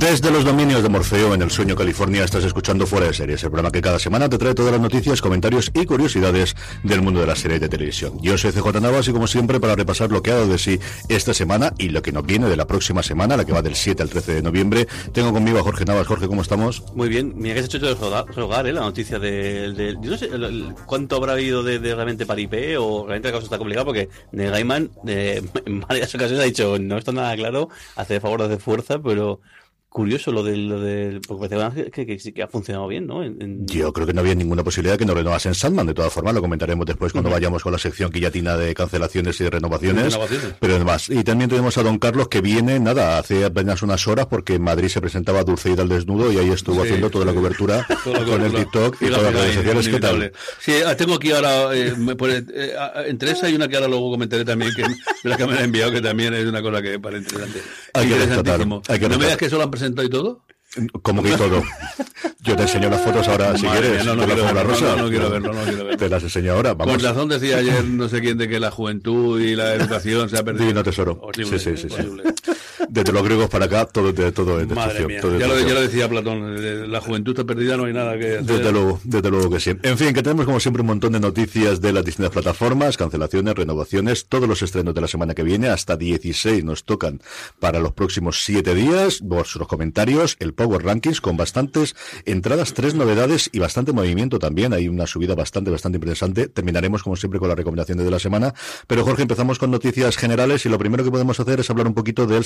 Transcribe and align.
Desde 0.00 0.30
los 0.30 0.46
dominios 0.46 0.82
de 0.82 0.88
Morfeo 0.88 1.34
en 1.34 1.42
el 1.42 1.50
Sueño 1.50 1.76
California 1.76 2.24
estás 2.24 2.42
escuchando 2.44 2.86
Fuera 2.86 3.08
de 3.08 3.12
Series, 3.12 3.44
el 3.44 3.50
programa 3.50 3.70
que 3.70 3.82
cada 3.82 3.98
semana 3.98 4.30
te 4.30 4.38
trae 4.38 4.54
todas 4.54 4.72
las 4.72 4.80
noticias, 4.80 5.20
comentarios 5.20 5.70
y 5.74 5.84
curiosidades 5.84 6.56
del 6.82 7.02
mundo 7.02 7.20
de 7.20 7.26
las 7.26 7.40
series 7.40 7.60
de 7.60 7.68
televisión. 7.68 8.18
Yo 8.22 8.38
soy 8.38 8.50
CJ 8.50 8.80
Navas 8.80 9.08
y 9.08 9.12
como 9.12 9.26
siempre 9.26 9.60
para 9.60 9.76
repasar 9.76 10.10
lo 10.10 10.22
que 10.22 10.30
ha 10.30 10.36
dado 10.36 10.48
de 10.48 10.56
sí 10.56 10.80
esta 11.10 11.34
semana 11.34 11.74
y 11.76 11.90
lo 11.90 12.00
que 12.00 12.12
nos 12.12 12.24
viene 12.24 12.48
de 12.48 12.56
la 12.56 12.66
próxima 12.66 13.02
semana, 13.02 13.36
la 13.36 13.44
que 13.44 13.52
va 13.52 13.60
del 13.60 13.74
7 13.74 14.02
al 14.02 14.08
13 14.08 14.36
de 14.36 14.42
noviembre, 14.42 14.88
tengo 15.12 15.34
conmigo 15.34 15.58
a 15.58 15.62
Jorge 15.62 15.84
Navas. 15.84 16.06
Jorge, 16.06 16.28
¿cómo 16.28 16.40
estamos? 16.40 16.82
Muy 16.94 17.10
bien, 17.10 17.34
mira 17.36 17.56
que 17.56 17.60
has 17.60 17.66
hecho 17.66 18.24
rogar, 18.34 18.66
¿eh? 18.66 18.72
la 18.72 18.80
noticia 18.80 19.18
del... 19.18 19.76
De, 19.76 19.98
yo 20.00 20.12
no 20.12 20.16
sé 20.16 20.30
cuánto 20.86 21.16
habrá 21.16 21.34
habido 21.34 21.62
de, 21.62 21.78
realmente 21.78 22.24
paripé 22.24 22.78
o 22.78 23.04
realmente 23.04 23.28
la 23.28 23.32
cosa 23.32 23.44
está 23.44 23.58
complicada 23.58 23.84
porque 23.84 24.08
Neil 24.32 24.50
Gaiman 24.50 24.90
eh, 25.06 25.42
en 25.66 25.80
varias 25.80 26.14
ocasiones 26.14 26.40
ha 26.40 26.46
dicho 26.46 26.78
no 26.80 26.96
está 26.96 27.12
nada 27.12 27.36
claro, 27.36 27.68
hace 27.96 28.18
favor 28.18 28.48
de 28.48 28.56
fuerza, 28.56 28.98
pero 28.98 29.42
curioso 29.90 30.30
lo 30.30 30.44
del, 30.44 30.68
lo 30.68 30.80
del 30.80 31.20
porque 31.20 31.48
parece 31.48 31.90
que, 31.90 32.06
que, 32.06 32.32
que, 32.32 32.42
ha 32.42 32.46
funcionado 32.46 32.86
bien, 32.86 33.06
¿no? 33.08 33.24
En, 33.24 33.42
en... 33.42 33.66
Yo 33.66 33.92
creo 33.92 34.06
que 34.06 34.14
no 34.14 34.20
había 34.20 34.36
ninguna 34.36 34.62
posibilidad 34.62 34.96
que 34.96 35.04
no 35.04 35.14
renovasen 35.14 35.54
Sandman, 35.54 35.86
de 35.86 35.94
todas 35.94 36.12
formas, 36.12 36.32
lo 36.32 36.40
comentaremos 36.40 36.86
después 36.86 37.12
cuando 37.12 37.28
uh 37.28 37.32
-huh. 37.32 37.34
vayamos 37.34 37.62
con 37.62 37.72
la 37.72 37.78
sección 37.78 38.10
guillotina 38.10 38.56
de 38.56 38.72
cancelaciones 38.72 39.40
y 39.40 39.44
de 39.44 39.50
renovaciones, 39.50 40.14
renovaciones. 40.14 40.54
pero 40.60 40.76
además, 40.76 41.10
y 41.10 41.24
también 41.24 41.50
tuvimos 41.50 41.76
a 41.76 41.82
Don 41.82 41.98
Carlos 41.98 42.28
que 42.28 42.40
viene, 42.40 42.78
nada, 42.78 43.18
hace 43.18 43.44
apenas 43.44 43.82
unas 43.82 44.06
horas 44.06 44.26
porque 44.26 44.54
en 44.54 44.62
Madrid 44.62 44.88
se 44.88 45.00
presentaba 45.00 45.42
Dulceida 45.42 45.82
al 45.82 45.88
desnudo 45.88 46.32
y 46.32 46.38
ahí 46.38 46.50
estuvo 46.50 46.76
sí, 46.76 46.82
haciendo 46.82 47.10
toda 47.10 47.24
la 47.24 47.34
cobertura 47.34 47.84
toda 48.04 48.20
la 48.20 48.26
con 48.26 48.42
el 48.42 48.52
TikTok 48.52 48.96
y, 49.02 49.06
y 49.06 49.08
todas 49.08 49.22
las 49.24 49.34
redes 49.34 49.54
sociales, 49.56 49.88
¿qué 49.88 50.00
tal? 50.00 50.32
Sí, 50.60 50.72
tengo 50.96 51.14
aquí 51.14 51.32
ahora, 51.32 51.74
eh, 51.76 51.94
me 51.96 52.14
pone, 52.14 52.44
eh, 52.54 52.74
entre 53.06 53.32
esa 53.32 53.48
y 53.50 53.56
una 53.56 53.66
que 53.66 53.74
ahora 53.74 53.88
luego 53.88 54.12
comentaré 54.12 54.44
también, 54.44 54.72
que 54.74 54.84
la 55.28 55.36
que 55.36 55.46
me 55.46 55.54
ha 55.54 55.64
enviado, 55.64 55.90
que 55.90 56.00
también 56.00 56.32
es 56.34 56.46
una 56.46 56.62
cosa 56.62 56.80
que 56.80 56.98
parece 57.00 57.24
interesante. 57.24 57.60
Hay 57.94 58.06
que 58.06 58.12
interesantísimo. 58.14 58.82
Hay 58.86 59.00
que 59.00 59.08
no 59.08 59.18
me 59.18 59.24
digas 59.24 59.36
que 59.36 59.50
solo 59.50 59.64
han 59.64 59.70
presentado 59.80 60.06
y 60.06 60.10
todo. 60.10 60.44
Como 61.02 61.22
que 61.22 61.36
todo. 61.36 61.62
Yo 62.42 62.54
te 62.54 62.62
enseño 62.62 62.88
las 62.88 63.00
fotos 63.00 63.26
ahora 63.26 63.56
si 63.56 63.66
Madre 63.66 63.80
quieres. 63.80 64.04
Mía, 64.04 64.14
no, 64.14 64.20
no, 64.20 64.26
quiero 64.26 64.44
verlo, 64.44 64.64
rosa. 64.64 64.96
no, 64.96 65.02
no, 65.02 65.08
quiero 65.08 65.30
verlo, 65.30 65.52
no 65.52 65.62
quiero 65.64 65.84
verlo. 65.84 65.96
Te 65.96 66.08
las 66.08 66.22
enseño 66.22 66.52
ahora. 66.52 66.74
Vamos. 66.74 66.94
Con 66.94 67.04
razón 67.04 67.28
decía 67.28 67.56
ayer 67.56 67.84
no 67.84 68.08
sé 68.08 68.20
quién 68.20 68.38
de 68.38 68.48
que 68.48 68.60
la 68.60 68.70
juventud 68.70 69.40
y 69.40 69.56
la 69.56 69.74
educación 69.74 70.28
se 70.28 70.38
ha 70.38 70.44
perdido. 70.44 70.66
Divino 70.66 70.84
tesoro. 70.84 71.18
Horrible, 71.20 71.58
sí, 71.58 71.76
sí, 71.76 71.88
sí, 71.88 71.94
horrible. 71.94 72.22
sí. 72.44 72.52
Desde 72.90 73.12
los 73.12 73.22
griegos 73.22 73.48
para 73.48 73.66
acá, 73.66 73.86
todo, 73.86 74.12
de, 74.12 74.32
todo 74.32 74.60
es 74.60 74.68
destrucción. 74.68 75.06
mía. 75.06 75.20
Todo 75.20 75.34
es 75.34 75.40
ya, 75.40 75.46
lo, 75.46 75.60
ya 75.60 75.74
lo 75.74 75.80
decía 75.80 76.08
Platón, 76.08 76.90
la 76.90 77.00
juventud 77.00 77.32
está 77.32 77.44
perdida, 77.44 77.76
no 77.76 77.84
hay 77.84 77.92
nada 77.92 78.18
que 78.18 78.38
hacer. 78.38 78.44
Desde 78.44 78.72
luego, 78.72 79.00
desde 79.04 79.30
luego 79.30 79.50
que 79.50 79.60
sí. 79.60 79.70
En 79.82 79.96
fin, 79.96 80.12
que 80.12 80.22
tenemos 80.22 80.44
como 80.44 80.58
siempre 80.58 80.80
un 80.80 80.88
montón 80.88 81.12
de 81.12 81.20
noticias 81.20 81.80
de 81.80 81.92
las 81.92 82.04
distintas 82.04 82.32
plataformas, 82.32 82.96
cancelaciones, 82.96 83.54
renovaciones, 83.54 84.26
todos 84.26 84.48
los 84.48 84.62
estrenos 84.62 84.94
de 84.94 85.00
la 85.00 85.08
semana 85.08 85.34
que 85.34 85.42
viene, 85.42 85.68
hasta 85.68 85.96
16 85.96 86.64
nos 86.64 86.84
tocan 86.84 87.20
para 87.58 87.78
los 87.78 87.92
próximos 87.92 88.42
7 88.44 88.74
días, 88.74 89.20
vuestros 89.20 89.68
comentarios, 89.68 90.36
el 90.40 90.54
Power 90.54 90.82
Rankings 90.84 91.20
con 91.20 91.36
bastantes 91.36 91.94
entradas, 92.24 92.74
tres 92.74 92.94
novedades 92.94 93.50
y 93.52 93.58
bastante 93.58 93.92
movimiento 93.92 94.38
también, 94.38 94.72
hay 94.72 94.88
una 94.88 95.06
subida 95.06 95.34
bastante, 95.34 95.70
bastante 95.70 95.96
interesante. 95.96 96.48
Terminaremos 96.48 97.02
como 97.02 97.16
siempre 97.16 97.38
con 97.38 97.48
las 97.48 97.56
recomendaciones 97.56 98.04
de 98.04 98.10
la 98.10 98.18
semana, 98.18 98.54
pero 98.86 99.04
Jorge, 99.04 99.22
empezamos 99.22 99.58
con 99.58 99.70
noticias 99.70 100.16
generales 100.16 100.66
y 100.66 100.68
lo 100.68 100.78
primero 100.78 101.04
que 101.04 101.10
podemos 101.10 101.38
hacer 101.38 101.60
es 101.60 101.70
hablar 101.70 101.86
un 101.86 101.94
poquito 101.94 102.26
del 102.26 102.44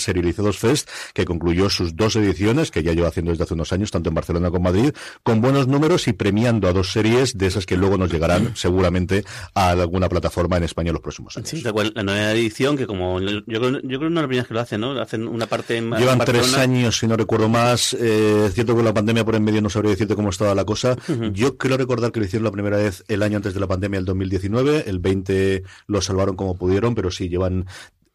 Fest, 0.58 0.88
que 1.12 1.24
concluyó 1.24 1.70
sus 1.70 1.96
dos 1.96 2.16
ediciones, 2.16 2.70
que 2.70 2.82
ya 2.82 2.92
lleva 2.92 3.08
haciendo 3.08 3.30
desde 3.30 3.44
hace 3.44 3.54
unos 3.54 3.72
años, 3.72 3.90
tanto 3.90 4.08
en 4.08 4.14
Barcelona 4.14 4.50
como 4.50 4.68
en 4.68 4.74
Madrid, 4.74 4.94
con 5.22 5.40
buenos 5.40 5.66
números 5.66 6.08
y 6.08 6.12
premiando 6.12 6.68
a 6.68 6.72
dos 6.72 6.92
series 6.92 7.36
de 7.36 7.46
esas 7.46 7.66
que 7.66 7.76
luego 7.76 7.96
nos 7.96 8.12
llegarán 8.12 8.52
seguramente 8.56 9.24
a 9.54 9.70
alguna 9.70 10.08
plataforma 10.08 10.56
en 10.56 10.64
España 10.64 10.90
en 10.90 10.94
los 10.94 11.02
próximos 11.02 11.36
años. 11.36 11.48
Sí, 11.48 11.62
la 11.62 12.02
nueva 12.02 12.32
edición, 12.32 12.76
que 12.76 12.86
como 12.86 13.20
yo, 13.20 13.40
yo 13.46 13.60
creo 13.60 13.80
que 13.80 13.80
no 13.80 14.06
es 14.06 14.14
la 14.14 14.26
primera 14.26 14.42
vez 14.42 14.48
que 14.48 14.54
lo 14.54 14.60
hacen, 14.60 14.80
¿no? 14.80 15.00
Hacen 15.00 15.26
una 15.28 15.46
parte 15.46 15.76
en 15.76 15.90
Llevan 15.92 16.18
tres 16.18 16.54
años, 16.54 16.98
si 16.98 17.06
no 17.06 17.16
recuerdo 17.16 17.48
más. 17.48 17.94
Eh, 17.94 18.46
es 18.46 18.54
cierto 18.54 18.76
que 18.76 18.82
la 18.82 18.94
pandemia 18.94 19.24
por 19.24 19.34
en 19.34 19.44
medio 19.44 19.62
no 19.62 19.70
sabría 19.70 19.90
decirte 19.90 20.14
cómo 20.14 20.30
estaba 20.30 20.54
la 20.54 20.64
cosa. 20.64 20.96
Uh 21.08 21.12
-huh. 21.12 21.32
Yo 21.32 21.56
creo 21.56 21.76
recordar 21.76 22.12
que 22.12 22.20
lo 22.20 22.26
hicieron 22.26 22.44
la 22.44 22.52
primera 22.52 22.76
vez 22.76 23.04
el 23.08 23.22
año 23.22 23.36
antes 23.36 23.54
de 23.54 23.60
la 23.60 23.66
pandemia, 23.66 23.98
el 23.98 24.04
2019. 24.04 24.84
El 24.86 24.98
20 24.98 25.62
lo 25.86 26.00
salvaron 26.00 26.36
como 26.36 26.56
pudieron, 26.56 26.94
pero 26.94 27.10
sí, 27.10 27.28
llevan 27.28 27.66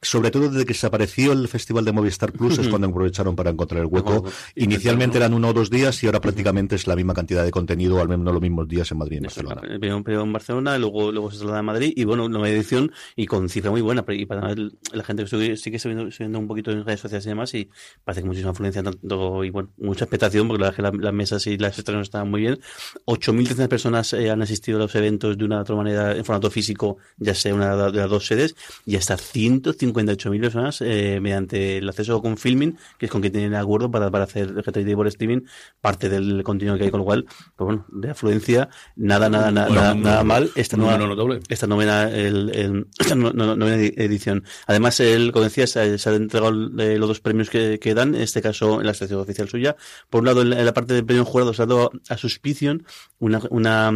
sobre 0.02 0.32
todo 0.32 0.50
desde 0.50 0.66
que 0.66 0.74
se 0.74 0.88
apareció 0.88 1.34
el 1.34 1.48
Festival 1.48 1.84
de 1.84 1.92
Movistar 1.92 2.32
Plus 2.32 2.58
es 2.58 2.68
cuando 2.70 2.88
aprovecharon 2.88 3.36
para 3.36 3.50
encontrar 3.50 3.82
el 3.82 3.88
hueco. 3.88 4.24
Inicialmente 4.56 5.18
eran 5.18 5.34
uno 5.34 5.50
o 5.50 5.54
dos 5.54 5.70
días 5.70 6.02
y 6.04 6.06
ahora 6.06 6.22
prácticamente 6.22 6.76
es 6.76 6.88
la 6.88 6.96
misma 6.96 7.14
cantidad 7.14 7.44
de 7.44 7.52
contenido, 7.52 8.00
al 8.00 8.08
menos 8.08 8.34
los 8.34 8.42
mismos 8.42 8.68
días 8.68 8.90
en 8.92 8.98
Madrid 8.98 9.16
y 9.16 9.18
en 9.18 9.24
Barcelona. 9.24 9.62
Primero 9.80 10.24
en 10.24 10.34
Barcelona, 10.34 10.78
luego, 10.78 11.12
luego 11.12 11.32
se 11.32 11.38
traslada 11.38 11.60
a 11.60 11.64
Madrid 11.64 11.92
y 11.96 12.06
bueno, 12.06 12.30
nueva 12.30 12.50
edición 12.50 12.92
y 13.16 13.26
con 13.26 13.50
cifra 13.50 13.72
muy 13.72 13.82
buena. 13.82 14.06
Y 14.08 14.26
para 14.26 14.56
la 14.56 15.04
gente 15.04 15.26
que 15.26 15.58
sigue 15.58 15.80
subiendo, 15.80 16.10
subiendo 16.12 16.40
un 16.40 16.48
poquito 16.48 16.72
en 16.72 16.86
redes 16.86 17.02
sociales 17.02 17.26
y 17.26 17.30
demás 17.30 17.54
y 17.54 17.70
parece 18.04 18.22
que 18.22 18.28
muchísima 18.28 18.52
influencia 18.52 18.84
tanto 18.84 19.44
y 19.44 19.50
bueno, 19.50 19.70
mucha 19.78 20.06
expectación 20.06 20.48
porque 20.48 20.62
la 20.62 20.72
verdad 20.72 20.94
que 20.94 21.04
las 21.04 21.14
mesas 21.14 21.46
y 21.48 21.58
las 21.58 21.78
estrenos 21.78 22.08
estaban 22.08 22.30
muy 22.30 22.42
bien. 22.42 22.60
8.300 23.06 23.68
personas 23.68 24.14
eh, 24.14 24.30
han 24.30 24.42
asistido 24.42 24.78
a 24.78 24.82
los 24.82 24.96
eventos 24.96 25.38
de 25.38 25.44
una 25.44 25.58
u 25.58 25.62
otra 25.62 25.76
manera 25.76 26.16
en 26.16 26.24
formato 26.24 26.50
físico, 26.50 26.98
ya 27.18 27.36
sea 27.36 27.54
una 27.54 27.76
de 27.76 28.00
las 28.00 28.10
dos 28.10 28.26
sedes 28.26 28.56
y 28.86 28.96
hasta 28.96 29.18
150 29.18 29.89
58.000 29.94 30.42
personas 30.42 30.82
eh, 30.82 31.20
mediante 31.22 31.78
el 31.78 31.90
acceso 31.90 32.22
con 32.22 32.38
Filming, 32.38 32.78
que 32.98 33.06
es 33.08 33.12
con 33.12 33.22
quien 33.22 33.34
tienen 33.34 33.56
acuerdo 33.56 33.90
para, 33.92 34.10
para 34.12 34.26
hacer 34.26 34.54
GTD 34.54 34.94
por 34.96 35.08
streaming, 35.08 35.42
parte 35.82 36.10
del 36.10 36.44
contenido 36.44 36.78
que 36.78 36.86
hay, 36.86 36.92
con 36.92 37.00
lo 37.00 37.06
cual, 37.06 37.26
pues 37.56 37.66
bueno, 37.66 37.86
de 37.90 38.10
afluencia, 38.12 38.70
nada, 38.96 39.30
nada, 39.30 39.52
nada, 39.52 39.68
Bueno, 39.68 39.82
nada, 39.82 39.96
nada 39.96 40.24
mal 40.24 40.50
esta 40.56 40.78
nueva, 40.78 41.40
esta 41.50 41.68
novena, 41.68 42.10
el, 42.10 42.50
el- 42.56 42.88
esta 43.00 43.16
no- 43.16 43.32
no- 43.34 43.56
novena 43.56 43.76
edición. 43.78 44.44
Además, 44.68 45.00
el, 45.00 45.32
como 45.32 45.46
decía, 45.46 45.68
se, 45.68 45.98
se 45.98 46.10
han 46.10 46.16
entregado 46.16 46.52
eh, 46.80 46.98
los 46.98 47.08
dos 47.10 47.20
premios 47.20 47.50
que, 47.50 47.80
que 47.80 47.94
dan, 47.94 48.16
en 48.16 48.22
este 48.22 48.42
caso 48.42 48.80
en 48.82 48.88
la 48.88 48.94
sección 48.94 49.20
oficial 49.20 49.50
suya. 49.50 49.76
Por 50.10 50.22
un 50.22 50.26
lado, 50.28 50.42
en 50.42 50.50
la, 50.52 50.60
en 50.60 50.66
la 50.66 50.74
parte 50.74 50.94
del 50.94 51.06
premio 51.06 51.26
jurado 51.26 51.54
se 51.54 51.62
ha 51.62 51.66
dado 51.66 51.92
a 52.10 52.18
Suspicion, 52.18 52.86
una, 53.20 53.40
una 53.50 53.92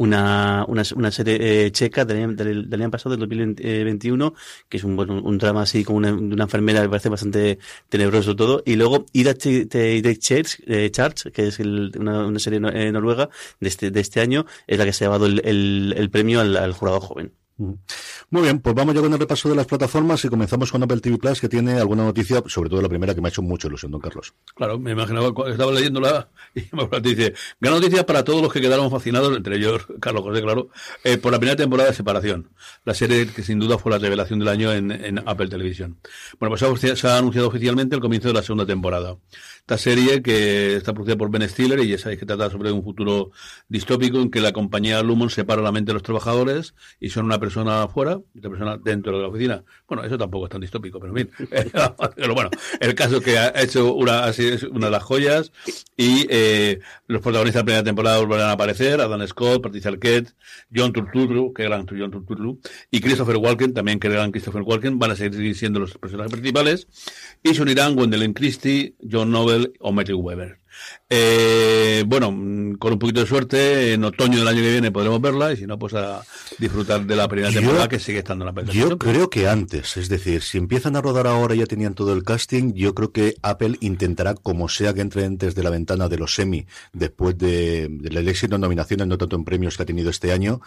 una, 0.00 0.64
una, 0.66 0.82
una 0.96 1.10
serie 1.10 1.66
eh, 1.66 1.70
checa 1.72 2.06
del, 2.06 2.34
del, 2.34 2.70
del 2.70 2.80
año 2.82 2.90
pasado, 2.90 3.10
del 3.16 3.20
2021, 3.20 4.32
que 4.68 4.78
es 4.78 4.84
un, 4.84 4.96
bueno, 4.96 5.20
un 5.22 5.36
drama 5.36 5.62
así 5.62 5.84
como 5.84 5.98
una, 5.98 6.12
una 6.14 6.44
enfermera, 6.44 6.80
me 6.80 6.88
parece 6.88 7.10
bastante 7.10 7.58
tenebroso 7.90 8.34
todo. 8.34 8.62
Y 8.64 8.76
luego 8.76 9.04
Ida 9.12 9.32
Ch- 9.34 9.68
Ch- 9.68 10.02
Ch- 10.02 10.18
Church, 10.18 10.60
eh, 10.66 10.90
Charge, 10.90 11.30
que 11.32 11.48
es 11.48 11.60
el- 11.60 11.92
una, 11.98 12.26
una 12.26 12.38
serie 12.38 12.60
eh, 12.72 12.90
noruega 12.92 13.28
de 13.60 13.68
este, 13.68 13.90
de 13.90 14.00
este 14.00 14.20
año, 14.20 14.46
es 14.66 14.78
la 14.78 14.86
que 14.86 14.92
se 14.94 15.04
ha 15.04 15.08
llevado 15.08 15.26
el, 15.26 15.42
el, 15.44 15.94
el 15.96 16.10
premio 16.10 16.40
al, 16.40 16.56
al 16.56 16.72
jurado 16.72 17.00
joven. 17.00 17.32
Muy 18.30 18.42
bien, 18.42 18.60
pues 18.60 18.74
vamos 18.74 18.94
ya 18.94 19.00
con 19.00 19.12
el 19.12 19.18
repaso 19.18 19.48
de 19.48 19.54
las 19.54 19.66
plataformas 19.66 20.24
y 20.24 20.28
comenzamos 20.28 20.70
con 20.70 20.82
Apple 20.82 21.00
TV 21.00 21.18
Plus, 21.18 21.40
que 21.40 21.48
tiene 21.48 21.78
alguna 21.78 22.04
noticia, 22.04 22.42
sobre 22.46 22.70
todo 22.70 22.80
la 22.80 22.88
primera 22.88 23.14
que 23.14 23.20
me 23.20 23.28
ha 23.28 23.30
hecho 23.30 23.42
mucha 23.42 23.68
ilusión, 23.68 23.90
don 23.90 24.00
Carlos. 24.00 24.32
Claro, 24.54 24.78
me 24.78 24.92
imaginaba, 24.92 25.28
estaba 25.50 25.72
leyéndola 25.72 26.28
y 26.54 26.62
me 26.72 27.00
dice, 27.00 27.34
gran 27.60 27.74
noticia 27.74 28.06
para 28.06 28.24
todos 28.24 28.40
los 28.40 28.52
que 28.52 28.60
quedaron 28.60 28.90
fascinados, 28.90 29.36
entre 29.36 29.56
ellos 29.56 29.86
Carlos 30.00 30.22
José, 30.22 30.42
claro, 30.42 30.70
eh, 31.04 31.18
por 31.18 31.32
la 31.32 31.38
primera 31.38 31.56
temporada 31.56 31.90
de 31.90 31.94
Separación, 31.94 32.50
la 32.84 32.94
serie 32.94 33.26
que 33.26 33.42
sin 33.42 33.58
duda 33.58 33.78
fue 33.78 33.92
la 33.92 33.98
revelación 33.98 34.38
del 34.38 34.48
año 34.48 34.72
en, 34.72 34.90
Apple 35.26 35.48
Televisión. 35.48 35.98
Bueno, 36.38 36.56
pues 36.56 36.98
se 36.98 37.08
ha 37.08 37.18
anunciado 37.18 37.48
oficialmente 37.48 37.94
el 37.94 38.00
comienzo 38.00 38.28
de 38.28 38.34
la 38.34 38.42
segunda 38.42 38.64
temporada. 38.64 39.16
Esta 39.70 39.78
serie 39.78 40.20
que 40.20 40.74
está 40.74 40.92
producida 40.92 41.16
por 41.16 41.30
Ben 41.30 41.48
Stiller 41.48 41.78
y 41.78 41.86
ya 41.86 41.96
sabéis 41.96 42.18
que 42.18 42.26
trata 42.26 42.50
sobre 42.50 42.72
un 42.72 42.82
futuro 42.82 43.30
distópico 43.68 44.20
en 44.20 44.28
que 44.28 44.40
la 44.40 44.50
compañía 44.50 45.00
Lumon 45.00 45.30
separa 45.30 45.62
la 45.62 45.70
mente 45.70 45.90
de 45.90 45.94
los 45.94 46.02
trabajadores 46.02 46.74
y 46.98 47.10
son 47.10 47.26
una 47.26 47.38
persona 47.38 47.84
afuera 47.84 48.18
y 48.34 48.38
otra 48.38 48.50
persona 48.50 48.78
dentro 48.82 49.16
de 49.16 49.22
la 49.22 49.28
oficina. 49.28 49.62
Bueno, 49.86 50.02
eso 50.02 50.18
tampoco 50.18 50.46
es 50.46 50.50
tan 50.50 50.60
distópico, 50.60 50.98
pero 50.98 51.12
bien. 51.12 51.30
pero 52.16 52.34
bueno, 52.34 52.50
el 52.80 52.96
caso 52.96 53.20
que 53.20 53.38
ha 53.38 53.52
hecho 53.62 53.94
una, 53.94 54.24
así 54.24 54.44
es 54.44 54.64
una 54.64 54.86
de 54.86 54.90
las 54.90 55.04
joyas 55.04 55.52
y 55.96 56.26
eh, 56.28 56.80
los 57.06 57.22
protagonistas 57.22 57.60
de 57.60 57.62
la 57.62 57.66
primera 57.66 57.84
temporada 57.84 58.18
volverán 58.18 58.48
a 58.48 58.52
aparecer, 58.52 59.00
Adam 59.00 59.24
Scott, 59.28 59.62
Patricia 59.62 59.92
Arquette, 59.92 60.34
John 60.74 60.92
Turturro, 60.92 61.52
que 61.54 61.62
gran 61.62 61.86
John 61.86 62.10
Turturro, 62.10 62.56
y 62.90 63.00
Christopher 63.00 63.36
Walken, 63.36 63.72
también 63.72 64.00
que 64.00 64.08
gran 64.08 64.32
Christopher 64.32 64.62
Walken, 64.62 64.98
van 64.98 65.12
a 65.12 65.14
seguir 65.14 65.54
siendo 65.54 65.78
los 65.78 65.96
personajes 65.96 66.32
principales 66.32 66.88
y 67.44 67.54
se 67.54 67.62
unirán 67.62 67.94
Gwendolyn 67.94 68.32
Christie, 68.32 68.94
John 69.08 69.30
Noble 69.30 69.59
o 69.80 69.92
Matthew 69.92 70.18
Weber. 70.18 70.58
Eh, 71.12 72.04
bueno, 72.06 72.30
mm, 72.30 72.74
con 72.74 72.92
un 72.92 72.98
poquito 73.00 73.20
de 73.20 73.26
suerte, 73.26 73.94
en 73.94 74.04
otoño 74.04 74.38
del 74.38 74.46
año 74.46 74.62
que 74.62 74.70
viene 74.70 74.92
podremos 74.92 75.20
verla 75.20 75.52
y 75.52 75.56
si 75.56 75.66
no, 75.66 75.76
pues 75.76 75.92
a 75.94 76.22
disfrutar 76.56 77.04
de 77.04 77.16
la 77.16 77.26
primera 77.26 77.52
temporada 77.52 77.88
que 77.88 77.98
sigue 77.98 78.18
estando 78.18 78.44
en 78.44 78.46
la 78.46 78.52
película. 78.52 78.80
Yo 78.80 78.96
creo 78.96 79.28
que 79.28 79.48
antes, 79.48 79.96
es 79.96 80.08
decir, 80.08 80.42
si 80.42 80.58
empiezan 80.58 80.94
a 80.94 81.00
rodar 81.00 81.26
ahora 81.26 81.56
ya 81.56 81.66
tenían 81.66 81.94
todo 81.94 82.12
el 82.12 82.22
casting, 82.22 82.74
yo 82.74 82.94
creo 82.94 83.10
que 83.10 83.34
Apple 83.42 83.76
intentará, 83.80 84.34
como 84.34 84.68
sea 84.68 84.94
que 84.94 85.00
entre 85.00 85.24
antes 85.24 85.56
de 85.56 85.64
la 85.64 85.70
ventana 85.70 86.08
de 86.08 86.16
los 86.16 86.32
semi, 86.32 86.64
después 86.92 87.36
de, 87.36 87.88
del 87.90 88.28
éxito 88.28 88.54
en 88.54 88.60
nominaciones, 88.60 89.08
no 89.08 89.18
tanto 89.18 89.34
en 89.34 89.44
premios 89.44 89.76
que 89.76 89.82
ha 89.82 89.86
tenido 89.86 90.10
este 90.10 90.30
año, 90.30 90.60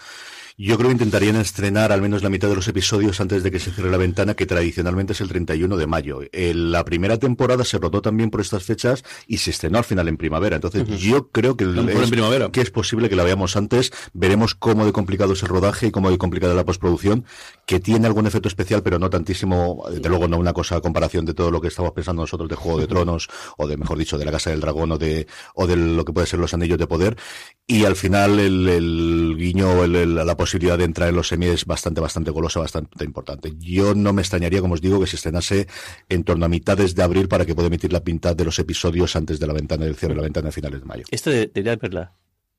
yo 0.57 0.77
creo 0.77 0.89
que 0.89 0.93
intentarían 0.93 1.37
estrenar 1.37 1.91
al 1.91 2.01
menos 2.01 2.21
la 2.21 2.29
mitad 2.29 2.47
de 2.47 2.55
los 2.55 2.67
episodios 2.67 3.19
antes 3.19 3.43
de 3.43 3.49
que 3.49 3.59
se 3.59 3.71
cierre 3.71 3.89
la 3.89 3.97
ventana, 3.97 4.35
que 4.35 4.45
tradicionalmente 4.45 5.13
es 5.13 5.21
el 5.21 5.29
31 5.29 5.77
de 5.77 5.87
mayo. 5.87 6.19
la 6.31 6.85
primera 6.85 7.17
temporada 7.17 7.63
se 7.63 7.79
rodó 7.79 8.01
también 8.01 8.29
por 8.29 8.41
estas 8.41 8.63
fechas 8.63 9.03
y 9.25 9.37
se 9.37 9.51
estrenó 9.51 9.79
al 9.79 9.83
final 9.83 10.07
en 10.07 10.17
primavera. 10.17 10.32
Entonces, 10.55 10.87
yo 10.99 11.29
creo 11.29 11.55
que, 11.57 11.65
es, 11.65 12.09
primavera. 12.09 12.49
que 12.51 12.61
es 12.61 12.71
posible 12.71 13.09
que 13.09 13.15
la 13.15 13.23
veamos 13.23 13.55
antes. 13.55 13.91
Veremos 14.13 14.55
cómo 14.55 14.85
de 14.85 14.91
complicado 14.91 15.33
es 15.33 15.43
el 15.43 15.49
rodaje 15.49 15.87
y 15.87 15.91
cómo 15.91 16.09
de 16.09 16.17
complicada 16.17 16.53
la 16.53 16.65
postproducción, 16.65 17.25
que 17.65 17.79
tiene 17.79 18.07
algún 18.07 18.27
efecto 18.27 18.47
especial, 18.47 18.83
pero 18.83 18.99
no 18.99 19.09
tantísimo, 19.09 19.85
de 19.89 20.09
luego 20.09 20.27
no 20.27 20.37
una 20.37 20.53
cosa 20.53 20.77
a 20.77 20.81
comparación 20.81 21.25
de 21.25 21.33
todo 21.33 21.51
lo 21.51 21.61
que 21.61 21.67
estamos 21.67 21.91
pensando 21.91 22.21
nosotros 22.21 22.49
de 22.49 22.55
Juego 22.55 22.79
de 22.79 22.87
Tronos, 22.87 23.29
o 23.57 23.67
de, 23.67 23.77
mejor 23.77 23.97
dicho, 23.97 24.17
de 24.17 24.25
la 24.25 24.31
Casa 24.31 24.49
del 24.49 24.59
Dragón, 24.59 24.91
o 24.91 24.97
de, 24.97 25.27
o 25.55 25.67
de 25.67 25.75
lo 25.75 26.05
que 26.05 26.13
puede 26.13 26.27
ser 26.27 26.39
los 26.39 26.53
Anillos 26.53 26.77
de 26.77 26.87
Poder. 26.87 27.17
Y 27.65 27.85
al 27.85 27.95
final 27.95 28.39
el, 28.39 28.67
el 28.67 29.35
guiño, 29.37 29.83
el, 29.83 30.15
la 30.15 30.37
posibilidad 30.37 30.77
de 30.77 30.83
entrar 30.83 31.09
en 31.09 31.15
los 31.15 31.27
semis 31.29 31.49
es 31.49 31.65
bastante, 31.65 32.01
bastante 32.01 32.31
golosa, 32.31 32.59
bastante 32.59 33.05
importante. 33.05 33.53
Yo 33.57 33.95
no 33.95 34.13
me 34.13 34.21
extrañaría, 34.21 34.61
como 34.61 34.73
os 34.73 34.81
digo, 34.81 34.99
que 34.99 35.07
se 35.07 35.15
estrenase 35.15 35.67
en 36.09 36.23
torno 36.23 36.45
a 36.45 36.49
mitades 36.49 36.95
de 36.95 37.03
abril 37.03 37.27
para 37.27 37.45
que 37.45 37.55
pueda 37.55 37.67
emitir 37.67 37.93
la 37.93 38.03
pinta 38.03 38.33
de 38.33 38.45
los 38.45 38.59
episodios 38.59 39.15
antes 39.15 39.39
de 39.39 39.47
la 39.47 39.53
ventana 39.53 39.85
del 39.85 39.95
cierre 39.95 40.15
ventana 40.23 40.47
de 40.47 40.51
finales 40.51 40.79
de 40.81 40.85
mayo. 40.85 41.03
Esto 41.11 41.29
debería 41.29 41.75
verla. 41.75 42.13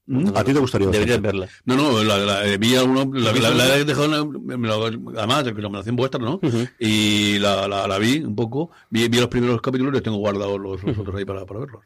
¿Mm? 0.06 0.36
¿A 0.36 0.44
ti 0.44 0.52
te 0.52 0.58
gustaría 0.58 0.88
Deberías 0.88 1.20
verla. 1.20 1.48
No, 1.64 1.76
no, 1.76 2.04
la, 2.04 2.18
la, 2.18 2.46
eh, 2.46 2.58
vi 2.58 2.76
alguno, 2.76 3.10
la, 3.18 3.32
la, 3.32 3.50
la, 3.50 3.76
he 3.76 3.84
dejado, 3.84 4.26
me 4.26 4.68
lo, 4.68 4.84
además, 4.84 5.44
recomendación 5.44 5.96
vuestra, 5.96 6.20
¿no? 6.20 6.40
Y 6.78 7.38
la, 7.38 7.66
la, 7.66 7.88
la, 7.88 7.98
vi 7.98 8.18
un 8.18 8.36
poco, 8.36 8.70
vi, 8.90 9.08
vi 9.08 9.18
los 9.18 9.28
primeros 9.28 9.62
capítulos 9.62 9.92
y 9.92 9.94
los 9.94 10.02
tengo 10.02 10.18
guardados 10.18 10.60
los, 10.60 10.82
los 10.82 10.98
otros 10.98 11.16
ahí 11.16 11.24
para, 11.24 11.46
para 11.46 11.60
verlos. 11.60 11.80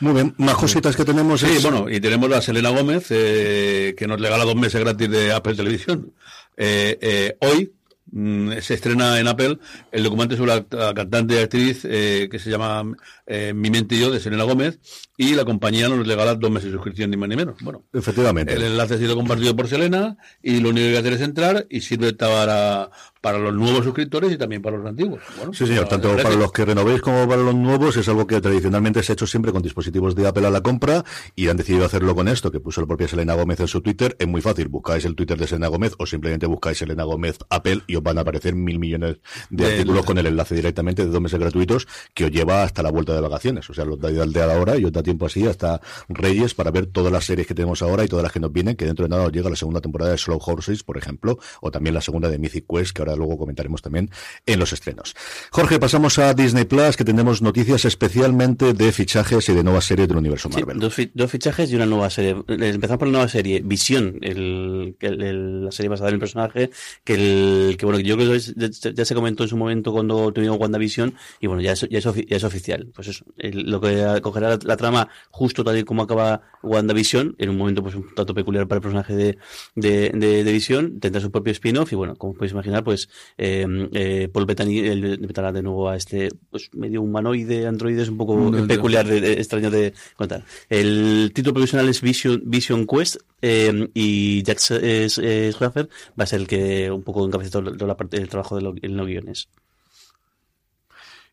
Muy 0.00 0.14
bien, 0.14 0.34
más 0.38 0.56
cositas 0.56 0.96
que 0.96 1.04
tenemos. 1.04 1.40
Sí, 1.40 1.58
bueno, 1.62 1.88
y 1.88 2.00
tenemos 2.00 2.32
a 2.32 2.42
Selena 2.42 2.70
Gómez, 2.70 3.06
eh, 3.10 3.94
que 3.96 4.08
nos 4.08 4.20
regala 4.20 4.44
dos 4.44 4.56
meses 4.56 4.80
gratis 4.80 5.08
de 5.08 5.32
Apple 5.32 5.54
Televisión. 5.54 6.12
Eh, 6.56 6.98
eh, 7.00 7.36
hoy 7.40 7.72
se 8.12 8.74
estrena 8.74 9.20
en 9.20 9.28
Apple 9.28 9.58
el 9.92 10.02
documento 10.02 10.36
sobre 10.36 10.64
la, 10.70 10.94
cantante 10.94 11.34
y 11.34 11.38
actriz 11.38 11.84
eh, 11.84 12.28
que 12.30 12.38
se 12.38 12.50
llama 12.50 12.96
eh, 13.26 13.52
Mi 13.54 13.70
mente 13.70 13.94
y 13.94 14.00
yo, 14.00 14.10
de 14.10 14.20
Selena 14.20 14.44
Gómez, 14.44 14.80
y 15.20 15.34
la 15.34 15.44
compañía 15.44 15.86
nos 15.86 16.06
regala 16.06 16.34
dos 16.34 16.50
meses 16.50 16.70
de 16.70 16.76
suscripción, 16.76 17.10
ni 17.10 17.18
más 17.18 17.28
ni 17.28 17.36
menos. 17.36 17.56
Bueno, 17.60 17.84
efectivamente. 17.92 18.54
El 18.54 18.62
enlace 18.62 18.94
ha 18.94 18.96
sido 18.96 19.14
compartido 19.14 19.54
por 19.54 19.68
Selena, 19.68 20.16
y 20.42 20.60
lo 20.60 20.70
único 20.70 20.84
que 20.84 20.86
hay 20.86 20.92
que 20.92 20.98
hacer 20.98 21.12
es 21.12 21.20
entrar, 21.20 21.66
y 21.68 21.82
sirve 21.82 22.14
para 22.14 22.90
para 23.20 23.38
los 23.38 23.54
nuevos 23.54 23.84
suscriptores 23.84 24.32
y 24.32 24.38
también 24.38 24.62
para 24.62 24.78
los 24.78 24.86
antiguos. 24.86 25.20
Bueno, 25.36 25.52
sí, 25.52 25.66
señor, 25.66 25.88
tanto 25.88 26.16
para 26.16 26.34
los 26.34 26.52
que 26.52 26.64
renovéis 26.64 27.02
como 27.02 27.28
para 27.28 27.42
los 27.42 27.54
nuevos 27.54 27.96
es 27.96 28.08
algo 28.08 28.26
que 28.26 28.40
tradicionalmente 28.40 29.02
se 29.02 29.12
ha 29.12 29.14
hecho 29.14 29.26
siempre 29.26 29.52
con 29.52 29.62
dispositivos 29.62 30.14
de 30.14 30.26
Apple 30.26 30.46
a 30.46 30.50
la 30.50 30.62
compra 30.62 31.04
y 31.36 31.48
han 31.48 31.56
decidido 31.56 31.84
hacerlo 31.84 32.14
con 32.14 32.28
esto, 32.28 32.50
que 32.50 32.60
puso 32.60 32.80
la 32.80 32.86
propia 32.86 33.08
Selena 33.08 33.34
Gómez 33.34 33.60
en 33.60 33.68
su 33.68 33.82
Twitter. 33.82 34.16
Es 34.18 34.26
muy 34.26 34.40
fácil, 34.40 34.68
buscáis 34.68 35.04
el 35.04 35.14
Twitter 35.14 35.38
de 35.38 35.46
Selena 35.46 35.68
Gómez 35.68 35.92
o 35.98 36.06
simplemente 36.06 36.46
buscáis 36.46 36.78
Selena 36.78 37.04
Gómez 37.04 37.38
Apple 37.50 37.82
y 37.86 37.96
os 37.96 38.02
van 38.02 38.16
a 38.18 38.22
aparecer 38.22 38.54
mil 38.54 38.78
millones 38.78 39.18
de, 39.50 39.66
artículos 39.66 40.04
con 40.06 40.16
el 40.16 40.26
enlace 40.26 40.54
directamente 40.54 41.04
de 41.04 41.10
dos 41.10 41.20
meses 41.20 41.38
gratuitos 41.38 41.88
que 42.14 42.24
os 42.24 42.30
lleva 42.30 42.62
hasta 42.62 42.82
la 42.82 42.90
vuelta 42.90 43.14
de 43.14 43.20
vacaciones. 43.20 43.68
O 43.68 43.74
sea, 43.74 43.84
los 43.84 43.98
da 44.00 44.10
de 44.10 44.42
ahora 44.42 44.78
y 44.78 44.84
os 44.84 44.92
da 44.92 45.02
tiempo 45.10 45.26
así 45.26 45.46
hasta 45.46 45.80
Reyes 46.08 46.54
para 46.54 46.70
ver 46.70 46.86
todas 46.86 47.12
las 47.12 47.24
series 47.24 47.46
que 47.46 47.54
tenemos 47.54 47.82
ahora 47.82 48.04
y 48.04 48.08
todas 48.08 48.22
las 48.22 48.32
que 48.32 48.40
nos 48.40 48.52
vienen, 48.52 48.76
que 48.76 48.86
dentro 48.86 49.04
de 49.04 49.10
nada 49.10 49.24
os 49.24 49.32
llega 49.32 49.50
la 49.50 49.56
segunda 49.56 49.80
temporada 49.80 50.12
de 50.12 50.18
Slow 50.18 50.40
Horses, 50.44 50.82
por 50.82 50.96
ejemplo, 50.96 51.38
o 51.60 51.70
también 51.70 51.94
la 51.94 52.00
segunda 52.00 52.28
de 52.28 52.38
Mythic 52.38 52.66
Quest, 52.68 52.94
que 52.94 53.02
ahora 53.02 53.16
luego 53.16 53.38
comentaremos 53.38 53.82
también 53.82 54.10
en 54.46 54.58
los 54.58 54.72
estrenos. 54.72 55.14
Jorge, 55.50 55.78
pasamos 55.78 56.18
a 56.18 56.32
Disney 56.34 56.64
Plus, 56.64 56.96
que 56.96 57.04
tenemos 57.04 57.42
noticias 57.42 57.84
especialmente 57.84 58.72
de 58.72 58.92
fichajes 58.92 59.48
y 59.48 59.54
de 59.54 59.64
nuevas 59.64 59.84
series 59.84 60.08
del 60.08 60.18
universo 60.18 60.48
Marvel. 60.48 60.78
dos, 60.78 61.30
fichajes 61.30 61.70
y 61.72 61.76
una 61.76 61.86
nueva 61.86 62.10
serie. 62.10 62.36
Empezamos 62.48 62.98
por 62.98 63.08
la 63.08 63.12
nueva 63.12 63.28
serie, 63.28 63.60
Visión, 63.64 64.18
el, 64.22 64.96
la 65.00 65.72
serie 65.72 65.88
basada 65.88 66.10
en 66.10 66.14
el 66.14 66.20
personaje, 66.20 66.70
que, 67.04 67.14
el, 67.14 67.76
que 67.76 67.86
bueno, 67.86 68.00
yo 68.00 68.16
creo 68.16 68.32
que 68.32 68.94
ya, 68.94 69.04
se 69.04 69.14
comentó 69.14 69.42
en 69.42 69.48
su 69.48 69.56
momento 69.56 69.92
cuando 69.92 70.32
tuvimos 70.32 70.58
WandaVision, 70.58 71.14
y 71.40 71.46
bueno, 71.46 71.62
ya 71.62 71.72
es, 71.72 71.86
ya 71.88 71.98
es, 71.98 72.44
oficial. 72.44 72.90
Pues 72.94 73.08
eso, 73.08 73.24
lo 73.36 73.80
que 73.80 74.20
cogerá 74.22 74.58
la, 74.62 74.76
trama 74.76 74.99
justo 75.30 75.64
tal 75.64 75.78
y 75.78 75.84
como 75.84 76.02
acaba 76.02 76.42
WandaVision, 76.62 77.36
en 77.38 77.48
un 77.50 77.56
momento 77.56 77.82
pues 77.82 77.94
un 77.94 78.14
tanto 78.14 78.34
peculiar 78.34 78.66
para 78.66 78.78
el 78.78 78.82
personaje 78.82 79.14
de, 79.14 79.38
de, 79.74 80.10
de, 80.14 80.44
de 80.44 80.52
Visión, 80.52 81.00
tendrá 81.00 81.20
su 81.20 81.30
propio 81.30 81.52
spin-off, 81.52 81.92
y 81.92 81.96
bueno, 81.96 82.16
como 82.16 82.34
podéis 82.34 82.52
imaginar, 82.52 82.84
pues 82.84 83.08
eh, 83.38 83.66
eh, 83.92 84.28
Paul 84.32 84.46
Bettany 84.46 85.18
meterá 85.20 85.52
de 85.52 85.62
nuevo 85.62 85.88
a 85.88 85.96
este 85.96 86.28
pues, 86.50 86.70
medio 86.74 87.02
humanoide, 87.02 87.66
androide, 87.66 88.02
es 88.02 88.08
un 88.08 88.18
poco 88.18 88.50
peculiar, 88.66 89.06
de, 89.06 89.32
extraño 89.34 89.70
de 89.70 89.94
contar. 90.16 90.44
El 90.68 91.32
título 91.34 91.54
profesional 91.54 91.88
es 91.88 92.00
Vision, 92.00 92.42
Vision 92.44 92.86
Quest 92.86 93.16
eh, 93.42 93.88
y 93.94 94.42
Jack 94.42 94.58
Schaffer 94.58 95.88
va 96.18 96.24
a 96.24 96.26
ser 96.26 96.40
el 96.40 96.46
que 96.46 96.90
un 96.90 97.02
poco 97.02 97.28
la 97.28 97.96
parte 97.96 98.18
del 98.18 98.28
trabajo 98.28 98.56
de 98.56 98.62
los 98.62 99.06
guiones. 99.06 99.48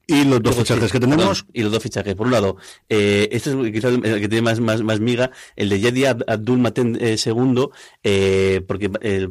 Y 0.10 0.24
los 0.24 0.42
dos 0.42 0.56
fichajes 0.56 0.90
que 0.90 1.00
tenemos. 1.02 1.46
y 1.54 1.64
los 1.64 1.72
dos 1.72 1.84
fichajes. 1.84 2.16
Por 2.16 2.28
un 2.28 2.32
lado, 2.32 2.56
eh, 2.88 3.28
este 3.32 3.50
es 3.50 3.74
quizás 3.74 3.94
el 3.94 4.22
que 4.22 4.30
tiene 4.30 4.42
más, 4.42 4.62
más, 4.62 4.82
más 4.82 5.02
miga, 5.02 5.32
el 5.58 5.68
de 5.68 5.82
Yedi 5.82 6.06
Abdul 6.06 6.60
Maten 6.60 6.98
eh, 7.02 7.18
II, 7.24 7.68
eh, 8.04 8.62
porque 8.66 8.90
eh, 9.02 9.28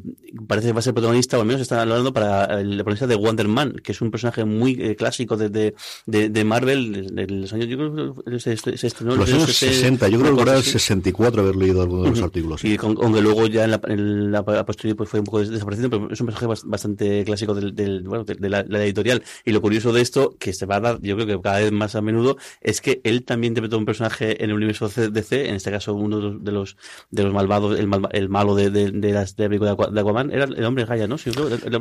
parece 0.46 0.68
que 0.68 0.72
va 0.74 0.80
a 0.80 0.82
ser 0.82 0.92
protagonista, 0.92 1.38
o 1.38 1.40
al 1.40 1.46
menos 1.46 1.62
está 1.62 1.80
hablando 1.80 2.12
para 2.12 2.60
el 2.60 2.76
protagonista 2.76 3.06
de 3.06 3.14
Wonder 3.14 3.48
Man, 3.48 3.76
que 3.82 3.92
es 3.92 4.00
un 4.02 4.10
personaje 4.10 4.44
muy 4.44 4.72
eh, 4.78 4.96
clásico 4.96 5.36
de, 5.36 5.48
de, 5.48 6.28
de, 6.28 6.44
Marvel, 6.44 7.14
de, 7.14 7.26
los 7.26 7.52
años, 7.52 7.68
yo 7.68 7.78
creo 7.78 8.14
que 8.14 8.40
se, 8.40 8.56
se 8.56 8.86
estrenó 8.86 9.16
los 9.16 9.32
años 9.32 9.54
60, 9.54 10.08
yo 10.08 10.20
creo 10.20 10.36
que 10.36 10.42
era 10.42 10.56
el 10.56 10.62
64 10.62 11.42
haber 11.42 11.56
leído 11.56 11.82
algunos 11.82 12.04
de 12.04 12.10
los 12.10 12.22
artículos. 12.22 12.64
Y 12.64 12.76
aunque 12.76 13.22
luego 13.22 13.46
ya 13.46 13.64
en 13.64 13.70
la, 13.70 13.80
en 13.88 14.32
la, 14.32 14.44
posterior 14.44 14.96
pues 14.96 15.08
fue 15.08 15.20
un 15.20 15.26
poco 15.26 15.42
desaparecido, 15.42 15.88
pero 15.88 16.10
es 16.10 16.20
un 16.20 16.26
personaje 16.26 16.60
bastante 16.66 17.24
clásico 17.24 17.54
del, 17.54 17.74
del 17.74 18.02
bueno, 18.02 18.24
de, 18.24 18.48
la, 18.48 18.64
la, 18.68 18.84
editorial. 18.84 19.22
Y 19.44 19.52
lo 19.52 19.62
curioso 19.62 19.92
de 19.92 20.02
esto, 20.02 20.36
que 20.38 20.50
este 20.50 20.65
yo 21.00 21.16
creo 21.16 21.26
que 21.26 21.40
cada 21.40 21.60
vez 21.60 21.72
más 21.72 21.94
a 21.94 22.02
menudo, 22.02 22.36
es 22.60 22.80
que 22.80 23.00
él 23.04 23.24
también 23.24 23.52
interpretó 23.52 23.78
un 23.78 23.84
personaje 23.84 24.42
en 24.42 24.50
el 24.50 24.56
universo 24.56 24.88
DC, 24.88 25.48
en 25.48 25.54
este 25.54 25.70
caso 25.70 25.94
uno 25.94 26.38
de 26.38 26.52
los 26.52 26.76
de 27.10 27.22
los 27.22 27.32
malvados, 27.32 27.78
el, 27.78 27.88
el 28.12 28.28
malo 28.28 28.54
de, 28.54 28.70
de, 28.70 28.90
de, 28.90 29.12
las 29.12 29.36
de, 29.36 29.48
de 29.48 30.00
Aquaman, 30.00 30.30
era 30.32 30.44
el 30.44 30.64
hombre 30.64 30.84
Gaia, 30.84 31.06
¿no? 31.06 31.18
Sí, 31.18 31.30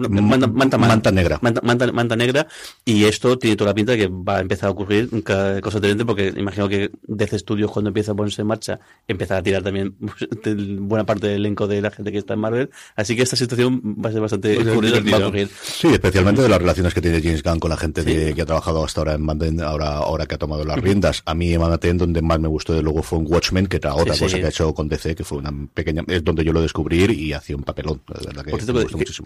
manta, 0.09 0.47
manta, 0.47 0.77
manta, 0.77 1.11
negra. 1.11 1.39
Manta, 1.41 1.91
manta, 1.91 2.15
negra, 2.15 2.47
y 2.83 3.05
esto 3.05 3.37
tiene 3.37 3.55
toda 3.55 3.71
la 3.71 3.75
pinta 3.75 3.93
de 3.93 3.97
que 3.97 4.07
va 4.07 4.37
a 4.37 4.41
empezar 4.41 4.69
a 4.69 4.71
ocurrir 4.71 5.09
cosa 5.23 5.79
diferente, 5.79 6.05
porque 6.05 6.33
imagino 6.35 6.67
que 6.67 6.91
DC 7.03 7.39
Studios 7.39 7.71
cuando 7.71 7.89
empieza 7.89 8.11
a 8.11 8.15
ponerse 8.15 8.41
en 8.41 8.47
marcha, 8.47 8.79
empezará 9.07 9.39
a 9.39 9.43
tirar 9.43 9.63
también 9.63 9.95
buena 10.87 11.05
parte 11.05 11.27
del 11.27 11.37
elenco 11.37 11.67
de 11.67 11.81
la 11.81 11.91
gente 11.91 12.11
que 12.11 12.17
está 12.17 12.33
en 12.33 12.39
Marvel, 12.39 12.69
así 12.95 13.15
que 13.15 13.23
esta 13.23 13.35
situación 13.35 13.81
va 13.83 14.09
a 14.09 14.13
ser 14.13 14.21
bastante 14.21 14.55
curiosa, 14.55 15.01
va 15.11 15.17
a 15.17 15.27
ocurrir. 15.27 15.49
Sí, 15.63 15.87
especialmente 15.87 16.41
de 16.41 16.49
las 16.49 16.59
relaciones 16.59 16.93
que 16.93 17.01
tiene 17.01 17.21
James 17.21 17.43
Gunn 17.43 17.59
con 17.59 17.69
la 17.69 17.77
gente 17.77 18.03
que 18.03 18.41
ha 18.41 18.45
trabajado 18.45 18.74
hasta 18.83 19.01
ahora 19.01 19.17
ahora, 19.63 19.97
ahora 19.97 20.25
que 20.25 20.35
ha 20.35 20.37
tomado 20.37 20.63
las 20.63 20.77
riendas. 20.79 21.21
A 21.25 21.33
mí, 21.33 21.53
en 21.53 21.97
donde 21.97 22.21
más 22.21 22.39
me 22.39 22.47
gustó 22.47 22.73
de 22.73 22.81
luego 22.81 23.01
fue 23.03 23.19
un 23.19 23.25
Watchmen, 23.27 23.67
que 23.67 23.77
era 23.77 23.93
otra 23.95 24.17
cosa 24.17 24.37
que 24.37 24.45
ha 24.45 24.49
hecho 24.49 24.73
con 24.73 24.87
DC, 24.87 25.15
que 25.15 25.23
fue 25.23 25.37
una 25.37 25.51
pequeña, 25.73 26.03
es 26.07 26.23
donde 26.23 26.43
yo 26.43 26.53
lo 26.53 26.61
descubrí 26.61 27.05
y 27.13 27.33
hacía 27.33 27.55
un 27.55 27.63
papelón. 27.63 28.01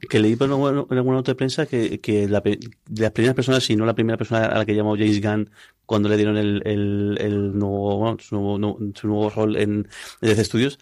que, 0.09 0.19
leí 0.19 0.35
por 0.35 0.51
alguna 0.51 1.17
nota 1.17 1.31
de 1.31 1.35
prensa 1.35 1.65
que, 1.65 1.99
que 1.99 2.27
la, 2.27 2.41
de 2.41 2.59
las 2.87 3.11
primeras 3.11 3.35
personas, 3.35 3.63
si 3.63 3.75
no 3.75 3.85
la 3.85 3.93
primera 3.93 4.17
persona 4.17 4.45
a 4.45 4.57
la 4.59 4.65
que 4.65 4.75
llamó 4.75 4.95
James 4.95 5.21
Gunn 5.21 5.49
cuando 5.85 6.07
le 6.07 6.17
dieron 6.17 6.37
el, 6.37 6.61
el, 6.65 7.17
el 7.19 7.57
nuevo, 7.57 8.15
su, 8.19 8.35
nuevo, 8.35 8.77
su 8.93 9.07
nuevo 9.07 9.29
rol 9.31 9.55
en 9.55 9.87
DC 10.21 10.45
Studios, 10.45 10.79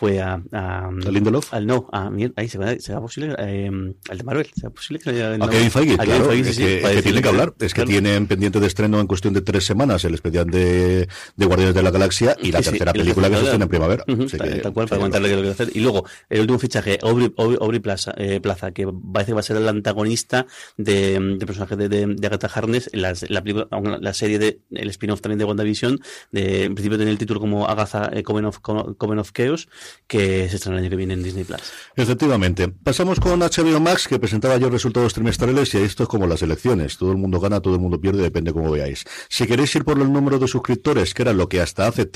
fue 0.00 0.18
a... 0.20 0.42
a, 0.52 0.86
¿A 0.88 1.10
Lindelof? 1.10 1.52
Al, 1.52 1.66
no, 1.66 1.86
a, 1.92 2.10
ahí 2.36 2.48
se 2.48 2.56
va, 2.56 2.74
será 2.78 3.00
posible, 3.00 3.34
eh, 3.38 3.70
al 4.08 4.16
de 4.18 4.24
Marvel, 4.24 4.46
será 4.54 4.70
posible 4.70 4.98
que 4.98 5.10
haya... 5.10 5.34
A 5.34 5.48
Kevin 5.50 5.70
Feige, 5.70 5.98
claro, 5.98 6.24
Feige, 6.24 6.48
es 6.50 6.56
sí, 6.56 6.62
que, 6.64 6.78
para 6.78 6.90
es 6.94 6.96
que 6.96 7.02
tiene 7.02 7.20
que 7.22 7.28
hablar, 7.28 7.54
es 7.60 7.74
que 7.74 7.82
claro. 7.82 7.90
tienen 7.90 8.26
pendiente 8.26 8.60
de 8.60 8.66
estreno 8.66 8.98
en 8.98 9.06
cuestión 9.06 9.34
de 9.34 9.42
tres 9.42 9.64
semanas 9.66 10.02
el 10.06 10.14
especial 10.14 10.46
de, 10.46 11.06
de 11.36 11.46
Guardianes 11.46 11.74
de 11.74 11.82
la 11.82 11.90
Galaxia 11.90 12.34
y 12.40 12.50
la 12.50 12.58
Sí, 12.58 12.64
sí, 12.64 12.70
tercera 12.70 12.86
la 12.86 12.92
película 12.94 13.28
que 13.28 13.36
se 13.36 13.42
estrena 13.42 13.64
en 13.64 13.68
primavera. 13.68 14.04
Ujú, 14.08 14.22
Así 14.24 14.38
tal, 14.38 14.48
que- 14.48 14.58
tal 14.60 14.72
cual, 14.72 14.88
para 14.88 14.98
comentarle 14.98 15.28
qué 15.28 15.36
lo 15.36 15.42
que 15.42 15.48
hacer. 15.50 15.70
Y 15.74 15.80
luego, 15.80 16.04
el 16.30 16.40
último 16.40 16.58
fichaje, 16.58 16.98
Aubrey, 17.02 17.32
Aubrey, 17.36 17.58
Aubrey 17.60 17.80
Plaza, 17.80 18.14
eh, 18.16 18.40
Plaza, 18.40 18.70
que 18.72 18.88
parece 19.12 19.30
que 19.30 19.34
va 19.34 19.40
a 19.40 19.42
ser 19.42 19.58
el 19.58 19.68
antagonista 19.68 20.46
de, 20.78 21.18
de 21.38 21.46
personaje 21.46 21.76
de, 21.76 21.88
de, 21.90 22.06
de 22.06 22.26
Agatha 22.26 22.48
Harkness, 22.54 22.88
en 22.92 23.02
la, 23.02 23.12
la, 23.28 23.42
película- 23.42 23.68
la 24.00 24.14
serie 24.14 24.38
de, 24.38 24.60
el 24.70 24.88
spin-off 24.88 25.20
también 25.20 25.38
de 25.38 25.44
WandaVision, 25.44 26.00
de, 26.32 26.64
en 26.64 26.74
principio 26.74 26.96
tiene 26.96 27.10
el 27.12 27.18
título 27.18 27.38
como 27.40 27.66
Agatha 27.68 28.10
eh, 28.14 28.22
Coven, 28.22 28.46
of, 28.46 28.60
Coven 28.60 29.18
of 29.18 29.32
Chaos, 29.32 29.68
que 30.10 30.48
se 30.48 30.68
el 30.68 30.76
año 30.76 30.90
que 30.90 30.96
viene 30.96 31.14
en 31.14 31.22
Disney 31.22 31.44
Plus. 31.44 31.60
Efectivamente. 31.94 32.68
Pasamos 32.68 33.20
con 33.20 33.38
HBO 33.38 33.78
Max, 33.78 34.08
que 34.08 34.18
presentaba 34.18 34.54
ayer 34.54 34.70
resultados 34.70 35.14
trimestrales, 35.14 35.72
y 35.74 35.78
esto 35.78 36.02
es 36.02 36.08
como 36.08 36.26
las 36.26 36.42
elecciones. 36.42 36.96
Todo 36.98 37.12
el 37.12 37.16
mundo 37.16 37.38
gana, 37.38 37.60
todo 37.60 37.74
el 37.74 37.80
mundo 37.80 38.00
pierde, 38.00 38.20
depende 38.22 38.52
cómo 38.52 38.72
veáis. 38.72 39.04
Si 39.28 39.46
queréis 39.46 39.72
ir 39.76 39.84
por 39.84 40.00
el 40.00 40.12
número 40.12 40.40
de 40.40 40.48
suscriptores, 40.48 41.14
que 41.14 41.22
era 41.22 41.32
lo 41.32 41.48
que 41.48 41.60
hasta 41.60 41.86
hace 41.86 42.10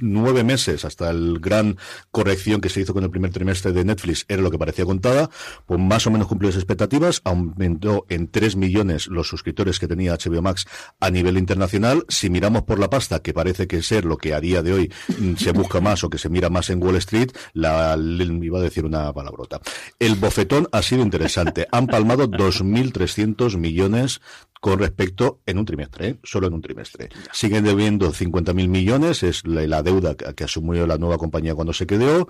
nueve 0.00 0.42
meses, 0.42 0.86
hasta 0.86 1.10
el 1.10 1.38
gran 1.38 1.76
corrección 2.10 2.62
que 2.62 2.70
se 2.70 2.80
hizo 2.80 2.94
con 2.94 3.04
el 3.04 3.10
primer 3.10 3.30
trimestre 3.30 3.72
de 3.72 3.84
Netflix, 3.84 4.24
era 4.26 4.40
lo 4.40 4.50
que 4.50 4.58
parecía 4.58 4.86
contada, 4.86 5.28
pues 5.66 5.78
más 5.78 6.06
o 6.06 6.10
menos 6.10 6.28
cumplió 6.28 6.48
las 6.48 6.56
expectativas, 6.56 7.20
aumentó 7.24 8.06
en 8.08 8.30
3 8.30 8.56
millones 8.56 9.06
los 9.06 9.28
suscriptores 9.28 9.78
que 9.78 9.86
tenía 9.86 10.16
HBO 10.16 10.40
Max 10.40 10.66
a 10.98 11.10
nivel 11.10 11.36
internacional. 11.36 12.04
Si 12.08 12.30
miramos 12.30 12.62
por 12.62 12.78
la 12.78 12.88
pasta, 12.88 13.20
que 13.20 13.34
parece 13.34 13.66
que 13.66 13.82
ser 13.82 14.06
lo 14.06 14.16
que 14.16 14.32
a 14.32 14.40
día 14.40 14.62
de 14.62 14.72
hoy 14.72 14.92
mm, 15.18 15.34
se 15.36 15.52
busca 15.52 15.80
más 15.80 16.04
o 16.04 16.10
que 16.10 16.18
se 16.18 16.30
mira 16.30 16.48
más 16.48 16.70
en 16.70 16.82
Wall 16.82 16.96
Street, 16.96 17.13
la, 17.52 17.96
le- 17.96 18.44
iba 18.46 18.58
a 18.58 18.62
decir 18.62 18.84
una 18.84 19.12
palabrota. 19.12 19.60
El 19.98 20.14
bofetón 20.16 20.68
ha 20.72 20.82
sido 20.82 21.02
interesante. 21.02 21.66
Han 21.72 21.86
palmado 21.86 22.28
2.300 22.28 23.56
millones 23.56 24.20
con 24.64 24.78
respecto 24.78 25.42
en 25.44 25.58
un 25.58 25.66
trimestre, 25.66 26.08
¿eh? 26.08 26.18
solo 26.22 26.46
en 26.46 26.54
un 26.54 26.62
trimestre. 26.62 27.10
Siguen 27.34 27.64
debiendo 27.64 28.10
50.000 28.10 28.66
millones, 28.66 29.22
es 29.22 29.46
la, 29.46 29.66
la 29.66 29.82
deuda 29.82 30.14
que, 30.14 30.32
que 30.32 30.44
asumió 30.44 30.86
la 30.86 30.96
nueva 30.96 31.18
compañía 31.18 31.54
cuando 31.54 31.74
se 31.74 31.86
quedó. 31.86 32.26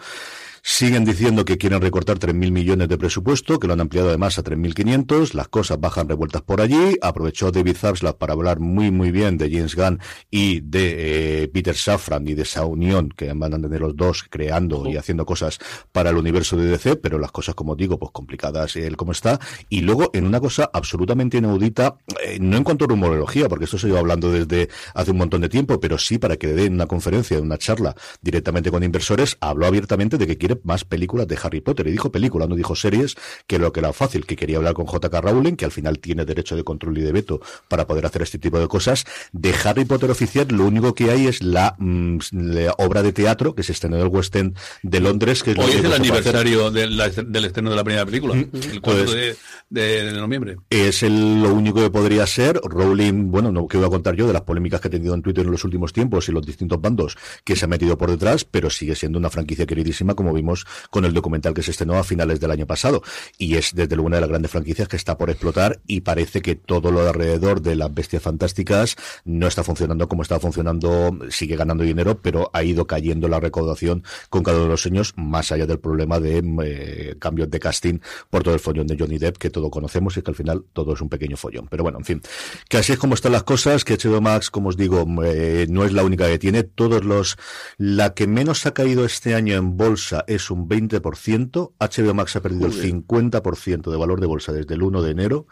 Siguen 0.67 1.05
diciendo 1.05 1.45
que 1.45 1.59
quieren 1.59 1.83
recortar 1.83 2.19
3.000 2.19 2.51
millones 2.51 2.89
de 2.89 2.97
presupuesto, 2.97 3.59
que 3.59 3.67
lo 3.67 3.75
han 3.75 3.83
ampliado 3.83 4.09
además 4.09 4.39
a 4.39 4.43
3.500. 4.43 5.35
Las 5.35 5.49
cosas 5.49 5.79
bajan 5.79 6.09
revueltas 6.09 6.41
por 6.41 6.63
allí. 6.63 6.97
Aprovechó 7.03 7.51
David 7.51 7.77
Zaslav 7.77 8.17
para 8.17 8.33
hablar 8.33 8.61
muy, 8.61 8.91
muy 8.91 9.11
bien 9.11 9.37
de 9.37 9.51
James 9.51 9.77
Gunn 9.77 10.01
y 10.31 10.61
de 10.61 11.43
eh, 11.43 11.49
Peter 11.49 11.77
Safran 11.77 12.27
y 12.27 12.33
de 12.33 12.43
esa 12.43 12.65
unión 12.65 13.11
que 13.11 13.31
van 13.35 13.53
a 13.53 13.61
tener 13.61 13.83
los 13.83 13.95
dos 13.95 14.25
creando 14.31 14.89
y 14.89 14.97
haciendo 14.97 15.27
cosas 15.27 15.59
para 15.93 16.09
el 16.09 16.17
universo 16.17 16.57
de 16.57 16.65
DC, 16.65 16.97
pero 16.97 17.19
las 17.19 17.31
cosas, 17.31 17.55
como 17.55 17.77
digo, 17.77 17.99
pues 17.99 18.11
complicadas, 18.13 18.75
él 18.77 18.97
como 18.97 19.13
está. 19.13 19.39
Y 19.69 19.83
luego 19.83 20.13
en 20.15 20.25
una 20.25 20.41
cosa 20.41 20.71
absolutamente 20.73 21.37
inaudita, 21.37 21.99
eh, 22.25 22.39
no 22.41 22.57
en 22.57 22.65
cuanto 22.65 22.85
a 22.85 22.89
rumorología, 22.89 23.49
porque 23.49 23.65
esto 23.67 23.79
se 23.79 23.87
lleva 23.89 24.01
hablando 24.01 24.31
desde 24.31 24.69
hace 24.95 25.11
un 25.11 25.19
montón 25.19 25.41
de 25.43 25.49
tiempo, 25.49 25.79
pero 25.81 25.99
sí 25.99 26.19
para 26.19 26.37
que 26.37 26.47
le 26.49 26.55
den 26.55 26.75
una 26.75 26.87
conferencia, 26.87 27.39
una 27.41 27.59
charla 27.59 27.95
directamente 28.23 28.71
con 28.71 28.83
inversores, 28.83 29.37
habló 29.41 29.67
abiertamente 29.67 30.19
de 30.19 30.27
que 30.27 30.39
quiere 30.39 30.59
más 30.65 30.85
películas 30.85 31.29
de 31.29 31.39
Harry 31.43 31.61
Potter. 31.61 31.87
Y 31.87 31.93
dijo 31.93 32.11
película, 32.11 32.47
no 32.47 32.57
dijo 32.57 32.75
series, 32.75 33.17
que 33.47 33.59
lo 33.59 33.73
que 33.73 33.81
era 33.81 33.93
fácil, 33.93 34.27
que 34.27 34.37
quería 34.37 34.57
hablar 34.57 34.75
con 34.75 34.87
J.K. 34.87 35.21
Rowling, 35.21 35.57
que 35.57 35.65
al 35.65 35.73
final 35.73 35.99
tiene 35.99 36.25
derecho 36.25 36.57
de 36.57 36.65
control 36.65 36.97
y 36.99 37.03
de 37.03 37.13
veto 37.13 37.41
para 37.69 37.87
poder 37.87 38.07
hacer 38.07 38.23
este 38.23 38.39
tipo 38.39 38.59
de 38.59 38.69
cosas. 38.69 39.05
De 39.33 39.55
Harry 39.65 39.85
Potter 39.85 40.11
oficial, 40.11 40.47
lo 40.51 40.65
único 40.67 40.95
que 40.95 41.11
hay 41.11 41.27
es 41.27 41.43
la, 41.43 41.75
mm, 41.79 42.19
la 42.33 42.75
obra 42.79 43.03
de 43.03 43.13
teatro 43.13 43.55
que 43.55 43.63
se 43.63 43.73
estrenó 43.73 43.97
en 43.97 44.03
el 44.03 44.09
West 44.09 44.35
End 44.37 44.57
de 44.83 45.01
Londres, 45.01 45.43
que 45.43 45.53
es 45.53 45.59
Hoy 45.59 45.71
que 45.71 45.79
es 45.79 45.85
el 45.85 45.93
aniversario 45.93 46.71
de 46.71 46.89
la- 46.89 47.09
del 47.09 47.45
estreno 47.45 47.71
de 47.71 47.77
la 47.77 47.85
primera 47.85 48.05
película, 48.07 48.35
el 48.35 48.81
4 48.81 49.05
Pues- 49.05 49.11
de, 49.11 49.37
de- 49.71 50.05
de 50.05 50.13
noviembre. 50.13 50.57
Es 50.71 51.03
el- 51.03 51.43
lo 51.43 51.53
único 51.53 51.81
que 51.81 51.91
podría 52.05 52.27
ser. 52.27 52.61
Rowling, 52.63 53.31
bueno, 53.31 53.51
no 53.51 53.67
que 53.67 53.79
voy 53.79 53.87
a 53.87 53.89
contar 53.89 54.15
yo 54.15 54.27
de 54.27 54.35
las 54.35 54.43
polémicas 54.43 54.79
que 54.79 54.89
ha 54.89 54.91
tenido 54.91 55.15
en 55.15 55.23
Twitter 55.23 55.47
en 55.47 55.51
los 55.51 55.65
últimos 55.65 55.95
tiempos 55.95 56.29
y 56.29 56.33
los 56.33 56.45
distintos 56.45 56.79
bandos 56.79 57.17
que 57.45 57.57
se 57.57 57.65
ha 57.65 57.69
metido 57.69 57.97
por 57.97 58.11
detrás, 58.11 58.45
pero 58.45 58.69
sigue 58.69 58.95
siendo 58.95 59.19
una 59.19 59.31
franquicia 59.31 59.65
queridísima, 59.65 60.13
como 60.15 60.35
vimos 60.35 60.67
con 60.91 61.07
el 61.07 61.15
documental 61.15 61.55
que 61.55 61.63
se 61.63 61.71
estrenó 61.71 61.95
a 61.97 62.05
finales 62.05 62.41
del 62.41 62.51
año 62.51 62.67
pasado. 62.67 63.03
Y 63.39 63.55
es 63.55 63.75
desde 63.75 63.97
luego 63.97 64.09
una 64.09 64.19
de 64.19 64.21
las 64.21 64.29
grandes 64.29 64.51
franquicias 64.51 64.87
que 64.87 64.97
está 64.97 65.17
por 65.17 65.31
explotar 65.31 65.81
y 65.87 66.03
parece 66.03 66.43
que 66.43 66.57
todo 66.57 66.91
lo 66.91 67.01
de 67.01 67.09
alrededor 67.09 67.63
de 67.63 67.75
las 67.75 67.95
bestias 67.95 68.23
fantásticas 68.23 68.97
no 69.25 69.47
está 69.47 69.65
funcionando 69.65 70.07
como 70.07 70.21
estaba 70.21 70.41
funcionando, 70.41 71.19
sigue 71.31 71.57
ganando 71.57 71.85
dinero, 71.85 72.21
pero 72.21 72.51
ha 72.53 72.63
ido 72.65 72.87
cayendo 72.87 73.29
la 73.29 73.41
recaudación 73.41 74.05
con 74.29 74.43
cada 74.43 74.59
uno 74.59 74.65
de 74.65 74.73
los 74.73 74.85
años, 74.85 75.15
más 75.17 75.53
allá 75.53 75.65
del 75.65 75.79
problema 75.79 76.21
de 76.21 76.43
eh, 76.65 77.17
cambios 77.19 77.51
de 77.51 77.59
casting 77.59 78.01
por 78.29 78.43
todo 78.43 78.53
el 78.53 78.61
follón 78.61 78.89
de 78.89 78.99
Johnny 78.99 79.17
Depp, 79.17 79.39
que 79.39 79.49
todo 79.49 79.71
conocemos 79.71 80.19
y 80.19 80.21
que 80.21 80.31
al 80.31 80.37
final 80.37 80.67
todo 80.75 80.93
es 80.93 81.01
un 81.01 81.09
pequeño 81.09 81.39
follón. 81.39 81.67
Pero 81.71 81.83
bueno, 81.83 81.94
en 81.99 82.05
fin, 82.05 82.23
que 82.69 82.79
así 82.79 82.93
es 82.93 82.99
como 82.99 83.15
están 83.15 83.33
las 83.33 83.43
cosas, 83.43 83.85
que 83.85 83.97
HBO 83.97 84.21
Max, 84.21 84.51
como 84.51 84.69
os 84.69 84.77
digo, 84.77 85.05
eh, 85.25 85.67
no 85.69 85.85
es 85.85 85.93
la 85.93 86.05
única 86.05 86.27
que 86.27 86.39
tiene. 86.39 86.63
Todos 86.63 87.05
los, 87.05 87.37
la 87.79 88.15
que 88.15 88.27
menos 88.27 88.67
ha 88.67 88.75
caído 88.75 89.05
este 89.05 89.35
año 89.35 89.55
en 89.55 89.77
bolsa 89.77 90.25
es 90.27 90.51
un 90.51 90.69
20%. 90.69 91.73
HBO 91.79 92.15
Max 92.15 92.37
ha 92.37 92.43
perdido 92.43 92.67
el 92.67 92.73
50% 92.73 93.91
de 93.91 93.97
valor 93.97 94.21
de 94.21 94.27
bolsa 94.27 94.53
desde 94.53 94.75
el 94.75 94.83
1 94.83 95.03
de 95.03 95.11
enero. 95.11 95.47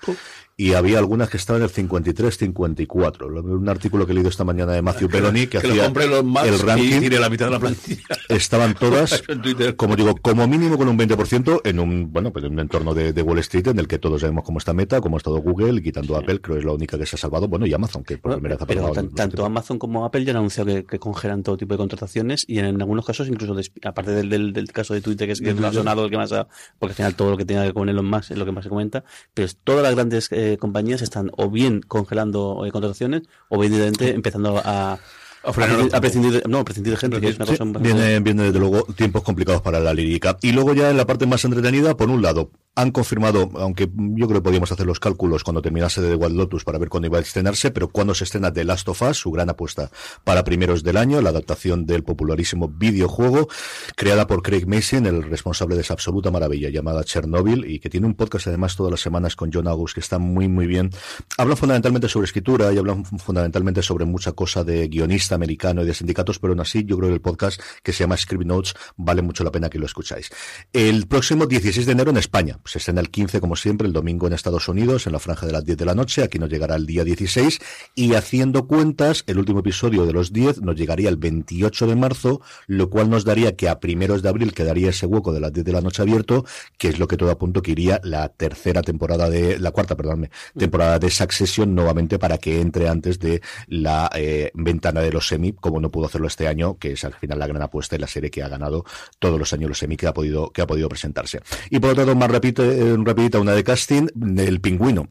Y 0.56 0.74
había 0.74 0.98
algunas 0.98 1.30
que 1.30 1.38
estaban 1.38 1.62
en 1.62 1.64
el 1.64 1.70
53, 1.70 2.36
54. 2.36 3.28
Lo- 3.28 3.40
Un 3.42 3.68
artículo 3.68 4.04
que 4.06 4.12
he 4.12 4.14
leído 4.14 4.28
esta 4.28 4.44
mañana 4.44 4.72
de 4.72 4.82
Matthew 4.82 5.08
Belloni 5.08 5.46
que, 5.46 5.58
que 5.58 5.66
lo 5.66 5.72
hacía 5.72 5.84
compre 5.84 6.06
los 6.06 6.20
el 6.22 6.54
y 6.54 6.58
ranking. 6.58 7.00
tire 7.00 7.18
la 7.18 7.30
mitad 7.30 7.46
de 7.46 7.50
la 7.52 7.58
plantilla. 7.58 8.02
Estaban 8.28 8.74
todas, 8.74 9.22
como 9.76 9.96
digo, 9.96 10.14
como 10.20 10.46
mínimo 10.46 10.76
con 10.78 10.88
un 10.88 10.98
20% 10.98 11.62
en 11.64 11.80
un, 11.80 12.12
bueno, 12.12 12.32
pues 12.32 12.44
en 12.44 12.52
un 12.52 12.60
entorno 12.60 12.94
de, 12.94 13.12
de 13.12 13.22
Wall 13.22 13.38
Street 13.38 13.68
en 13.68 13.78
el 13.78 13.88
que 13.88 13.98
todos 13.98 14.20
sabemos 14.20 14.44
cómo 14.44 14.58
está 14.58 14.72
Meta, 14.74 15.00
cómo 15.00 15.16
ha 15.16 15.18
estado 15.18 15.38
Google, 15.38 15.80
y 15.80 15.82
quitando 15.82 16.16
Apple, 16.16 16.40
creo 16.40 16.56
que 16.56 16.60
es 16.60 16.64
la 16.66 16.72
única 16.72 16.98
que 16.98 17.06
se 17.06 17.16
ha 17.16 17.18
salvado. 17.18 17.48
Bueno, 17.48 17.66
y 17.66 17.72
Amazon, 17.72 18.04
que 18.04 18.18
por 18.18 18.32
primera 18.34 18.54
vez 18.56 18.62
ha 18.62 18.66
pero 18.66 18.90
tan- 18.92 19.10
tanto 19.14 19.44
Amazon 19.44 19.78
como 19.78 20.04
Apple 20.04 20.24
ya 20.24 20.32
han 20.32 20.36
anunciado 20.38 20.66
que, 20.68 20.84
que 20.84 20.98
congelan 20.98 21.42
todo 21.42 21.56
tipo 21.56 21.74
de 21.74 21.78
contrataciones 21.78 22.44
y 22.46 22.58
en, 22.58 22.80
algunos 22.80 23.04
casos 23.06 23.28
incluso 23.28 23.54
des- 23.54 23.72
aparte 23.84 24.10
del, 24.12 24.28
del, 24.28 24.52
del 24.52 24.70
caso 24.70 24.94
de 24.94 25.00
Twitter 25.00 25.26
que 25.26 25.32
es 25.32 25.40
que 25.40 25.46
De 25.46 25.54
Twitter. 25.54 25.72
sonado 25.74 26.04
el 26.04 26.10
que 26.10 26.16
más 26.18 26.32
ha- 26.32 26.46
porque 26.78 26.92
al 26.92 26.96
final 26.96 27.14
todo 27.14 27.30
lo 27.32 27.36
que 27.36 27.44
tenga 27.44 27.62
que 27.62 27.68
ver 27.68 27.74
con 27.74 27.88
Elon 27.88 28.04
Musk 28.06 28.32
es 28.32 28.38
lo 28.38 28.44
que 28.44 28.52
más 28.52 28.64
se 28.64 28.70
comenta 28.70 29.04
pero 29.34 29.46
es- 29.46 29.56
todas 29.64 29.82
las 29.82 29.94
grandes 29.94 30.28
eh, 30.32 30.41
compañías 30.58 31.02
están 31.02 31.30
o 31.36 31.50
bien 31.50 31.80
congelando 31.86 32.64
eh, 32.66 32.70
contrataciones 32.70 33.22
o 33.48 33.58
bien 33.58 33.72
directamente 33.72 34.14
empezando 34.14 34.60
a 34.64 34.98
A 35.44 35.52
frenar 35.52 35.88
a 35.92 36.00
prescindir 36.00 36.42
no, 36.48 36.64
prescindir 36.64 36.92
de 36.92 36.98
gente 37.02 37.20
que 37.20 37.28
es 37.30 37.36
una 37.36 37.46
Sí, 37.46 37.56
cosa 37.58 37.78
viene, 37.80 38.20
viene 38.20 38.44
desde 38.44 38.60
luego 38.60 38.84
tiempos 38.94 39.22
complicados 39.22 39.60
para 39.60 39.80
la 39.80 39.92
lírica. 39.92 40.38
Y 40.40 40.52
luego 40.52 40.72
ya 40.72 40.90
en 40.90 40.96
la 40.96 41.04
parte 41.04 41.26
más 41.26 41.44
entretenida, 41.44 41.96
por 41.96 42.10
un 42.10 42.22
lado, 42.22 42.50
han 42.74 42.90
confirmado, 42.90 43.50
aunque 43.56 43.90
yo 43.94 44.26
creo 44.26 44.40
que 44.40 44.44
podíamos 44.44 44.72
hacer 44.72 44.86
los 44.86 44.98
cálculos 44.98 45.44
cuando 45.44 45.60
terminase 45.60 46.00
de 46.00 46.10
The 46.10 46.14
Wild 46.14 46.36
Lotus 46.36 46.64
para 46.64 46.78
ver 46.78 46.88
cuándo 46.88 47.06
iba 47.06 47.18
a 47.18 47.20
estrenarse, 47.20 47.70
pero 47.70 47.88
cuando 47.88 48.14
se 48.14 48.24
estrena 48.24 48.52
The 48.52 48.64
Last 48.64 48.88
of 48.88 49.02
Us, 49.02 49.18
su 49.18 49.30
gran 49.30 49.50
apuesta 49.50 49.90
para 50.24 50.42
primeros 50.42 50.82
del 50.82 50.96
año, 50.96 51.20
la 51.20 51.30
adaptación 51.30 51.84
del 51.84 52.02
popularísimo 52.02 52.68
videojuego, 52.68 53.48
creada 53.94 54.26
por 54.26 54.42
Craig 54.42 54.66
Mason, 54.66 55.04
el 55.04 55.22
responsable 55.22 55.74
de 55.74 55.82
esa 55.82 55.92
absoluta 55.92 56.30
maravilla 56.30 56.70
llamada 56.70 57.04
Chernobyl, 57.04 57.70
y 57.70 57.78
que 57.78 57.90
tiene 57.90 58.06
un 58.06 58.14
podcast 58.14 58.46
además 58.46 58.74
todas 58.74 58.90
las 58.90 59.00
semanas 59.00 59.36
con 59.36 59.50
John 59.52 59.68
August, 59.68 59.94
que 59.94 60.00
está 60.00 60.18
muy, 60.18 60.48
muy 60.48 60.66
bien. 60.66 60.90
Hablan 61.36 61.58
fundamentalmente 61.58 62.08
sobre 62.08 62.24
escritura 62.24 62.72
y 62.72 62.78
hablan 62.78 63.04
fundamentalmente 63.04 63.82
sobre 63.82 64.06
mucha 64.06 64.32
cosa 64.32 64.64
de 64.64 64.88
guionista 64.88 65.34
americano 65.34 65.82
y 65.82 65.86
de 65.86 65.92
sindicatos, 65.92 66.38
pero 66.38 66.54
aún 66.54 66.60
así 66.60 66.84
yo 66.84 66.96
creo 66.96 67.10
que 67.10 67.14
el 67.16 67.20
podcast 67.20 67.60
que 67.82 67.92
se 67.92 68.00
llama 68.04 68.16
Script 68.16 68.46
Notes 68.46 68.74
vale 68.96 69.20
mucho 69.20 69.44
la 69.44 69.50
pena 69.50 69.68
que 69.68 69.78
lo 69.78 69.84
escucháis. 69.84 70.30
El 70.72 71.06
próximo 71.06 71.46
16 71.46 71.84
de 71.84 71.92
enero 71.92 72.10
en 72.10 72.16
España, 72.16 72.58
se 72.64 72.78
estrena 72.78 73.00
el 73.00 73.10
15 73.10 73.40
como 73.40 73.56
siempre, 73.56 73.86
el 73.86 73.92
domingo 73.92 74.26
en 74.26 74.32
Estados 74.32 74.68
Unidos, 74.68 75.06
en 75.06 75.12
la 75.12 75.18
franja 75.18 75.46
de 75.46 75.52
las 75.52 75.64
10 75.64 75.78
de 75.78 75.84
la 75.84 75.94
noche, 75.94 76.22
aquí 76.22 76.38
nos 76.38 76.50
llegará 76.50 76.76
el 76.76 76.86
día 76.86 77.04
16 77.04 77.60
y 77.94 78.14
haciendo 78.14 78.66
cuentas, 78.66 79.24
el 79.26 79.38
último 79.38 79.60
episodio 79.60 80.06
de 80.06 80.12
los 80.12 80.32
10 80.32 80.62
nos 80.62 80.76
llegaría 80.76 81.08
el 81.08 81.16
28 81.16 81.86
de 81.86 81.96
marzo, 81.96 82.40
lo 82.66 82.90
cual 82.90 83.10
nos 83.10 83.24
daría 83.24 83.56
que 83.56 83.68
a 83.68 83.80
primeros 83.80 84.22
de 84.22 84.28
abril 84.28 84.54
quedaría 84.54 84.90
ese 84.90 85.06
hueco 85.06 85.32
de 85.32 85.40
las 85.40 85.52
10 85.52 85.64
de 85.64 85.72
la 85.72 85.80
noche 85.80 86.02
abierto, 86.02 86.44
que 86.78 86.88
es 86.88 86.98
lo 86.98 87.08
que 87.08 87.16
todo 87.16 87.30
apunto 87.30 87.62
que 87.62 87.72
iría 87.72 88.00
la 88.04 88.28
tercera 88.28 88.82
temporada 88.82 89.28
de, 89.28 89.58
la 89.58 89.70
cuarta, 89.70 89.96
perdónme, 89.96 90.30
temporada 90.56 90.98
de 90.98 91.10
Succession 91.10 91.74
nuevamente 91.74 92.18
para 92.18 92.38
que 92.38 92.60
entre 92.60 92.88
antes 92.88 93.18
de 93.18 93.42
la 93.68 94.10
eh, 94.14 94.50
ventana 94.54 95.00
de 95.00 95.12
los 95.12 95.26
semi, 95.28 95.52
como 95.52 95.80
no 95.80 95.90
pudo 95.90 96.06
hacerlo 96.06 96.26
este 96.26 96.48
año, 96.48 96.78
que 96.78 96.92
es 96.92 97.04
al 97.04 97.14
final 97.14 97.38
la 97.38 97.46
gran 97.46 97.62
apuesta 97.62 97.96
y 97.96 97.98
la 97.98 98.06
serie 98.06 98.30
que 98.30 98.42
ha 98.42 98.48
ganado 98.48 98.84
todos 99.18 99.38
los 99.38 99.52
años 99.52 99.68
los 99.68 99.78
semi 99.78 99.96
que 99.96 100.06
ha 100.06 100.14
podido, 100.14 100.50
que 100.50 100.62
ha 100.62 100.66
podido 100.66 100.88
presentarse. 100.88 101.40
Y 101.70 101.78
por 101.78 101.90
otro 101.90 102.04
lado, 102.04 102.16
más 102.16 102.30
rapidito, 102.52 102.94
eh, 102.94 102.96
rapidita, 103.04 103.40
una 103.40 103.52
de 103.52 103.64
casting, 103.64 104.08
el 104.38 104.60
pingüino. 104.60 105.08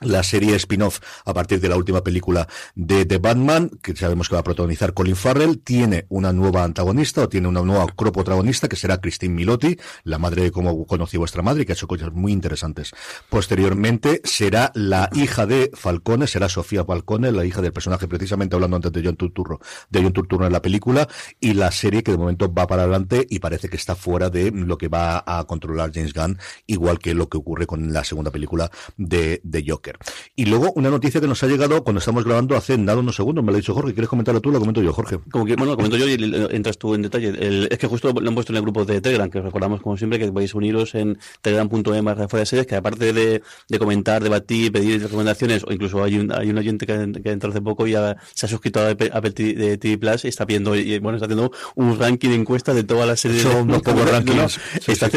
La 0.00 0.22
serie 0.22 0.54
spin-off 0.56 1.00
a 1.24 1.34
partir 1.34 1.60
de 1.60 1.68
la 1.68 1.76
última 1.76 2.02
película 2.02 2.48
de 2.74 3.04
The 3.04 3.18
Batman, 3.18 3.70
que 3.82 3.96
sabemos 3.96 4.28
que 4.28 4.36
va 4.36 4.40
a 4.40 4.44
protagonizar 4.44 4.94
Colin 4.94 5.16
Farrell, 5.16 5.58
tiene 5.58 6.06
una 6.08 6.32
nueva 6.32 6.64
antagonista 6.64 7.22
o 7.22 7.28
tiene 7.28 7.48
una 7.48 7.62
nueva 7.62 7.86
protagonista 7.86 8.68
que 8.68 8.76
será 8.76 9.00
Christine 9.00 9.34
Milotti, 9.34 9.78
la 10.04 10.18
madre 10.18 10.42
de 10.42 10.52
cómo 10.52 10.86
conocí 10.86 11.16
vuestra 11.16 11.42
madre, 11.42 11.66
que 11.66 11.72
ha 11.72 11.74
hecho 11.74 11.88
cosas 11.88 12.12
muy 12.12 12.32
interesantes. 12.32 12.92
Posteriormente 13.28 14.20
será 14.24 14.70
la 14.74 15.10
hija 15.14 15.46
de 15.46 15.70
Falcone, 15.74 16.26
será 16.26 16.48
Sofía 16.48 16.84
Falcone, 16.84 17.32
la 17.32 17.44
hija 17.44 17.60
del 17.60 17.72
personaje 17.72 18.06
precisamente 18.06 18.54
hablando 18.54 18.76
antes 18.76 18.92
de 18.92 19.02
John 19.04 19.16
Turturro, 19.16 19.60
de 19.90 20.02
John 20.02 20.12
Turturro 20.12 20.46
en 20.46 20.52
la 20.52 20.62
película, 20.62 21.08
y 21.40 21.54
la 21.54 21.70
serie 21.72 22.02
que 22.02 22.12
de 22.12 22.18
momento 22.18 22.52
va 22.52 22.66
para 22.66 22.82
adelante 22.82 23.26
y 23.28 23.40
parece 23.40 23.68
que 23.68 23.76
está 23.76 23.94
fuera 23.94 24.30
de 24.30 24.50
lo 24.50 24.78
que 24.78 24.88
va 24.88 25.24
a 25.26 25.44
controlar 25.44 25.90
James 25.92 26.12
Gunn, 26.12 26.38
igual 26.66 26.98
que 26.98 27.14
lo 27.14 27.28
que 27.28 27.38
ocurre 27.38 27.66
con 27.66 27.92
la 27.92 28.04
segunda 28.04 28.30
película 28.30 28.70
de, 28.96 29.40
de 29.42 29.64
Joker. 29.66 29.87
Y 30.36 30.46
luego 30.46 30.72
una 30.74 30.90
noticia 30.90 31.20
que 31.20 31.26
nos 31.26 31.42
ha 31.42 31.46
llegado 31.46 31.82
cuando 31.84 31.98
estamos 31.98 32.24
grabando 32.24 32.56
hace 32.56 32.76
nada 32.78 32.98
unos 32.98 33.16
segundos, 33.16 33.44
me 33.44 33.50
lo 33.50 33.56
ha 33.56 33.60
dicho 33.60 33.74
Jorge, 33.74 33.92
¿quieres 33.92 34.08
comentarlo 34.08 34.40
tú? 34.40 34.50
Lo 34.50 34.58
comento 34.58 34.82
yo, 34.82 34.92
Jorge. 34.92 35.18
Como 35.30 35.44
que, 35.44 35.54
bueno, 35.54 35.72
lo 35.72 35.76
comento 35.76 35.96
yo 35.96 36.08
y 36.08 36.14
entras 36.50 36.78
tú 36.78 36.94
en 36.94 37.02
detalle. 37.02 37.68
es 37.70 37.78
que 37.78 37.86
justo 37.86 38.12
lo 38.12 38.28
han 38.28 38.34
puesto 38.34 38.52
en 38.52 38.56
el 38.56 38.62
grupo 38.62 38.84
de 38.84 39.00
Telegram, 39.00 39.30
que 39.30 39.40
recordamos 39.40 39.80
como 39.80 39.96
siempre 39.96 40.18
que 40.18 40.30
podéis 40.30 40.54
uniros 40.54 40.94
en 40.94 41.18
telegram.me 41.42 42.02
más 42.02 42.16
fuera 42.16 42.40
de 42.40 42.46
series, 42.46 42.66
que 42.66 42.76
aparte 42.76 43.12
de, 43.12 43.42
de, 43.68 43.78
comentar, 43.78 44.22
debatir, 44.22 44.72
pedir 44.72 45.02
recomendaciones, 45.02 45.64
o 45.64 45.72
incluso 45.72 46.02
hay 46.02 46.18
un, 46.18 46.32
hay 46.32 46.50
un 46.50 46.58
oyente 46.58 46.86
que, 46.86 47.12
que 47.22 47.30
entró 47.30 47.50
hace 47.50 47.60
poco 47.60 47.86
y 47.86 47.92
se 47.92 48.46
ha 48.46 48.48
suscrito 48.48 48.80
a 48.80 48.90
Apple 48.90 49.30
TV 49.32 49.98
Plus 49.98 50.24
y 50.24 50.28
está 50.28 50.44
viendo, 50.44 50.76
y, 50.76 50.98
bueno, 50.98 51.16
está 51.16 51.26
haciendo 51.26 51.52
un 51.74 51.98
ranking 51.98 52.30
de 52.30 52.34
encuestas 52.36 52.74
de 52.74 52.84
todas 52.84 53.06
las 53.06 53.20
series. 53.20 53.42
Son 53.42 53.62
unos 53.62 53.82
pocos 53.82 54.10
rankings. 54.10 54.60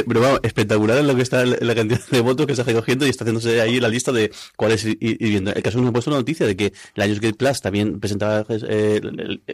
Pero 0.07 0.21
vamos, 0.21 0.39
espectacular 0.43 0.97
en 0.97 1.07
lo 1.07 1.15
que 1.15 1.21
está 1.21 1.45
la 1.45 1.75
cantidad 1.75 2.01
de 2.09 2.21
votos 2.21 2.45
que 2.45 2.55
se 2.55 2.61
ha 2.61 2.65
recogiendo 2.65 3.05
y 3.05 3.09
está 3.09 3.23
haciéndose 3.23 3.61
ahí 3.61 3.79
la 3.79 3.89
lista 3.89 4.11
de 4.11 4.31
cuál 4.61 4.73
es 4.73 4.85
ir, 4.85 5.17
viendo. 5.17 5.51
El 5.51 5.63
caso 5.63 5.79
nos 5.79 5.89
ha 5.89 5.91
puesto 5.91 6.11
una 6.11 6.19
noticia 6.19 6.45
de 6.45 6.55
que 6.55 6.71
Lionsgate 6.93 7.33
Plus 7.33 7.61
también 7.61 7.99
presentaba 7.99 8.45
eh, 8.47 9.01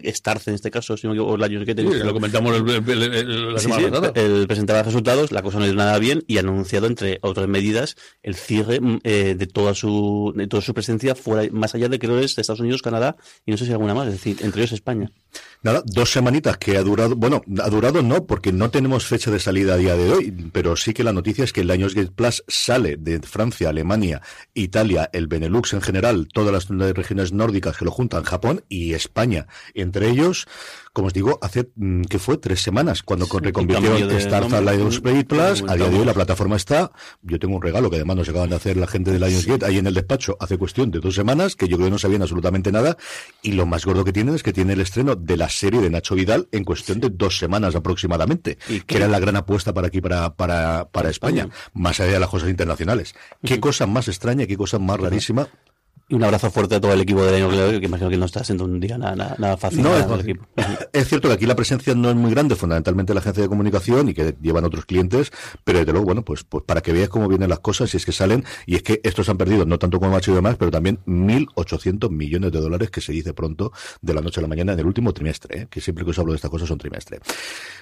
Starz 0.04 0.50
en 0.50 0.56
este 0.56 0.70
caso, 0.70 0.98
sino 0.98 1.14
que 1.14 1.22
o 1.22 1.38
Lionsgate. 1.38 1.82
Sí, 1.82 2.04
lo 2.04 2.14
comentamos 2.14 2.54
el, 2.58 2.70
el, 2.70 3.54
la 3.54 3.60
semana 3.60 3.90
pasada. 3.90 4.12
El 4.16 4.48
presentaba 4.48 4.84
resultados, 4.84 5.32
la 5.32 5.42
cosa 5.42 5.60
no 5.60 5.66
es 5.66 5.74
nada 5.74 5.98
bien 5.98 6.26
y 6.28 6.36
ha 6.36 6.40
anunciado 6.42 6.88
entre 6.88 7.20
otras 7.22 7.48
medidas 7.48 7.96
el 8.22 8.36
cierre 8.36 8.82
mm, 8.82 9.00
eh, 9.06 9.36
de 9.38 9.48
toda 9.48 9.74
su 9.76 10.34
de 10.36 10.46
toda 10.48 10.62
su 10.62 10.74
presencia 10.74 11.16
fuera 11.16 11.50
más 11.54 11.74
allá 11.74 11.88
de 11.88 12.00
creo 12.00 12.20
es 12.20 12.36
de 12.36 12.42
Estados 12.42 12.60
Unidos, 12.60 12.82
Canadá 12.82 13.16
y 13.46 13.52
no 13.52 13.58
sé 13.58 13.66
si 13.66 13.72
alguna 13.72 13.94
más, 13.94 14.08
es 14.08 14.16
decir, 14.16 14.36
entre 14.42 14.62
ellos 14.62 14.74
España. 14.74 15.10
Nada, 15.64 15.84
dos 15.86 16.12
semanitas 16.12 16.58
que 16.58 16.78
ha 16.78 16.84
durado, 16.84 17.16
bueno, 17.16 17.42
ha 17.62 17.70
durado 17.70 18.02
no, 18.04 18.26
porque 18.26 18.52
no 18.52 18.70
tenemos 18.70 19.06
fecha 19.06 19.32
de 19.32 19.40
salida 19.40 19.74
a 19.74 19.78
día 19.78 19.96
de 19.96 20.12
hoy, 20.12 20.50
pero 20.52 20.76
sí 20.76 20.94
que 20.94 21.04
la 21.04 21.14
noticia 21.14 21.44
es 21.44 21.52
que 21.52 21.62
el 21.62 21.68
Lionsgate 21.68 22.12
Plus 22.12 22.44
sale 22.48 22.98
de 22.98 23.20
Francia, 23.22 23.70
Alemania, 23.70 24.22
Italia, 24.54 24.97
el 25.06 25.27
Benelux 25.27 25.74
en 25.74 25.82
general, 25.82 26.27
todas 26.34 26.51
las 26.51 26.96
regiones 26.96 27.34
nórdicas 27.34 27.77
que 27.77 27.86
lo 27.86 27.92
juntan, 27.92 28.24
Japón 28.24 28.63
y 28.70 28.94
España. 28.94 29.48
Entre 29.74 30.10
ellos, 30.10 30.48
como 30.98 31.10
os 31.10 31.13
digo, 31.13 31.38
hace 31.44 31.70
mm, 31.75 32.06
que 32.06 32.18
fue 32.18 32.39
tres 32.39 32.63
semanas 32.63 33.04
cuando 33.04 33.27
sí, 33.27 33.38
reconvirtieron 33.39 34.20
Starz 34.20 34.51
Lionsgate 34.51 35.25
Plus. 35.25 35.63
A 35.68 35.75
día 35.75 35.89
de 35.89 36.00
hoy 36.00 36.04
la 36.04 36.16
plataforma 36.16 36.56
está. 36.56 36.92
Yo 37.22 37.38
tengo 37.38 37.56
un 37.56 37.62
regalo 37.62 37.92
que 37.92 37.98
además 37.98 38.18
nos 38.18 38.30
acaban 38.30 38.50
de 38.50 38.56
hacer 38.56 38.77
la 38.77 38.88
gente 38.88 39.12
de 39.12 39.20
Lionsgate 39.20 39.63
ahí 39.63 39.77
en 39.77 39.86
el 39.86 39.94
despacho 39.94 40.36
hace 40.39 40.58
cuestión 40.58 40.89
de 40.89 41.00
dos 41.00 41.13
semanas, 41.13 41.56
que 41.56 41.68
yo 41.68 41.77
creo 41.77 41.86
que 41.86 41.92
no 41.92 42.00
sabían 42.00 42.24
absolutamente 42.24 42.72
nada. 42.72 42.98
Y 43.44 43.51
lo 43.51 43.68
más 43.68 43.86
gordo 43.86 44.04
que 44.04 44.12
tienen 44.12 44.34
es 44.34 44.42
que 44.42 44.54
tiene 44.54 44.74
el 44.74 44.82
estreno 44.82 45.16
de 45.16 45.38
la 45.38 45.50
serie 45.50 45.82
de 45.82 45.92
Nacho 45.92 46.16
Vidal 46.16 46.48
en 46.51 46.63
cuestión 46.63 47.00
de 47.00 47.12
dos 47.12 47.38
semanas 47.38 47.75
aproximadamente, 47.75 48.58
que 48.88 48.98
era 48.98 49.08
la 49.08 49.20
gran 49.20 49.36
apuesta 49.36 49.75
para 49.75 49.89
aquí, 49.89 50.01
para, 50.01 50.34
para, 50.34 50.89
para 50.92 51.12
España, 51.12 51.48
más 51.74 52.00
allá 52.00 52.13
de 52.13 52.20
las 52.22 52.30
cosas 52.30 52.50
internacionales. 52.50 53.13
Qué 53.44 53.60
cosa 53.60 53.86
más 53.86 54.08
extraña, 54.08 54.48
qué 54.48 54.58
cosa 54.58 54.80
más 54.80 55.00
rarísima 55.00 55.48
y 56.10 56.16
un 56.16 56.24
abrazo 56.24 56.50
fuerte 56.50 56.76
a 56.76 56.80
todo 56.80 56.94
el 56.94 57.02
equipo 57.02 57.22
de 57.24 57.36
Año 57.36 57.50
que 57.50 57.86
imagino 57.86 58.10
que 58.10 58.16
no 58.16 58.26
está 58.26 58.42
siendo 58.42 58.64
un 58.64 58.80
día 58.80 58.98
nada, 58.98 59.36
nada, 59.38 59.58
fácil. 59.58 59.84
No, 59.84 59.96
es, 59.98 60.06
equipo. 60.22 60.48
es, 60.94 61.08
cierto 61.08 61.28
que 61.28 61.34
aquí 61.34 61.46
la 61.46 61.56
presencia 61.56 61.94
no 61.96 62.10
es 62.10 62.16
muy 62.16 62.32
grande, 62.32 62.56
fundamentalmente 62.56 63.14
la 63.14 63.20
agencia 63.20 63.44
de 63.44 63.50
comunicación 63.50 64.08
y 64.08 64.14
que 64.14 64.36
llevan 64.42 64.64
otros 64.64 64.86
clientes, 64.86 65.32
pero 65.66 65.80
desde 65.80 65.92
luego, 65.92 66.06
bueno, 66.06 66.24
pues, 66.24 66.46
pues 66.46 66.64
para 66.64 66.82
que 66.82 66.94
veas 66.94 67.10
cómo 67.10 67.28
vienen 67.28 67.50
las 67.50 67.60
cosas 67.60 67.94
y 67.94 67.98
es 67.98 68.06
que 68.06 68.14
salen, 68.14 68.46
y 68.66 68.76
es 68.76 68.84
que 68.84 69.02
estos 69.04 69.28
han 69.28 69.38
perdido, 69.38 69.66
no 69.66 69.78
tanto 69.80 70.00
como 70.00 70.12
Macho 70.12 70.32
y 70.32 70.36
demás, 70.36 70.56
pero 70.58 70.72
también 70.72 71.00
1.800 71.06 72.10
millones 72.10 72.54
de 72.54 72.62
dólares 72.62 72.90
que 72.90 73.02
se 73.02 73.12
dice 73.12 73.34
pronto 73.34 73.74
de 74.02 74.14
la 74.14 74.22
noche 74.22 74.40
a 74.40 74.44
la 74.44 74.48
mañana 74.48 74.74
en 74.74 74.80
el 74.80 74.86
último 74.86 75.14
trimestre, 75.14 75.62
¿eh? 75.62 75.68
que 75.70 75.82
siempre 75.82 76.06
que 76.06 76.12
os 76.12 76.20
hablo 76.20 76.32
de 76.32 76.38
estas 76.38 76.52
cosas 76.52 76.70
son 76.70 76.78
trimestre. 76.78 77.20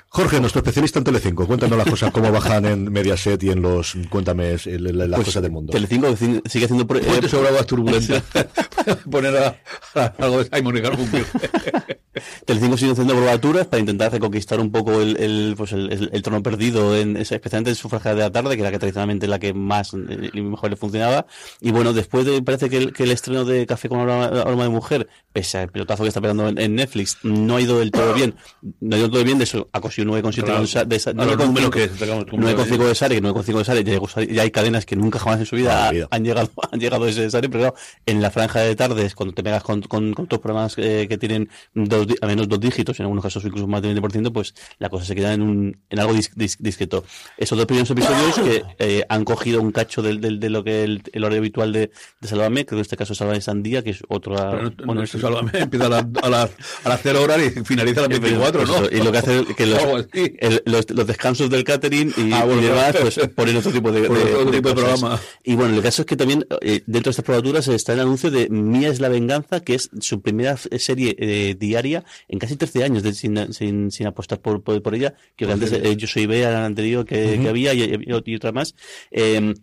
Jorge, 0.10 0.40
nuestro 0.40 0.62
especialista 0.62 0.98
en 0.98 1.06
Telecinco, 1.06 1.46
cuéntanos 1.46 1.78
las 1.78 1.88
cosas, 1.88 2.12
cómo 2.12 2.32
bajan 2.32 2.66
en 2.66 2.92
Mediaset 2.92 3.42
y 3.44 3.50
en 3.50 3.62
los, 3.62 3.96
cuéntame 4.10 4.54
las 4.54 5.10
pues, 5.10 5.26
cosas 5.26 5.44
del 5.44 5.52
mundo. 5.52 5.72
Telecinco 5.72 6.16
sigue 6.16 6.66
haciendo... 6.66 6.88
Eh, 6.96 7.28
sobre 7.28 7.50
aguas 7.50 7.66
turbulentas. 7.66 8.15
poner 9.12 9.38
a, 9.38 9.60
a, 9.96 10.06
algo 10.20 10.44
de 10.44 10.56
Simon 10.56 10.78
y 10.78 10.82
Garfunkel. 10.82 11.26
Telecinco 12.46 12.78
sigue 12.78 12.92
haciendo 12.92 13.16
probaturas 13.16 13.68
para 13.68 13.80
intentar 13.80 14.12
reconquistar 14.12 14.60
un 14.60 14.72
poco 14.72 15.02
el, 15.02 15.18
el 15.18 15.56
pues 15.58 15.72
el, 15.72 15.92
el, 15.92 16.10
el, 16.14 16.22
trono 16.22 16.42
perdido, 16.44 16.96
en, 16.96 17.18
especialmente 17.18 17.72
en 17.72 17.76
su 17.76 17.90
franja 17.90 18.14
de 18.14 18.22
la 18.22 18.32
tarde, 18.32 18.56
que 18.56 18.62
era 18.62 18.72
que 18.72 18.80
tradicionalmente 18.80 19.28
la 19.28 19.40
que 19.40 19.54
más 19.54 19.94
y 19.94 20.42
mejor 20.42 20.70
le 20.70 20.76
funcionaba. 20.76 21.26
Y 21.62 21.72
bueno, 21.72 21.94
después 21.94 22.26
de, 22.26 22.42
parece 22.42 22.70
que 22.70 22.78
el, 22.78 22.94
que 22.94 23.04
el 23.04 23.12
estreno 23.12 23.46
de 23.46 23.66
Café 23.66 23.90
con 23.90 24.00
aroma, 24.00 24.26
aroma 24.26 24.64
de 24.64 24.70
mujer, 24.70 25.08
pese 25.32 25.58
al 25.58 25.70
pelotazo 25.70 26.04
que 26.04 26.10
está 26.10 26.22
pegando 26.22 26.48
en, 26.48 26.60
en, 26.60 26.76
Netflix, 26.76 27.18
no 27.24 27.58
ha 27.58 27.62
ido 27.62 27.80
del 27.80 27.92
todo 27.92 28.14
bien. 28.14 28.36
No 28.80 28.96
ha 28.96 29.00
ido 29.00 29.08
del 29.08 29.12
todo 29.12 29.24
bien, 29.24 29.38
de 29.38 29.44
eso 29.44 29.70
ha 29.72 29.82
conseguido 29.82 30.14
9,7 30.14 30.86
de, 30.86 30.98
de, 30.98 31.00
9,5 31.00 32.88
de 32.88 32.96
Sare, 32.96 33.22
9,5 33.22 33.58
de 33.58 33.66
Sare, 33.66 34.34
ya 34.34 34.42
hay 34.42 34.52
cadenas 34.52 34.86
que 34.86 34.96
nunca 34.96 35.20
jamás 35.20 35.40
en 35.40 35.46
su 35.46 35.56
vida 35.56 35.90
han 36.10 36.24
llegado, 36.24 36.52
han 36.72 36.80
llegado 36.80 37.06
a 37.06 37.10
ese 37.10 37.30
Sare, 37.30 37.50
pero 37.50 37.60
claro, 37.62 37.76
en 38.06 38.22
la 38.22 38.32
franja 38.32 38.62
de 38.62 38.76
tardes, 38.76 39.16
cuando 39.16 39.34
te 39.34 39.44
pegas 39.44 39.64
con, 39.64 39.82
con, 39.82 40.14
con 40.14 40.28
tus 40.28 40.40
programas 40.40 40.76
eh, 40.78 41.08
que 41.10 41.18
tienen 41.18 41.50
dos, 41.74 42.05
a 42.22 42.28
menos 42.28 42.48
dos 42.48 42.60
dígitos, 42.60 43.00
en 43.00 43.04
algunos 43.04 43.24
casos 43.24 43.44
incluso 43.46 43.68
más 43.68 43.82
del 43.82 44.02
20%, 44.02 44.32
pues 44.32 44.54
la 44.80 44.90
cosa 44.90 45.06
se 45.06 45.16
queda 45.16 45.34
en, 45.34 45.42
un, 45.42 45.78
en 45.90 46.00
algo 46.00 46.14
dis, 46.14 46.32
dis, 46.36 46.58
discreto. 46.60 47.04
Esos 47.38 47.58
dos 47.58 47.66
primeros 47.66 47.90
episodios 47.90 48.36
que 48.40 48.64
eh, 48.80 49.04
han 49.10 49.24
cogido 49.26 49.62
un 49.62 49.72
cacho 49.72 50.02
del, 50.02 50.22
del, 50.22 50.40
de 50.40 50.50
lo 50.50 50.64
que 50.64 50.84
el, 50.84 51.02
el 51.12 51.24
horario 51.24 51.40
habitual 51.40 51.74
de, 51.74 51.92
de 52.22 52.28
Salvame, 52.28 52.66
que 52.66 52.76
en 52.76 52.82
este 52.82 52.98
caso 52.98 53.14
es 53.14 53.20
Salvame 53.20 53.42
Sandía, 53.42 53.84
que 53.84 53.92
es 53.92 54.04
otra... 54.08 54.52
Pero 54.52 54.64
no, 54.64 54.72
bueno, 54.86 55.02
no, 55.02 55.08
Salvame 55.08 55.52
empieza 55.54 55.86
a, 55.88 55.90
la, 55.90 56.10
a, 56.22 56.30
las, 56.30 56.52
a 56.84 56.90
las 56.90 57.02
0 57.02 57.22
horas 57.22 57.40
y 57.44 57.50
finaliza 57.64 58.02
a 58.04 58.08
las 58.08 58.20
24, 58.20 58.66
¿no? 58.66 58.86
y 58.92 59.02
lo 59.02 59.12
que 59.12 59.18
hace 59.18 59.46
que 59.56 59.66
los, 59.66 60.08
el, 60.14 60.62
los, 60.66 60.90
los, 60.90 61.08
descansos 61.08 61.50
del 61.50 61.64
catering 61.64 62.14
y, 62.18 62.32
ah, 62.34 62.46
bueno, 62.46 62.62
y 62.62 62.66
demás, 62.66 62.96
pues 63.00 63.20
ponen 63.36 63.58
otro 63.58 63.72
tipo 63.72 63.92
de, 63.92 64.02
de, 64.10 64.10
otro 64.10 64.52
tipo 64.52 64.70
de, 64.70 64.76
de 64.76 64.82
programa. 64.82 65.20
Y 65.44 65.56
bueno, 65.56 65.76
el 65.76 65.82
caso 65.82 66.02
es 66.02 66.06
que 66.06 66.16
también 66.16 66.46
eh, 66.62 66.82
dentro 66.86 67.10
de 67.10 67.12
estas 67.12 67.26
probaturas 67.26 67.68
está 67.68 67.94
el 67.94 68.00
anuncio 68.00 68.32
de 68.32 68.50
Mía 68.50 68.90
es 68.90 69.00
la 69.00 69.10
venganza, 69.10 69.60
que 69.62 69.76
es 69.76 69.90
su 70.00 70.22
primera 70.22 70.58
serie 70.58 71.16
eh, 71.20 71.56
diaria 71.58 71.95
en 72.28 72.40
casi 72.40 72.56
13 72.56 72.84
años 72.84 73.04
de, 73.04 73.14
sin, 73.14 73.54
sin, 73.54 73.92
sin, 73.92 74.08
apostar 74.08 74.40
por, 74.40 74.64
por, 74.64 74.82
por 74.82 74.96
ella, 74.96 75.14
que 75.36 75.46
antes 75.46 75.72
eh, 75.72 75.96
yo 75.96 76.08
soy 76.08 76.26
Bea 76.26 76.66
anterior 76.66 77.06
que, 77.06 77.16
uh 77.16 77.30
-huh. 77.30 77.42
que 77.44 77.50
había 77.50 77.74
y, 77.74 77.84
y, 77.84 78.00
y, 78.26 78.36
otra 78.36 78.52
más. 78.52 78.76
Eh, 79.12 79.54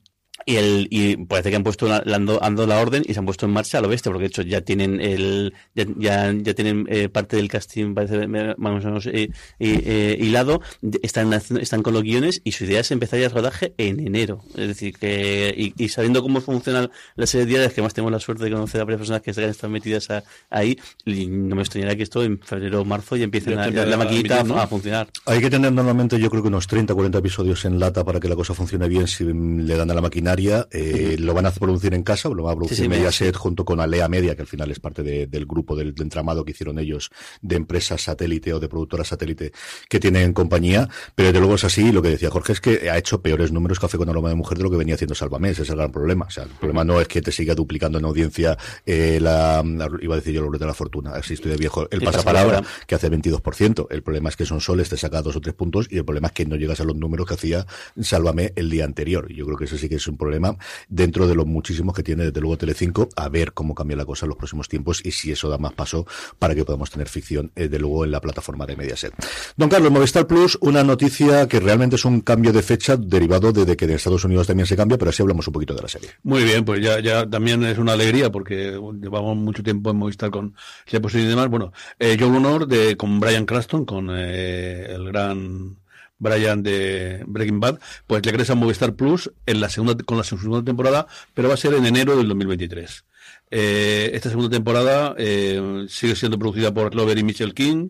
y, 0.46 0.56
el, 0.56 0.88
y 0.90 1.16
parece 1.16 1.50
que 1.50 1.56
han 1.56 1.64
puesto 1.64 1.86
la, 1.88 2.02
ando, 2.14 2.42
ando, 2.42 2.66
la 2.66 2.80
orden 2.80 3.02
y 3.06 3.14
se 3.14 3.18
han 3.18 3.26
puesto 3.26 3.46
en 3.46 3.52
marcha 3.52 3.78
a 3.78 3.80
lo 3.80 3.88
bestia, 3.88 4.10
porque 4.10 4.24
de 4.24 4.28
hecho 4.28 4.42
ya 4.42 4.60
tienen 4.60 5.00
el 5.00 5.54
ya, 5.74 5.84
ya, 5.96 6.32
ya 6.32 6.54
tienen 6.54 6.86
eh, 6.88 7.08
parte 7.08 7.36
del 7.36 7.48
casting 7.48 7.94
parece 7.94 8.26
más 8.26 8.84
o 8.84 8.88
menos 8.88 9.06
eh, 9.06 9.30
eh, 9.58 10.16
hilado, 10.20 10.60
están, 11.02 11.32
están 11.32 11.82
con 11.82 11.94
los 11.94 12.02
guiones 12.02 12.40
y 12.44 12.52
su 12.52 12.64
idea 12.64 12.80
es 12.80 12.90
empezar 12.90 13.18
ya 13.18 13.26
el 13.26 13.32
rodaje 13.32 13.74
en 13.78 14.00
enero. 14.00 14.42
Es 14.56 14.68
decir, 14.68 14.96
que 14.96 15.54
y, 15.56 15.74
y 15.82 15.88
sabiendo 15.88 16.22
cómo 16.22 16.40
funcionan 16.40 16.90
las 17.16 17.30
series 17.30 17.48
diarias, 17.48 17.72
que 17.72 17.82
más 17.82 17.94
tenemos 17.94 18.12
la 18.12 18.20
suerte 18.20 18.44
de 18.44 18.50
conocer 18.50 18.80
a 18.80 18.84
varias 18.84 18.98
personas 18.98 19.22
que 19.22 19.30
están 19.30 19.72
metidas 19.72 20.10
a, 20.10 20.22
ahí, 20.50 20.78
y 21.04 21.26
no 21.26 21.56
me 21.56 21.62
extrañaría 21.62 21.96
que 21.96 22.02
esto 22.02 22.22
en 22.22 22.38
febrero 22.40 22.82
o 22.82 22.84
marzo 22.84 23.16
ya 23.16 23.24
empiecen 23.24 23.58
a, 23.58 23.70
la, 23.70 23.86
la 23.86 23.96
maquinita 23.96 24.40
a, 24.40 24.62
a, 24.62 24.66
funcionar. 24.66 25.08
Hay 25.26 25.40
que 25.40 25.50
tener 25.50 25.72
normalmente 25.72 26.18
yo 26.18 26.30
creo 26.30 26.42
que 26.42 26.48
unos 26.48 26.66
30 26.66 26.94
40 26.94 27.18
episodios 27.18 27.64
en 27.64 27.78
lata 27.78 28.04
para 28.04 28.20
que 28.20 28.28
la 28.28 28.36
cosa 28.36 28.54
funcione 28.54 28.88
bien 28.88 29.06
si 29.06 29.24
le 29.24 29.76
dan 29.76 29.90
a 29.90 29.94
la 29.94 30.00
eh, 30.38 31.16
lo 31.18 31.34
van 31.34 31.46
a 31.46 31.50
producir 31.50 31.94
en 31.94 32.02
casa, 32.02 32.28
lo 32.28 32.44
va 32.44 32.52
a 32.52 32.56
producir 32.56 32.76
sí, 32.76 32.82
sí, 32.84 32.88
Mediaset 32.88 33.36
junto 33.36 33.64
con 33.64 33.80
Alea 33.80 34.08
Media, 34.08 34.34
que 34.34 34.42
al 34.42 34.48
final 34.48 34.70
es 34.70 34.80
parte 34.80 35.02
de, 35.02 35.26
del 35.26 35.46
grupo 35.46 35.76
del, 35.76 35.94
del, 35.94 36.02
entramado 36.02 36.44
que 36.44 36.52
hicieron 36.52 36.78
ellos 36.78 37.10
de 37.40 37.56
empresas 37.56 38.02
satélite 38.02 38.52
o 38.52 38.60
de 38.60 38.68
productoras 38.68 39.08
satélite 39.08 39.52
que 39.88 40.00
tienen 40.00 40.32
compañía, 40.32 40.88
pero 41.14 41.28
desde 41.28 41.40
luego 41.40 41.54
es 41.54 41.64
así, 41.64 41.92
lo 41.92 42.02
que 42.02 42.10
decía 42.10 42.30
Jorge 42.30 42.52
es 42.52 42.60
que 42.60 42.90
ha 42.90 42.98
hecho 42.98 43.22
peores 43.22 43.52
números 43.52 43.78
Café 43.78 43.98
con 43.98 44.08
aroma 44.08 44.28
de 44.28 44.34
mujer 44.34 44.58
de 44.58 44.64
lo 44.64 44.70
que 44.70 44.76
venía 44.76 44.94
haciendo 44.94 45.14
Salvamés, 45.14 45.52
ese 45.52 45.62
es 45.62 45.70
el 45.70 45.76
gran 45.76 45.92
problema, 45.92 46.26
o 46.26 46.30
sea, 46.30 46.44
el 46.44 46.50
problema 46.50 46.84
no 46.84 47.00
es 47.00 47.08
que 47.08 47.22
te 47.22 47.32
siga 47.32 47.54
duplicando 47.54 47.98
en 47.98 48.04
audiencia 48.04 48.56
eh, 48.86 49.18
la, 49.20 49.62
la, 49.64 49.88
iba 50.00 50.14
a 50.14 50.18
decir 50.18 50.34
yo 50.34 50.50
de 50.50 50.66
la 50.66 50.74
fortuna, 50.74 51.12
así 51.14 51.34
estoy 51.34 51.50
de 51.50 51.56
viejo, 51.56 51.82
el, 51.90 52.00
el 52.00 52.02
pasapalabra, 52.02 52.62
que 52.86 52.94
hace 52.94 53.10
22%, 53.10 53.86
el 53.90 54.02
problema 54.02 54.28
es 54.28 54.36
que 54.36 54.44
son 54.44 54.60
soles, 54.60 54.88
te 54.88 54.96
saca 54.96 55.22
dos 55.22 55.36
o 55.36 55.40
tres 55.40 55.54
puntos 55.54 55.86
y 55.90 55.98
el 55.98 56.04
problema 56.04 56.28
es 56.28 56.32
que 56.32 56.46
no 56.46 56.56
llegas 56.56 56.80
a 56.80 56.84
los 56.84 56.96
números 56.96 57.26
que 57.26 57.34
hacía 57.34 57.66
Sálvame 58.00 58.52
el 58.56 58.70
día 58.70 58.84
anterior, 58.84 59.32
yo 59.32 59.44
creo 59.46 59.56
que 59.56 59.64
eso 59.64 59.78
sí 59.78 59.88
que 59.88 59.96
es 59.96 60.06
un 60.06 60.16
problema 60.22 60.56
dentro 60.88 61.26
de 61.26 61.34
los 61.34 61.46
muchísimos 61.46 61.94
que 61.94 62.02
tiene 62.02 62.24
desde 62.24 62.40
luego 62.40 62.56
Telecinco, 62.56 63.08
a 63.16 63.28
ver 63.28 63.52
cómo 63.52 63.74
cambia 63.74 63.96
la 63.96 64.04
cosa 64.04 64.26
en 64.26 64.30
los 64.30 64.38
próximos 64.38 64.68
tiempos 64.68 65.04
y 65.04 65.10
si 65.10 65.32
eso 65.32 65.48
da 65.48 65.58
más 65.58 65.72
paso 65.72 66.06
para 66.38 66.54
que 66.54 66.64
podamos 66.64 66.90
tener 66.90 67.08
ficción 67.08 67.50
eh, 67.56 67.68
de 67.68 67.78
luego 67.78 68.04
en 68.04 68.10
la 68.12 68.20
plataforma 68.20 68.66
de 68.66 68.76
Mediaset. 68.76 69.12
Don 69.56 69.68
Carlos, 69.68 69.90
Movistar 69.90 70.26
Plus, 70.26 70.56
una 70.60 70.84
noticia 70.84 71.48
que 71.48 71.60
realmente 71.60 71.96
es 71.96 72.04
un 72.04 72.20
cambio 72.20 72.52
de 72.52 72.62
fecha 72.62 72.96
derivado 72.96 73.52
de, 73.52 73.76
que 73.76 73.84
en 73.84 73.90
Estados 73.90 74.24
Unidos 74.24 74.46
también 74.46 74.66
se 74.66 74.76
cambia, 74.76 74.96
pero 74.96 75.10
así 75.10 75.22
hablamos 75.22 75.46
un 75.46 75.52
poquito 75.52 75.74
de 75.74 75.82
la 75.82 75.88
serie. 75.88 76.10
Muy 76.22 76.44
bien, 76.44 76.64
pues 76.64 76.80
ya, 76.82 77.00
ya 77.00 77.28
también 77.28 77.64
es 77.64 77.78
una 77.78 77.92
alegría 77.92 78.30
porque 78.30 78.78
llevamos 79.00 79.36
mucho 79.36 79.62
tiempo 79.62 79.90
en 79.90 79.96
Movistar 79.96 80.30
con 80.30 80.54
Lepos 80.90 81.14
y 81.14 81.24
demás. 81.24 81.48
Bueno, 81.48 81.72
eh, 81.98 82.16
yo 82.18 82.28
honor 82.28 82.66
de 82.66 82.96
con 82.96 83.20
Brian 83.20 83.46
Craston, 83.46 83.84
con 83.84 84.08
eh, 84.10 84.86
el 84.88 85.04
gran 85.06 85.81
Brian 86.22 86.62
de 86.62 87.24
Breaking 87.26 87.58
Bad, 87.58 87.80
pues 88.06 88.22
regresa 88.22 88.52
a 88.52 88.56
Movistar 88.56 88.94
Plus 88.94 89.30
en 89.44 89.60
la 89.60 89.68
segunda, 89.68 89.94
con 90.04 90.16
la 90.16 90.24
segunda 90.24 90.64
temporada, 90.64 91.08
pero 91.34 91.48
va 91.48 91.54
a 91.54 91.58
ser 91.58 91.74
en 91.74 91.84
enero 91.84 92.16
del 92.16 92.28
2023. 92.28 93.04
Eh, 93.50 94.10
esta 94.14 94.30
segunda 94.30 94.50
temporada 94.50 95.14
eh, 95.18 95.84
sigue 95.88 96.14
siendo 96.14 96.38
producida 96.38 96.72
por 96.72 96.90
Clover 96.90 97.18
y 97.18 97.24
Michelle 97.24 97.54
King 97.54 97.88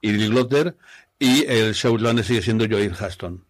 y 0.00 0.12
Billy 0.12 0.28
Glotter 0.28 0.76
y 1.18 1.44
el 1.46 1.74
showrunner 1.74 2.24
sigue 2.24 2.40
siendo 2.40 2.66
Joel 2.68 2.94
Haston. 2.98 3.44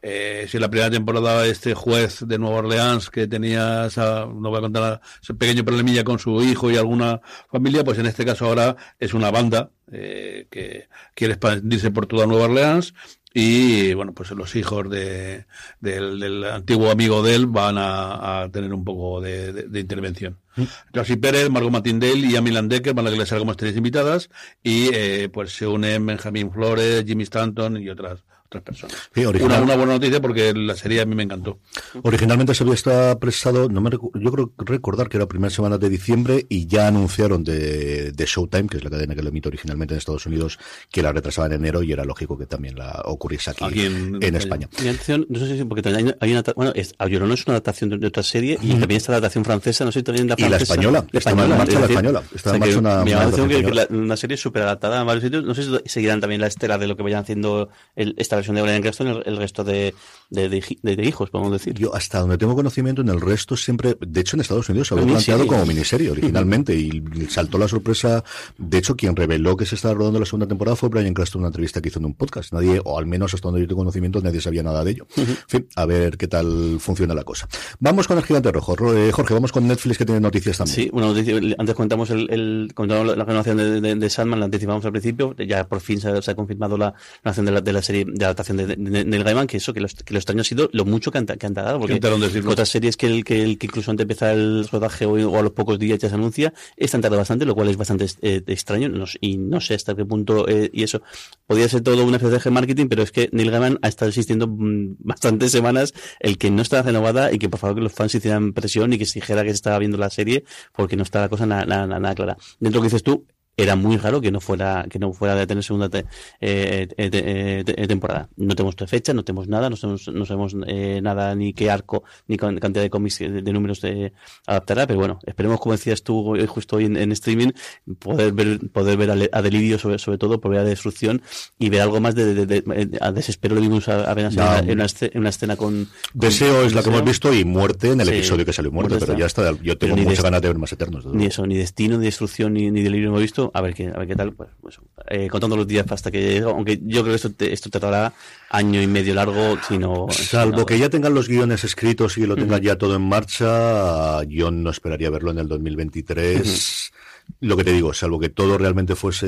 Eh, 0.00 0.46
si 0.48 0.58
en 0.58 0.60
la 0.60 0.70
primera 0.70 0.90
temporada 0.90 1.44
este 1.44 1.74
juez 1.74 2.24
de 2.26 2.38
Nueva 2.38 2.58
Orleans 2.58 3.10
que 3.10 3.26
tenía 3.26 3.86
esa, 3.86 4.26
no 4.26 4.48
voy 4.50 4.58
a 4.58 4.60
contar, 4.60 5.00
ese 5.20 5.34
pequeño 5.34 5.64
problemilla 5.64 6.04
con 6.04 6.20
su 6.20 6.40
hijo 6.40 6.70
y 6.70 6.76
alguna 6.76 7.20
familia, 7.50 7.82
pues 7.82 7.98
en 7.98 8.06
este 8.06 8.24
caso 8.24 8.46
ahora 8.46 8.76
es 9.00 9.12
una 9.12 9.32
banda 9.32 9.70
eh, 9.90 10.46
que 10.50 10.88
quiere 11.14 11.34
expandirse 11.34 11.90
por 11.90 12.06
toda 12.06 12.26
Nueva 12.26 12.44
Orleans 12.44 12.94
y 13.34 13.92
bueno, 13.94 14.12
pues 14.12 14.30
los 14.30 14.56
hijos 14.56 14.88
de, 14.88 15.44
del, 15.80 16.44
antiguo 16.44 16.90
amigo 16.90 17.22
de 17.22 17.34
él 17.34 17.46
van 17.46 17.76
a, 17.78 18.48
tener 18.52 18.72
un 18.72 18.84
poco 18.84 19.20
de, 19.20 19.68
intervención. 19.74 20.38
Mm. 20.56 21.20
Pérez, 21.20 21.50
Margot 21.50 21.70
Matindale 21.70 22.18
y 22.18 22.36
Amy 22.36 22.50
Decker 22.50 22.94
van 22.94 23.06
a 23.06 23.10
regresar 23.10 23.38
como 23.38 23.52
estrellas 23.52 23.76
invitadas 23.76 24.30
y 24.62 24.88
eh, 24.92 25.28
pues 25.32 25.52
se 25.52 25.66
unen 25.66 26.06
Benjamin 26.06 26.50
Flores, 26.50 27.04
Jimmy 27.06 27.24
Stanton 27.24 27.76
y 27.76 27.90
otras 27.90 28.24
otras 28.48 28.64
personas. 28.64 28.96
una, 29.14 29.76
buena 29.76 29.92
noticia 29.94 30.20
porque 30.20 30.52
la 30.54 30.74
serie 30.74 31.02
a 31.02 31.06
mí 31.06 31.14
me 31.14 31.22
encantó. 31.22 31.58
Originalmente 32.02 32.54
se 32.54 32.62
había 32.62 32.74
estado 32.74 33.18
presado, 33.18 33.68
no 33.68 33.80
me 33.80 33.90
yo 33.90 34.32
creo 34.32 34.52
recordar 34.58 35.08
que 35.08 35.16
era 35.16 35.24
la 35.24 35.28
primera 35.28 35.50
semana 35.50 35.78
de 35.78 35.88
diciembre 35.88 36.46
y 36.48 36.66
ya 36.66 36.88
anunciaron 36.88 37.44
de, 37.44 38.12
de, 38.12 38.26
Showtime, 38.26 38.68
que 38.68 38.78
es 38.78 38.84
la 38.84 38.90
cadena 38.90 39.14
que 39.14 39.22
lo 39.22 39.28
emite 39.28 39.48
originalmente 39.48 39.94
en 39.94 39.98
Estados 39.98 40.26
Unidos, 40.26 40.58
que 40.90 41.02
la 41.02 41.12
retrasaba 41.12 41.46
en 41.46 41.54
enero 41.54 41.82
y 41.82 41.92
era 41.92 42.04
lógico 42.04 42.38
que 42.38 42.46
también 42.46 42.76
la 42.76 43.02
ocurriese 43.04 43.50
aquí, 43.50 43.84
en, 43.84 44.36
España. 44.36 44.68
Mi 44.80 44.88
atención, 44.88 45.26
no 45.28 45.38
sé 45.38 45.56
si 45.56 45.64
porque 45.64 45.86
hay, 45.88 46.14
hay 46.20 46.32
una, 46.32 46.42
bueno, 46.54 46.72
es, 46.74 46.94
no 46.98 47.34
es 47.34 47.46
una 47.46 47.54
adaptación 47.54 48.00
de, 48.00 48.06
otra 48.06 48.22
serie 48.22 48.58
y 48.62 48.70
también 48.70 48.98
está 48.98 49.12
la 49.12 49.18
adaptación 49.18 49.44
francesa, 49.44 49.84
no 49.84 49.92
sé 49.92 50.00
si 50.00 50.04
también 50.04 50.28
la 50.28 50.36
francesa. 50.36 50.56
Y 50.56 50.60
la 50.60 50.62
española, 50.62 51.06
la 51.10 51.18
está 51.18 51.30
en 51.30 51.36
marcha 51.36 51.80
la 51.80 51.86
española. 51.86 52.22
Está 52.34 52.54
en 52.54 52.60
marcha 52.60 52.78
una, 52.78 53.04
que, 53.04 53.94
una 53.94 54.16
serie 54.16 54.36
súper 54.36 54.62
adaptada 54.62 55.00
en 55.00 55.06
varios 55.06 55.24
sitios, 55.24 55.44
no 55.44 55.54
sé 55.54 55.64
si 55.64 55.70
seguirán 55.86 56.20
también 56.20 56.40
la 56.40 56.46
estela 56.46 56.78
de 56.78 56.86
lo 56.86 56.96
que 56.96 57.02
vayan 57.02 57.22
haciendo 57.22 57.68
el, 57.96 58.14
esta 58.18 58.37
versión 58.38 58.56
de 58.56 58.62
Brian 58.62 58.82
Cranston 58.82 59.08
el, 59.08 59.22
el 59.26 59.36
resto 59.36 59.64
de, 59.64 59.94
de, 60.30 60.48
de, 60.48 61.04
hijos, 61.04 61.30
podemos 61.30 61.52
decir. 61.52 61.74
Yo, 61.74 61.94
hasta 61.94 62.20
donde 62.20 62.36
tengo 62.36 62.54
conocimiento, 62.54 63.00
en 63.00 63.08
el 63.08 63.20
resto 63.20 63.56
siempre, 63.56 63.96
de 63.98 64.20
hecho, 64.20 64.36
en 64.36 64.40
Estados 64.40 64.68
Unidos 64.68 64.88
se 64.88 64.94
había 64.94 65.06
planteado 65.06 65.46
como 65.46 65.64
miniserie 65.64 66.10
originalmente 66.10 66.74
y 66.74 67.02
saltó 67.30 67.56
la 67.56 67.66
sorpresa. 67.66 68.22
De 68.58 68.78
hecho, 68.78 68.96
quien 68.96 69.16
reveló 69.16 69.56
que 69.56 69.64
se 69.64 69.74
estaba 69.74 69.94
rodando 69.94 70.20
la 70.20 70.26
segunda 70.26 70.46
temporada 70.46 70.76
fue 70.76 70.90
Brian 70.90 71.14
Cranston 71.14 71.40
en 71.40 71.44
una 71.44 71.48
entrevista 71.48 71.80
que 71.80 71.88
hizo 71.88 71.98
en 71.98 72.04
un 72.04 72.14
podcast. 72.14 72.52
Nadie, 72.52 72.80
o 72.84 72.98
al 72.98 73.06
menos 73.06 73.32
hasta 73.32 73.48
donde 73.48 73.62
yo 73.62 73.68
tengo 73.68 73.80
conocimiento, 73.80 74.20
nadie 74.20 74.40
sabía 74.40 74.62
nada 74.62 74.84
de 74.84 74.90
ello. 74.90 75.06
En 75.16 75.36
fin, 75.46 75.68
a 75.76 75.86
ver 75.86 76.18
qué 76.18 76.28
tal 76.28 76.78
funciona 76.78 77.14
la 77.14 77.24
cosa. 77.24 77.48
Vamos 77.80 78.06
con 78.06 78.18
el 78.18 78.24
gigante 78.24 78.52
rojo. 78.52 78.76
Eh, 78.94 79.10
Jorge, 79.12 79.32
vamos 79.32 79.52
con 79.52 79.66
Netflix 79.66 79.98
que 79.98 80.04
tiene 80.04 80.20
noticias 80.20 80.58
también. 80.58 80.74
Sí, 80.74 80.90
una 80.92 81.06
noticia. 81.06 81.36
Antes 81.58 81.74
comentamos 81.74 82.10
el, 82.10 82.30
el 82.30 82.72
comentamos 82.74 83.16
la 83.16 83.24
renovación 83.24 83.56
de, 83.56 83.80
de, 83.80 83.94
de, 83.94 84.10
Sandman, 84.10 84.40
la 84.40 84.44
anticipamos 84.44 84.84
al 84.84 84.92
principio. 84.92 85.34
Ya 85.36 85.66
por 85.66 85.80
fin 85.80 86.00
se, 86.00 86.08
ha 86.10 86.34
confirmado 86.34 86.76
la 86.76 86.94
renovación 87.22 87.46
de 87.46 87.52
la, 87.52 87.60
de 87.62 87.72
la 87.72 87.82
serie 87.82 88.04
de 88.06 88.24
adaptación 88.24 88.58
de, 88.58 88.76
Neil 88.76 89.24
Gaiman, 89.24 89.46
que 89.46 89.56
eso, 89.56 89.72
que 89.72 89.80
los, 89.80 89.94
que 89.94 90.17
los 90.18 90.22
extraño 90.24 90.42
ha 90.42 90.44
sido 90.44 90.68
lo 90.72 90.84
mucho 90.84 91.10
que 91.10 91.18
han, 91.18 91.26
que 91.26 91.46
han 91.46 91.54
tardado. 91.54 91.78
Porque 91.78 92.00
otras 92.46 92.68
series 92.68 92.96
que, 92.96 93.06
el, 93.06 93.24
que, 93.24 93.42
el, 93.42 93.58
que 93.58 93.66
incluso 93.66 93.90
antes 93.90 94.06
de 94.06 94.12
empezar 94.12 94.34
el 94.34 94.68
rodaje 94.68 95.06
o, 95.06 95.38
a 95.38 95.42
los 95.42 95.52
pocos 95.52 95.78
días 95.78 95.98
ya 95.98 96.08
se 96.08 96.14
anuncia, 96.14 96.52
están 96.76 97.00
tardando 97.00 97.18
bastante, 97.18 97.44
lo 97.44 97.54
cual 97.54 97.68
es 97.68 97.76
bastante 97.76 98.06
eh, 98.22 98.42
extraño. 98.46 98.90
y 99.20 99.38
no 99.38 99.60
sé 99.60 99.74
hasta 99.74 99.94
qué 99.94 100.04
punto, 100.04 100.48
eh, 100.48 100.70
y 100.72 100.82
eso, 100.82 101.02
podría 101.46 101.68
ser 101.68 101.82
todo 101.82 102.04
una 102.04 102.16
estrategia 102.16 102.50
de 102.50 102.54
marketing, 102.54 102.86
pero 102.88 103.02
es 103.02 103.12
que 103.12 103.28
Neil 103.32 103.50
Gaiman 103.50 103.78
ha 103.82 103.88
estado 103.88 104.08
existiendo 104.08 104.46
mm, 104.46 104.96
bastantes 104.98 105.52
semanas 105.52 105.94
el 106.20 106.38
que 106.38 106.50
no 106.50 106.62
está 106.62 106.82
renovada 106.82 107.32
y 107.32 107.38
que 107.38 107.48
por 107.48 107.60
favor 107.60 107.76
que 107.76 107.82
los 107.82 107.92
fans 107.92 108.14
hicieran 108.14 108.52
presión 108.52 108.92
y 108.92 108.98
que 108.98 109.06
se 109.06 109.20
dijera 109.20 109.42
que 109.42 109.50
se 109.50 109.56
estaba 109.56 109.78
viendo 109.78 109.98
la 109.98 110.10
serie 110.10 110.44
porque 110.74 110.96
no 110.96 111.02
está 111.02 111.20
la 111.20 111.28
cosa 111.28 111.46
nada, 111.46 111.64
nada, 111.64 111.86
nada 111.86 112.14
clara. 112.14 112.36
Dentro 112.60 112.80
de 112.80 112.84
lo 112.86 112.90
que 112.90 112.94
dices 112.94 113.02
tú, 113.02 113.26
era 113.58 113.74
muy 113.74 113.96
raro 113.96 114.20
que 114.20 114.30
no 114.30 114.40
fuera 114.40 114.86
que 114.88 115.00
no 115.00 115.12
fuera 115.12 115.34
de 115.34 115.46
tener 115.46 115.64
segunda 115.64 115.90
eh, 115.92 116.06
eh, 116.40 116.88
eh, 116.96 117.86
temporada. 117.88 118.28
No 118.36 118.54
tenemos 118.54 118.76
fecha, 118.86 119.12
no 119.12 119.24
tenemos 119.24 119.48
nada, 119.48 119.68
no 119.68 119.74
sabemos, 119.74 120.06
no 120.06 120.24
sabemos 120.24 120.54
nada 120.54 121.34
ni 121.34 121.52
qué 121.52 121.68
arco 121.68 122.04
ni 122.28 122.36
cantidad 122.36 122.82
de 122.82 122.88
cómics 122.88 123.18
de, 123.18 123.52
números 123.52 123.80
de 123.80 124.12
adaptará, 124.46 124.86
pero 124.86 125.00
bueno, 125.00 125.18
esperemos 125.26 125.58
como 125.58 125.72
decías 125.72 126.04
tú 126.04 126.36
justo 126.46 126.76
hoy 126.76 126.84
en, 126.84 127.12
streaming 127.12 127.50
poder 127.98 128.32
ver 128.32 128.60
poder 128.70 128.96
ver 128.96 129.28
a, 129.32 129.42
Delirio 129.42 129.78
sobre, 129.78 129.98
sobre 129.98 130.18
todo 130.18 130.40
por 130.40 130.52
ver 130.52 130.60
a 130.60 130.64
destrucción 130.64 131.20
y 131.58 131.68
ver 131.68 131.80
algo 131.80 132.00
más 132.00 132.14
de, 132.14 132.96
a 133.00 133.12
desespero 133.12 133.56
lo 133.56 133.60
vimos 133.60 133.88
a, 133.88 134.14
ver 134.14 134.26
en, 134.26 134.34
una, 134.34 134.84
una, 135.14 135.28
escena 135.30 135.56
con, 135.56 135.88
Deseo 136.14 136.62
es 136.62 136.74
la 136.74 136.82
que 136.82 136.90
hemos 136.90 137.04
visto 137.04 137.34
y 137.34 137.44
muerte 137.44 137.90
en 137.90 138.00
el 138.00 138.08
episodio 138.08 138.44
que 138.44 138.52
salió 138.52 138.70
muerte, 138.70 138.96
pero 139.00 139.18
ya 139.18 139.26
está, 139.26 139.52
yo 139.60 139.76
tengo 139.76 139.96
muchas 139.96 140.22
ganas 140.22 140.42
de 140.42 140.48
ver 140.48 140.58
más 140.58 140.72
eternos. 140.72 141.06
Ni 141.06 141.26
eso, 141.26 141.44
ni 141.44 141.56
destino, 141.56 141.98
ni 141.98 142.04
destrucción, 142.04 142.52
ni, 142.52 142.70
ni 142.70 142.82
delirio 142.82 143.08
hemos 143.08 143.22
visto 143.22 143.47
a 143.54 143.60
ver 143.60 143.74
qué, 143.74 143.88
a 143.88 143.98
ver 143.98 144.08
qué 144.08 144.16
tal, 144.16 144.32
pues, 144.32 144.50
pues 144.60 144.78
eh, 145.08 145.28
contando 145.28 145.56
los 145.56 145.66
días 145.66 145.86
hasta 145.90 146.10
que 146.10 146.38
aunque 146.38 146.78
yo 146.82 147.02
creo 147.02 147.12
que 147.12 147.16
esto 147.16 147.32
te, 147.32 147.52
esto 147.52 147.70
tardará 147.70 148.12
año 148.50 148.80
y 148.82 148.86
medio 148.86 149.14
largo, 149.14 149.58
sino... 149.66 150.06
Salvo 150.10 150.66
que 150.66 150.78
ya 150.78 150.88
tengan 150.88 151.14
los 151.14 151.28
guiones 151.28 151.64
escritos 151.64 152.18
y 152.18 152.26
lo 152.26 152.36
tengan 152.36 152.60
ya 152.60 152.76
todo 152.76 152.96
en 152.96 153.02
marcha, 153.02 154.22
yo 154.24 154.50
no 154.50 154.70
esperaría 154.70 155.10
verlo 155.10 155.30
en 155.30 155.38
el 155.38 155.48
2023 155.48 156.92
lo 157.40 157.56
que 157.56 157.64
te 157.64 157.72
digo, 157.72 157.92
salvo 157.94 158.18
que 158.18 158.28
todo 158.28 158.58
realmente 158.58 158.96
fuese 158.96 159.26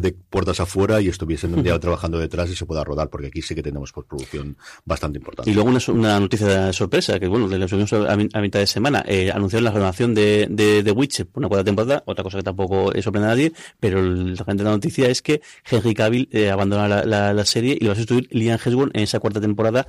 de 0.00 0.12
puertas 0.12 0.60
afuera 0.60 1.00
y 1.00 1.08
estuviesen 1.08 1.62
ya 1.64 1.78
trabajando 1.78 2.18
detrás 2.18 2.50
y 2.50 2.56
se 2.56 2.66
pueda 2.66 2.84
rodar, 2.84 3.08
porque 3.08 3.28
aquí 3.28 3.40
sí 3.40 3.54
que 3.54 3.62
tenemos 3.62 3.92
postproducción 3.92 4.56
bastante 4.84 5.18
importante. 5.18 5.50
Y 5.50 5.54
luego 5.54 5.70
una, 5.70 5.80
una 5.88 6.20
noticia 6.20 6.66
de 6.66 6.72
sorpresa, 6.72 7.18
que 7.18 7.26
bueno, 7.26 7.48
le 7.48 7.66
subimos 7.66 7.92
a, 7.92 8.12
a, 8.12 8.40
mitad 8.40 8.60
de 8.60 8.66
semana, 8.66 9.02
eh, 9.06 9.30
anunciaron 9.32 9.64
la 9.64 9.70
renovación 9.70 10.14
de, 10.14 10.46
de, 10.50 10.82
de 10.82 10.92
Witcher 10.92 11.26
por 11.26 11.40
una 11.40 11.48
cuarta 11.48 11.64
temporada, 11.64 12.02
otra 12.06 12.22
cosa 12.22 12.38
que 12.38 12.44
tampoco 12.44 12.92
sorprende 13.00 13.28
a 13.28 13.30
nadie, 13.30 13.52
pero 13.80 14.02
la 14.02 14.44
gente 14.44 14.62
de 14.62 14.64
la 14.64 14.70
noticia 14.70 15.08
es 15.08 15.22
que 15.22 15.40
Henry 15.68 15.94
Cavill 15.94 16.28
eh, 16.30 16.50
abandona 16.50 16.86
la, 17.04 17.32
la, 17.32 17.44
serie 17.46 17.78
y 17.80 17.84
lo 17.84 17.88
va 17.88 17.92
a 17.92 17.96
sustituir 17.96 18.28
Liam 18.30 18.58
Hemsworth 18.62 18.94
en 18.94 19.02
esa 19.02 19.20
cuarta 19.20 19.40
temporada. 19.40 19.86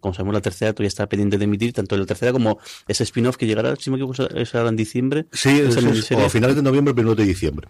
como 0.00 0.12
sabemos, 0.12 0.34
la 0.34 0.42
tercera 0.42 0.74
todavía 0.74 0.88
está 0.88 1.06
pendiente 1.08 1.38
de 1.38 1.44
emitir, 1.44 1.72
tanto 1.72 1.96
la 1.96 2.04
tercera 2.04 2.32
como 2.32 2.58
ese 2.86 3.04
spin-off 3.04 3.36
que 3.36 3.46
llegará, 3.46 3.76
si 3.76 3.90
me 3.90 3.96
equivoco, 3.96 4.22
es 4.22 4.54
en 4.54 4.76
diciembre. 4.76 5.26
Sí, 5.32 5.60
es, 5.60 5.76
o 6.12 6.24
a 6.24 6.28
finales 6.28 6.56
de 6.56 6.62
noviembre 6.62 6.87
primero 6.94 7.14
de 7.14 7.24
diciembre. 7.24 7.68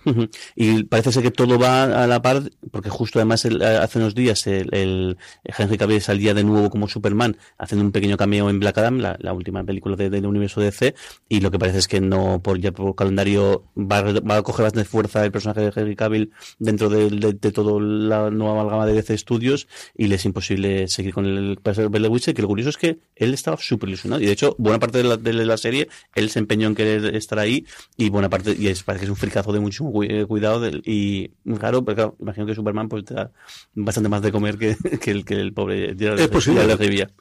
Y 0.56 0.84
parece 0.84 1.12
ser 1.12 1.22
que 1.22 1.30
todo 1.30 1.58
va 1.58 2.04
a 2.04 2.06
la 2.06 2.22
par, 2.22 2.50
porque 2.70 2.90
justo 2.90 3.18
además 3.18 3.44
hace 3.44 3.98
unos 3.98 4.14
días 4.14 4.46
el, 4.46 4.68
el 4.72 5.16
Henry 5.44 5.78
Cavill 5.78 6.00
salía 6.00 6.34
de 6.34 6.44
nuevo 6.44 6.70
como 6.70 6.88
Superman, 6.88 7.36
haciendo 7.58 7.84
un 7.84 7.92
pequeño 7.92 8.16
cameo 8.16 8.50
en 8.50 8.60
Black 8.60 8.78
Adam, 8.78 8.98
la, 8.98 9.32
última 9.32 9.62
película 9.64 9.96
del 9.96 10.26
universo 10.26 10.60
DC, 10.60 10.94
y 11.28 11.40
lo 11.40 11.50
que 11.50 11.58
parece 11.58 11.78
es 11.78 11.88
que 11.88 12.00
no, 12.00 12.40
por 12.42 12.58
ya 12.58 12.72
por 12.72 12.94
calendario, 12.94 13.64
va, 13.76 13.98
a 14.36 14.42
coger 14.42 14.64
bastante 14.64 14.88
fuerza 14.88 15.24
el 15.24 15.32
personaje 15.32 15.60
de 15.60 15.72
Henry 15.74 15.96
Cavill 15.96 16.32
dentro 16.58 16.88
de, 16.88 17.10
de, 17.10 17.52
toda 17.52 17.80
la 17.80 18.30
nueva 18.30 18.60
amalgama 18.60 18.86
de 18.86 18.94
DC 18.94 19.16
Studios, 19.18 19.68
y 19.96 20.06
le 20.06 20.16
es 20.16 20.24
imposible 20.24 20.88
seguir 20.88 21.14
con 21.14 21.26
el 21.26 21.58
personaje 21.62 21.98
de 21.98 22.08
Witcher, 22.08 22.34
que 22.34 22.42
lo 22.42 22.48
curioso 22.48 22.70
es 22.70 22.76
que 22.76 22.98
él 23.16 23.34
estaba 23.34 23.56
súper 23.58 23.88
ilusionado, 23.88 24.22
y 24.22 24.26
de 24.26 24.32
hecho, 24.32 24.54
buena 24.58 24.78
parte 24.78 24.98
de 24.98 25.04
la, 25.04 25.16
de 25.16 25.32
la 25.32 25.56
serie, 25.56 25.88
él 26.14 26.30
se 26.30 26.38
empeñó 26.38 26.68
en 26.68 26.74
querer 26.74 27.14
estar 27.14 27.38
ahí, 27.38 27.66
y 27.96 28.08
buena 28.08 28.28
parte, 28.28 28.56
y 28.58 28.68
es, 28.68 28.82
parece 28.82 29.06
que 29.06 29.07
es 29.08 29.10
un 29.10 29.16
fricazo 29.16 29.52
de 29.52 29.60
mucho 29.60 29.90
eh, 30.02 30.26
cuidado 30.26 30.60
del, 30.60 30.82
y 30.84 31.30
claro, 31.58 31.84
porque 31.84 31.96
claro, 31.96 32.16
imagino 32.20 32.46
que 32.46 32.54
Superman 32.54 32.88
pues 32.88 33.04
te 33.04 33.14
da 33.14 33.30
bastante 33.74 34.08
más 34.08 34.22
de 34.22 34.30
comer 34.30 34.58
que, 34.58 34.76
que 35.00 35.10
el 35.10 35.24
que 35.24 35.34
el 35.34 35.52
pobre 35.52 35.96
es 35.98 36.28
posible. 36.28 36.62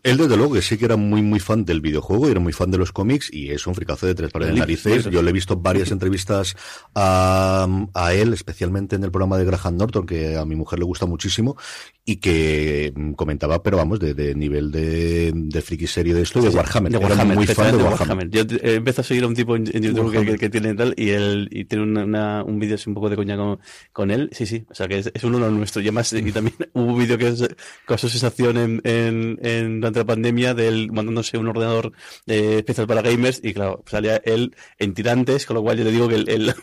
Él 0.04 0.18
desde 0.18 0.38
luego 0.38 0.54
que 0.54 0.62
sí 0.62 0.78
que 0.78 0.86
era 0.86 0.98
muy 0.98 1.22
muy 1.22 1.40
fan 1.40 1.66
del 1.66 1.82
videojuego 1.82 2.28
y 2.28 2.32
era 2.32 2.40
muy 2.40 2.54
fan 2.54 2.72
de 2.72 2.78
los 2.78 2.92
cómics 2.92 3.34
y 3.34 3.52
es 3.52 3.66
un 3.68 3.76
fricazo 3.76 4.06
de 4.06 4.16
tres 4.16 4.32
pares 4.32 4.50
de 4.50 4.56
narices. 4.56 5.06
Yo 5.06 5.22
le 5.22 5.30
he 5.30 5.34
visto 5.34 5.56
varias 5.56 5.92
entrevistas 5.92 6.56
a, 6.94 7.68
a 7.94 8.14
él, 8.14 8.34
especialmente 8.34 8.96
en 8.96 9.04
el 9.04 9.12
programa 9.12 9.38
de 9.38 9.46
Graham 9.46 9.78
Norton, 9.78 10.06
que 10.06 10.36
a 10.36 10.46
mi 10.46 10.56
mujer 10.56 10.80
le 10.80 10.86
gusta 10.86 11.06
muchísimo 11.06 11.58
y 12.06 12.18
que 12.18 12.94
comentaba, 13.16 13.62
pero 13.64 13.78
vamos, 13.78 14.00
de, 14.00 14.14
de 14.14 14.34
nivel 14.34 14.72
de, 14.72 15.32
de 15.34 15.62
friki 15.62 15.88
serie 15.88 16.14
de 16.14 16.22
esto, 16.22 16.42
de 16.42 16.50
Warhammer. 16.50 16.92
De 16.92 16.98
Warhammer, 16.98 17.36
muy 17.36 17.48
fan 17.48 17.78
de 17.78 17.84
Warhammer. 17.84 18.30
Yo 18.30 18.44
empecé 18.62 19.02
a 19.02 19.04
seguir 19.04 19.24
a 19.24 19.28
un 19.28 19.36
tipo 19.36 19.56
en, 19.56 19.66
YouTube 19.66 20.12
que, 20.12 20.38
que, 20.38 20.50
tiene 20.50 20.74
tal 20.74 20.94
y 20.98 21.10
él 21.10 21.50
y 21.52 21.66
tiene 21.68 21.84
una, 21.84 22.04
una- 22.04 22.44
un 22.44 22.60
vídeo 22.60 22.76
así 22.76 22.90
un 22.90 22.96
poco 22.96 23.10
de 23.10 23.16
coña 23.16 23.38
con, 23.38 23.60
con 23.94 24.12
él. 24.12 24.30
Sí, 24.32 24.46
sí, 24.46 24.66
o 24.70 24.74
sea 24.76 24.88
que 24.88 25.00
es, 25.00 25.12
es 25.14 25.24
uno 25.24 25.38
nuestro. 25.52 25.82
Y 25.82 25.86
además, 25.86 26.12
y 26.14 26.32
también 26.32 26.56
hubo 26.74 26.94
un 26.94 27.00
vídeo 27.00 27.18
que 27.18 27.34
causó 27.86 28.10
sensación 28.10 28.58
en, 28.58 28.82
en, 28.84 29.40
en- 29.42 29.80
durante 29.82 30.00
la 30.00 30.06
pandemia 30.06 30.54
de 30.54 30.68
él 30.68 30.92
mandándose 30.92 31.38
un 31.38 31.48
ordenador 31.48 31.92
eh, 32.26 32.56
especial 32.58 32.88
para 32.88 33.02
gamers 33.02 33.40
y 33.44 33.54
claro, 33.54 33.84
salía 33.88 34.18
él 34.26 34.56
en 34.80 34.94
tirantes, 34.94 35.46
con 35.46 35.56
lo 35.56 35.62
cual 35.64 35.78
yo 35.78 35.84
le 35.84 35.92
digo 35.92 36.08
que 36.08 36.16
el, 36.16 36.30
el, 36.30 36.54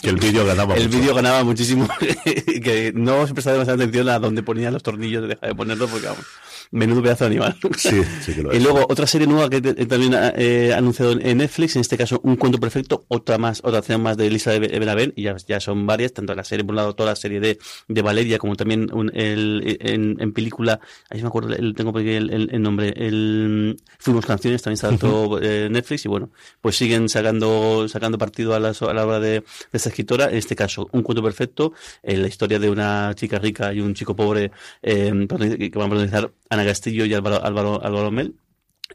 Que 0.00 0.10
el 0.10 0.16
vídeo 0.16 0.44
ganaba 0.46 0.74
el 0.76 0.88
vídeo 0.88 1.14
ganaba 1.14 1.44
muchísimo 1.44 1.88
que 2.62 2.92
no 2.94 3.26
se 3.26 3.34
prestaba 3.34 3.54
demasiada 3.54 3.82
atención 3.82 4.08
a 4.08 4.18
donde 4.18 4.42
ponía 4.42 4.70
los 4.70 4.82
tornillos, 4.82 5.28
deja 5.28 5.46
de 5.46 5.54
ponerlo 5.54 5.88
porque 5.88 6.06
vamos, 6.06 6.24
menudo 6.72 7.02
pedazo 7.02 7.24
de 7.24 7.30
animal. 7.30 7.56
Sí, 7.78 8.02
sí 8.20 8.34
que 8.34 8.42
lo 8.42 8.52
Y 8.52 8.56
es. 8.56 8.62
luego 8.62 8.86
otra 8.88 9.06
serie 9.06 9.26
nueva 9.26 9.48
que 9.48 9.60
te- 9.60 9.86
también 9.86 10.14
ha 10.14 10.32
eh, 10.36 10.72
anunciado 10.74 11.12
en 11.12 11.38
Netflix, 11.38 11.76
en 11.76 11.80
este 11.80 11.96
caso 11.96 12.20
Un 12.24 12.36
cuento 12.36 12.58
perfecto, 12.58 13.04
otra 13.08 13.38
más, 13.38 13.60
otra 13.64 13.78
acción 13.78 14.02
más 14.02 14.16
de 14.16 14.26
Elisa 14.26 14.50
de 14.52 14.58
Benavent, 14.58 15.12
y 15.16 15.22
ya, 15.22 15.36
ya 15.46 15.60
son 15.60 15.86
varias, 15.86 16.12
tanto 16.12 16.34
la 16.34 16.44
serie, 16.44 16.64
por 16.64 16.72
un 16.72 16.76
lado, 16.76 16.94
toda 16.94 17.10
la 17.10 17.16
serie 17.16 17.38
de, 17.40 17.58
de 17.88 18.02
Valeria, 18.02 18.38
como 18.38 18.56
también 18.56 18.88
un- 18.92 19.10
el, 19.14 19.76
en, 19.80 20.16
en 20.20 20.32
película, 20.32 20.80
ahí 21.10 21.20
me 21.22 21.28
acuerdo, 21.28 21.54
el, 21.54 21.74
tengo 21.74 21.96
el, 21.98 22.30
el- 22.30 22.48
el 22.52 22.62
nombre, 22.62 22.92
el 22.96 23.76
Fuimos 23.98 24.26
Canciones, 24.26 24.62
también 24.62 24.74
está 24.74 24.96
todo 24.96 25.40
eh, 25.42 25.68
Netflix, 25.70 26.04
y 26.06 26.08
bueno, 26.08 26.30
pues 26.60 26.76
siguen 26.76 27.08
sacando, 27.08 27.86
sacando 27.88 28.18
partido 28.18 28.54
a 28.54 28.60
la, 28.60 28.70
a 28.70 28.92
la 28.94 29.06
hora 29.06 29.20
de, 29.20 29.30
de 29.40 29.44
esta 29.72 29.90
escritora, 29.90 30.30
en 30.30 30.36
este 30.36 30.56
caso, 30.56 30.88
Un 30.92 31.02
cuento 31.02 31.22
perfecto, 31.22 31.72
eh, 32.02 32.16
la 32.16 32.28
historia 32.28 32.58
de 32.58 32.70
una 32.70 33.12
chica 33.14 33.38
rica 33.38 33.72
y 33.74 33.80
un 33.80 33.94
chico 33.94 34.16
pobre, 34.16 34.50
eh, 34.82 35.12
que 35.28 35.70
van 35.74 35.86
a 35.86 35.90
protagonizar 35.90 36.32
Ana 36.48 36.61
Castillo 36.64 37.04
y 37.04 37.14
Álvaro, 37.14 37.44
Álvaro, 37.44 37.84
Álvaro 37.84 38.10
Mel, 38.10 38.34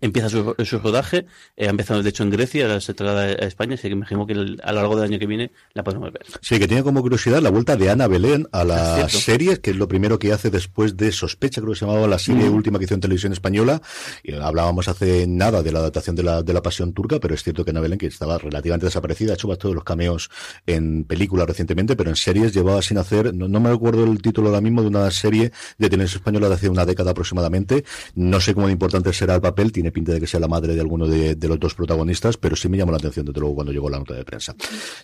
Empieza 0.01 0.29
su, 0.29 0.55
su 0.65 0.79
rodaje, 0.79 1.25
eh, 1.55 1.67
ha 1.67 1.69
empezado 1.69 2.01
de 2.03 2.09
hecho 2.09 2.23
en 2.23 2.29
Grecia, 2.29 2.65
ahora 2.65 2.81
se 2.81 2.93
traslada 2.93 3.23
a 3.23 3.31
España, 3.45 3.75
así 3.75 3.83
que 3.83 3.89
me 3.95 3.99
imagino 3.99 4.25
que 4.27 4.33
el- 4.33 4.59
a 4.63 4.71
lo 4.71 4.79
largo 4.81 4.95
del 4.95 5.05
año 5.05 5.19
que 5.19 5.25
viene 5.27 5.51
la 5.73 5.83
podemos 5.83 6.11
ver. 6.11 6.23
Sí, 6.41 6.59
que 6.59 6.67
tiene 6.67 6.83
como 6.83 7.01
curiosidad 7.01 7.41
la 7.41 7.49
vuelta 7.49 7.75
de 7.75 7.89
Ana 7.89 8.07
Belén 8.07 8.47
a 8.51 8.61
Ah, 8.61 8.63
la 8.63 8.95
cierto. 8.95 9.17
serie, 9.19 9.59
que 9.59 9.71
es 9.71 9.75
lo 9.77 9.87
primero 9.87 10.19
que 10.19 10.33
hace 10.33 10.49
después 10.49 10.97
de 10.97 11.11
Sospecha, 11.11 11.61
creo 11.61 11.73
que 11.73 11.79
se 11.79 11.85
llamaba 11.85 12.07
la 12.07 12.19
serie 12.19 12.49
Mm. 12.49 12.53
última 12.55 12.79
que 12.79 12.85
hizo 12.85 12.93
en 12.93 13.01
televisión 13.01 13.33
española. 13.33 13.81
Y 14.23 14.33
hablábamos 14.33 14.87
hace 14.87 15.25
nada 15.27 15.63
de 15.63 15.71
la 15.71 15.79
adaptación 15.79 16.15
de 16.15 16.23
la, 16.23 16.43
de 16.43 16.53
la 16.53 16.61
Pasión 16.61 16.93
Turca, 16.93 17.19
pero 17.19 17.33
es 17.33 17.43
cierto 17.43 17.63
que 17.65 17.71
Ana 17.71 17.79
Belén, 17.81 17.97
que 17.97 18.07
estaba 18.07 18.37
relativamente 18.37 18.85
desaparecida, 18.87 19.31
ha 19.31 19.35
hecho 19.35 19.47
todos 19.57 19.73
los 19.75 19.83
cameos 19.83 20.29
en 20.65 21.03
películas 21.05 21.47
recientemente, 21.47 21.95
pero 21.95 22.09
en 22.09 22.15
series 22.15 22.53
llevaba 22.53 22.81
sin 22.81 22.97
hacer, 22.97 23.33
no, 23.33 23.47
no 23.47 23.59
me 23.59 23.69
acuerdo 23.69 24.03
el 24.03 24.21
título 24.21 24.49
ahora 24.49 24.61
mismo, 24.61 24.81
de 24.81 24.87
una 24.89 25.09
serie 25.11 25.51
de 25.77 25.89
televisión 25.89 26.19
española 26.19 26.49
de 26.49 26.55
hace 26.55 26.69
una 26.69 26.85
década 26.85 27.11
aproximadamente. 27.11 27.85
No 28.15 28.39
sé 28.41 28.53
cómo 28.53 28.67
de 28.67 28.73
importante 28.73 29.13
será 29.13 29.35
el 29.35 29.41
papel, 29.41 29.71
tiene 29.71 29.86
pinta 29.91 30.11
de 30.11 30.19
que 30.19 30.27
sea 30.27 30.39
la 30.39 30.47
madre 30.47 30.75
de 30.75 30.81
alguno 30.81 31.07
de, 31.07 31.35
de 31.35 31.47
los 31.47 31.59
dos 31.59 31.73
protagonistas, 31.75 32.37
pero 32.37 32.55
sí 32.55 32.69
me 32.69 32.77
llamó 32.77 32.91
la 32.91 32.97
atención 32.97 33.25
desde 33.25 33.39
luego 33.39 33.55
cuando 33.55 33.71
llegó 33.71 33.89
la 33.89 33.99
nota 33.99 34.13
de 34.13 34.23
prensa. 34.23 34.55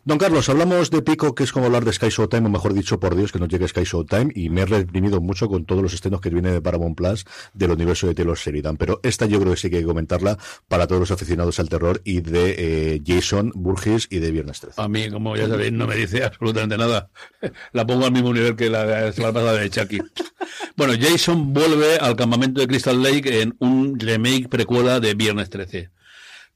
Don 0.06 0.18
Carlos, 0.18 0.50
hablamos 0.50 0.90
de 0.92 1.02
Pico, 1.02 1.36
que 1.36 1.44
es 1.44 1.52
como 1.52 1.66
hablar 1.68 1.86
de 1.86 1.94
Sky 1.94 2.10
Showtime, 2.10 2.48
o 2.48 2.50
mejor 2.50 2.74
dicho, 2.74 3.00
por 3.00 3.16
Dios, 3.16 3.32
que 3.32 3.40
nos 3.40 3.50
llegue 3.50 3.68
Sky 3.68 3.84
Showtime, 3.84 4.32
y 4.36 4.50
me 4.50 4.62
he 4.62 4.66
reprimido 4.66 5.22
mucho 5.22 5.48
con 5.48 5.66
todos 5.66 5.82
los 5.82 5.94
estrenos 5.94 6.22
que 6.22 6.30
vienen 6.30 6.54
de 6.54 6.62
Paramount 6.62 6.98
Plus 6.98 7.26
del 7.54 7.72
universo 7.72 8.08
de 8.08 8.16
Taylor 8.16 8.38
Sheridan. 8.38 8.78
Pero 8.78 9.00
esta 9.04 9.26
yo 9.26 9.40
creo 9.40 9.54
que 9.54 9.60
sí 9.60 9.70
que 9.70 9.78
hay 9.78 9.84
que 9.84 9.88
comentarla 9.88 10.38
para 10.68 10.88
todos 10.88 11.00
los 11.00 11.12
aficionados 11.12 11.60
al 11.60 11.70
terror 11.70 12.02
y 12.04 12.22
de 12.22 12.56
eh, 12.58 13.02
Jason 13.06 13.52
Burgess 13.56 14.08
y 14.10 14.20
de 14.20 14.32
Viernes 14.32 14.60
13. 14.60 14.82
A 14.82 14.88
mí, 14.88 15.10
como 15.10 15.36
ya 15.36 15.48
sabéis, 15.48 15.72
no 15.72 15.88
me 15.88 15.96
dice 15.96 16.24
absolutamente 16.24 16.78
nada. 16.78 17.10
La 17.74 17.86
pongo 17.86 18.06
al 18.06 18.12
mismo 18.12 18.34
nivel 18.34 18.56
que 18.56 18.70
la 18.70 19.12
semana 19.12 19.34
pasada 19.34 19.54
de 19.54 19.70
Chucky. 19.70 20.00
Bueno, 20.76 20.94
Jason 21.00 21.54
vuelve 21.54 21.98
al 21.98 22.16
campamento 22.16 22.60
de 22.60 22.68
Crystal 22.68 23.02
Lake 23.02 23.42
en 23.42 23.56
un 23.60 24.00
remake 24.00 24.50
precuela 24.74 25.00
de 25.00 25.14
Viernes 25.14 25.52
13. 25.52 25.92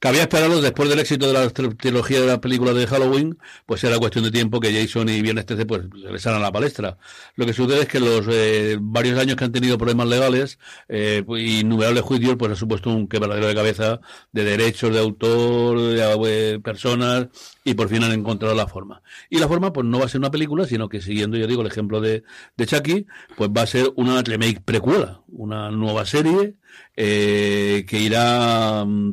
Cabía 0.00 0.22
esperarlo 0.22 0.60
después 0.60 0.88
del 0.88 1.00
éxito 1.00 1.26
de 1.26 1.32
la 1.32 1.46
tr- 1.48 1.76
trilogía 1.76 2.20
de 2.20 2.26
la 2.28 2.40
película 2.40 2.72
de 2.72 2.86
Halloween, 2.86 3.36
pues 3.66 3.82
era 3.82 3.98
cuestión 3.98 4.22
de 4.22 4.30
tiempo 4.30 4.60
que 4.60 4.72
Jason 4.72 5.08
y 5.08 5.20
Viernes 5.22 5.44
13 5.46 5.66
pues 5.66 5.82
regresaran 5.90 6.38
a 6.40 6.44
la 6.44 6.52
palestra. 6.52 6.98
Lo 7.34 7.44
que 7.46 7.52
sucede 7.52 7.80
es 7.80 7.88
que 7.88 7.98
los 7.98 8.24
eh, 8.30 8.78
varios 8.80 9.18
años 9.18 9.34
que 9.36 9.42
han 9.44 9.50
tenido 9.50 9.76
problemas 9.76 10.06
legales 10.06 10.60
eh, 10.88 11.24
pues, 11.26 11.42
innumerables 11.42 12.04
juicios 12.04 12.36
pues 12.38 12.52
ha 12.52 12.54
supuesto 12.54 12.90
un 12.90 13.08
quebradero 13.08 13.48
de 13.48 13.54
cabeza 13.56 14.00
de 14.30 14.44
derechos 14.44 14.92
de 14.92 15.00
autor, 15.00 15.80
de 15.80 16.52
eh, 16.54 16.60
personas 16.60 17.26
y 17.64 17.74
por 17.74 17.88
fin 17.88 18.04
han 18.04 18.12
encontrado 18.12 18.54
la 18.54 18.68
forma. 18.68 19.02
Y 19.30 19.38
la 19.38 19.48
forma 19.48 19.72
pues 19.72 19.84
no 19.84 19.98
va 19.98 20.04
a 20.04 20.08
ser 20.08 20.20
una 20.20 20.30
película, 20.30 20.64
sino 20.64 20.88
que 20.88 21.00
siguiendo 21.00 21.36
yo 21.36 21.48
digo 21.48 21.62
el 21.62 21.66
ejemplo 21.68 22.00
de, 22.00 22.22
de 22.56 22.66
Chucky, 22.66 23.06
pues 23.36 23.50
va 23.50 23.62
a 23.62 23.66
ser 23.66 23.90
una 23.96 24.22
remake 24.22 24.60
precuela, 24.64 25.22
una 25.26 25.72
nueva 25.72 26.06
serie 26.06 26.54
eh, 26.96 27.84
que 27.88 27.98
irá 28.00 28.84
mm, 28.84 29.12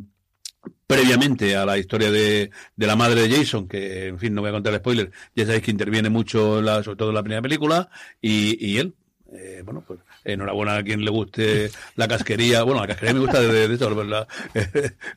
previamente 0.86 1.56
a 1.56 1.66
la 1.66 1.78
historia 1.78 2.10
de, 2.10 2.50
de 2.76 2.86
la 2.86 2.96
madre 2.96 3.28
de 3.28 3.36
Jason, 3.36 3.68
que 3.68 4.08
en 4.08 4.18
fin, 4.18 4.34
no 4.34 4.40
voy 4.40 4.50
a 4.50 4.52
contar 4.52 4.72
el 4.72 4.78
spoiler, 4.80 5.10
ya 5.34 5.44
sabéis 5.44 5.64
que 5.64 5.70
interviene 5.70 6.10
mucho, 6.10 6.62
la, 6.62 6.82
sobre 6.82 6.96
todo 6.96 7.08
en 7.10 7.14
la 7.16 7.22
primera 7.22 7.42
película, 7.42 7.88
y, 8.20 8.56
y 8.64 8.78
él. 8.78 8.94
Eh, 9.32 9.62
bueno, 9.64 9.82
pues 9.84 9.98
enhorabuena 10.24 10.76
a 10.76 10.82
quien 10.84 11.04
le 11.04 11.10
guste 11.10 11.70
la 11.96 12.06
casquería. 12.06 12.62
Bueno, 12.62 12.80
la 12.80 12.86
casquería 12.86 13.12
me 13.12 13.20
gusta 13.20 13.40
de, 13.40 13.48
de, 13.52 13.68
de. 13.68 13.76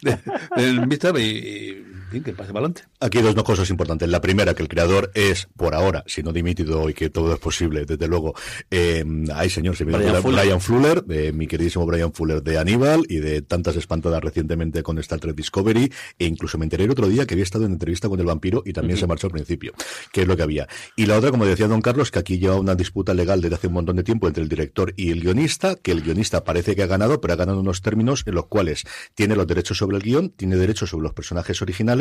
De, 0.01 0.17
de, 0.58 1.21
y, 1.21 1.23
y, 1.23 1.86
que 2.09 2.33
pase 2.33 2.51
para 2.51 2.65
adelante. 2.65 2.83
Aquí 2.99 3.19
hay 3.19 3.23
dos 3.23 3.43
cosas 3.43 3.69
importantes. 3.69 4.09
La 4.09 4.21
primera, 4.21 4.53
que 4.53 4.63
el 4.63 4.67
creador 4.67 5.11
es, 5.13 5.47
por 5.55 5.75
ahora, 5.75 6.03
si 6.07 6.23
no 6.23 6.33
dimitido 6.33 6.89
y 6.89 6.93
que 6.93 7.09
todo 7.09 7.33
es 7.33 7.39
posible, 7.39 7.85
desde 7.85 8.07
luego, 8.07 8.33
eh, 8.71 9.05
ay 9.33 9.49
señor, 9.49 9.75
se 9.75 9.85
me 9.85 9.95
Brian 9.95 10.21
Fuller. 10.21 10.41
Brian 10.41 10.61
Fuller, 10.61 11.03
eh, 11.09 11.31
mi 11.31 11.47
queridísimo 11.47 11.85
Brian 11.85 12.11
Fuller 12.11 12.41
de 12.41 12.57
Aníbal 12.57 13.05
y 13.07 13.17
de 13.17 13.41
tantas 13.41 13.75
espantadas 13.75 14.23
recientemente 14.23 14.81
con 14.83 14.97
Star 14.99 15.19
Trek 15.19 15.35
Discovery, 15.35 15.91
e 16.17 16.25
incluso 16.25 16.57
me 16.57 16.65
enteré 16.65 16.85
el 16.85 16.91
otro 16.91 17.07
día 17.07 17.25
que 17.25 17.35
había 17.35 17.43
estado 17.43 17.65
en 17.65 17.73
entrevista 17.73 18.09
con 18.09 18.19
el 18.19 18.25
vampiro 18.25 18.63
y 18.65 18.73
también 18.73 18.97
se 18.97 19.07
marchó 19.07 19.27
al 19.27 19.33
principio, 19.33 19.73
que 20.11 20.23
es 20.23 20.27
lo 20.27 20.35
que 20.35 20.43
había. 20.43 20.67
Y 20.95 21.05
la 21.05 21.17
otra, 21.17 21.31
como 21.31 21.45
decía 21.45 21.67
don 21.67 21.81
Carlos, 21.81 22.11
que 22.11 22.19
aquí 22.19 22.39
lleva 22.39 22.55
una 22.55 22.75
disputa 22.75 23.13
legal 23.13 23.41
desde 23.41 23.55
hace 23.55 23.67
un 23.67 23.73
montón 23.73 23.95
de 23.95 24.03
tiempo 24.03 24.27
entre 24.27 24.43
el 24.43 24.49
director 24.49 24.93
y 24.97 25.11
el 25.11 25.21
guionista, 25.21 25.75
que 25.75 25.91
el 25.91 26.01
guionista 26.01 26.43
parece 26.43 26.75
que 26.75 26.83
ha 26.83 26.87
ganado, 26.87 27.21
pero 27.21 27.33
ha 27.33 27.37
ganado 27.37 27.59
unos 27.59 27.81
términos 27.81 28.23
en 28.25 28.35
los 28.35 28.47
cuales 28.47 28.85
tiene 29.15 29.35
los 29.35 29.47
derechos 29.47 29.77
sobre 29.77 29.97
el 29.97 30.03
guion, 30.03 30.29
tiene 30.29 30.55
derechos 30.55 30.89
sobre 30.89 31.03
los 31.03 31.13
personajes 31.13 31.61
originales 31.61 31.98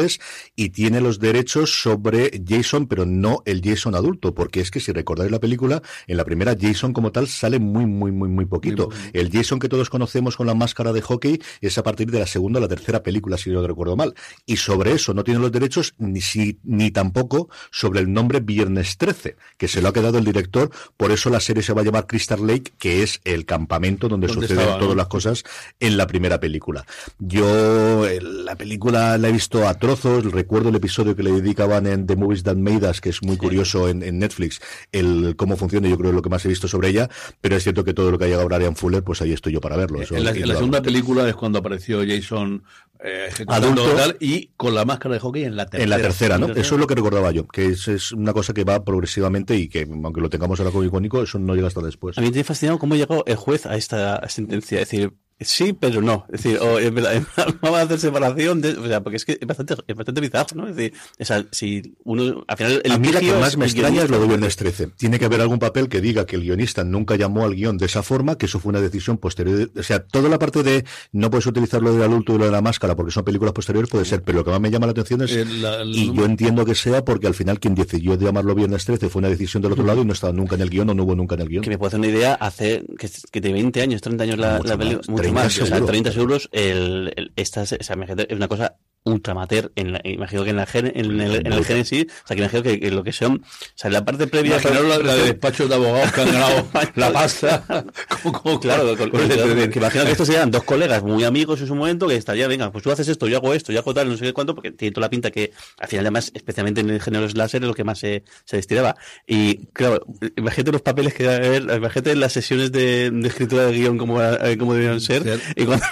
y 0.56 0.70
tiene 0.70 1.00
los 1.00 1.18
derechos 1.18 1.80
sobre 1.82 2.42
Jason, 2.46 2.86
pero 2.86 3.04
no 3.04 3.42
el 3.44 3.62
Jason 3.62 3.94
adulto, 3.94 4.34
porque 4.34 4.60
es 4.60 4.70
que 4.70 4.80
si 4.80 4.92
recordáis 4.92 5.30
la 5.30 5.40
película, 5.40 5.82
en 6.06 6.16
la 6.16 6.24
primera 6.24 6.56
Jason 6.58 6.92
como 6.92 7.12
tal 7.12 7.28
sale 7.28 7.58
muy, 7.58 7.86
muy, 7.86 8.12
muy, 8.12 8.28
muy 8.28 8.46
poquito. 8.46 8.88
El 9.12 9.30
Jason 9.30 9.58
que 9.58 9.68
todos 9.68 9.90
conocemos 9.90 10.36
con 10.36 10.46
la 10.46 10.54
máscara 10.54 10.92
de 10.92 11.02
hockey 11.02 11.40
es 11.60 11.78
a 11.78 11.82
partir 11.82 12.10
de 12.10 12.20
la 12.20 12.26
segunda 12.26 12.58
o 12.58 12.62
la 12.62 12.68
tercera 12.68 13.02
película, 13.02 13.36
si 13.36 13.50
no 13.50 13.66
recuerdo 13.66 13.96
mal. 13.96 14.14
Y 14.46 14.56
sobre 14.56 14.92
eso 14.92 15.14
no 15.14 15.24
tiene 15.24 15.40
los 15.40 15.52
derechos 15.52 15.94
ni, 15.98 16.20
si, 16.20 16.58
ni 16.62 16.90
tampoco 16.90 17.48
sobre 17.70 18.00
el 18.00 18.12
nombre 18.12 18.40
Viernes 18.40 18.96
13, 18.96 19.36
que 19.56 19.68
se 19.68 19.82
lo 19.82 19.88
ha 19.88 19.92
quedado 19.92 20.18
el 20.18 20.24
director, 20.24 20.70
por 20.96 21.12
eso 21.12 21.30
la 21.30 21.40
serie 21.40 21.62
se 21.62 21.72
va 21.72 21.82
a 21.82 21.84
llamar 21.84 22.06
Crystal 22.06 22.44
Lake, 22.46 22.72
que 22.78 23.02
es 23.02 23.20
el 23.24 23.44
campamento 23.44 24.08
donde 24.08 24.26
¿Dónde 24.26 24.42
suceden 24.42 24.60
estaba, 24.60 24.78
todas 24.78 24.94
no? 24.94 24.98
las 25.02 25.08
cosas 25.08 25.44
en 25.80 25.96
la 25.96 26.06
primera 26.06 26.40
película. 26.40 26.84
Yo 27.18 28.06
eh, 28.06 28.20
la 28.20 28.56
película 28.56 29.18
la 29.18 29.28
he 29.28 29.32
visto 29.32 29.66
a 29.66 29.74
trozos, 29.96 30.32
recuerdo 30.32 30.68
el 30.68 30.74
episodio 30.76 31.16
que 31.16 31.22
le 31.22 31.32
dedicaban 31.32 31.86
en 31.86 32.06
The 32.06 32.14
Movies 32.14 32.42
That 32.42 32.56
Made 32.56 32.88
Us, 32.90 33.00
que 33.00 33.08
es 33.08 33.22
muy 33.22 33.38
curioso 33.38 33.88
en, 33.88 34.02
en 34.02 34.18
Netflix, 34.18 34.60
el 34.92 35.34
cómo 35.36 35.56
funciona, 35.56 35.88
yo 35.88 35.96
creo 35.96 36.10
que 36.10 36.10
es 36.10 36.14
lo 36.16 36.22
que 36.22 36.28
más 36.28 36.44
he 36.44 36.48
visto 36.48 36.68
sobre 36.68 36.88
ella, 36.88 37.08
pero 37.40 37.56
es 37.56 37.62
cierto 37.62 37.84
que 37.84 37.94
todo 37.94 38.10
lo 38.10 38.18
que 38.18 38.24
ha 38.24 38.28
llegado 38.28 38.42
a 38.44 38.58
Brian 38.58 38.76
Fuller, 38.76 39.02
pues 39.02 39.22
ahí 39.22 39.32
estoy 39.32 39.54
yo 39.54 39.60
para 39.62 39.76
verlo. 39.76 40.02
Eso 40.02 40.14
en, 40.14 40.24
la, 40.24 40.32
en 40.32 40.46
segunda 40.46 40.82
película 40.82 41.26
es 41.26 41.34
cuando 41.34 41.60
apareció 41.60 42.00
Jason 42.06 42.64
eh, 43.02 43.28
ejecutando 43.28 43.68
Adulto. 43.68 43.96
tal, 43.96 44.16
y 44.20 44.50
con 44.56 44.74
la 44.74 44.84
máscara 44.84 45.14
de 45.14 45.20
hockey 45.20 45.44
en 45.44 45.56
la 45.56 45.64
tercera. 45.64 45.84
En 45.84 45.90
la 45.90 45.96
tercera, 45.96 46.38
¿no? 46.38 46.46
tercera. 46.46 46.66
Eso 46.66 46.74
es 46.74 46.80
lo 46.80 46.86
que 46.86 46.94
recordaba 46.94 47.30
yo, 47.30 47.48
que 47.48 47.66
es, 47.66 47.88
es 47.88 48.12
una 48.12 48.34
cosa 48.34 48.52
que 48.52 48.64
va 48.64 48.84
progresivamente 48.84 49.56
y 49.56 49.68
que, 49.68 49.88
aunque 49.90 50.20
lo 50.20 50.28
tengamos 50.28 50.60
ahora 50.60 50.70
como 50.70 50.84
icónico, 50.84 51.22
eso 51.22 51.38
no 51.38 51.54
llega 51.54 51.68
hasta 51.68 51.80
después. 51.80 52.18
A 52.18 52.20
mí 52.20 52.26
me 52.26 52.32
tiene 52.32 52.44
fascinado 52.44 52.78
cómo 52.78 52.94
llegó 52.94 53.24
el 53.26 53.36
juez 53.36 53.64
a 53.64 53.76
esta 53.76 54.28
sentencia. 54.28 54.82
Es 54.82 54.90
decir, 54.90 55.14
sí, 55.40 55.72
pero 55.72 56.00
no. 56.02 56.26
Es 56.32 56.42
decir, 56.42 56.58
o, 56.60 56.78
en 56.78 56.94
verdad, 56.94 57.22
vamos 57.62 57.78
a 57.78 57.82
hacer 57.82 57.98
separación. 58.00 58.60
De, 58.60 58.70
o 58.72 58.86
sea, 58.86 59.00
porque 59.02 59.16
es 59.16 59.24
que 59.24 59.38
es 59.40 59.46
bastante, 59.46 59.74
es 59.86 59.96
bastante 59.96 60.20
bizarro, 60.20 60.48
¿no? 60.56 60.68
Es 60.68 60.76
decir, 60.76 60.92
o 61.18 61.24
sea, 61.24 61.46
si 61.52 61.94
uno, 62.04 62.44
al 62.46 62.56
final, 62.56 62.80
el 62.84 62.92
a 62.92 62.98
mí 62.98 63.12
la 63.12 63.20
que 63.20 63.32
más 63.32 63.56
me 63.56 63.66
extraña 63.66 64.02
es 64.02 64.10
lo 64.10 64.20
de. 64.20 64.26
Viernes 64.28 64.56
13. 64.56 64.88
Tiene 64.96 65.18
que 65.18 65.24
haber 65.24 65.40
algún 65.40 65.58
papel 65.58 65.88
que 65.88 66.00
diga 66.00 66.26
que 66.26 66.36
el 66.36 66.42
guionista 66.42 66.84
nunca 66.84 67.16
llamó 67.16 67.44
al 67.44 67.54
guion 67.54 67.78
de 67.78 67.86
esa 67.86 68.02
forma, 68.02 68.36
que 68.36 68.46
eso 68.46 68.58
fue 68.60 68.70
una 68.70 68.80
decisión 68.80 69.16
posterior. 69.18 69.70
O 69.76 69.82
sea, 69.82 70.04
toda 70.04 70.28
la 70.28 70.38
parte 70.38 70.62
de 70.62 70.84
no 71.12 71.30
puedes 71.30 71.46
utilizar 71.46 71.82
lo 71.82 71.92
del 71.92 72.02
adulto 72.02 72.34
y 72.34 72.38
lo 72.38 72.44
de 72.44 72.50
la 72.50 72.60
máscara 72.60 72.94
porque 72.96 73.12
son 73.12 73.24
películas 73.24 73.52
posteriores 73.54 73.88
puede 73.90 74.04
ser, 74.04 74.22
pero 74.22 74.38
lo 74.38 74.44
que 74.44 74.50
más 74.50 74.60
me 74.60 74.70
llama 74.70 74.86
la 74.86 74.92
atención 74.92 75.22
es, 75.22 75.32
Eh, 75.32 75.44
la- 75.46 75.80
el- 75.82 75.94
y 75.94 76.12
yo 76.14 76.24
entiendo 76.24 76.64
que 76.64 76.74
sea 76.74 77.04
porque 77.04 77.26
al 77.26 77.34
final 77.34 77.58
quien 77.58 77.74
decidió 77.74 78.16
llamarlo 78.18 78.54
Viernes 78.54 78.84
13 78.84 79.08
fue 79.08 79.20
una 79.20 79.28
decisión 79.28 79.62
del 79.62 79.72
otro 79.72 79.84
lado 79.84 80.02
y 80.02 80.04
no 80.04 80.12
estaba 80.12 80.32
nunca 80.32 80.56
en 80.56 80.62
el 80.62 80.70
guion 80.70 80.90
o 80.90 80.94
no 80.94 81.04
hubo 81.04 81.14
nunca 81.14 81.34
en 81.36 81.40
el 81.42 81.48
guion. 81.48 81.62
Que 81.64 81.70
me 81.70 81.78
puedo 81.78 81.88
hacer 81.88 82.00
una 82.00 82.08
idea, 82.08 82.34
hace 82.34 82.84
que, 82.98 83.08
que 83.30 83.40
de 83.40 83.52
20 83.52 83.80
años, 83.80 84.00
30 84.02 84.24
años 84.24 84.38
la, 84.38 84.56
Mucho 84.58 84.68
la 84.68 84.76
peli- 84.76 84.96
más, 84.96 85.08
mucho 85.08 85.22
30 85.32 85.42
más, 85.42 85.58
o 85.58 85.66
sea, 85.66 85.76
seguro. 85.76 85.86
30 85.86 86.12
euros, 86.12 86.48
el, 86.52 87.12
el, 87.16 87.32
esta, 87.36 87.62
es 87.62 87.90
una 88.30 88.48
cosa 88.48 88.78
ultramater, 89.04 89.72
en 89.76 89.92
la, 89.92 90.00
imagino 90.04 90.44
que 90.44 90.50
en, 90.50 90.56
la, 90.56 90.66
gen- 90.66 90.92
en, 90.94 91.20
el, 91.20 91.46
en 91.46 91.52
el 91.52 91.64
Génesis, 91.64 92.06
o 92.24 92.26
sea, 92.26 92.34
que 92.36 92.42
imagino 92.42 92.62
que, 92.62 92.78
que 92.80 92.90
lo 92.90 93.02
que 93.02 93.12
son, 93.12 93.42
o 93.44 93.46
sea, 93.74 93.90
la 93.90 94.04
parte 94.04 94.26
previa... 94.26 94.56
Imaginaros 94.60 94.86
la, 94.88 94.98
la 94.98 95.14
de 95.16 95.24
despachos 95.24 95.68
de 95.68 95.74
abogados 95.74 96.12
que 96.12 96.20
han 96.20 96.32
ganado 96.32 96.68
la 96.96 97.12
pasta. 97.12 97.64
como, 98.22 98.42
como- 98.42 98.60
Claro, 98.60 98.96
con- 98.96 99.10
que 99.10 99.78
imagino 99.78 100.04
que 100.04 100.10
estos 100.12 100.26
serían 100.26 100.50
dos 100.50 100.64
colegas 100.64 101.02
muy 101.02 101.24
amigos 101.24 101.60
en 101.60 101.66
su 101.68 101.74
momento 101.74 102.06
que 102.08 102.16
estaría, 102.16 102.48
venga, 102.48 102.70
pues 102.72 102.84
tú 102.84 102.90
haces 102.90 103.08
esto, 103.08 103.28
yo 103.28 103.38
hago 103.38 103.54
esto, 103.54 103.72
yo 103.72 103.78
hago 103.80 103.94
tal, 103.94 104.08
no 104.08 104.16
sé 104.16 104.24
qué 104.26 104.32
cuánto, 104.32 104.54
porque 104.54 104.72
tiene 104.72 104.92
toda 104.92 105.06
la 105.06 105.10
pinta 105.10 105.30
que 105.30 105.52
al 105.78 105.88
final 105.88 106.04
además, 106.06 106.30
especialmente 106.34 106.80
en 106.80 106.90
el 106.90 107.00
género 107.00 107.28
slasher, 107.28 107.62
es 107.62 107.68
lo 107.68 107.74
que 107.74 107.84
más 107.84 107.98
se, 107.98 108.24
se 108.44 108.56
destilaba. 108.56 108.96
Y 109.26 109.66
claro, 109.72 110.04
imagínate 110.36 110.72
los 110.72 110.82
papeles 110.82 111.14
que 111.14 111.28
haber, 111.28 111.62
imagínate 111.62 112.14
las 112.16 112.32
sesiones 112.32 112.72
de, 112.72 113.10
de 113.10 113.28
escritura 113.28 113.64
de 113.66 113.72
guion 113.72 113.96
como, 113.96 114.20
eh, 114.22 114.56
como 114.58 114.74
debían 114.74 115.00
ser, 115.00 115.22
Ser. 115.22 115.40
y, 115.56 115.64
cuando, 115.64 115.84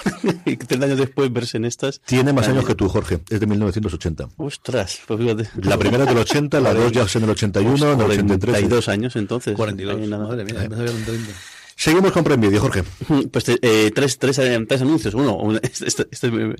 y 0.45 0.55
30 0.57 0.85
años 0.85 0.97
después 0.99 1.31
verse 1.33 1.57
en 1.57 1.65
estas. 1.65 2.01
Tiene 2.01 2.33
más 2.33 2.47
años 2.47 2.65
que 2.65 2.75
tú, 2.75 2.87
Jorge. 2.89 3.06
Es 3.29 3.39
de 3.39 3.47
1980. 3.47 4.29
Ostras, 4.37 4.99
pues 5.07 5.19
fíjate. 5.19 5.49
La 5.61 5.77
primera 5.77 6.03
es 6.03 6.09
del 6.09 6.17
80, 6.17 6.59
la 6.59 6.73
dos 6.73 6.91
ya 6.91 7.03
es 7.03 7.15
en 7.15 7.23
el 7.23 7.29
81, 7.29 7.93
en 7.93 7.99
el 7.99 8.05
83. 8.05 8.53
42 8.53 8.87
años 8.89 9.15
entonces. 9.15 9.55
42. 9.55 9.95
Ahí 9.95 10.07
nada. 10.07 10.27
Madre 10.27 10.45
mía, 10.45 10.67
me 10.69 10.75
sabía 10.75 10.91
con 10.91 11.03
30. 11.03 11.31
Seguimos 11.79 12.11
con 12.11 12.23
Prime 12.23 12.47
Video, 12.47 12.59
Jorge. 12.59 12.83
Pues 13.31 13.47
eh, 13.49 13.91
tres, 13.93 14.17
tres, 14.17 14.39
eh, 14.39 14.65
tres 14.67 14.81
anuncios. 14.81 15.13
Uno, 15.13 15.35
un- 15.37 15.57
este, 15.61 15.85
este- 15.85 16.07
este- 16.11 16.55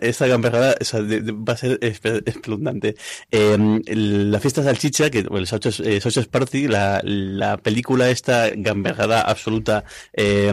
esta 0.00 0.26
gamberrada 0.28 0.76
va 0.78 1.52
a 1.52 1.56
ser 1.56 1.78
espeluznante. 1.82 2.94
Eh, 3.32 3.80
el- 3.86 4.30
la 4.30 4.38
fiesta 4.38 4.62
salchicha, 4.62 5.10
que 5.10 5.22
bueno, 5.24 5.44
Sausage 5.44 5.82
eh, 5.96 6.26
Party, 6.30 6.68
la, 6.68 7.00
la 7.02 7.56
película 7.56 8.10
esta 8.10 8.48
gamberrada 8.54 9.22
absoluta, 9.22 9.84
eh, 10.12 10.52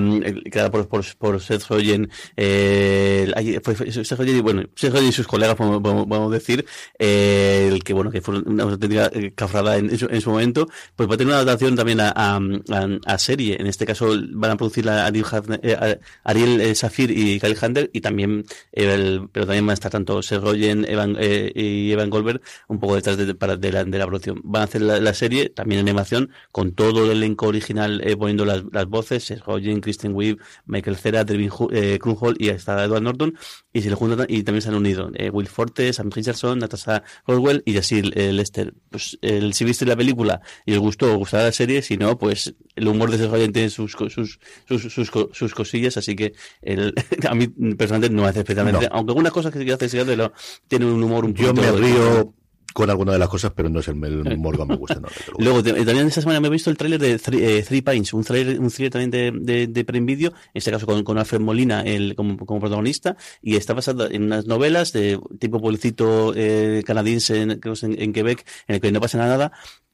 creada 0.51 0.71
por, 0.71 0.87
por, 0.87 1.05
por 1.19 1.39
Seth 1.39 1.67
Rogen, 1.69 2.09
eh, 2.35 3.31
Seth 3.91 4.17
Rogen 4.17 4.35
y, 4.37 4.41
bueno, 4.41 4.63
Seth 4.75 4.93
Rogen 4.93 5.09
y 5.09 5.11
sus 5.11 5.27
colegas, 5.27 5.55
podemos, 5.55 5.79
podemos- 6.07 6.31
decir, 6.31 6.65
eh, 6.97 7.69
el 7.71 7.83
que, 7.83 7.93
bueno, 7.93 8.09
que 8.09 8.21
fue 8.21 8.39
una 8.39 8.63
auténtica 8.63 9.11
eh, 9.13 9.31
cafrada 9.35 9.77
en, 9.77 9.95
su, 9.95 10.07
en 10.09 10.21
su 10.21 10.31
momento, 10.31 10.67
pues 10.95 11.07
va 11.07 11.13
a 11.13 11.17
tener 11.17 11.33
una 11.33 11.41
adaptación 11.41 11.75
también 11.75 11.99
a- 12.01 12.39
a 13.05 13.17
serie. 13.19 13.57
En 13.59 13.67
este 13.67 13.85
caso 13.85 13.90
van 14.33 14.51
a 14.51 14.57
producir 14.57 14.87
a 14.89 15.05
Ariel, 15.05 15.25
Hafner- 15.25 15.59
eh, 15.63 15.99
Ariel 16.23 16.61
eh, 16.61 16.75
Safir 16.75 17.11
y 17.11 17.39
Kyle 17.39 17.57
Hunter 17.61 17.89
y 17.93 18.01
también, 18.01 18.45
eh, 18.71 19.19
pero 19.31 19.45
también 19.45 19.65
van 19.65 19.71
a 19.71 19.73
estar 19.75 19.91
tanto 19.91 20.21
Seth 20.21 20.41
Rogen 20.41 20.85
Evan, 20.87 21.15
eh, 21.19 21.51
y 21.55 21.91
Evan 21.91 22.09
Goldberg 22.09 22.41
un 22.67 22.79
poco 22.79 22.95
detrás 22.95 23.17
de, 23.17 23.35
la, 23.71 23.83
de 23.83 23.97
la 23.97 24.07
producción. 24.07 24.41
Van 24.43 24.61
a 24.61 24.65
hacer 24.65 24.81
la, 24.81 24.99
la 24.99 25.13
serie 25.13 25.49
también 25.49 25.81
en 25.81 25.87
animación 25.87 26.29
con 26.51 26.73
todo 26.73 27.05
el 27.05 27.11
elenco 27.11 27.47
original 27.47 28.01
poniendo 28.17 28.45
las, 28.45 28.63
voces, 28.87 29.25
Seth 29.25 29.43
Rogen, 29.45 29.81
Kristen 29.81 30.13
Wiig, 30.13 30.37
Michael 30.65 30.97
Cera, 30.97 31.23
Devin 31.23 31.49
Krumholtz 31.99 32.41
y 32.41 32.49
hasta 32.49 32.83
Edward 32.83 33.03
Norton 33.03 33.35
y 33.73 33.81
se 33.81 33.89
le 33.89 33.95
juntan 33.95 34.25
y 34.27 34.43
también 34.43 34.61
se 34.61 34.69
han 34.69 34.75
unido 34.75 35.11
Will 35.31 35.47
Forte, 35.47 35.93
Sam 35.93 36.09
Richardson, 36.11 36.59
Natasha 36.59 37.03
Roswell 37.27 37.63
y 37.65 37.75
eh, 37.91 38.31
Lester. 38.33 38.73
Pues 38.89 39.17
el, 39.21 39.53
si 39.53 39.65
viste 39.65 39.85
la 39.85 39.95
película 39.95 40.41
y 40.65 40.73
os 40.73 40.79
gustó, 40.79 41.11
os 41.11 41.17
gustará 41.17 41.45
la 41.45 41.51
serie, 41.51 41.81
si 41.81 41.97
no, 41.97 42.17
pues 42.17 42.53
el 42.81 42.87
humor 42.87 43.11
de 43.11 43.17
Seth 43.17 43.31
Rogen 43.31 43.53
tiene 43.53 43.69
sus, 43.69 43.91
sus, 43.93 44.39
sus, 44.67 44.81
sus, 44.93 45.11
sus 45.31 45.53
cosillas, 45.53 45.95
así 45.97 46.15
que 46.15 46.33
el, 46.61 46.93
a 47.29 47.35
mí 47.35 47.47
personalmente 47.77 48.15
no 48.15 48.23
me 48.23 48.29
hace 48.29 48.39
especialmente, 48.39 48.87
No. 48.89 48.95
aunque 48.95 49.11
algunas 49.11 49.31
cosas 49.31 49.53
que 49.53 49.71
hace 49.71 49.87
Seth 49.89 50.07
Rogen 50.07 50.31
tiene 50.67 50.85
un 50.85 51.01
humor 51.03 51.25
un 51.25 51.33
Yo 51.33 51.53
me 51.53 51.71
río 51.71 52.33
con 52.73 52.89
alguna 52.89 53.11
de 53.11 53.19
las 53.19 53.27
cosas, 53.27 53.51
pero 53.53 53.67
no 53.67 53.81
es 53.81 53.87
el, 53.89 54.01
el 54.01 54.33
humor 54.33 54.57
que 54.57 54.63
me 54.65 54.77
gusta. 54.77 54.95
No, 55.01 55.09
luego. 55.39 55.61
Te- 55.63 55.73
también 55.73 56.07
esta 56.07 56.21
semana 56.21 56.39
me 56.39 56.47
he 56.47 56.51
visto 56.51 56.69
el 56.69 56.77
tráiler 56.77 57.01
de 57.01 57.19
Three, 57.19 57.43
eh, 57.43 57.63
Three 57.63 57.81
Pines, 57.81 58.13
un 58.13 58.23
tráiler 58.23 58.57
un 58.61 58.69
thriller 58.71 58.89
también 58.91 59.11
de, 59.11 59.31
de, 59.35 59.67
de 59.67 59.83
Prime 59.83 60.05
Video, 60.05 60.29
en 60.29 60.35
este 60.53 60.71
caso 60.71 60.85
con, 60.85 61.03
con 61.03 61.17
Alfred 61.17 61.41
Molina 61.41 61.81
el, 61.81 62.15
como, 62.15 62.37
como 62.37 62.61
protagonista, 62.61 63.17
y 63.41 63.57
está 63.57 63.73
basada 63.73 64.07
en 64.09 64.23
unas 64.23 64.45
novelas 64.45 64.93
de 64.93 65.19
tipo 65.37 65.59
pueblecito 65.59 66.31
eh, 66.33 66.81
canadiense 66.85 67.41
en, 67.41 67.51
en, 67.51 67.59
en 68.01 68.13
Quebec, 68.13 68.45
en 68.69 68.75
el 68.75 68.79
que 68.81 68.91
no 68.93 69.01
pasa 69.01 69.17
nada, 69.17 69.51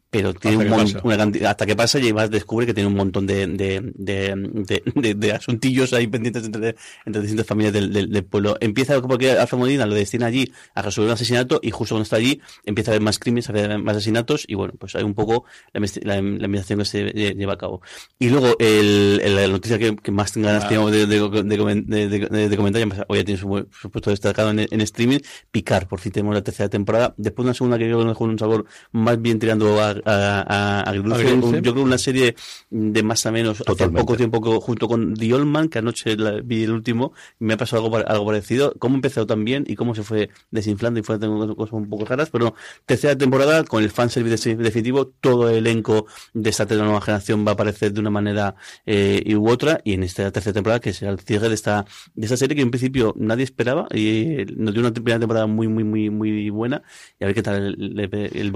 pero 0.09 0.33
tiene 0.33 0.57
un 0.57 0.69
mon- 0.69 0.87
una 1.03 1.17
cantidad, 1.17 1.51
hasta 1.51 1.65
que 1.65 1.75
pasa 1.75 1.99
y 1.99 2.03
además 2.03 2.29
descubre 2.31 2.65
que 2.65 2.73
tiene 2.73 2.87
un 2.87 2.95
montón 2.95 3.27
de, 3.27 3.45
de, 3.47 3.81
de, 3.95 4.33
de, 4.35 4.83
de- 4.95 5.13
de 5.15 5.31
asuntillos 5.33 5.91
ahí 5.93 6.07
pendientes 6.07 6.45
entre, 6.45 6.75
entre 7.05 7.21
distintas 7.21 7.45
familias 7.45 7.73
del, 7.73 7.91
del, 7.91 8.09
del 8.09 8.23
pueblo. 8.23 8.55
Empieza 8.61 9.01
porque 9.01 9.31
Alfred 9.31 9.59
Molina 9.59 9.85
lo 9.85 9.95
destina 9.95 10.27
allí 10.27 10.51
a 10.75 10.81
resolver 10.81 11.09
un 11.09 11.13
asesinato 11.13 11.59
y 11.61 11.71
justo 11.71 11.95
cuando 11.95 12.03
está 12.03 12.15
allí 12.15 12.39
empieza 12.65 12.91
a 12.91 12.93
haber 12.93 13.01
más 13.01 13.19
crímenes, 13.19 13.49
a 13.49 13.51
haber 13.51 13.77
más 13.79 13.97
asesinatos 13.97 14.45
y 14.47 14.55
bueno, 14.55 14.73
pues 14.79 14.95
hay 14.95 15.03
un 15.03 15.13
poco 15.13 15.45
la, 15.73 15.81
la, 16.03 16.15
la 16.21 16.45
investigación 16.45 16.79
que 16.79 16.85
se 16.85 17.05
lle- 17.13 17.35
lleva 17.37 17.53
a 17.53 17.57
cabo. 17.57 17.81
Y 18.17 18.29
luego 18.29 18.55
el, 18.59 19.19
el- 19.23 19.35
la 19.35 19.47
noticia 19.47 19.77
que, 19.77 19.95
que 19.95 20.11
más 20.11 20.35
ganas 20.37 20.63
Ah. 20.63 20.67
teníamos 20.69 20.91
de, 20.91 21.05
de, 21.05 21.19
de, 21.19 21.59
comen- 21.59 21.85
de, 21.85 22.07
de- 22.07 22.49
de 22.49 22.57
comentar, 22.57 22.81
ya 22.87 23.05
hoy 23.09 23.17
ya 23.19 23.23
tiene 23.25 23.39
su, 23.39 23.67
su 23.71 23.91
puesto 23.91 24.09
destacado 24.09 24.51
en, 24.51 24.59
en 24.59 24.81
streaming, 24.81 25.19
Picar, 25.51 25.87
por 25.87 25.99
fin 25.99 26.11
tenemos 26.11 26.33
la 26.33 26.41
tercera 26.43 26.69
temporada, 26.69 27.13
después 27.17 27.43
una 27.45 27.53
segunda 27.53 27.77
que 27.77 27.85
creo 27.85 27.99
que 27.99 28.05
nos 28.05 28.13
dejó 28.13 28.23
un 28.23 28.39
sabor 28.39 28.65
más 28.91 29.21
bien 29.21 29.39
tirando 29.39 29.81
a, 29.81 29.95
a, 30.05 30.83
a. 30.89 30.91
Un- 30.93 31.61
yo 31.61 31.73
creo 31.73 31.83
una 31.83 31.97
serie 31.97 32.35
de 32.69 33.03
más 33.03 33.25
o 33.25 33.31
menos. 33.31 33.55
Hace 33.61 33.63
Totalmente. 33.65 34.01
poco 34.01 34.17
tiempo 34.17 34.41
que- 34.41 34.59
junto 34.65 34.87
con 34.87 35.13
The 35.15 35.33
Old 35.33 35.45
Man, 35.45 35.69
que 35.69 35.79
anoche 35.79 36.15
la- 36.17 36.41
vi 36.41 36.63
el 36.63 36.71
último, 36.71 37.13
me 37.39 37.53
ha 37.53 37.57
pasado 37.57 37.83
algo, 37.85 37.97
algo 37.97 38.25
parecido, 38.25 38.73
cómo 38.79 38.95
empezó 38.95 39.25
tan 39.25 39.43
bien 39.45 39.63
y 39.67 39.75
cómo 39.75 39.95
se 39.95 40.03
fue 40.03 40.29
desinflando 40.51 40.99
y 40.99 41.03
fue 41.03 41.15
haciendo 41.15 41.55
cosas 41.55 41.73
un 41.73 41.89
poco 41.89 42.05
raras, 42.05 42.29
pero 42.29 42.53
tercera 42.85 43.17
temporada 43.17 43.63
con 43.63 43.83
el 43.83 43.89
fanservice 43.89 44.55
definitivo, 44.55 45.07
todo 45.07 45.49
el 45.49 45.57
elenco 45.57 46.05
de 46.33 46.49
esta 46.49 46.65
nueva 46.65 47.01
generación 47.01 47.45
va 47.45 47.51
a 47.51 47.53
aparecer 47.53 47.93
de 47.93 47.99
una 47.99 48.09
manera 48.09 48.55
eh, 48.85 49.35
u 49.35 49.49
otra. 49.49 49.79
Y 49.83 49.93
en 49.93 50.03
esta 50.03 50.29
tercera 50.31 50.53
temporada 50.53 50.79
que 50.79 50.93
será 50.93 51.11
el 51.11 51.19
cierre 51.19 51.49
de 51.49 51.55
esta 51.55 51.85
de 52.15 52.25
esta 52.25 52.37
serie 52.37 52.55
que 52.55 52.61
en 52.61 52.71
principio 52.71 53.13
nadie 53.17 53.43
esperaba 53.43 53.87
y 53.93 54.07
eh, 54.41 54.45
nos 54.55 54.73
dio 54.73 54.81
una 54.81 54.93
primera 54.93 55.19
temporada 55.19 55.47
muy 55.47 55.67
muy 55.67 55.83
muy 55.83 56.09
muy 56.09 56.49
buena. 56.49 56.81
Y 57.19 57.23
a 57.23 57.27
ver 57.27 57.35
qué 57.35 57.43
tal 57.43 57.75
el, 57.79 57.99
el, 57.99 58.29
el 58.33 58.51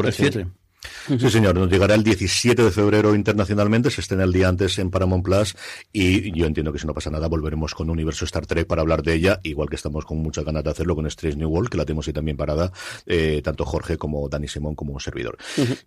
Sí, 1.07 1.29
señor, 1.29 1.55
nos 1.55 1.69
llegará 1.69 1.95
el 1.95 2.03
17 2.03 2.63
de 2.63 2.71
febrero 2.71 3.15
internacionalmente, 3.15 3.89
se 3.89 4.01
estrena 4.01 4.23
el 4.23 4.33
día 4.33 4.47
antes 4.49 4.79
en 4.79 4.89
Paramount 4.89 5.23
Plus 5.23 5.55
y 5.93 6.37
yo 6.37 6.45
entiendo 6.45 6.73
que 6.73 6.79
si 6.79 6.87
no 6.87 6.93
pasa 6.93 7.09
nada 7.09 7.27
volveremos 7.27 7.73
con 7.73 7.89
Universo 7.89 8.25
Star 8.25 8.45
Trek 8.45 8.67
para 8.67 8.81
hablar 8.81 9.03
de 9.03 9.13
ella, 9.13 9.39
igual 9.43 9.69
que 9.69 9.75
estamos 9.75 10.05
con 10.05 10.17
muchas 10.17 10.43
ganas 10.43 10.63
de 10.63 10.71
hacerlo 10.71 10.95
con 10.95 11.05
Strange 11.07 11.37
New 11.37 11.49
World, 11.49 11.69
que 11.69 11.77
la 11.77 11.85
tenemos 11.85 12.07
ahí 12.07 12.13
también 12.13 12.35
parada, 12.35 12.71
eh, 13.05 13.41
tanto 13.43 13.65
Jorge 13.65 13.97
como 13.97 14.27
Dani 14.27 14.47
Simón 14.47 14.75
como 14.75 14.93
un 14.93 14.99
servidor. 14.99 15.37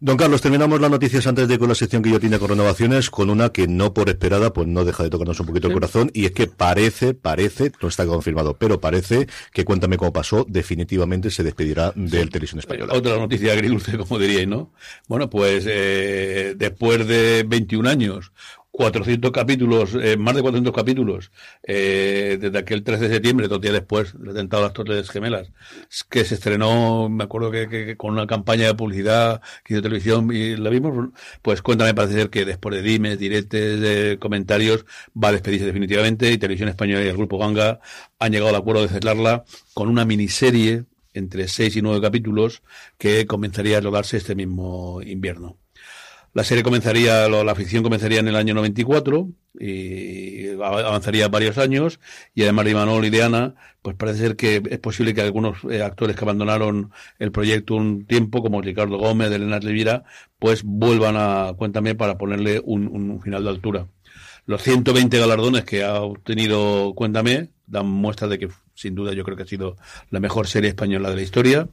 Don 0.01 0.17
Carlos, 0.17 0.41
terminamos 0.41 0.81
las 0.81 0.91
noticias 0.91 1.27
antes 1.27 1.49
de 1.49 1.59
con 1.59 1.69
la 1.69 1.75
sección 1.75 2.03
que 2.03 2.11
yo 2.11 2.21
tiene 2.21 2.39
con 2.39 2.49
renovaciones, 2.49 3.11
con 3.11 3.31
una 3.31 3.51
que 3.51 3.67
no 3.67 3.93
por 3.93 4.09
esperada, 4.09 4.53
pues 4.53 4.69
no 4.69 4.85
deja 4.85 5.03
de 5.03 5.11
tocarnos 5.11 5.39
un 5.41 5.47
poquito 5.47 5.69
el 5.69 5.75
corazón, 5.75 6.11
y 6.15 6.27
es 6.27 6.33
que 6.33 6.47
parece, 6.47 7.15
parece, 7.15 7.73
no 7.83 7.89
está 7.89 8.07
confirmado, 8.07 8.57
pero 8.57 8.81
parece 8.81 9.27
que 9.53 9.65
Cuéntame 9.65 9.97
cómo 9.97 10.13
pasó, 10.13 10.47
definitivamente 10.49 11.31
se 11.31 11.43
despedirá 11.43 11.93
del 11.97 12.31
Televisión 12.31 12.61
Española. 12.61 12.95
Otra 12.95 13.17
noticia 13.19 13.53
agridulce, 13.53 13.99
como 13.99 14.21
diríais, 14.21 14.47
¿no? 14.47 14.71
Bueno, 15.09 15.31
pues 15.31 15.65
eh, 15.69 16.55
después 16.57 17.07
de 17.07 17.45
21 17.47 17.89
años, 17.89 18.33
400 18.75 19.31
capítulos, 19.31 19.95
eh, 19.95 20.17
más 20.17 20.35
de 20.35 20.43
400 20.43 20.75
capítulos, 20.75 21.31
eh, 21.63 22.39
desde 22.41 22.59
aquel 22.59 22.83
13 22.83 23.05
de 23.09 23.15
septiembre, 23.15 23.47
dos 23.47 23.61
días 23.61 23.73
después 23.73 24.19
del 24.19 24.31
atentado 24.31 24.65
a 24.65 24.67
las 24.67 24.75
Torres 24.75 25.11
Gemelas, 25.11 25.53
que 26.11 26.25
se 26.25 26.35
estrenó, 26.35 27.09
me 27.09 27.23
acuerdo 27.23 27.53
que, 27.53 27.97
con 27.97 28.15
una 28.15 28.27
campaña 28.27 28.67
de 28.67 28.75
publicidad 28.75 29.41
que 29.63 29.75
hizo 29.75 29.83
televisión 29.83 30.29
y 30.33 30.57
la 30.57 30.71
vimos, 30.71 31.11
pues 31.41 31.63
cuéntame, 31.63 31.95
parece 31.95 32.15
ser 32.15 32.31
que 32.31 32.45
después 32.45 32.75
de 32.75 32.83
dimes, 32.83 33.17
diretes, 33.17 34.19
comentarios, 34.19 34.85
va 35.17 35.29
a 35.29 35.33
despedirse 35.33 35.67
definitivamente 35.67 36.33
y 36.33 36.39
Televisión 36.39 36.69
Española 36.69 37.05
y 37.05 37.09
el 37.09 37.17
Grupo 37.17 37.39
Ganga 37.39 37.79
han 38.19 38.33
llegado 38.33 38.51
al 38.51 38.57
acuerdo 38.57 38.83
de 38.83 38.89
cerrarla 38.89 39.45
con 39.73 39.89
una 39.89 40.05
miniserie 40.05 40.85
entre 41.15 41.49
seis 41.49 41.75
y 41.77 41.83
nueve 41.83 42.01
capítulos 42.03 42.63
que 42.99 43.27
comenzaría 43.27 43.79
a 43.79 43.81
rodarse 43.81 44.17
este 44.19 44.35
mismo 44.35 45.01
invierno. 45.03 45.57
La 46.35 46.43
serie 46.43 46.65
comenzaría, 46.65 47.29
la 47.29 47.55
ficción 47.55 47.85
comenzaría 47.85 48.19
en 48.19 48.27
el 48.27 48.35
año 48.35 48.55
94 48.55 49.29
y 49.61 50.49
av- 50.49 50.85
avanzaría 50.85 51.29
varios 51.29 51.59
años 51.59 52.01
y 52.35 52.43
además 52.43 52.65
de 52.65 52.71
Imanol 52.73 53.05
y 53.05 53.11
de 53.11 53.23
Ana, 53.23 53.55
pues 53.83 53.95
parece 53.95 54.19
ser 54.19 54.37
que 54.37 54.61
es 54.69 54.79
posible 54.81 55.15
que 55.15 55.21
algunos 55.21 55.59
eh, 55.71 55.81
actores 55.83 56.17
que 56.17 56.25
abandonaron 56.25 56.91
el 57.21 57.31
proyecto 57.31 57.77
un 57.77 58.05
tiempo, 58.07 58.43
como 58.43 58.61
Ricardo 58.61 58.99
Gómez, 58.99 59.31
Elena 59.31 59.61
Levira, 59.61 60.03
pues 60.41 60.63
vuelvan 60.65 61.15
a 61.17 61.53
Cuéntame 61.57 61.95
para 61.95 62.19
ponerle 62.19 62.61
un, 62.65 62.89
un 62.89 63.21
final 63.23 63.45
de 63.45 63.51
altura. 63.51 63.87
Los 64.47 64.61
120 64.63 65.17
galardones 65.19 65.65
que 65.65 65.85
ha 65.85 66.01
obtenido 66.03 66.93
Cuéntame 66.97 67.51
dan 67.67 67.87
muestra 67.87 68.27
de 68.27 68.39
que, 68.41 68.49
sin 68.75 68.95
duda, 68.95 69.13
yo 69.13 69.25
creo 69.25 69.37
que 69.37 69.45
ha 69.45 69.47
sido 69.47 69.77
la 70.11 70.21
mejor 70.21 70.47
serie 70.47 70.71
española 70.71 71.11
de 71.11 71.17
la 71.17 71.23
historia. 71.23 71.69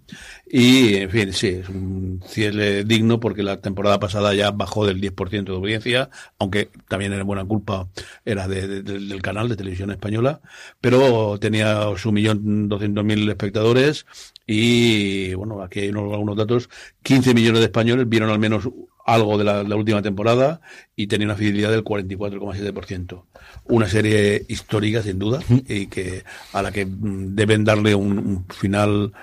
Y, 0.49 0.95
en 0.95 1.09
fin, 1.09 1.33
sí, 1.33 1.47
es 1.47 1.69
un 1.69 2.21
cierre 2.25 2.83
digno 2.83 3.19
porque 3.19 3.43
la 3.43 3.59
temporada 3.61 3.99
pasada 3.99 4.33
ya 4.33 4.51
bajó 4.51 4.85
del 4.85 5.01
10% 5.01 5.51
de 5.53 5.57
audiencia, 5.57 6.09
aunque 6.39 6.69
también 6.87 7.13
era 7.13 7.23
buena 7.23 7.43
culpa, 7.45 7.87
era 8.25 8.47
de- 8.47 8.67
de- 8.67 8.83
de- 8.83 8.99
del 8.99 9.21
canal 9.21 9.49
de 9.49 9.55
televisión 9.55 9.91
española, 9.91 10.41
pero 10.79 11.37
tenía 11.39 11.85
su 11.97 12.11
millón 12.11 12.69
doscientos 12.69 13.03
mil 13.03 13.27
espectadores 13.29 14.05
y, 14.45 15.33
bueno, 15.33 15.61
aquí 15.61 15.79
hay 15.81 15.89
unos, 15.89 16.11
algunos 16.13 16.35
datos, 16.37 16.69
15 17.03 17.33
millones 17.33 17.59
de 17.61 17.65
españoles 17.65 18.07
vieron 18.09 18.29
al 18.29 18.39
menos 18.39 18.67
algo 19.05 19.37
de 19.37 19.43
la, 19.43 19.63
la 19.63 19.75
última 19.75 20.01
temporada 20.01 20.61
y 20.95 21.07
tenía 21.07 21.27
una 21.27 21.35
fidelidad 21.35 21.71
del 21.71 21.83
44,7%. 21.83 23.23
Una 23.65 23.87
serie 23.87 24.45
histórica, 24.47 25.01
sin 25.01 25.19
duda, 25.19 25.39
y 25.67 25.87
que 25.87 26.23
a 26.53 26.61
la 26.61 26.71
que 26.71 26.85
mm, 26.85 27.35
deben 27.35 27.63
darle 27.63 27.95
un, 27.95 28.17
un 28.17 28.45
final 28.49 29.13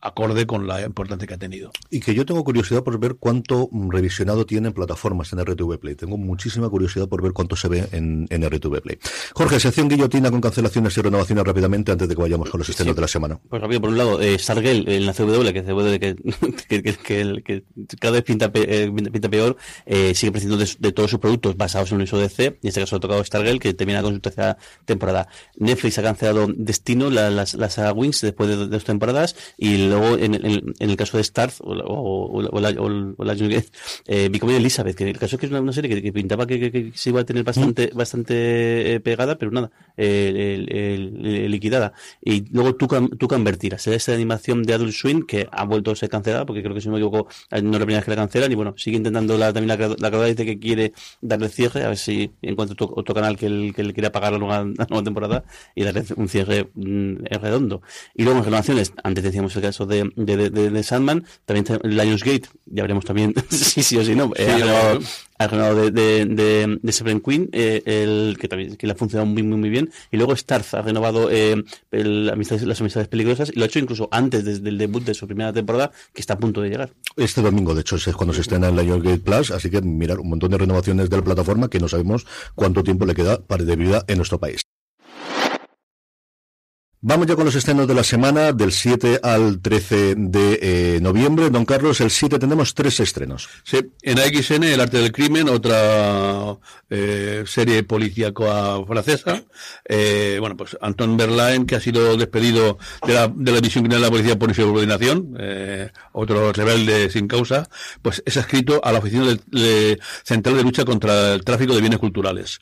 acorde 0.00 0.46
con 0.46 0.66
la 0.66 0.82
importancia 0.82 1.26
que 1.26 1.34
ha 1.34 1.38
tenido. 1.38 1.70
Y 1.90 2.00
que 2.00 2.14
yo 2.14 2.24
tengo 2.24 2.44
curiosidad 2.44 2.84
por 2.84 2.98
ver 3.00 3.16
cuánto 3.16 3.68
revisionado 3.88 4.46
tiene 4.46 4.68
en 4.68 4.74
plataformas 4.74 5.32
en 5.32 5.40
RTV 5.44 5.78
Play. 5.78 5.94
Tengo 5.96 6.16
muchísima 6.16 6.68
curiosidad 6.68 7.08
por 7.08 7.22
ver 7.22 7.32
cuánto 7.32 7.56
se 7.56 7.68
ve 7.68 7.88
en, 7.92 8.26
en 8.30 8.42
RTV 8.48 8.80
Play. 8.80 8.98
Jorge, 9.34 9.58
sección 9.60 9.88
guillotina 9.88 10.30
con 10.30 10.40
cancelaciones 10.40 10.96
y 10.96 11.02
renovaciones 11.02 11.44
rápidamente 11.44 11.90
antes 11.92 12.08
de 12.08 12.14
que 12.14 12.22
vayamos 12.22 12.48
con 12.50 12.58
los 12.58 12.68
estrenos 12.68 12.94
de 12.94 13.02
la 13.02 13.08
semana. 13.08 13.40
Pues 13.48 13.60
rápido, 13.60 13.80
por 13.80 13.90
un 13.90 13.98
lado, 13.98 14.20
eh, 14.20 14.38
Stargirl 14.38 14.88
en 14.88 15.06
la 15.06 15.12
CW, 15.12 15.52
que 15.52 15.62
CW 15.64 15.98
que, 15.98 16.16
que, 16.68 16.82
que, 16.82 16.94
que, 16.94 17.42
que 17.42 17.64
cada 17.98 18.12
vez 18.12 18.22
pinta, 18.24 18.52
pe- 18.52 18.84
eh, 18.84 18.92
pinta 18.92 19.28
peor, 19.28 19.56
eh, 19.86 20.14
sigue 20.14 20.32
prescindiendo 20.32 20.64
de, 20.64 20.70
de 20.78 20.92
todos 20.92 21.10
sus 21.10 21.18
productos 21.18 21.56
basados 21.56 21.90
en 21.90 21.96
el 21.96 22.02
universo 22.02 22.18
DC, 22.18 22.58
y 22.62 22.66
en 22.66 22.68
este 22.68 22.80
caso 22.80 22.96
ha 22.96 23.00
tocado 23.00 23.24
Stargirl, 23.24 23.58
que 23.58 23.74
termina 23.74 24.02
con 24.02 24.14
su 24.14 24.20
tercera 24.20 24.56
temporada. 24.84 25.28
Netflix 25.56 25.98
ha 25.98 26.02
cancelado 26.02 26.46
Destino, 26.54 27.10
la, 27.10 27.30
las, 27.30 27.54
las 27.54 27.74
saga 27.74 27.92
Wings, 27.92 28.20
después 28.20 28.48
de, 28.48 28.56
de 28.56 28.66
dos 28.68 28.84
temporadas, 28.84 29.34
y 29.56 29.87
luego 29.88 30.16
en, 30.18 30.34
en, 30.34 30.74
en 30.78 30.90
el 30.90 30.96
caso 30.96 31.16
de 31.16 31.24
Starz, 31.24 31.60
o, 31.60 31.74
la- 31.74 31.84
o, 31.84 32.26
o, 32.38 32.42
la- 32.42 32.50
o 32.50 32.60
la, 32.60 33.34
la 33.34 33.34
eh, 34.06 34.28
Becoming 34.30 34.56
Elizabeth, 34.56 34.96
que 34.96 35.08
el 35.08 35.18
caso 35.18 35.36
es 35.36 35.40
que 35.40 35.46
es 35.46 35.52
una, 35.52 35.60
una 35.60 35.72
serie 35.72 35.94
que, 35.94 36.02
que 36.02 36.12
pintaba 36.12 36.46
que, 36.46 36.58
que- 36.60 36.70
que 36.72 36.92
se 36.94 37.10
iba 37.10 37.20
a 37.20 37.24
tener 37.24 37.44
bastante, 37.44 37.90
bastante 37.94 38.94
eh, 38.94 39.00
pegada, 39.00 39.36
pero 39.38 39.50
nada, 39.50 39.70
eh, 39.96 40.54
el- 40.56 40.72
el- 40.76 41.26
el- 41.26 41.50
liquidada. 41.50 41.92
Y 42.22 42.44
luego 42.52 42.74
tú 42.74 42.86
esta 43.96 44.12
de 44.12 44.16
animación 44.16 44.62
de 44.62 44.74
Adult 44.74 44.92
Swim, 44.92 45.22
que 45.26 45.46
ha 45.50 45.64
vuelto 45.64 45.90
a 45.90 45.96
ser 45.96 46.08
cancelada, 46.08 46.46
porque 46.46 46.62
creo 46.62 46.74
que 46.74 46.80
si 46.80 46.88
no 46.88 46.92
me 46.94 46.98
equivoco, 46.98 47.28
eh, 47.50 47.62
no 47.62 47.70
es 47.72 47.78
la 47.80 47.86
primera 47.86 47.98
vez 47.98 48.04
que 48.04 48.10
la 48.10 48.16
cancelan, 48.16 48.52
y 48.52 48.54
bueno, 48.54 48.74
sigue 48.76 48.96
intentando 48.96 49.36
la, 49.38 49.52
también 49.52 49.68
la, 49.78 49.88
la 49.88 49.96
creadora 50.08 50.26
dice 50.28 50.44
que 50.46 50.58
quiere 50.58 50.92
darle 51.20 51.48
cierre, 51.48 51.84
a 51.84 51.88
ver 51.88 51.96
si 51.96 52.30
encuentra 52.42 52.74
otro, 52.74 52.92
otro 52.96 53.14
canal 53.14 53.36
que 53.36 53.46
él, 53.46 53.72
que 53.74 53.82
él 53.82 53.92
quiera 53.94 54.12
pagar 54.12 54.32
la 54.32 54.38
nueva, 54.38 54.58
la 54.64 54.86
nueva 54.88 55.02
temporada 55.04 55.44
y 55.74 55.84
darle 55.84 56.04
un 56.16 56.28
cierre 56.28 56.68
mm, 56.74 57.24
redondo. 57.40 57.82
Y 58.14 58.24
luego 58.24 58.38
en 58.38 58.44
renovaciones, 58.44 58.92
antes 59.02 59.24
decíamos 59.24 59.54
el 59.56 59.62
caso 59.62 59.77
de, 59.86 60.10
de, 60.16 60.36
de, 60.36 60.50
de- 60.50 60.70
de 60.70 60.82
Sandman, 60.82 61.24
también 61.44 61.66
Lionsgate, 61.84 62.48
ya 62.66 62.82
veremos 62.82 63.04
también 63.04 63.34
si 63.50 63.82
sí 63.82 63.96
o 63.96 64.04
si 64.04 64.14
no, 64.14 64.32
eh, 64.36 64.44
Sí, 64.46 64.50
ha 64.50 64.56
renovado, 64.58 65.00
ha 65.38 65.46
renovado 65.46 65.90
de, 65.90 66.24
de, 66.82 66.92
Seven 66.92 67.20
Queen, 67.20 67.48
eh, 67.52 67.82
el, 67.86 68.36
que 68.40 68.48
también 68.48 68.76
que 68.76 68.86
le 68.86 68.92
ha 68.92 68.96
funcionado 68.96 69.26
muy, 69.26 69.42
muy, 69.42 69.56
muy 69.58 69.68
bien. 69.70 69.90
Y 70.10 70.16
luego 70.16 70.34
Starz 70.36 70.74
ha 70.74 70.82
renovado 70.82 71.30
eh, 71.30 71.62
el- 71.90 72.28
amistades- 72.30 72.64
las 72.66 72.80
amistades 72.80 73.08
peligrosas 73.08 73.50
y 73.54 73.58
lo 73.58 73.64
ha 73.64 73.66
hecho 73.66 73.78
incluso 73.78 74.08
antes 74.10 74.44
desde 74.44 74.68
el 74.68 74.78
debut 74.78 75.04
de 75.04 75.14
su 75.14 75.26
primera 75.26 75.52
temporada, 75.52 75.90
que 76.12 76.20
está 76.20 76.34
a 76.34 76.38
punto 76.38 76.60
de 76.60 76.70
llegar. 76.70 76.90
Este 77.16 77.40
domingo, 77.42 77.74
de 77.74 77.80
hecho, 77.82 77.96
es 77.96 78.06
cuando 78.16 78.34
se 78.34 78.40
estrena 78.40 78.68
en 78.68 78.76
la 78.76 78.82
Gate 78.82 79.18
Plus, 79.18 79.50
así 79.50 79.70
que 79.70 79.80
mirar 79.82 80.18
un 80.20 80.28
montón 80.30 80.50
de 80.50 80.58
renovaciones 80.58 81.08
de 81.10 81.16
la 81.16 81.22
plataforma 81.24 81.68
que 81.68 81.78
no 81.80 81.88
sabemos 81.88 82.26
cuánto 82.54 82.82
tiempo 82.82 83.06
le 83.06 83.14
queda 83.14 83.40
para 83.40 83.64
de 83.64 83.76
vida 83.76 84.04
en 84.08 84.16
nuestro 84.16 84.38
país. 84.40 84.62
Vamos 87.00 87.28
ya 87.28 87.36
con 87.36 87.44
los 87.44 87.54
estrenos 87.54 87.86
de 87.86 87.94
la 87.94 88.02
semana, 88.02 88.52
del 88.52 88.72
7 88.72 89.20
al 89.22 89.60
13 89.60 90.14
de 90.16 90.58
eh, 90.60 90.98
noviembre. 91.00 91.48
Don 91.48 91.64
Carlos, 91.64 92.00
el 92.00 92.10
7 92.10 92.40
tenemos 92.40 92.74
tres 92.74 92.98
estrenos. 92.98 93.48
Sí, 93.62 93.78
en 94.02 94.18
AXN, 94.18 94.64
El 94.64 94.80
arte 94.80 94.96
del 94.98 95.12
crimen, 95.12 95.48
otra 95.48 96.56
eh, 96.90 97.44
serie 97.46 97.84
policíaca 97.84 98.84
francesa. 98.84 99.44
Eh, 99.88 100.38
bueno, 100.40 100.56
pues 100.56 100.76
Anton 100.80 101.16
Berlain, 101.16 101.66
que 101.66 101.76
ha 101.76 101.80
sido 101.80 102.16
despedido 102.16 102.78
de 103.06 103.14
la, 103.14 103.28
de 103.28 103.52
la 103.52 103.58
división 103.58 103.84
criminal 103.84 104.00
de 104.00 104.06
la 104.08 104.10
policía 104.10 104.36
por 104.36 104.48
insubordinación, 104.48 105.36
eh, 105.38 105.90
otro 106.12 106.52
rebelde 106.52 107.10
sin 107.10 107.28
causa, 107.28 107.68
pues 108.02 108.24
es 108.26 108.36
adscrito 108.38 108.80
a 108.84 108.90
la 108.90 108.98
Oficina 108.98 109.24
de- 109.46 110.00
Central 110.24 110.56
de 110.56 110.64
Lucha 110.64 110.84
contra 110.84 111.34
el 111.34 111.44
Tráfico 111.44 111.74
de 111.76 111.80
Bienes 111.80 112.00
Culturales. 112.00 112.58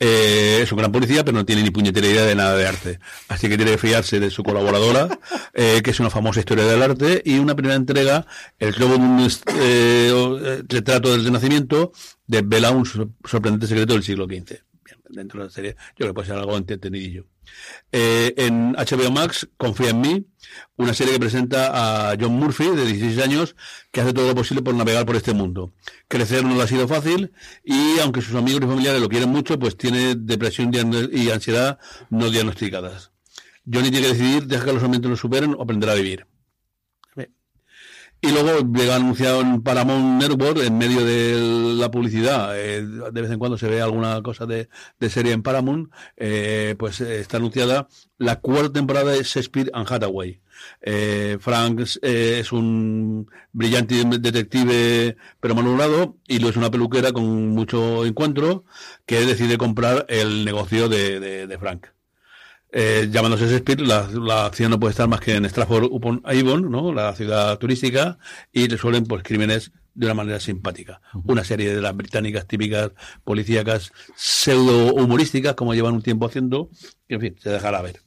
Eh, 0.00 0.60
es 0.62 0.72
un 0.72 0.78
gran 0.78 0.90
policía, 0.90 1.24
pero 1.24 1.36
no 1.38 1.44
tiene 1.44 1.62
ni 1.62 1.70
puñetera 1.70 2.06
idea 2.08 2.24
de 2.24 2.34
nada 2.34 2.56
de 2.56 2.66
arte. 2.66 2.98
Así 3.28 3.48
que 3.48 3.56
tiene 3.56 3.72
que 3.72 3.78
fiarse 3.78 4.18
de 4.18 4.30
su 4.30 4.42
colaboradora, 4.42 5.08
eh, 5.54 5.80
que 5.84 5.90
es 5.92 6.00
una 6.00 6.10
famosa 6.10 6.40
historia 6.40 6.64
del 6.64 6.82
arte, 6.82 7.22
y 7.24 7.38
una 7.38 7.54
primera 7.54 7.76
entrega, 7.76 8.26
El 8.58 8.72
globo 8.72 8.94
de 8.94 9.00
un 9.00 9.20
eh, 9.20 9.28
eh, 9.54 10.62
retrato 10.68 11.12
del 11.12 11.24
Renacimiento, 11.24 11.92
desvela 12.26 12.70
un 12.72 12.84
sor- 12.84 13.10
sorprendente 13.24 13.68
secreto 13.68 13.92
del 13.92 14.02
siglo 14.02 14.26
XV. 14.26 14.60
Dentro 15.12 15.40
de 15.40 15.46
la 15.46 15.50
serie, 15.50 15.76
yo 15.76 15.96
creo 15.96 16.08
que 16.08 16.14
puede 16.14 16.28
ser 16.28 16.38
algo 16.38 16.56
entretenidillo. 16.56 17.26
Eh, 17.90 18.32
en 18.38 18.72
HBO 18.72 19.10
Max, 19.10 19.46
Confía 19.58 19.90
en 19.90 20.00
mí, 20.00 20.26
una 20.76 20.94
serie 20.94 21.12
que 21.12 21.20
presenta 21.20 22.10
a 22.10 22.16
John 22.18 22.32
Murphy, 22.32 22.68
de 22.70 22.86
16 22.86 23.18
años, 23.18 23.54
que 23.90 24.00
hace 24.00 24.14
todo 24.14 24.28
lo 24.28 24.34
posible 24.34 24.62
por 24.62 24.74
navegar 24.74 25.04
por 25.04 25.16
este 25.16 25.34
mundo. 25.34 25.74
Crecer 26.08 26.44
no 26.44 26.56
le 26.56 26.62
ha 26.62 26.66
sido 26.66 26.88
fácil 26.88 27.32
y 27.62 27.98
aunque 27.98 28.22
sus 28.22 28.34
amigos 28.34 28.62
y 28.64 28.66
familiares 28.66 29.02
lo 29.02 29.08
quieren 29.10 29.28
mucho, 29.28 29.58
pues 29.58 29.76
tiene 29.76 30.14
depresión 30.14 30.72
y 31.12 31.30
ansiedad 31.30 31.78
no 32.08 32.30
diagnosticadas. 32.30 33.12
Johnny 33.70 33.90
tiene 33.90 34.06
que 34.06 34.14
decidir, 34.14 34.46
deja 34.46 34.64
que 34.64 34.72
los 34.72 34.82
momentos 34.82 35.10
lo 35.10 35.16
superen 35.16 35.54
o 35.54 35.62
aprender 35.62 35.90
a 35.90 35.94
vivir. 35.94 36.26
Y 38.24 38.30
luego 38.30 38.60
llega 38.72 38.94
anunciado 38.94 39.40
en 39.40 39.62
Paramount 39.62 40.22
Network, 40.22 40.58
en 40.64 40.78
medio 40.78 41.04
de 41.04 41.74
la 41.76 41.90
publicidad, 41.90 42.56
eh, 42.56 42.80
de 42.86 43.20
vez 43.20 43.30
en 43.32 43.38
cuando 43.40 43.58
se 43.58 43.68
ve 43.68 43.82
alguna 43.82 44.22
cosa 44.22 44.46
de, 44.46 44.68
de 45.00 45.10
serie 45.10 45.32
en 45.32 45.42
Paramount, 45.42 45.90
eh, 46.16 46.76
pues 46.78 47.00
eh, 47.00 47.18
está 47.18 47.38
anunciada 47.38 47.88
la 48.18 48.38
cuarta 48.38 48.74
temporada 48.74 49.10
de 49.10 49.24
Shakespeare 49.24 49.70
and 49.74 49.90
Hathaway. 49.92 50.40
Eh, 50.82 51.38
Frank 51.40 51.80
es 52.02 52.52
un 52.52 53.28
brillante 53.52 54.04
detective 54.20 55.16
pero 55.40 55.56
malhumorado 55.56 56.16
y 56.28 56.38
lo 56.38 56.48
es 56.48 56.56
una 56.56 56.70
peluquera 56.70 57.10
con 57.10 57.48
mucho 57.48 58.04
encuentro 58.06 58.64
que 59.04 59.26
decide 59.26 59.58
comprar 59.58 60.06
el 60.08 60.44
negocio 60.44 60.88
de- 60.88 61.18
de 61.48 61.58
Frank. 61.58 61.86
Eh, 62.74 63.08
llamándose 63.10 63.46
Shakespeare, 63.46 63.82
la, 63.82 64.08
la 64.14 64.46
acción 64.46 64.70
no 64.70 64.80
puede 64.80 64.92
estar 64.92 65.06
más 65.06 65.20
que 65.20 65.34
en 65.34 65.44
Stratford 65.44 65.84
upon 65.90 66.22
Avon, 66.24 66.70
¿no? 66.70 66.90
la 66.92 67.14
ciudad 67.14 67.58
turística, 67.58 68.16
y 68.50 68.66
resuelven 68.66 69.04
pues 69.04 69.22
crímenes 69.22 69.72
de 69.94 70.06
una 70.06 70.14
manera 70.14 70.40
simpática. 70.40 71.02
Una 71.26 71.44
serie 71.44 71.74
de 71.74 71.82
las 71.82 71.94
británicas 71.94 72.46
típicas 72.46 72.92
policíacas 73.24 73.92
pseudo 74.16 74.94
humorísticas, 74.94 75.54
como 75.54 75.74
llevan 75.74 75.94
un 75.94 76.02
tiempo 76.02 76.26
haciendo, 76.26 76.70
y 77.08 77.14
en 77.14 77.20
fin, 77.20 77.36
se 77.38 77.50
dejará 77.50 77.82
ver. 77.82 78.00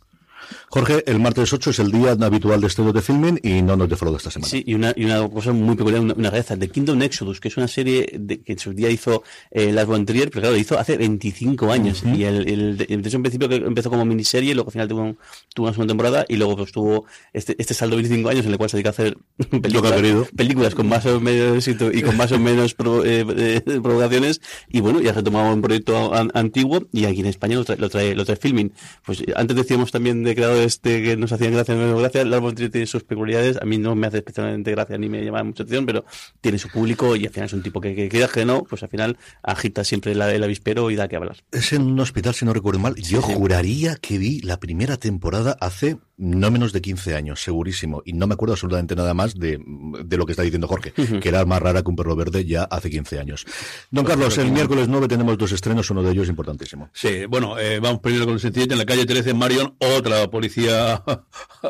Jorge, 0.75 1.03
el 1.07 1.21
martes 1.21 1.53
8 1.53 1.69
es 1.69 1.79
el 1.79 1.89
día 1.89 2.11
habitual 2.19 2.59
de 2.59 2.67
estudios 2.67 2.93
de 2.93 3.01
filming 3.01 3.39
y 3.41 3.61
no 3.61 3.77
nos 3.77 3.87
defrauda 3.87 4.17
esta 4.17 4.29
semana. 4.29 4.49
Sí, 4.49 4.61
y 4.67 4.73
una, 4.73 4.91
y 4.93 5.05
una 5.05 5.25
cosa 5.29 5.53
muy 5.53 5.77
peculiar, 5.77 6.01
una, 6.01 6.13
una 6.15 6.29
rareza, 6.29 6.57
The 6.57 6.67
Kingdom 6.67 7.01
Exodus, 7.01 7.39
que 7.39 7.47
es 7.47 7.55
una 7.55 7.69
serie 7.69 8.09
de, 8.19 8.41
que 8.41 8.51
en 8.51 8.59
su 8.59 8.73
día 8.73 8.89
hizo 8.89 9.23
eh, 9.51 9.73
von 9.85 10.05
Trier, 10.05 10.29
pero 10.29 10.41
claro, 10.41 10.55
lo 10.55 10.59
hizo 10.59 10.77
hace 10.77 10.97
25 10.97 11.71
años. 11.71 12.03
Y 12.03 12.25
el, 12.25 12.45
el, 12.49 12.77
de, 12.77 12.85
de 12.87 13.07
hecho, 13.07 13.15
en 13.15 13.23
principio 13.23 13.47
que 13.47 13.55
empezó 13.55 13.89
como 13.89 14.03
miniserie, 14.03 14.53
luego 14.53 14.67
al 14.67 14.73
final 14.73 14.87
tuvo, 14.89 15.01
un- 15.03 15.17
tuvo 15.53 15.67
una 15.67 15.73
segunda 15.73 15.91
temporada, 15.93 16.25
y 16.27 16.35
luego 16.35 16.57
pues 16.57 16.73
tuvo 16.73 17.05
este, 17.31 17.55
este 17.57 17.73
saldo 17.73 17.95
de 17.95 18.01
25 18.01 18.29
años 18.29 18.45
en 18.45 18.51
el 18.51 18.57
cual 18.57 18.69
se 18.69 18.75
dedica 18.75 18.89
a 18.89 18.91
hacer 18.91 19.17
películas, 19.61 19.93
películas 20.35 20.75
con 20.75 20.89
más 20.89 21.05
o 21.05 21.21
menos 21.21 21.55
éxito 21.55 21.89
y 21.89 22.01
con 22.01 22.17
más 22.17 22.33
o 22.33 22.37
menos 22.39 22.73
pro- 22.73 23.05
eh, 23.05 23.25
eh, 23.37 23.61
provocaciones. 23.81 24.41
Y 24.67 24.81
bueno, 24.81 24.99
ya 24.99 25.13
retomaba 25.13 25.53
un 25.53 25.61
proyecto 25.61 26.13
an- 26.13 26.31
antiguo, 26.33 26.85
y 26.91 27.05
aquí 27.05 27.21
en 27.21 27.27
España 27.27 27.55
lo 27.55 27.63
trae, 27.63 27.77
lo 27.77 27.89
trae, 27.89 28.13
lo 28.13 28.25
trae 28.25 28.35
Filming. 28.35 28.73
Pues 29.05 29.23
antes 29.37 29.55
decíamos 29.55 29.91
también 29.91 30.21
de 30.23 30.35
creadores 30.35 30.64
este, 30.65 31.01
que 31.03 31.15
nos 31.17 31.31
hacían 31.31 31.53
gracia, 31.53 31.75
no 31.75 31.97
gracia. 31.97 32.23
Von 32.39 32.53
Trier 32.55 32.71
tiene 32.71 32.87
sus 32.87 33.03
peculiaridades. 33.03 33.57
A 33.61 33.65
mí 33.65 33.77
no 33.77 33.95
me 33.95 34.07
hace 34.07 34.17
especialmente 34.17 34.71
gracia 34.71 34.97
ni 34.97 35.07
me 35.09 35.23
llama 35.23 35.43
mucha 35.43 35.63
atención, 35.63 35.85
pero 35.85 36.05
tiene 36.41 36.57
su 36.57 36.69
público 36.69 37.15
y 37.15 37.25
al 37.25 37.31
final 37.31 37.45
es 37.47 37.53
un 37.53 37.63
tipo 37.63 37.79
que, 37.81 37.95
que 37.95 38.09
queda 38.09 38.27
que 38.27 38.45
no, 38.45 38.63
pues 38.63 38.83
al 38.83 38.89
final 38.89 39.17
agita 39.43 39.83
siempre 39.83 40.13
la- 40.15 40.33
el 40.33 40.43
avispero 40.43 40.89
y 40.91 40.95
da 40.95 41.07
que 41.07 41.15
hablar. 41.15 41.37
Es 41.51 41.71
en 41.73 41.83
un 41.83 41.99
hospital, 41.99 42.33
si 42.35 42.45
no 42.45 42.53
recuerdo 42.53 42.79
mal. 42.79 42.95
Yo 42.95 43.21
juraría 43.21 43.95
que 43.95 44.17
vi 44.17 44.41
la 44.41 44.59
primera 44.59 44.97
temporada 44.97 45.57
hace 45.61 45.97
no 46.17 46.49
menos 46.49 46.71
de 46.71 46.81
15 46.81 47.13
años, 47.15 47.41
segurísimo. 47.43 48.01
Y 48.05 48.13
no 48.13 48.25
me 48.25 48.35
acuerdo 48.35 48.53
absolutamente 48.53 48.95
nada 48.95 49.13
más 49.13 49.35
de, 49.37 49.59
de 50.05 50.17
lo 50.17 50.25
que 50.25 50.31
está 50.31 50.43
diciendo 50.43 50.65
Jorge, 50.67 50.93
que 50.93 51.27
era 51.27 51.43
más 51.45 51.61
rara 51.61 51.81
que 51.83 51.89
un 51.89 51.97
perro 51.97 52.15
verde 52.15 52.45
ya 52.45 52.63
hace 52.63 52.89
15 52.89 53.19
años. 53.19 53.45
Don 53.91 54.05
Carlos, 54.05 54.37
el 54.37 54.49
miércoles 54.51 54.87
9 54.87 55.09
tenemos 55.09 55.37
dos 55.37 55.51
estrenos, 55.51 55.89
uno 55.91 56.01
de 56.03 56.11
ellos 56.13 56.29
importantísimo. 56.29 56.89
Sí, 56.93 57.25
bueno, 57.27 57.59
eh, 57.59 57.79
vamos 57.81 57.99
primero 57.99 58.23
con 58.23 58.35
el 58.35 58.39
sencillito. 58.39 58.73
En 58.75 58.79
la 58.79 58.85
calle 58.85 59.05
13, 59.05 59.33
Marion, 59.33 59.75
otra 59.79 60.29
policía, 60.29 60.54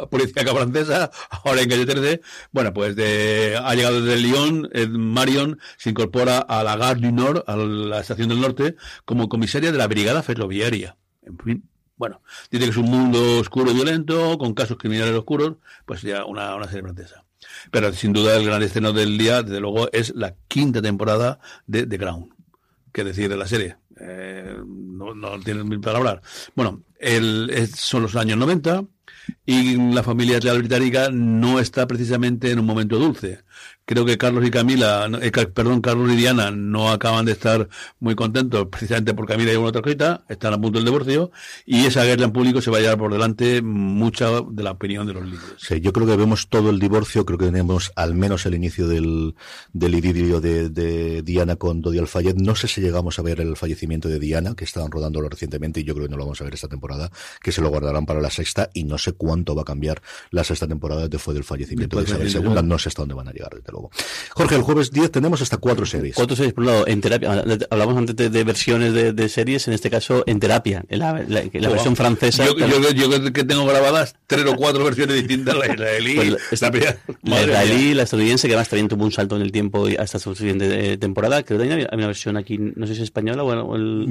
policía 0.10 0.44
francesa, 0.54 1.12
ahora 1.30 1.62
en 1.62 1.70
calle 1.70 1.86
13. 1.86 2.22
Bueno, 2.52 2.74
pues 2.74 2.96
de, 2.96 3.60
ha 3.62 3.74
llegado 3.76 4.02
desde 4.02 4.22
Lyon, 4.22 4.70
Marion 4.90 5.60
se 5.78 5.90
incorpora 5.90 6.40
a 6.40 6.64
la 6.64 6.78
Gare 6.78 7.00
du 7.00 7.12
Nord, 7.12 7.44
a 7.48 7.56
la 7.56 8.00
estación 8.00 8.30
del 8.30 8.42
norte, 8.42 8.76
como 9.06 9.30
comisaria 9.30 9.72
de 9.72 9.78
la 9.78 9.88
brigada 9.88 10.24
ferroviaria. 10.24 10.98
En 11.24 11.38
fin, 11.38 11.64
bueno, 11.98 12.22
dice 12.52 12.66
que 12.66 12.72
es 12.72 12.78
un 12.78 12.90
mundo 12.90 13.40
oscuro 13.40 13.72
y 13.72 13.74
violento, 13.74 14.38
con 14.38 14.54
casos 14.54 14.78
criminales 14.78 15.16
oscuros, 15.16 15.56
pues 15.86 16.02
ya 16.02 16.26
una, 16.26 16.56
una 16.56 16.68
serie 16.68 16.84
francesa. 16.84 17.24
Pero 17.72 17.92
sin 17.94 18.14
duda 18.14 18.36
el 18.36 18.46
gran 18.46 18.62
estreno 18.64 18.92
del 18.94 19.18
día, 19.18 19.44
desde 19.44 19.60
luego, 19.60 19.90
es 19.92 20.14
la 20.16 20.36
quinta 20.48 20.82
temporada 20.82 21.40
de 21.68 21.86
The 21.86 21.98
Crown 21.98 22.36
que 22.96 23.04
decir 23.04 23.30
de 23.30 23.36
la 23.36 23.46
serie. 23.46 23.76
Eh, 24.00 24.58
no, 24.66 25.14
no 25.16 25.40
tienen 25.40 25.68
mil 25.68 25.80
palabras. 25.80 26.22
Bueno, 26.56 26.84
el, 27.00 27.70
son 27.74 28.04
los 28.04 28.16
años 28.16 28.38
90 28.38 28.84
y 29.46 29.94
la 29.94 30.04
familia 30.04 30.40
real 30.40 30.60
británica 30.60 31.10
no 31.12 31.60
está 31.60 31.88
precisamente 31.88 32.52
en 32.52 32.60
un 32.60 32.66
momento 32.66 32.98
dulce. 32.98 33.44
Creo 33.86 34.04
que 34.04 34.18
Carlos 34.18 34.44
y 34.46 34.50
Camila, 34.50 35.08
eh, 35.22 35.32
perdón, 35.32 35.82
Carlos 35.82 36.12
y 36.12 36.16
Diana 36.16 36.50
no 36.50 36.90
acaban 36.90 37.26
de 37.26 37.34
estar 37.34 37.70
muy 38.00 38.16
contentos 38.16 38.68
precisamente 38.72 39.14
por 39.14 39.28
Camila 39.28 39.54
y 39.54 39.58
una 39.58 39.68
otra 39.68 39.84
cosita, 39.84 40.26
están 40.28 40.54
a 40.54 40.60
punto 40.60 40.80
del 40.80 40.86
divorcio 40.86 41.32
y 41.68 41.86
esa 41.86 42.04
guerra 42.04 42.26
en 42.26 42.32
público 42.32 42.62
se 42.62 42.72
va 42.72 42.78
a 42.78 42.82
llevar 42.82 42.98
por 42.98 43.12
delante 43.12 43.62
mucha 43.62 44.42
de 44.42 44.64
la 44.64 44.72
opinión 44.72 45.06
de 45.06 45.14
los 45.14 45.26
líderes. 45.26 45.54
Sí, 45.58 45.80
yo 45.82 45.94
creo 45.94 46.08
que 46.08 46.16
vemos 46.16 46.50
todo 46.50 46.72
el 46.72 46.80
divorcio, 46.80 47.26
creo 47.26 47.38
que 47.38 47.46
tenemos 47.46 47.92
al 47.96 48.16
menos 48.16 48.46
el 48.48 48.56
inicio 48.56 48.88
del, 48.88 49.36
del 49.72 49.94
idilio 49.94 50.42
de, 50.42 50.70
de 50.70 51.22
Diana 51.22 51.56
con 51.56 51.82
Dodi 51.82 52.00
Al-Fayed. 52.00 52.36
No 52.38 52.56
sé 52.56 52.68
si 52.68 52.82
llegamos 52.82 53.20
a 53.20 53.22
ver 53.22 53.40
el 53.40 53.56
fallecimiento 53.56 54.10
de 54.10 54.20
Diana, 54.20 54.56
que 54.56 54.64
estaban 54.64 54.90
rodándolo 54.90 55.30
recientemente, 55.30 55.82
y 55.82 55.84
yo 55.84 55.94
creo 55.94 56.08
que 56.08 56.12
no 56.12 56.18
lo 56.18 56.26
vamos 56.26 56.42
a 56.42 56.44
ver 56.44 56.56
esta 56.56 56.68
temporada, 56.68 57.12
que 57.42 57.52
se 57.52 57.62
lo 57.62 57.70
guardarán 57.70 58.06
para 58.08 58.20
la 58.20 58.32
sexta, 58.32 58.70
y 58.74 58.84
no 58.84 58.98
sé 58.98 59.14
cuánto 59.14 59.56
va 59.56 59.62
a 59.62 59.66
cambiar 59.66 60.02
la 60.32 60.44
sexta 60.44 60.68
temporada 60.68 61.08
después 61.08 61.36
del 61.36 61.44
fallecimiento 61.44 61.98
de 61.98 62.04
Después 62.04 62.20
del 62.20 62.28
Isabel 62.28 62.58
II. 62.58 62.68
No 62.68 62.80
sé 62.80 62.90
hasta 62.90 63.02
dónde 63.02 63.16
van 63.16 63.28
a 63.28 63.32
llegar, 63.32 63.45
desde 63.54 63.72
luego. 63.72 63.90
Jorge, 64.32 64.56
el 64.56 64.62
jueves 64.62 64.92
10 64.92 65.12
tenemos 65.12 65.42
hasta 65.42 65.58
cuatro 65.58 65.86
series. 65.86 66.16
Cuatro 66.16 66.36
series, 66.36 66.54
por 66.54 66.64
un 66.64 66.68
lado, 66.72 66.88
en 66.88 67.02
terapia. 67.02 67.44
Hablamos 67.70 67.98
antes 67.98 68.16
de, 68.16 68.30
de 68.30 68.44
versiones 68.44 68.94
de, 68.94 69.14
de 69.14 69.30
series, 69.30 69.68
en 69.68 69.74
este 69.74 69.90
caso 69.90 70.24
en 70.26 70.40
terapia. 70.40 70.84
En 70.90 71.00
la, 71.00 71.14
la- 71.28 71.44
la 71.54 71.70
versión 71.70 71.96
francesa. 71.96 72.46
Yo, 72.46 72.56
yo, 72.58 72.92
yo 72.92 73.34
que 73.34 73.44
tengo 73.44 73.66
grabadas 73.66 74.16
tres 74.28 74.46
o 74.46 74.56
cuatro 74.56 74.84
versiones 74.84 75.16
distintas, 75.16 75.56
la 75.58 75.68
israelí, 75.74 76.16
Pues 76.16 76.30
la- 76.62 76.68
la, 76.68 76.72
primera- 76.72 76.98
la 77.24 77.42
israelí, 77.44 78.00
estadounidense, 78.00 78.48
que 78.48 78.54
además 78.54 78.70
también 78.70 78.88
tuvo 78.88 79.04
un 79.06 79.12
salto 79.12 79.36
en 79.36 79.42
el 79.42 79.52
tiempo 79.52 79.88
y 79.90 79.96
hasta 79.96 80.20
su 80.20 80.36
siguiente 80.36 80.94
eh, 80.94 80.98
temporada. 80.98 81.44
Creo 81.44 81.60
que 81.60 81.72
hay 81.72 81.88
una 81.92 82.08
versión 82.08 82.38
aquí, 82.38 82.58
no 82.58 82.86
sé 82.88 82.94
si 82.96 83.02
es 83.02 83.06
española 83.06 83.44
o 83.44 83.56
o 83.56 83.76
el. 83.76 84.06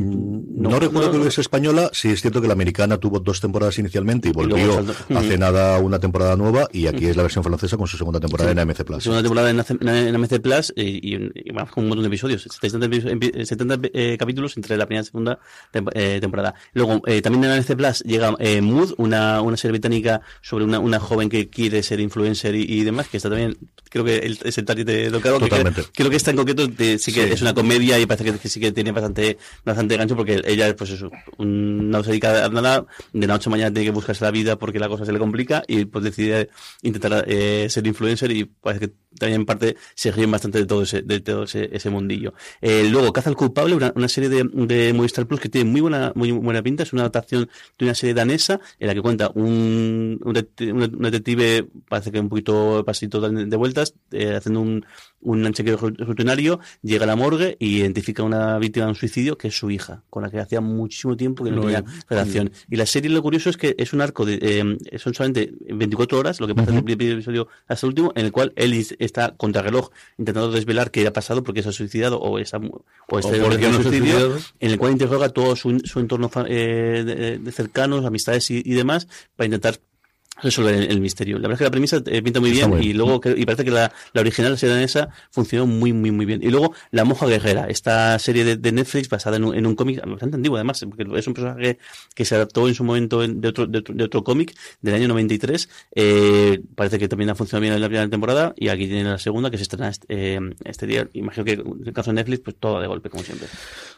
No, 0.56 0.78
recuerdo 0.78 1.10
que 1.20 1.28
es 1.28 1.38
española, 1.38 1.90
sí 1.92 2.08
es 2.10 2.20
cierto 2.20 2.40
que 2.40 2.46
la 2.46 2.52
americana 2.54 2.96
tuvo 2.98 3.20
dos 3.20 3.40
temporadas 3.40 3.78
inicialmente 3.78 4.28
y 4.28 4.32
volvió 4.32 4.74
saltó. 4.74 4.94
hace 5.18 5.36
nada 5.38 5.78
una 5.78 5.98
temporada 5.98 6.36
nueva 6.36 6.66
y 6.72 6.86
aquí 6.86 7.06
es 7.06 7.16
la 7.16 7.22
versión 7.22 7.44
francesa 7.44 7.76
con 7.76 7.86
su 7.86 7.96
segunda 7.96 8.20
temporada 8.20 8.50
en 8.50 8.58
AMC 8.58 8.84
Plus. 8.84 9.02
segunda 9.02 9.22
temporada 9.24 9.50
en, 9.50 9.88
en 9.88 10.14
AMC 10.14 10.40
Plus 10.40 10.72
eh, 10.76 11.00
y, 11.02 11.16
con 11.70 11.84
un 11.84 11.88
montón 11.88 12.02
de 12.02 12.08
episodios, 12.08 12.42
70, 12.60 12.86
epi- 12.86 13.44
70 13.44 13.78
eh, 13.92 14.16
capítulos 14.18 14.56
entre 14.56 14.76
la 14.76 14.86
primera 14.86 15.02
y 15.02 15.06
segunda 15.06 15.38
tem- 15.72 15.90
eh, 15.94 16.18
temporada. 16.20 16.54
Luego, 16.72 17.02
eh, 17.06 17.20
también 17.22 17.44
en 17.44 17.50
AMC 17.52 17.74
Plus 17.76 18.00
llega 18.04 18.34
eh, 18.38 18.60
Mood, 18.60 18.94
una, 18.98 19.40
una 19.42 19.56
serie 19.56 19.72
británica 19.72 20.20
sobre 20.42 20.64
una, 20.64 20.78
una 20.78 21.00
joven 21.00 21.28
que 21.28 21.48
quiere 21.48 21.82
ser 21.82 22.00
influencer 22.00 22.54
y, 22.54 22.84
demás, 22.84 23.08
que 23.08 23.16
está 23.16 23.28
también, 23.28 23.56
creo 23.90 24.04
que 24.04 24.18
el- 24.18 24.38
es 24.44 24.58
el 24.58 24.64
target 24.64 24.84
de 24.86 25.10
Carlos, 25.20 25.42
que 25.42 25.48
creo, 25.94 26.10
que 26.10 26.16
está 26.16 26.30
en 26.30 26.36
concreto, 26.36 26.66
sí 26.98 27.12
que 27.12 27.32
es 27.32 27.42
una 27.42 27.54
comedia 27.54 27.98
y 27.98 28.06
parece 28.06 28.24
que, 28.38 28.48
sí 28.48 28.60
que 28.60 28.72
tiene 28.72 28.92
bastante, 28.92 29.38
bastante 29.64 29.96
gancho 29.96 30.16
porque 30.16 30.40
ella, 30.44 30.74
pues 30.76 30.90
eso, 30.90 31.10
no 31.38 32.02
se 32.02 32.10
dedica 32.10 32.44
a 32.44 32.48
nada, 32.48 32.86
de 33.12 33.26
la 33.26 33.34
noche 33.34 33.48
a 33.48 33.50
mañana 33.50 33.72
tiene 33.72 33.86
que 33.86 33.90
buscarse 33.92 34.24
la 34.24 34.30
vida 34.30 34.56
porque 34.58 34.78
la 34.78 34.88
cosa 34.88 35.04
se 35.04 35.12
le 35.12 35.18
complica 35.18 35.62
y 35.66 35.84
pues 35.86 36.04
decide 36.04 36.50
intentar 36.82 37.24
eh, 37.28 37.66
ser 37.70 37.86
influencer 37.86 38.30
y 38.32 38.44
parece 38.44 38.88
que 38.88 38.94
también 39.18 39.40
en 39.42 39.46
parte 39.46 39.76
se 39.94 40.10
ríen 40.12 40.30
bastante 40.30 40.58
de 40.58 40.66
todo 40.66 40.82
ese, 40.82 41.02
de 41.02 41.20
todo 41.20 41.44
ese, 41.44 41.70
ese 41.72 41.90
mundillo. 41.90 42.34
Eh, 42.60 42.88
luego, 42.90 43.12
Caza 43.12 43.30
al 43.30 43.36
culpable, 43.36 43.74
una, 43.74 43.92
una 43.94 44.08
serie 44.08 44.28
de, 44.28 44.44
de 44.52 44.92
Movistar 44.92 45.26
Plus 45.26 45.40
que 45.40 45.48
tiene 45.48 45.70
muy 45.70 45.80
buena, 45.80 46.12
muy 46.14 46.30
buena 46.32 46.62
pinta, 46.62 46.82
es 46.82 46.92
una 46.92 47.02
adaptación 47.02 47.48
de 47.78 47.84
una 47.84 47.94
serie 47.94 48.14
danesa 48.14 48.60
en 48.78 48.86
la 48.88 48.94
que 48.94 49.02
cuenta 49.02 49.30
un, 49.34 50.18
un, 50.24 50.46
un 50.60 51.02
detective, 51.02 51.66
parece 51.88 52.10
que 52.12 52.20
un 52.20 52.28
poquito 52.28 52.82
pasito 52.84 53.20
de, 53.20 53.46
de 53.46 53.56
vueltas, 53.56 53.94
eh, 54.12 54.34
haciendo 54.34 54.60
un, 54.60 54.84
un 55.20 55.52
chequeo 55.52 55.76
rutinario, 55.76 56.60
llega 56.82 57.04
a 57.04 57.06
la 57.06 57.16
morgue 57.16 57.56
y 57.58 57.78
identifica 57.78 58.22
a 58.22 58.26
una 58.26 58.58
víctima 58.58 58.86
de 58.86 58.90
un 58.90 58.96
suicidio 58.96 59.38
que 59.38 59.48
es 59.48 59.56
su 59.56 59.70
hija, 59.70 60.02
con 60.10 60.22
la 60.22 60.30
que 60.30 60.38
hacía 60.38 60.60
muchísimo 60.60 61.16
tiempo 61.16 61.44
que 61.44 61.50
no 61.50 61.56
Lo 61.56 61.62
tenía 61.62 61.78
es. 61.78 62.06
relación. 62.08 62.52
Y 62.70 62.76
la 62.76 62.86
serie 62.86 63.10
lo 63.10 63.22
curioso 63.22 63.50
es 63.50 63.56
que 63.56 63.74
es 63.78 63.92
un 63.92 64.00
arco 64.00 64.24
de, 64.24 64.38
eh, 64.40 64.98
son 64.98 65.14
solamente 65.14 65.52
24 65.68 66.18
horas, 66.18 66.40
lo 66.40 66.46
que 66.46 66.54
pasa 66.54 66.70
en 66.70 66.78
el 66.78 66.84
primer 66.84 67.12
episodio 67.12 67.48
hasta 67.66 67.86
el 67.86 67.88
último, 67.90 68.12
en 68.14 68.26
el 68.26 68.32
cual 68.32 68.52
él 68.56 68.74
está 69.04 69.34
contrarreloj 69.36 69.90
intentando 70.18 70.50
desvelar 70.50 70.90
qué 70.90 71.06
ha 71.06 71.12
pasado 71.12 71.42
porque 71.42 71.62
se 71.62 71.68
ha 71.68 71.72
suicidado 71.72 72.18
o 72.20 72.38
está, 72.38 72.58
o 72.58 73.18
está 73.18 73.28
O 73.28 73.50
no 73.50 73.82
suicidio, 73.82 74.38
en 74.60 74.70
el 74.70 74.78
cual 74.78 74.92
interroga 74.92 75.28
todo 75.28 75.56
su, 75.56 75.80
su 75.80 76.00
entorno 76.00 76.30
eh, 76.46 77.02
de, 77.04 77.38
de 77.38 77.52
cercanos, 77.52 78.04
amistades 78.04 78.50
y, 78.50 78.62
y 78.64 78.74
demás, 78.74 79.08
para 79.36 79.46
intentar 79.46 79.78
resolver 80.42 80.74
el, 80.74 80.90
el 80.90 81.00
misterio. 81.00 81.36
La 81.38 81.48
verdad 81.48 81.54
es 81.54 81.58
que 81.58 81.64
la 81.64 81.70
premisa 81.70 82.02
eh, 82.06 82.22
pinta 82.22 82.40
muy 82.40 82.50
bien 82.50 82.64
muy 82.78 82.86
y 82.88 82.92
luego 82.92 83.20
y 83.36 83.44
parece 83.44 83.64
que 83.64 83.70
la, 83.70 83.92
la 84.12 84.20
original, 84.20 84.52
la 84.52 84.58
serie 84.58 84.74
danesa, 84.74 85.08
funcionó 85.30 85.66
muy, 85.66 85.92
muy, 85.92 86.10
muy 86.10 86.26
bien. 86.26 86.42
Y 86.42 86.50
luego 86.50 86.74
La 86.90 87.04
Monja 87.04 87.26
Guerrera, 87.26 87.66
esta 87.68 88.18
serie 88.18 88.44
de, 88.44 88.56
de 88.56 88.72
Netflix 88.72 89.08
basada 89.08 89.36
en 89.36 89.44
un, 89.44 89.54
en 89.54 89.66
un 89.66 89.74
cómic 89.74 90.00
bastante 90.06 90.36
antiguo 90.36 90.56
además, 90.56 90.84
porque 90.88 91.06
es 91.18 91.26
un 91.26 91.34
personaje 91.34 91.78
que 92.14 92.24
se 92.24 92.34
adaptó 92.34 92.66
en 92.68 92.74
su 92.74 92.84
momento 92.84 93.22
en- 93.22 93.40
de 93.40 93.48
otro, 93.48 93.66
de 93.66 93.78
otro, 93.78 93.94
de 93.94 94.04
otro 94.04 94.24
cómic 94.24 94.54
del 94.82 94.94
año 94.94 95.08
93. 95.08 95.68
Eh, 95.94 96.60
parece 96.74 96.98
que 96.98 97.08
también 97.08 97.30
ha 97.30 97.34
funcionado 97.34 97.62
bien 97.62 97.74
en 97.74 97.80
la 97.80 97.88
primera 97.88 98.08
temporada 98.08 98.54
y 98.56 98.68
aquí 98.68 98.86
tiene 98.86 99.04
la 99.04 99.18
segunda 99.18 99.50
que 99.50 99.56
se 99.56 99.62
estrena 99.62 99.88
este, 99.88 100.06
eh, 100.08 100.40
este 100.64 100.86
día. 100.86 101.08
Imagino 101.14 101.44
que 101.44 101.52
en 101.52 101.82
el 101.86 101.92
caso 101.92 102.10
de 102.10 102.14
Netflix, 102.14 102.40
pues 102.40 102.56
todo 102.58 102.80
de 102.80 102.86
golpe, 102.86 103.08
como 103.10 103.22
siempre. 103.22 103.46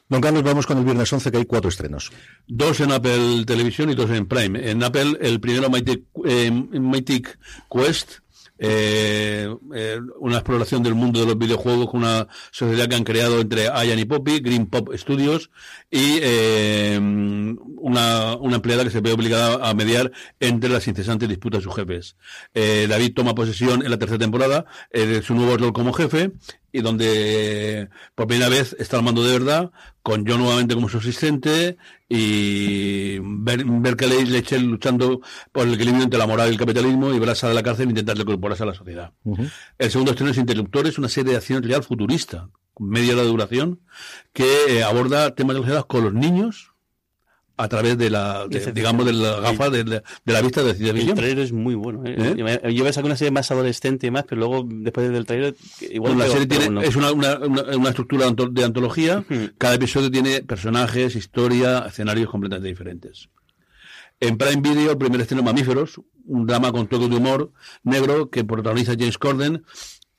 Don 0.08 0.20
Carlos, 0.20 0.44
vamos 0.44 0.66
con 0.66 0.78
el 0.78 0.84
viernes 0.84 1.12
11 1.12 1.32
que 1.32 1.38
hay 1.38 1.44
cuatro 1.46 1.68
estrenos. 1.68 2.12
Dos 2.46 2.78
en 2.80 2.92
Apple 2.92 3.44
Televisión 3.44 3.90
y 3.90 3.94
dos 3.96 4.10
en 4.10 4.26
Prime. 4.26 4.70
En 4.70 4.82
Apple, 4.84 5.18
el 5.20 5.40
primero 5.40 5.68
Mythic, 5.68 6.04
eh, 6.24 7.22
Quest, 7.68 8.20
eh, 8.58 9.54
eh, 9.74 10.00
una 10.20 10.36
exploración 10.36 10.82
del 10.82 10.94
mundo 10.94 11.20
de 11.20 11.26
los 11.26 11.36
videojuegos 11.36 11.90
con 11.90 12.00
una 12.00 12.26
sociedad 12.50 12.88
que 12.88 12.94
han 12.94 13.04
creado 13.04 13.40
entre 13.40 13.64
Ian 13.64 13.98
y 13.98 14.04
Poppy, 14.04 14.38
Green 14.38 14.66
Pop 14.66 14.94
Studios, 14.94 15.50
y 15.90 16.18
eh, 16.22 16.98
una, 16.98 18.36
una 18.36 18.56
empleada 18.56 18.84
que 18.84 18.90
se 18.90 19.00
ve 19.00 19.12
obligada 19.12 19.68
a 19.68 19.74
mediar 19.74 20.10
entre 20.40 20.70
las 20.70 20.86
incesantes 20.88 21.28
disputas 21.28 21.60
de 21.60 21.64
sus 21.64 21.74
jefes. 21.74 22.16
David 22.54 23.12
toma 23.14 23.34
posesión 23.34 23.84
en 23.84 23.90
la 23.90 23.98
tercera 23.98 24.18
temporada 24.18 24.64
de 24.92 25.20
su 25.22 25.34
nuevo 25.34 25.56
rol 25.56 25.72
como 25.72 25.92
jefe 25.92 26.32
y 26.76 26.82
donde 26.82 27.88
por 28.14 28.26
primera 28.26 28.50
vez 28.50 28.76
está 28.78 28.98
al 28.98 29.02
mando 29.02 29.24
de 29.24 29.32
verdad, 29.32 29.70
con 30.02 30.26
yo 30.26 30.36
nuevamente 30.36 30.74
como 30.74 30.90
su 30.90 30.98
asistente 30.98 31.78
y 32.06 33.18
ver, 33.18 33.64
ver 33.64 33.96
que 33.96 34.06
le 34.06 34.38
eche 34.38 34.58
luchando 34.58 35.22
por 35.52 35.66
el 35.66 35.72
equilibrio 35.72 36.04
entre 36.04 36.18
la 36.18 36.26
moral 36.26 36.48
y 36.48 36.52
el 36.52 36.58
capitalismo 36.58 37.14
y 37.14 37.18
verla 37.18 37.34
salir 37.34 37.56
de 37.56 37.62
la 37.62 37.64
cárcel 37.64 37.86
e 37.86 37.90
intentar 37.90 38.18
incorporarse 38.18 38.62
a 38.64 38.66
la 38.66 38.74
sociedad. 38.74 39.12
El 39.78 39.90
segundo 39.90 40.12
estreno 40.12 40.32
es 40.32 40.36
Interruptores, 40.36 40.98
una 40.98 41.08
serie 41.08 41.32
de 41.32 41.38
acción 41.38 41.62
real 41.62 41.82
futurista, 41.82 42.50
con 42.74 42.90
media 42.90 43.14
hora 43.14 43.22
de 43.22 43.28
duración, 43.28 43.80
que 44.34 44.46
eh, 44.68 44.82
aborda 44.82 45.34
temas 45.34 45.54
relacionados 45.54 45.86
con 45.86 46.04
los 46.04 46.12
niños 46.12 46.75
a 47.58 47.68
través 47.68 47.96
de 47.96 48.10
la, 48.10 48.46
de- 48.48 48.72
digamos, 48.72 49.06
de 49.06 49.12
la 49.14 49.40
gafa 49.40 49.70
de, 49.70 49.84
la- 49.84 50.02
de 50.24 50.32
la 50.32 50.42
vista 50.42 50.62
de 50.62 50.74
ciencia 50.74 51.02
El 51.02 51.14
trailer 51.14 51.38
es 51.38 51.52
muy 51.52 51.74
bueno. 51.74 52.02
¿eh? 52.04 52.14
¿Eh? 52.18 52.34
Yo, 52.36 52.44
me- 52.44 52.60
yo 52.74 52.82
voy 52.82 52.88
a 52.90 52.92
sacar 52.92 53.06
una 53.06 53.16
serie 53.16 53.30
más 53.30 53.50
adolescente 53.50 54.06
y 54.06 54.10
más, 54.10 54.24
pero 54.28 54.40
luego, 54.40 54.66
después 54.70 55.10
del 55.10 55.24
trailer, 55.24 55.54
igual 55.90 56.18
la 56.18 56.26
serie 56.28 56.46
tiene, 56.46 56.86
es 56.86 56.96
una, 56.96 57.12
una, 57.12 57.88
estructura 57.88 58.30
de 58.30 58.64
antología. 58.64 59.24
Cada 59.58 59.74
episodio 59.74 60.10
tiene 60.10 60.42
personajes, 60.42 61.16
historia, 61.16 61.86
escenarios 61.88 62.28
completamente 62.30 62.68
diferentes. 62.68 63.28
En 64.20 64.36
Prime 64.38 64.62
Video, 64.62 64.92
el 64.92 64.98
primer 64.98 65.20
estreno 65.20 65.42
Mamíferos, 65.42 66.00
un 66.26 66.46
drama 66.46 66.72
con 66.72 66.86
toque 66.88 67.08
de 67.08 67.16
humor 67.16 67.52
negro 67.82 68.30
que 68.30 68.44
protagoniza 68.44 68.92
James 68.98 69.18
Corden, 69.18 69.62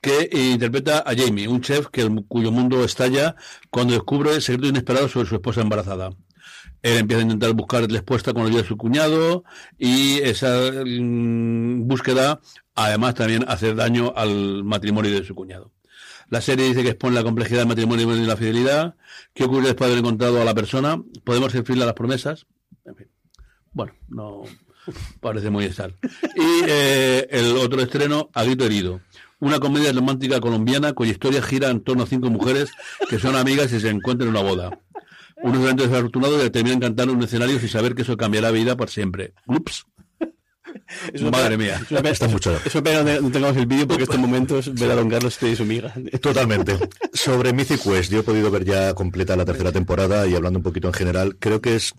que 0.00 0.28
interpreta 0.52 1.00
a 1.04 1.12
Jamie, 1.16 1.48
un 1.48 1.60
chef 1.60 1.88
que 1.88 2.02
el- 2.02 2.24
cuyo 2.28 2.52
mundo 2.52 2.84
estalla 2.84 3.34
cuando 3.70 3.94
descubre 3.94 4.40
secretos 4.40 4.70
inesperados 4.70 5.10
sobre 5.12 5.28
su 5.28 5.34
esposa 5.34 5.60
embarazada. 5.62 6.10
Él 6.82 6.98
empieza 6.98 7.20
a 7.20 7.24
intentar 7.24 7.52
buscar 7.52 7.88
respuesta 7.90 8.32
con 8.32 8.42
la 8.42 8.48
ayuda 8.48 8.62
de 8.62 8.68
su 8.68 8.76
cuñado 8.76 9.44
y 9.78 10.18
esa 10.18 10.70
mm, 10.84 11.86
búsqueda 11.86 12.40
además 12.74 13.14
también 13.14 13.44
hace 13.48 13.74
daño 13.74 14.12
al 14.16 14.64
matrimonio 14.64 15.10
de 15.10 15.24
su 15.24 15.34
cuñado. 15.34 15.72
La 16.30 16.40
serie 16.40 16.66
dice 16.66 16.82
que 16.82 16.90
expone 16.90 17.14
la 17.14 17.24
complejidad 17.24 17.60
del 17.60 17.68
matrimonio 17.68 18.14
y 18.14 18.26
la 18.26 18.36
fidelidad. 18.36 18.96
¿Qué 19.34 19.44
ocurre 19.44 19.68
después 19.68 19.88
de 19.88 19.94
haber 19.94 20.04
encontrado 20.04 20.40
a 20.40 20.44
la 20.44 20.54
persona? 20.54 21.02
¿Podemos 21.24 21.52
fieles 21.52 21.82
a 21.82 21.86
las 21.86 21.94
promesas? 21.94 22.46
En 22.84 22.94
fin. 22.94 23.08
Bueno, 23.72 23.94
no 24.08 24.42
parece 25.20 25.50
muy 25.50 25.64
estar. 25.64 25.92
Y 26.02 26.64
eh, 26.68 27.26
el 27.30 27.56
otro 27.56 27.80
estreno, 27.80 28.30
A 28.34 28.44
Grito 28.44 28.64
Herido. 28.64 29.00
Una 29.40 29.60
comedia 29.60 29.92
romántica 29.92 30.40
colombiana 30.40 30.92
cuya 30.92 31.12
historia 31.12 31.40
gira 31.42 31.70
en 31.70 31.80
torno 31.80 32.02
a 32.02 32.06
cinco 32.06 32.28
mujeres 32.28 32.70
que 33.08 33.18
son 33.18 33.36
amigas 33.36 33.72
y 33.72 33.80
se 33.80 33.88
encuentran 33.88 34.28
en 34.28 34.36
una 34.36 34.42
boda. 34.42 34.80
Unos 35.42 35.62
eventos 35.62 35.88
desafortunados 35.90 36.42
determinan 36.42 36.80
cantar 36.80 37.08
en 37.08 37.16
un 37.16 37.22
escenario 37.22 37.58
sin 37.60 37.68
saber 37.68 37.94
que 37.94 38.02
eso 38.02 38.16
cambiará 38.16 38.50
vida 38.50 38.76
para 38.76 38.90
siempre. 38.90 39.32
Ups. 39.46 39.84
Madre 41.30 41.56
pena- 41.56 41.56
mía. 41.56 41.80
Es 41.82 41.90
una 41.90 42.00
pena, 42.02 42.12
Está 42.12 42.28
mucho. 42.28 42.60
es 42.64 42.74
una 42.74 42.84
pena 42.84 43.04
que 43.04 43.20
no 43.20 43.30
tengamos 43.30 43.56
el 43.56 43.66
vídeo 43.66 43.86
porque 43.88 44.02
estos 44.04 44.18
momentos 44.18 44.74
ver 44.74 44.90
a 44.90 44.94
Don 44.96 45.08
Carlos 45.08 45.38
y 45.42 45.56
su 45.56 45.62
amiga. 45.62 45.94
Totalmente. 46.20 46.76
Sobre 47.12 47.52
Mythic 47.52 47.82
Quest, 47.82 48.10
yo 48.12 48.20
he 48.20 48.22
podido 48.22 48.50
ver 48.50 48.64
ya 48.64 48.94
completa 48.94 49.36
la 49.36 49.44
tercera 49.44 49.72
temporada 49.72 50.26
y 50.26 50.34
hablando 50.34 50.58
un 50.58 50.62
poquito 50.62 50.88
en 50.88 50.94
general, 50.94 51.36
creo 51.38 51.60
que 51.60 51.76
es 51.76 51.94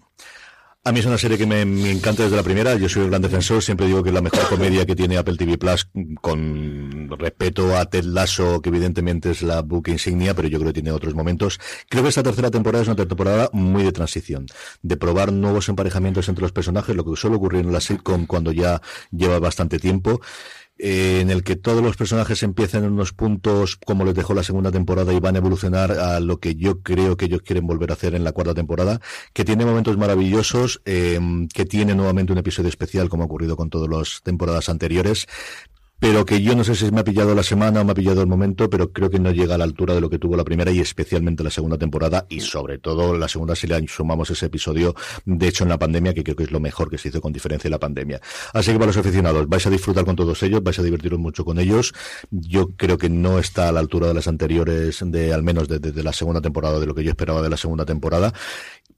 a 0.86 0.91
mí 0.93 0.99
es 1.01 1.05
una 1.05 1.17
serie 1.17 1.38
que 1.38 1.45
me, 1.45 1.61
encanta 1.61 2.23
desde 2.23 2.38
la 2.38 2.43
primera. 2.43 2.75
Yo 2.75 2.88
soy 2.88 3.03
un 3.03 3.09
gran 3.09 3.21
defensor. 3.21 3.61
Siempre 3.61 3.86
digo 3.86 4.01
que 4.01 4.09
es 4.09 4.15
la 4.15 4.21
mejor 4.21 4.47
comedia 4.47 4.86
que 4.86 4.95
tiene 4.95 5.17
Apple 5.17 5.36
TV 5.36 5.57
Plus, 5.57 5.89
con 6.21 7.09
respeto 7.19 7.75
a 7.75 7.86
Ted 7.86 8.05
Lasso, 8.05 8.61
que 8.61 8.69
evidentemente 8.69 9.32
es 9.32 9.41
la 9.41 9.61
book 9.61 9.89
insignia, 9.89 10.34
pero 10.34 10.47
yo 10.47 10.57
creo 10.57 10.69
que 10.69 10.82
tiene 10.82 10.91
otros 10.91 11.15
momentos. 11.15 11.59
Creo 11.89 12.03
que 12.03 12.09
esta 12.09 12.23
tercera 12.23 12.49
temporada 12.49 12.84
es 12.84 12.88
una 12.88 12.95
temporada 12.95 13.49
muy 13.51 13.84
de 13.84 13.91
transición, 13.91 14.45
de 14.82 14.95
probar 14.95 15.34
nuevos 15.34 15.67
emparejamientos 15.67 16.30
entre 16.30 16.43
los 16.43 16.53
personajes, 16.53 16.95
lo 16.95 17.03
que 17.03 17.15
suele 17.17 17.36
ocurrir 17.36 17.65
en 17.65 17.73
la 17.73 17.82
sitcom 17.82 18.25
cuando 18.25 18.53
ya 18.53 18.82
lleva 19.11 19.38
bastante 19.39 19.80
tiempo. 19.80 20.21
Eh, 20.80 21.19
en 21.19 21.30
el 21.30 21.43
que 21.43 21.57
todos 21.57 21.84
los 21.84 21.97
personajes 21.97 22.41
empiezan 22.41 22.86
en 22.86 22.93
unos 22.93 23.11
puntos 23.11 23.75
como 23.75 24.05
les 24.05 24.15
dejó 24.15 24.34
la 24.34 24.43
segunda 24.43 24.71
temporada 24.71 25.11
y 25.11 25.19
van 25.19 25.36
a 25.36 25.39
evolucionar 25.39 25.91
a 25.91 26.21
lo 26.21 26.39
que 26.39 26.55
yo 26.55 26.82
creo 26.82 27.17
que 27.17 27.25
ellos 27.25 27.41
quieren 27.41 27.67
volver 27.67 27.91
a 27.91 27.95
hacer 27.95 28.15
en 28.15 28.23
la 28.23 28.32
cuarta 28.32 28.53
temporada, 28.53 29.01
que 29.34 29.43
tiene 29.43 29.65
momentos 29.65 29.97
maravillosos, 29.97 30.82
eh, 30.86 31.19
que 31.53 31.65
tiene 31.65 31.95
nuevamente 31.95 32.32
un 32.32 32.38
episodio 32.39 32.69
especial 32.69 33.09
como 33.09 33.23
ha 33.23 33.25
ocurrido 33.25 33.57
con 33.57 33.69
todas 33.69 33.89
las 33.89 34.21
temporadas 34.23 34.69
anteriores, 34.69 35.27
pero 36.00 36.26
que 36.26 36.41
yo 36.41 36.56
no 36.56 36.64
sé 36.64 36.76
si 36.76 36.91
me 36.91 37.02
ha 37.02 37.04
pillado 37.04 37.36
la 37.36 37.43
semana 37.43 37.82
o 37.82 37.86
me 37.86 37.91
ha 37.91 37.95
pillado 37.95 38.22
el 38.22 38.28
momento, 38.28 38.70
pero 38.70 38.91
creo 38.91 39.10
que 39.10 39.20
no 39.20 39.32
llega 39.32 39.56
a 39.56 39.58
la 39.58 39.66
altura 39.66 39.93
de 39.93 40.02
lo 40.02 40.10
que 40.10 40.18
tuvo 40.18 40.36
la 40.38 40.43
primera 40.43 40.72
y 40.72 40.80
especialmente 40.80 41.43
la 41.43 41.50
segunda 41.50 41.78
temporada 41.78 42.26
y 42.30 42.39
sobre 42.39 42.80
todo 42.80 43.18
la 43.18 43.28
segunda 43.28 43.56
si 43.56 43.68
le 43.68 43.88
sumamos 43.88 44.30
ese 44.30 44.45
episodio, 44.45 44.95
de 45.26 45.47
hecho 45.47 45.64
en 45.64 45.70
la 45.70 45.78
pandemia, 45.78 46.14
que 46.14 46.24
creo 46.24 46.36
que 46.36 46.43
es 46.43 46.52
lo 46.52 46.60
mejor 46.60 46.89
que 46.89 46.97
se 46.97 47.10
hizo 47.10 47.22
con 47.22 47.34
diferencia 47.34 47.68
en 47.68 47.72
la 47.72 47.80
pandemia. 47.80 48.22
Así 48.54 48.72
que 48.72 48.78
para 48.78 48.88
los 48.88 48.97
aficionados, 48.97 49.47
vais 49.47 49.66
a 49.66 49.70
disfrutar 49.70 50.06
con 50.06 50.16
todos 50.16 50.41
ellos, 50.43 50.64
vais 50.64 50.80
a 50.80 50.84
divertiros 50.84 51.20
mucho 51.20 51.43
con 51.43 51.60
ellos. 51.60 51.93
Yo 52.32 52.70
creo 52.76 52.97
que 52.97 53.10
no 53.10 53.39
está 53.39 53.70
a 53.70 53.72
la 53.72 53.80
altura 53.80 54.08
de 54.08 54.14
las 54.14 54.28
anteriores, 54.28 55.00
de 55.04 55.34
al 55.34 55.43
menos 55.43 55.68
desde 55.68 55.91
de 55.91 56.04
la 56.04 56.14
segunda 56.14 56.41
temporada, 56.41 56.80
de 56.80 56.86
lo 56.86 56.95
que 56.95 57.04
yo 57.04 57.10
esperaba 57.10 57.41
de 57.41 57.50
la 57.50 57.58
segunda 57.58 57.86
temporada 57.86 58.34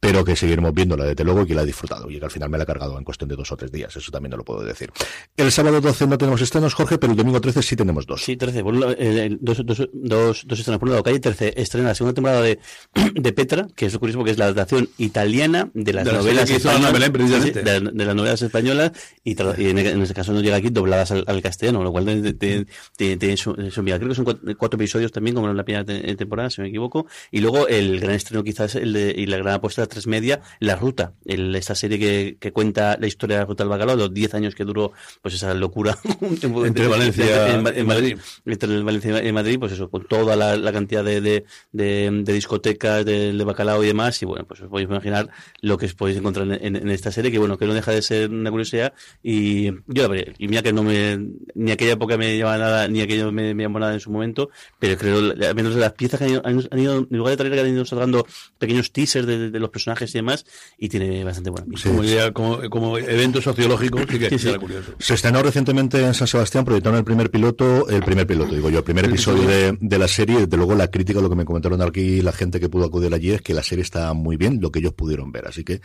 pero 0.01 0.25
que 0.25 0.35
seguiremos 0.35 0.73
viéndola 0.73 1.05
desde 1.05 1.23
luego 1.23 1.43
y 1.43 1.45
que 1.45 1.53
la 1.55 1.61
he 1.61 1.65
disfrutado 1.65 2.09
y 2.09 2.17
que 2.19 2.25
al 2.25 2.31
final 2.31 2.49
me 2.49 2.57
la 2.57 2.63
he 2.63 2.67
cargado 2.67 2.97
en 2.97 3.03
cuestión 3.05 3.29
de 3.29 3.35
dos 3.37 3.51
o 3.51 3.55
tres 3.55 3.71
días, 3.71 3.95
eso 3.95 4.11
también 4.11 4.31
no 4.31 4.37
lo 4.37 4.43
puedo 4.43 4.61
decir. 4.63 4.91
El 5.37 5.51
sábado 5.51 5.79
12 5.79 6.07
no 6.07 6.17
tenemos 6.17 6.41
estrenos, 6.41 6.73
Jorge, 6.73 6.97
pero 6.97 7.11
el 7.13 7.17
domingo 7.17 7.39
13 7.39 7.61
sí 7.61 7.75
tenemos 7.75 8.05
dos. 8.07 8.23
Sí, 8.23 8.35
13, 8.35 8.63
por 8.63 8.73
un 8.73 8.79
lado, 8.81 8.95
eh, 8.97 9.37
dos, 9.39 9.63
dos, 9.65 9.77
dos, 9.93 10.43
dos, 10.47 10.59
estrenos. 10.59 10.79
Por 10.79 10.87
un 10.89 10.93
lado, 10.93 11.03
Calle 11.03 11.19
13 11.19 11.53
estrena 11.55 11.89
la 11.89 11.95
segunda 11.95 12.15
temporada 12.15 12.41
de, 12.41 12.59
de 13.13 13.31
Petra, 13.33 13.67
que 13.75 13.85
es 13.85 13.93
lo 13.93 13.99
curioso 13.99 14.17
porque 14.19 14.31
es 14.31 14.37
la 14.39 14.45
adaptación 14.45 14.89
italiana 14.97 15.69
de 15.75 15.93
las 15.93 16.03
De 16.05 16.11
la 16.11 16.17
novelas 16.17 16.49
españolas, 16.49 17.09
precisamente. 17.11 17.59
sí, 17.59 17.65
de, 17.65 17.79
de 17.91 18.05
las 18.05 18.15
novelas 18.15 18.41
españolas 18.41 18.91
y, 19.23 19.31
y 19.61 19.69
en, 19.69 19.77
en 19.77 20.01
este 20.01 20.15
caso 20.15 20.33
no 20.33 20.41
llega 20.41 20.55
aquí 20.57 20.69
dobladas 20.71 21.11
al, 21.11 21.23
al 21.27 21.41
castellano, 21.43 21.83
lo 21.83 21.91
cual 21.91 22.05
tiene, 22.05 22.33
tiene- 22.33 22.65
tiene- 22.97 23.17
tiene 23.17 23.37
su, 23.37 23.53
su 23.69 23.79
envidia. 23.81 23.97
Creo 23.99 24.09
que 24.09 24.15
son 24.15 24.25
cuatro, 24.25 24.41
cuatro 24.57 24.77
episodios 24.77 25.11
también, 25.11 25.35
como 25.35 25.47
en 25.49 25.55
la 25.57 25.63
primera 25.63 25.85
te- 25.85 26.15
temporada, 26.15 26.49
si 26.49 26.59
no 26.61 26.63
me 26.63 26.69
equivoco. 26.69 27.05
Y 27.29 27.39
luego 27.41 27.67
el 27.67 27.99
gran 27.99 28.15
estreno 28.15 28.43
quizás 28.43 28.73
el 28.75 28.93
de, 28.93 29.13
y 29.15 29.27
la 29.27 29.37
gran 29.37 29.53
apuesta 29.55 29.83
tres 29.91 30.07
media, 30.07 30.41
La 30.59 30.75
Ruta, 30.75 31.13
el, 31.25 31.55
esta 31.55 31.75
serie 31.75 31.99
que, 31.99 32.37
que 32.39 32.51
cuenta 32.51 32.97
la 32.99 33.07
historia 33.07 33.35
de 33.37 33.41
la 33.43 33.45
Ruta 33.45 33.63
del 33.63 33.69
Bacalao, 33.69 33.95
los 33.95 34.13
10 34.13 34.33
años 34.33 34.55
que 34.55 34.63
duró 34.65 34.91
pues 35.21 35.35
esa 35.35 35.53
locura. 35.53 35.97
Entre 36.41 36.87
Valencia 36.87 37.53
en, 37.53 37.79
y 37.79 37.83
Madrid. 37.83 38.17
entre 38.45 38.81
Valencia 38.81 39.23
y 39.23 39.31
Madrid, 39.31 39.59
pues 39.59 39.73
eso, 39.73 39.89
con 39.89 40.05
toda 40.07 40.35
la, 40.35 40.55
la 40.57 40.71
cantidad 40.71 41.03
de, 41.03 41.21
de, 41.21 41.45
de, 41.71 42.09
de 42.23 42.33
discotecas, 42.33 43.05
de, 43.05 43.41
bacalao 43.43 43.83
y 43.83 43.87
demás, 43.87 44.21
y 44.21 44.25
bueno, 44.25 44.45
pues 44.47 44.61
os 44.61 44.69
podéis 44.69 44.87
imaginar 44.89 45.29
lo 45.61 45.77
que 45.77 45.85
os 45.87 45.93
podéis 45.93 46.17
encontrar 46.17 46.47
en, 46.47 46.53
en- 46.63 46.75
en 46.75 46.89
esta 46.89 47.11
serie, 47.11 47.31
que 47.31 47.39
bueno, 47.39 47.57
que 47.57 47.65
no 47.65 47.73
deja 47.73 47.91
de 47.91 48.01
ser 48.01 48.29
una 48.29 48.49
curiosidad, 48.51 48.93
y 49.23 49.65
yo 49.87 50.03
la 50.03 50.07
veré, 50.07 50.33
y 50.37 50.47
mira 50.47 50.61
que 50.61 50.71
no 50.73 50.83
me, 50.83 51.19
ni 51.55 51.71
aquella 51.71 51.93
época 51.93 52.17
me 52.17 52.37
llamaba 52.37 52.57
nada, 52.57 52.87
ni 52.87 53.01
aquello 53.01 53.31
me, 53.31 53.53
me 53.53 53.63
llamó 53.63 53.79
nada 53.79 53.93
en 53.93 53.99
su 53.99 54.09
momento, 54.11 54.49
pero 54.79 54.97
creo, 54.97 55.17
al 55.31 55.55
menos 55.55 55.73
de 55.75 55.81
las 55.81 55.93
piezas 55.93 56.19
que 56.19 56.25
han 56.25 56.31
ido, 56.31 56.41
han, 56.45 56.79
ido 56.79 56.97
en 56.99 57.17
lugar 57.17 57.31
de 57.31 57.37
traer, 57.37 57.53
que 57.53 57.59
han 57.59 57.67
ido 57.73 57.83
sacando 57.85 58.25
pequeños 58.57 58.91
teasers 58.91 59.25
de, 59.27 59.37
de- 59.37 59.51
de 59.51 59.59
los 59.59 59.69
personajes 59.69 59.80
y 59.87 60.13
demás, 60.13 60.45
y 60.77 60.89
tiene 60.89 61.23
bastante 61.23 61.49
buena 61.49 61.65
pinta. 61.65 61.89
Como, 61.89 62.03
idea- 62.03 62.31
como, 62.31 62.69
como 62.69 62.97
evento 62.97 63.41
sociológico, 63.41 63.99
sí 64.09 64.19
que 64.19 64.29
Sí, 64.29 64.39
sí. 64.39 64.53
curioso. 64.55 64.93
Se 64.99 65.13
estrenó 65.13 65.41
recientemente 65.43 66.03
en 66.05 66.13
San 66.13 66.27
Sebastián, 66.27 66.65
proyectaron 66.65 66.97
el 66.99 67.03
primer 67.05 67.29
piloto, 67.29 67.87
el 67.89 68.03
primer 68.03 68.25
piloto, 68.27 68.53
digo 68.55 68.69
yo, 68.69 68.79
el 68.79 68.83
primer 68.83 69.05
episodio 69.05 69.47
de, 69.47 69.77
de 69.79 69.97
la 69.99 70.07
serie. 70.07 70.39
Desde 70.41 70.57
luego, 70.57 70.75
la 70.75 70.87
crítica, 70.89 71.19
lo 71.21 71.29
que 71.29 71.35
me 71.35 71.45
comentaron 71.45 71.81
aquí 71.81 72.21
la 72.21 72.31
gente 72.31 72.59
que 72.59 72.69
pudo 72.69 72.85
acudir 72.85 73.13
allí, 73.13 73.31
es 73.31 73.41
que 73.41 73.53
la 73.53 73.63
serie 73.63 73.83
está 73.83 74.13
muy 74.13 74.37
bien, 74.37 74.59
lo 74.61 74.71
que 74.71 74.79
ellos 74.79 74.93
pudieron 74.93 75.31
ver. 75.31 75.47
Así 75.47 75.63
que, 75.63 75.81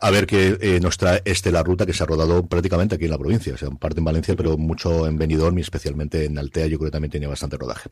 a 0.00 0.10
ver 0.10 0.26
qué 0.26 0.56
eh, 0.60 0.80
nos 0.82 0.96
trae 0.98 1.22
este 1.24 1.50
la 1.52 1.62
ruta 1.62 1.86
que 1.86 1.92
se 1.92 2.02
ha 2.02 2.06
rodado 2.06 2.46
prácticamente 2.46 2.94
aquí 2.96 3.04
en 3.04 3.10
la 3.10 3.18
provincia. 3.18 3.54
O 3.54 3.56
sea, 3.56 3.68
en 3.68 3.76
parte 3.76 4.00
en 4.00 4.04
Valencia, 4.04 4.34
pero 4.36 4.56
mucho 4.58 5.06
en 5.06 5.16
Benidorm 5.18 5.56
y 5.58 5.60
especialmente 5.62 6.24
en 6.24 6.38
Altea, 6.38 6.66
yo 6.66 6.78
creo 6.78 6.88
que 6.90 6.92
también 6.92 7.10
tenía 7.10 7.28
bastante 7.28 7.56
rodaje. 7.56 7.88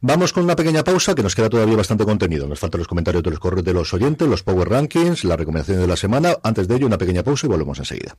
Vamos 0.00 0.32
con 0.32 0.44
una 0.44 0.56
pequeña 0.56 0.82
pausa, 0.84 1.14
que 1.14 1.22
nos 1.22 1.34
queda 1.34 1.48
todavía 1.48 1.76
bastante 1.76 2.04
contenido. 2.04 2.46
Nos 2.48 2.58
faltan 2.58 2.78
los 2.78 2.88
comentarios 2.88 3.22
de 3.22 3.30
los 3.30 3.38
correos 3.38 3.64
de 3.64 3.72
los 3.72 3.92
oyentes, 3.94 4.26
los 4.28 4.42
Power 4.42 4.68
Rankings, 4.68 4.95
las 4.96 5.38
recomendaciones 5.38 5.82
de 5.82 5.88
la 5.88 5.96
semana. 5.96 6.36
Antes 6.42 6.68
de 6.68 6.76
ello, 6.76 6.86
una 6.86 6.98
pequeña 6.98 7.22
pausa 7.22 7.46
y 7.46 7.50
volvemos 7.50 7.78
enseguida. 7.78 8.16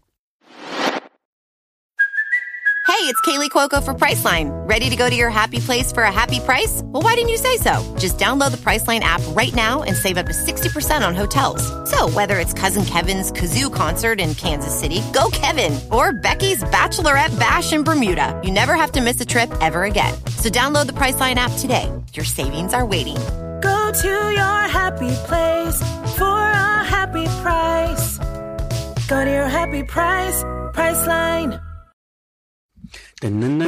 Hey, 2.87 3.03
it's 3.03 3.21
Kaylee 3.21 3.51
Cuoco 3.51 3.83
for 3.83 3.93
Priceline. 3.93 4.49
Ready 4.67 4.89
to 4.89 4.95
go 4.95 5.07
to 5.07 5.15
your 5.15 5.29
happy 5.29 5.59
place 5.59 5.91
for 5.91 6.01
a 6.01 6.11
happy 6.11 6.39
price? 6.39 6.81
Well, 6.85 7.03
why 7.03 7.13
didn't 7.13 7.29
you 7.29 7.37
say 7.37 7.57
so? 7.57 7.95
Just 7.99 8.17
download 8.17 8.49
the 8.49 8.57
Priceline 8.57 9.01
app 9.01 9.21
right 9.35 9.53
now 9.53 9.83
and 9.83 9.95
save 9.95 10.17
up 10.17 10.25
to 10.25 10.33
60% 10.33 11.07
on 11.07 11.13
hotels. 11.13 11.61
So, 11.89 12.09
whether 12.09 12.39
it's 12.39 12.53
Cousin 12.53 12.85
Kevin's 12.85 13.31
Kazoo 13.31 13.71
concert 13.71 14.19
in 14.19 14.33
Kansas 14.33 14.73
City, 14.73 15.03
go 15.13 15.29
Kevin, 15.31 15.79
or 15.91 16.11
Becky's 16.11 16.63
Bachelorette 16.63 17.37
Bash 17.39 17.71
in 17.71 17.83
Bermuda, 17.83 18.39
you 18.43 18.51
never 18.51 18.73
have 18.73 18.91
to 18.93 19.01
miss 19.01 19.21
a 19.21 19.25
trip 19.25 19.51
ever 19.61 19.83
again. 19.83 20.15
So, 20.37 20.49
download 20.49 20.87
the 20.87 20.93
Priceline 20.93 21.35
app 21.35 21.51
today. 21.59 21.91
Your 22.13 22.25
savings 22.25 22.73
are 22.73 22.85
waiting. 22.85 23.17
Go 23.61 23.91
to 23.91 24.31
your 24.31 24.67
happy 24.69 25.11
place 25.27 25.79
for 26.17 26.39
a 26.39 26.83
happy 26.83 27.25
price. 27.43 28.17
Go 29.07 29.23
to 29.25 29.31
your 29.31 29.47
happy 29.49 29.83
price, 29.83 30.43
Priceline. 30.73 31.59
En 33.21 33.61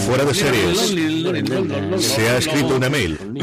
Fuera 0.00 0.24
de 0.26 0.34
Series 0.34 0.78
se 2.02 2.28
ha 2.28 2.36
escrito 2.38 2.76
una 2.76 2.90
mail. 2.90 3.18
Un 3.22 3.36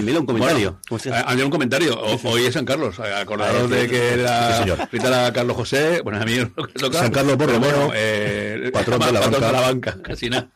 email 0.00 0.16
o 0.16 0.20
un 0.20 0.26
comentario. 0.26 0.80
Bueno, 0.90 1.14
a- 1.14 1.20
había 1.30 1.44
un 1.44 1.50
comentario. 1.50 2.00
O- 2.00 2.18
Hoy 2.28 2.46
es 2.46 2.54
San 2.54 2.64
Carlos. 2.64 2.98
Acordaros 2.98 3.70
Ah, 3.70 3.74
de 3.74 3.88
que 3.88 4.14
era 4.14 4.64
sí, 4.64 4.70
Carlos 5.32 5.56
José. 5.56 6.00
Bueno, 6.02 6.20
a 6.20 6.24
mí 6.24 6.38
lo. 6.38 6.50
San 6.92 7.12
Carlos 7.12 7.36
Borromeo, 7.36 7.60
bueno, 7.60 7.92
eh, 7.94 8.70
patrón 8.72 8.98
de 9.00 9.12
la 9.12 9.20
patrón 9.20 9.40
banca. 9.40 9.46
de 9.46 9.52
la 9.52 9.60
banca. 9.60 9.96
Casi 10.02 10.28
nada. 10.30 10.48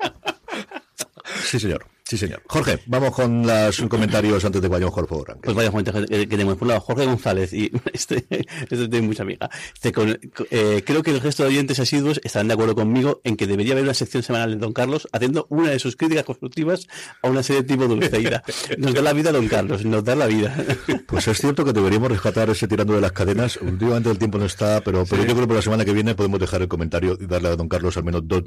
Sí, 1.45 1.61
señor. 1.61 1.87
Sí, 2.07 2.19
señor. 2.19 2.43
Jorge, 2.47 2.81
vamos 2.85 3.13
con 3.15 3.47
los 3.47 3.81
comentarios 3.89 4.45
antes 4.45 4.61
de 4.61 4.69
que 4.69 4.73
vayamos 4.73 4.93
Power 4.95 5.27
Rankings. 5.27 5.43
Pues 5.43 5.57
vaya 5.57 5.71
comentarios 5.71 6.05
que, 6.07 6.27
tenemos. 6.27 6.55
Por 6.57 6.65
un 6.65 6.69
lado, 6.69 6.81
Jorge 6.83 7.07
González, 7.07 7.55
y 7.55 7.73
este, 7.95 8.27
este 8.29 8.89
tiene 8.89 9.07
mucha 9.07 9.23
amiga. 9.23 9.49
Este, 9.73 9.91
con- 9.91 10.19
eh, 10.51 10.83
creo 10.85 11.03
que 11.03 11.13
el 11.13 11.21
resto 11.21 11.45
de 11.45 11.49
oyentes 11.49 11.81
asiduos 11.81 12.21
estarán 12.23 12.49
de 12.49 12.55
acuerdo 12.55 12.75
conmigo 12.75 13.23
en 13.25 13.37
que 13.39 13.47
debería 13.47 13.73
haber 13.73 13.85
una 13.85 13.95
sección 13.95 14.23
semanal 14.23 14.51
de 14.51 14.57
Don 14.59 14.75
Carlos 14.75 15.09
haciendo 15.13 15.47
una 15.49 15.71
de 15.71 15.79
sus 15.79 15.97
críticas 15.97 16.25
constructivas 16.25 16.89
a 17.23 17.29
una 17.29 17.43
serie 17.43 17.63
tipo 17.63 17.87
Dulceida. 17.89 18.43
Nos 18.77 18.93
da 18.93 19.01
la 19.01 19.15
vida 19.15 19.33
Don 19.33 19.49
Carlos, 19.49 19.83
nos 19.87 20.05
da 20.05 20.15
la 20.15 20.27
vida. 20.27 20.55
Pues 21.07 21.29
es 21.29 21.39
cierto 21.39 21.65
que 21.65 21.73
deberíamos 21.73 22.11
rescatar 22.11 22.51
ese 22.51 22.67
tirando 22.67 22.95
de 22.95 23.01
las 23.01 23.13
cadenas. 23.13 23.57
Últimamente 23.59 24.11
el 24.11 24.19
tiempo 24.19 24.37
no 24.39 24.47
está, 24.47 24.81
pero, 24.83 25.05
pero 25.09 25.23
yo 25.23 25.29
creo 25.29 25.43
que 25.43 25.47
por 25.47 25.57
la 25.57 25.63
semana 25.63 25.85
que 25.85 25.93
viene 25.93 26.15
podemos 26.15 26.41
dejar 26.41 26.61
el 26.63 26.69
comentario 26.69 27.17
y 27.21 27.27
darle 27.27 27.49
a 27.49 27.57
don 27.57 27.69
Carlos 27.69 27.97
al 27.97 28.05
menos 28.05 28.23
dos, 28.27 28.43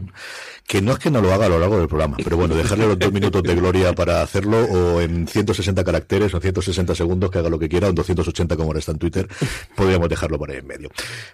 que 0.68 0.82
no 0.82 0.92
es 0.92 1.00
que 1.00 1.10
no 1.10 1.22
lo 1.22 1.32
haga 1.34 1.46
a 1.46 1.50
lo 1.50 1.60
largo 1.60 1.78
del 1.80 1.88
programa, 1.88 2.18
pero 2.24 2.36
bueno, 2.36 2.56
dejarle 2.56 2.88
los 2.88 3.00
dos 3.00 3.12
minutos 3.14 3.42
de 3.48 3.56
gloria 3.56 3.94
para 3.94 4.22
hacerlo 4.22 4.64
o 4.66 5.02
en 5.02 5.28
160 5.28 5.84
caracteres 5.84 6.34
o 6.34 6.38
en 6.38 6.42
160 6.42 6.94
segundos 6.94 7.32
que 7.32 7.40
haga 7.40 7.50
lo 7.50 7.58
que 7.58 7.70
quiera, 7.70 7.88
o 7.88 7.90
en 7.90 7.96
280 7.96 8.56
como 8.56 8.70
ahora 8.70 8.80
está 8.80 8.92
en 8.92 9.00
Twitter, 9.00 9.28
podríamos 9.76 10.10
dejarlo 10.10 10.38
por 10.38 10.52
ahí 10.52 10.58
en 10.58 10.68
medio. 10.68 10.90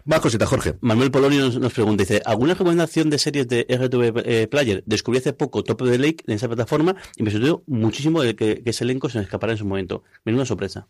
Más 0.06 0.20
cositas, 0.20 0.48
Jorge. 0.48 0.76
Manuel 0.82 1.12
Polonio 1.12 1.42
nos, 1.42 1.60
nos 1.60 1.74
pregunta, 1.74 2.04
dice, 2.04 2.22
¿alguna 2.26 2.54
recomendación 2.54 3.10
de 3.10 3.18
series 3.18 3.48
de 3.48 3.66
RTV 3.70 4.24
eh, 4.26 4.48
Player? 4.48 4.84
Descubrí 4.86 5.20
hace 5.20 5.34
poco 5.34 5.64
Top 5.64 5.82
of 5.82 5.90
the 5.90 5.98
Lake 5.98 6.24
en 6.28 6.36
esa 6.36 6.48
plataforma 6.48 6.96
y 7.18 7.24
me 7.24 7.32
sorprendió 7.32 7.64
muchísimo 7.68 8.22
de 8.22 8.36
que, 8.36 8.64
que 8.64 8.70
ese 8.70 8.84
elenco 8.84 9.10
se 9.10 9.18
me 9.18 9.24
escapara 9.24 9.54
en 9.54 9.58
su 9.58 9.66
momento. 9.66 10.04
Menuda 10.24 10.46
sorpresa. 10.46 10.88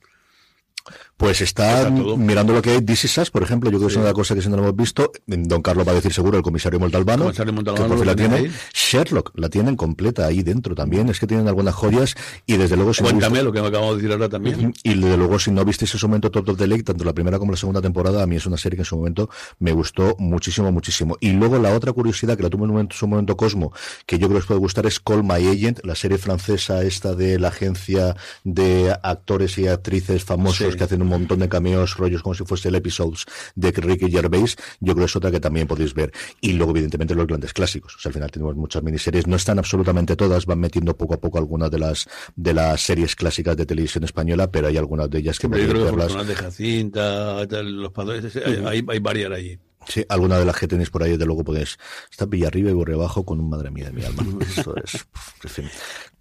Pues 1.17 1.41
está 1.41 1.89
mirando 1.89 2.53
lo 2.53 2.61
que 2.61 2.71
hay 2.71 2.81
This 2.81 3.05
Is 3.05 3.17
Us, 3.19 3.29
por 3.31 3.43
ejemplo, 3.43 3.69
yo 3.69 3.77
creo 3.77 3.87
que 3.87 3.93
es 3.93 3.99
una 3.99 4.11
cosa 4.13 4.35
que 4.35 4.41
si 4.41 4.49
no 4.49 4.57
lo 4.57 4.63
hemos 4.63 4.75
visto, 4.75 5.11
Don 5.27 5.61
Carlos 5.61 5.87
va 5.87 5.91
a 5.91 5.95
decir 5.95 6.11
seguro 6.11 6.37
el 6.37 6.43
comisario 6.43 6.79
Montalbano, 6.79 7.25
Comisario 7.25 7.53
Montalbano 7.53 7.85
que 7.85 7.89
por 7.89 7.97
fin 7.99 8.07
la 8.07 8.15
tiene 8.15 8.35
ahí. 8.35 8.51
Sherlock 8.73 9.31
la 9.35 9.47
tienen 9.47 9.75
completa 9.77 10.25
ahí 10.25 10.41
dentro 10.43 10.75
también, 10.75 11.07
es 11.09 11.19
que 11.19 11.27
tienen 11.27 11.47
algunas 11.47 11.75
joyas 11.75 12.15
y 12.45 12.57
desde 12.57 12.75
luego 12.75 12.93
si 12.93 13.03
no 13.03 13.09
Cuéntame 13.09 13.35
viste- 13.35 13.43
lo 13.45 13.51
que 13.53 13.61
me 13.61 13.67
acabamos 13.67 13.95
de 13.95 14.01
decir 14.01 14.11
ahora 14.11 14.27
también. 14.27 14.73
y 14.83 14.93
desde 14.95 15.15
luego 15.17 15.39
si 15.39 15.51
no 15.51 15.63
visteis 15.63 15.93
en 15.93 15.99
su 15.99 16.07
momento 16.09 16.29
Top 16.31 16.49
of 16.49 16.57
the 16.57 16.67
Lake, 16.67 16.83
tanto 16.83 17.05
la 17.05 17.13
primera 17.13 17.37
como 17.39 17.51
la 17.51 17.57
segunda 17.57 17.81
temporada, 17.81 18.21
a 18.23 18.27
mí 18.27 18.35
es 18.35 18.45
una 18.45 18.57
serie 18.57 18.75
que 18.75 18.81
en 18.81 18.85
su 18.85 18.97
momento 18.97 19.29
me 19.59 19.71
gustó 19.71 20.15
muchísimo, 20.19 20.71
muchísimo. 20.71 21.15
Y 21.21 21.31
luego 21.31 21.57
la 21.59 21.73
otra 21.73 21.93
curiosidad 21.93 22.35
que 22.35 22.43
la 22.43 22.49
tuvo 22.49 22.65
en 22.65 22.71
un 22.71 22.75
momento- 22.75 22.95
su 22.97 23.07
momento 23.07 23.37
Cosmo, 23.37 23.71
que 24.07 24.17
yo 24.17 24.27
creo 24.27 24.39
que 24.39 24.41
os 24.41 24.47
puede 24.47 24.59
gustar, 24.59 24.87
es 24.87 24.99
Call 24.99 25.23
My 25.23 25.47
Agent, 25.47 25.85
la 25.85 25.95
serie 25.95 26.17
francesa 26.17 26.83
esta 26.83 27.13
de 27.15 27.39
la 27.39 27.49
agencia 27.49 28.15
de 28.43 28.93
actores 29.03 29.57
y 29.59 29.67
actrices 29.67 30.23
famosos 30.25 30.71
Sí. 30.73 30.77
que 30.77 30.83
hacen 30.83 31.02
un 31.03 31.09
montón 31.09 31.39
de 31.39 31.49
cameos, 31.49 31.97
rollos 31.97 32.21
como 32.21 32.33
si 32.33 32.43
fuese 32.43 32.69
el 32.69 32.75
episodes 32.75 33.25
de 33.55 33.71
Ricky 33.71 34.09
Gervais, 34.09 34.55
yo 34.79 34.93
creo 34.93 35.05
que 35.05 35.09
es 35.09 35.15
otra 35.15 35.31
que 35.31 35.39
también 35.39 35.67
podéis 35.67 35.93
ver. 35.93 36.11
Y 36.41 36.53
luego, 36.53 36.71
evidentemente, 36.71 37.15
los 37.15 37.27
grandes 37.27 37.53
clásicos. 37.53 37.95
O 37.95 37.99
sea, 37.99 38.09
al 38.09 38.13
final 38.13 38.31
tenemos 38.31 38.55
muchas 38.55 38.83
miniseries, 38.83 39.27
no 39.27 39.35
están 39.35 39.59
absolutamente 39.59 40.15
todas, 40.15 40.45
van 40.45 40.59
metiendo 40.59 40.95
poco 40.97 41.13
a 41.13 41.21
poco 41.21 41.37
algunas 41.37 41.69
de 41.69 41.79
las 41.79 42.07
de 42.35 42.53
las 42.53 42.81
series 42.81 43.15
clásicas 43.15 43.55
de 43.57 43.65
televisión 43.65 44.03
española, 44.03 44.51
pero 44.51 44.67
hay 44.67 44.77
algunas 44.77 45.09
de 45.09 45.19
ellas 45.19 45.39
que 45.39 45.49
Pero 45.49 45.63
yo 45.63 45.69
creo 45.69 46.17
que 46.17 46.23
de 46.25 46.35
Jacinta, 46.35 47.47
tal, 47.47 47.81
los 47.81 47.91
padres, 47.91 48.35
hay, 48.35 48.63
hay, 48.65 48.85
hay 48.87 48.99
varias 48.99 49.31
allí. 49.31 49.59
Sí, 49.87 50.05
alguna 50.09 50.37
de 50.37 50.45
las 50.45 50.57
que 50.57 50.67
tenéis 50.67 50.89
por 50.89 51.03
ahí, 51.03 51.11
desde 51.11 51.25
luego 51.25 51.43
podéis. 51.43 51.77
Está 52.09 52.25
Villarriba 52.25 52.69
y 52.69 52.73
Borre 52.73 52.93
abajo 52.93 53.25
con 53.25 53.39
un 53.39 53.49
madre 53.49 53.71
mía 53.71 53.85
de 53.85 53.93
mi 53.93 54.03
alma. 54.03 54.23
Esto 54.41 54.75
es. 54.77 55.05
en 55.43 55.49
fin. 55.49 55.69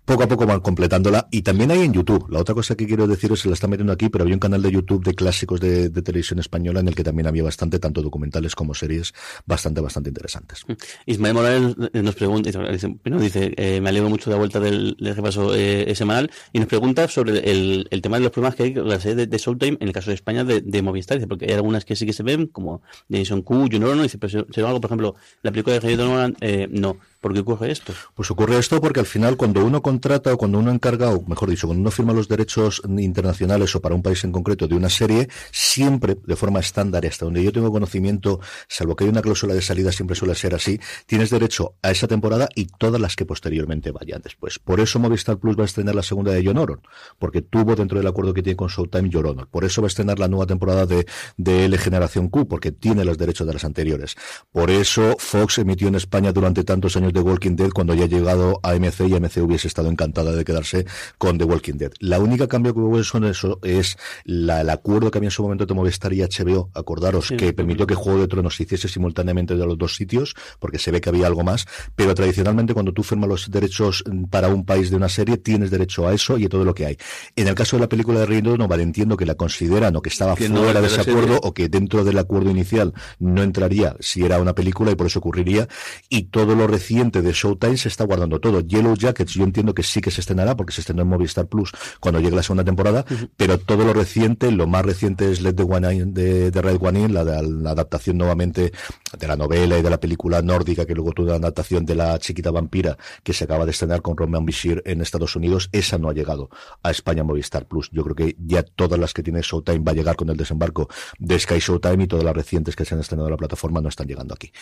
poco 0.04 0.24
a 0.24 0.28
poco 0.28 0.46
van 0.46 0.60
completándola 0.60 1.28
y 1.30 1.42
también 1.42 1.70
hay 1.70 1.82
en 1.82 1.92
YouTube. 1.92 2.26
La 2.28 2.40
otra 2.40 2.54
cosa 2.54 2.74
que 2.74 2.86
quiero 2.86 3.06
deciros 3.06 3.40
se 3.40 3.48
la 3.48 3.54
está 3.54 3.68
metiendo 3.68 3.92
aquí, 3.92 4.08
pero 4.08 4.22
había 4.22 4.34
un 4.34 4.40
canal 4.40 4.60
de 4.60 4.70
YouTube 4.70 5.04
de 5.04 5.14
clásicos 5.14 5.60
de, 5.60 5.90
televisión 5.90 6.40
española 6.40 6.80
en 6.80 6.88
el 6.88 6.94
que 6.94 7.04
también 7.04 7.26
había 7.26 7.44
bastante, 7.44 7.78
tanto 7.78 8.02
documentales 8.02 8.54
como 8.54 8.74
series, 8.74 9.14
bastante, 9.46 9.80
bastante 9.80 10.10
interesantes. 10.10 10.64
Mm. 10.66 10.72
Ismael 11.06 11.34
Morales 11.34 11.76
nos 11.92 12.14
pregunta, 12.14 12.50
dice, 12.50 13.54
eh, 13.56 13.80
me 13.80 13.88
alegro 13.88 14.08
mucho 14.08 14.28
de 14.28 14.34
la 14.34 14.38
vuelta 14.38 14.58
del, 14.58 14.96
del 14.98 15.16
repaso 15.16 15.54
eh, 15.54 15.92
semanal 15.94 16.30
y 16.52 16.58
nos 16.58 16.68
pregunta 16.68 17.06
sobre 17.08 17.38
el, 17.50 17.88
tema 18.02 18.16
de 18.16 18.24
los 18.24 18.32
problemas 18.32 18.56
que 18.56 18.64
hay 18.64 18.74
con 18.74 18.88
la 18.88 18.98
serie 18.98 19.14
de, 19.14 19.26
de 19.28 19.38
Showtime 19.38 19.78
en 19.80 19.86
el 19.86 19.92
caso 19.92 20.10
de 20.10 20.14
España 20.14 20.44
de, 20.44 20.82
Movistar, 20.82 21.18
dice, 21.18 21.28
porque 21.28 21.46
hay 21.46 21.52
algunas 21.52 21.84
que 21.84 21.94
sí 21.94 22.06
que 22.06 22.12
se 22.12 22.24
ven, 22.24 22.48
como 22.48 22.82
Jason 23.08 23.42
Q, 23.53 23.68
Junior, 23.70 23.96
no, 23.96 24.03
dice, 24.03 24.18
pero 24.18 24.46
si, 24.50 24.61
algo, 24.61 24.80
por 24.80 24.88
ejemplo, 24.88 25.14
la 25.42 25.50
película 25.50 25.74
de 25.74 25.80
Rey 25.80 25.96
Donovan, 25.96 26.36
eh, 26.40 26.68
no. 26.70 26.96
¿Por 27.22 27.32
qué 27.32 27.38
ocurre 27.38 27.70
esto? 27.70 27.92
Pues 28.16 28.32
ocurre 28.32 28.58
esto 28.58 28.80
porque 28.80 28.98
al 28.98 29.06
final 29.06 29.36
cuando 29.36 29.64
uno 29.64 29.80
contrata 29.80 30.34
o 30.34 30.36
cuando 30.36 30.58
uno 30.58 30.72
encarga, 30.72 31.10
o 31.10 31.22
mejor 31.22 31.48
dicho, 31.48 31.68
cuando 31.68 31.80
uno 31.80 31.92
firma 31.92 32.12
los 32.12 32.26
derechos 32.26 32.82
internacionales 32.98 33.76
o 33.76 33.80
para 33.80 33.94
un 33.94 34.02
país 34.02 34.24
en 34.24 34.32
concreto 34.32 34.66
de 34.66 34.74
una 34.74 34.90
serie, 34.90 35.28
siempre 35.52 36.16
de 36.26 36.34
forma 36.34 36.58
estándar, 36.58 37.06
hasta 37.06 37.24
donde 37.24 37.44
yo 37.44 37.52
tengo 37.52 37.70
conocimiento, 37.70 38.40
salvo 38.66 38.96
que 38.96 39.04
hay 39.04 39.10
una 39.10 39.22
cláusula 39.22 39.54
de 39.54 39.62
salida, 39.62 39.92
siempre 39.92 40.16
suele 40.16 40.34
ser 40.34 40.52
así, 40.52 40.80
tienes 41.06 41.30
derecho 41.30 41.76
a 41.80 41.92
esa 41.92 42.08
temporada 42.08 42.48
y 42.56 42.66
todas 42.66 43.00
las 43.00 43.14
que 43.14 43.24
posteriormente 43.24 43.92
vayan 43.92 44.20
después. 44.20 44.58
Por 44.58 44.80
eso 44.80 44.98
Movistar 44.98 45.38
Plus 45.38 45.56
va 45.56 45.62
a 45.62 45.66
estrenar 45.66 45.94
la 45.94 46.02
segunda 46.02 46.32
de 46.32 46.44
John 46.44 46.58
Oron, 46.58 46.80
porque 47.20 47.40
tuvo 47.40 47.76
dentro 47.76 47.98
del 47.98 48.08
acuerdo 48.08 48.34
que 48.34 48.42
tiene 48.42 48.56
con 48.56 48.66
Showtime 48.66 49.10
John 49.12 49.26
Oron. 49.26 49.46
Por 49.48 49.64
eso 49.64 49.80
va 49.80 49.86
a 49.86 49.90
estrenar 49.94 50.18
la 50.18 50.26
nueva 50.26 50.46
temporada 50.46 50.86
de, 50.86 51.06
de 51.36 51.66
L 51.66 51.78
Generación 51.78 52.30
Q, 52.30 52.48
porque 52.48 52.72
tiene 52.72 53.04
los 53.04 53.16
derechos 53.16 53.46
de 53.46 53.52
las 53.52 53.64
anteriores. 53.64 54.16
Por 54.50 54.72
eso 54.72 55.14
Fox 55.20 55.58
emitió 55.58 55.86
en 55.86 55.94
España 55.94 56.32
durante 56.32 56.64
tantos 56.64 56.96
años 56.96 57.11
de 57.12 57.20
Walking 57.20 57.56
Dead 57.56 57.70
cuando 57.70 57.94
ya 57.94 58.04
ha 58.04 58.08
llegado 58.08 58.60
a 58.62 58.74
MC 58.74 59.08
y 59.08 59.14
MC 59.14 59.42
hubiese 59.42 59.68
estado 59.68 59.90
encantada 59.90 60.32
de 60.32 60.44
quedarse 60.44 60.86
con 61.18 61.38
The 61.38 61.44
Walking 61.44 61.74
Dead. 61.74 61.92
La 62.00 62.18
única 62.18 62.48
cambio 62.48 62.74
que 62.74 62.80
hubo 62.80 62.98
en 62.98 63.24
eso 63.24 63.58
es 63.62 63.96
la, 64.24 64.60
el 64.60 64.70
acuerdo 64.70 65.10
que 65.10 65.18
había 65.18 65.28
en 65.28 65.32
su 65.32 65.42
momento 65.42 65.66
de 65.66 65.74
Movistar 65.74 66.12
y 66.12 66.22
HBO, 66.22 66.70
acordaros, 66.74 67.32
que 67.36 67.52
permitió 67.52 67.86
que 67.86 67.94
Juego 67.94 68.20
de 68.20 68.28
Tronos 68.28 68.56
se 68.56 68.64
hiciese 68.64 68.88
simultáneamente 68.88 69.56
de 69.56 69.66
los 69.66 69.78
dos 69.78 69.96
sitios, 69.96 70.34
porque 70.58 70.78
se 70.78 70.90
ve 70.90 71.00
que 71.00 71.08
había 71.08 71.26
algo 71.26 71.42
más, 71.42 71.66
pero 71.96 72.14
tradicionalmente 72.14 72.74
cuando 72.74 72.92
tú 72.92 73.02
firmas 73.02 73.28
los 73.28 73.50
derechos 73.50 74.04
para 74.30 74.48
un 74.48 74.64
país 74.64 74.90
de 74.90 74.96
una 74.96 75.08
serie, 75.08 75.36
tienes 75.36 75.70
derecho 75.70 76.06
a 76.06 76.14
eso 76.14 76.38
y 76.38 76.46
a 76.46 76.48
todo 76.48 76.64
lo 76.64 76.74
que 76.74 76.86
hay. 76.86 76.96
En 77.36 77.48
el 77.48 77.54
caso 77.54 77.76
de 77.76 77.80
la 77.80 77.88
película 77.88 78.20
de 78.20 78.26
Reino 78.26 78.56
no 78.56 78.68
vale, 78.68 78.82
entiendo 78.82 79.16
que 79.16 79.26
la 79.26 79.34
consideran 79.34 79.94
o 79.96 80.02
que 80.02 80.08
estaba 80.08 80.36
fuera 80.36 80.80
de 80.80 80.86
ese 80.86 81.00
acuerdo 81.00 81.40
o 81.42 81.52
que 81.52 81.68
dentro 81.68 82.04
del 82.04 82.18
acuerdo 82.18 82.50
inicial 82.50 82.92
no 83.18 83.42
entraría 83.42 83.96
si 84.00 84.24
era 84.24 84.40
una 84.40 84.54
película 84.54 84.90
y 84.90 84.94
por 84.94 85.06
eso 85.06 85.18
ocurriría. 85.18 85.68
Y 86.08 86.24
todo 86.24 86.54
lo 86.54 86.66
de 87.11 87.32
Showtime 87.32 87.76
se 87.76 87.88
está 87.88 88.05
guardando 88.05 88.40
todo. 88.40 88.61
Yellow 88.61 88.94
Jackets 88.94 89.34
yo 89.34 89.44
entiendo 89.44 89.74
que 89.74 89.82
sí 89.82 90.00
que 90.00 90.11
se 90.11 90.20
estrenará 90.20 90.57
porque 90.57 90.72
se 90.72 90.82
estrenó 90.82 91.03
en 91.03 91.09
Movistar 91.09 91.46
Plus 91.46 91.72
cuando 91.98 92.20
llegue 92.20 92.36
la 92.36 92.42
segunda 92.42 92.64
temporada, 92.64 93.05
pero 93.36 93.59
todo 93.59 93.84
lo 93.84 93.92
reciente, 93.92 94.53
lo 94.53 94.66
más 94.66 94.84
reciente 94.84 95.30
es 95.30 95.40
Let 95.40 95.55
the 95.55 95.64
One 95.64 96.07
de, 96.07 96.50
de 96.50 96.62
Red 96.62 96.78
One 96.80 97.00
In, 97.00 97.14
la, 97.14 97.24
la, 97.24 97.70
adaptación 97.70 98.18
nuevamente 98.18 98.72
de 99.18 99.26
la 99.26 99.36
novela 99.36 99.78
y 99.78 99.82
de 99.82 99.90
la 99.90 99.98
película 99.98 100.42
nórdica 100.42 100.86
que 100.86 100.94
luego 100.94 101.12
tuvo 101.12 101.26
una 101.28 101.36
adaptación 101.36 101.84
de 101.84 101.96
la 101.96 102.18
chiquita 102.18 102.50
vampira 102.50 102.96
que 103.22 103.32
se 103.32 103.44
acaba 103.44 103.64
de 103.64 103.72
estrenar 103.72 104.00
con 104.00 104.16
Roman 104.16 104.46
Bishir 104.46 104.82
en 104.86 105.00
Estados 105.00 105.34
Unidos, 105.34 105.68
esa 105.72 105.98
no 105.98 106.09
ha 106.09 106.14
llegado 106.14 106.50
a 106.82 106.90
España 106.90 107.24
Movistar 107.24 107.66
Plus. 107.66 107.90
Yo 107.90 108.05
creo 108.05 108.14
que 108.14 108.36
ya 108.38 108.62
todas 108.62 108.98
las 108.98 109.12
que 109.12 109.22
tiene 109.22 109.40
Showtime 109.42 109.80
va 109.80 109.92
a 109.92 109.94
llegar 109.94 110.16
con 110.16 110.28
el 110.30 110.36
desembarco 110.36 110.88
de 111.18 111.38
Sky 111.38 111.59
Showtime 111.59 112.05
y 112.05 112.07
todas 112.07 112.24
las 112.24 112.34
recientes 112.34 112.76
que 112.76 112.84
se 112.84 112.94
han 112.94 113.00
estrenado 113.00 113.28
en 113.28 113.32
la 113.32 113.38
plataforma 113.38 113.80
no 113.80 113.88
están 113.88 114.07
llegando 114.07 114.34
aquí. 114.34 114.53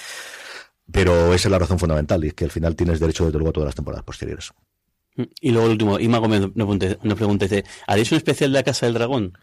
Pero 0.92 1.34
esa 1.34 1.48
es 1.48 1.52
la 1.52 1.58
razón 1.58 1.78
fundamental, 1.78 2.24
y 2.24 2.28
es 2.28 2.34
que 2.34 2.44
al 2.44 2.50
final 2.50 2.76
tienes 2.76 3.00
derecho 3.00 3.26
de 3.26 3.32
luego 3.32 3.50
a 3.50 3.52
todas 3.52 3.68
las 3.68 3.74
temporadas 3.74 4.04
posteriores. 4.04 4.52
Y 5.40 5.50
luego 5.50 5.66
el 5.66 5.72
último, 5.72 5.98
Ima 5.98 6.18
Gómez 6.18 6.42
nos 6.54 7.16
pregunta, 7.16 7.46
¿haréis 7.86 8.12
un 8.12 8.18
especial 8.18 8.52
de 8.52 8.58
la 8.58 8.62
Casa 8.62 8.86
del 8.86 8.94
Dragón? 8.94 9.36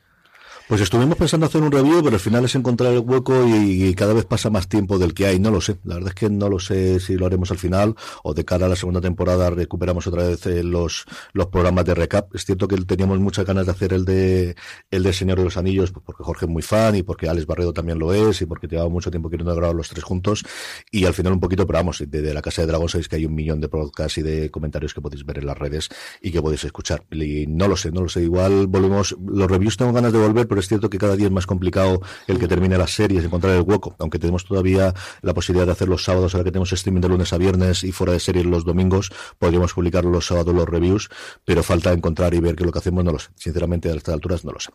Pues 0.68 0.82
estuvimos 0.82 1.15
pensando 1.15 1.45
hacer 1.45 1.61
un 1.61 1.72
review, 1.72 2.03
pero 2.03 2.15
al 2.15 2.20
final 2.20 2.43
es 2.43 2.53
encontrar 2.53 2.91
el 2.91 2.99
hueco 2.99 3.47
y, 3.47 3.95
cada 3.95 4.13
vez 4.13 4.26
pasa 4.26 4.49
más 4.49 4.68
tiempo 4.68 4.99
del 4.99 5.13
que 5.13 5.26
hay. 5.26 5.39
No 5.39 5.49
lo 5.49 5.61
sé. 5.61 5.78
La 5.86 5.95
verdad 5.95 6.09
es 6.09 6.15
que 6.15 6.30
no 6.30 6.49
lo 6.49 6.59
sé 6.59 6.99
si 6.99 7.15
lo 7.15 7.26
haremos 7.26 7.51
al 7.51 7.57
final 7.57 7.95
o 8.22 8.34
de 8.34 8.43
cara 8.43 8.65
a 8.65 8.70
la 8.70 8.76
segunda 8.76 8.99
temporada 8.99 9.49
recuperamos 9.49 10.07
otra 10.07 10.28
vez 10.28 10.45
eh, 10.45 10.63
los, 10.63 11.05
los 11.32 11.47
programas 11.47 11.86
de 11.86 11.95
recap. 11.95 12.36
Es 12.36 12.43
cierto 12.43 12.68
que 12.68 12.76
teníamos 12.82 13.18
muchas 13.20 13.45
ganas 13.45 13.65
de 13.65 13.72
hacer 13.72 13.93
el 13.93 14.03
de 14.03 14.57
el 14.91 15.03
de 15.03 15.13
Señor 15.13 15.38
de 15.38 15.45
los 15.45 15.55
Anillos, 15.55 15.91
pues 15.91 16.03
porque 16.05 16.26
Jorge 16.26 16.47
es 16.47 16.51
muy 16.51 16.61
fan 16.61 16.97
y 16.97 17.03
porque 17.03 17.30
Alex 17.30 17.45
Barredo 17.45 17.72
también 17.72 17.97
lo 17.97 18.13
es 18.13 18.41
y 18.41 18.45
porque 18.45 18.68
llevaba 18.68 18.89
mucho 18.89 19.09
tiempo 19.09 19.30
queriendo 19.30 19.55
grabar 19.55 19.74
los 19.74 19.88
tres 19.88 20.03
juntos. 20.03 20.43
Y 20.91 21.05
al 21.05 21.13
final 21.13 21.32
un 21.32 21.39
poquito, 21.39 21.65
pero 21.65 21.80
vamos, 21.80 22.03
de, 22.05 22.34
la 22.34 22.41
Casa 22.41 22.63
de 22.63 22.68
Dragón 22.68 22.89
sabéis 22.89 23.07
que 23.07 23.15
hay 23.15 23.26
un 23.26 23.36
millón 23.36 23.61
de 23.61 23.70
podcasts 23.70 24.18
y 24.18 24.22
de 24.22 24.51
comentarios 24.51 24.93
que 24.93 24.99
podéis 24.99 25.26
ver 25.26 25.38
en 25.38 25.45
las 25.45 25.57
redes 25.57 25.88
y 26.22 26.32
que 26.32 26.41
podéis 26.41 26.65
escuchar. 26.65 27.05
Y 27.09 27.45
no 27.47 27.70
lo 27.70 27.78
sé, 27.78 27.89
no 27.89 28.01
lo 28.01 28.09
sé. 28.09 28.22
Igual 28.24 28.68
volvemos, 28.68 29.15
los 29.26 29.49
reviews 29.49 29.78
tengo 29.78 29.93
ganas 29.93 30.11
de 30.11 30.20
volver, 30.20 30.45
pero 30.45 30.57
es 30.60 30.68
cierto 30.68 30.89
que 30.89 30.97
cada 30.97 31.16
día 31.16 31.28
es 31.28 31.32
más 31.32 31.45
complicado 31.45 32.01
el 32.28 32.39
que 32.39 32.47
termine 32.47 32.78
las 32.78 32.91
series, 32.91 33.24
encontrar 33.24 33.55
el 33.55 33.62
hueco, 33.62 33.95
aunque 33.99 34.20
tenemos 34.20 34.45
todavía 34.45 34.93
la 35.22 35.34
posibilidad 35.34 35.66
de 35.66 35.72
hacer 35.72 35.88
los 35.88 36.03
sábados, 36.03 36.34
ahora 36.34 36.45
que 36.45 36.51
tenemos 36.51 36.72
streaming 36.74 37.01
de 37.01 37.10
lunes 37.10 37.34
a 37.34 37.38
viernes 37.38 37.84
y 37.84 37.91
fuera 37.91 38.14
de 38.14 38.20
series 38.20 38.45
los 38.45 38.66
domingos, 38.66 39.12
podríamos 39.39 39.74
publicar 39.74 40.05
los 40.05 40.28
sábados 40.28 40.53
los 40.53 40.68
reviews, 40.68 41.10
pero 41.45 41.64
falta 41.64 41.93
encontrar 41.93 42.34
y 42.34 42.39
ver 42.39 42.55
que 42.55 42.66
lo 42.66 42.72
que 42.72 42.80
hacemos 42.80 43.03
no 43.03 43.12
lo 43.12 43.20
sé. 43.20 43.30
Sinceramente, 43.36 43.89
a 43.89 43.95
estas 43.95 44.14
alturas 44.14 44.45
no 44.45 44.51
lo 44.51 44.60
sé. 44.60 44.70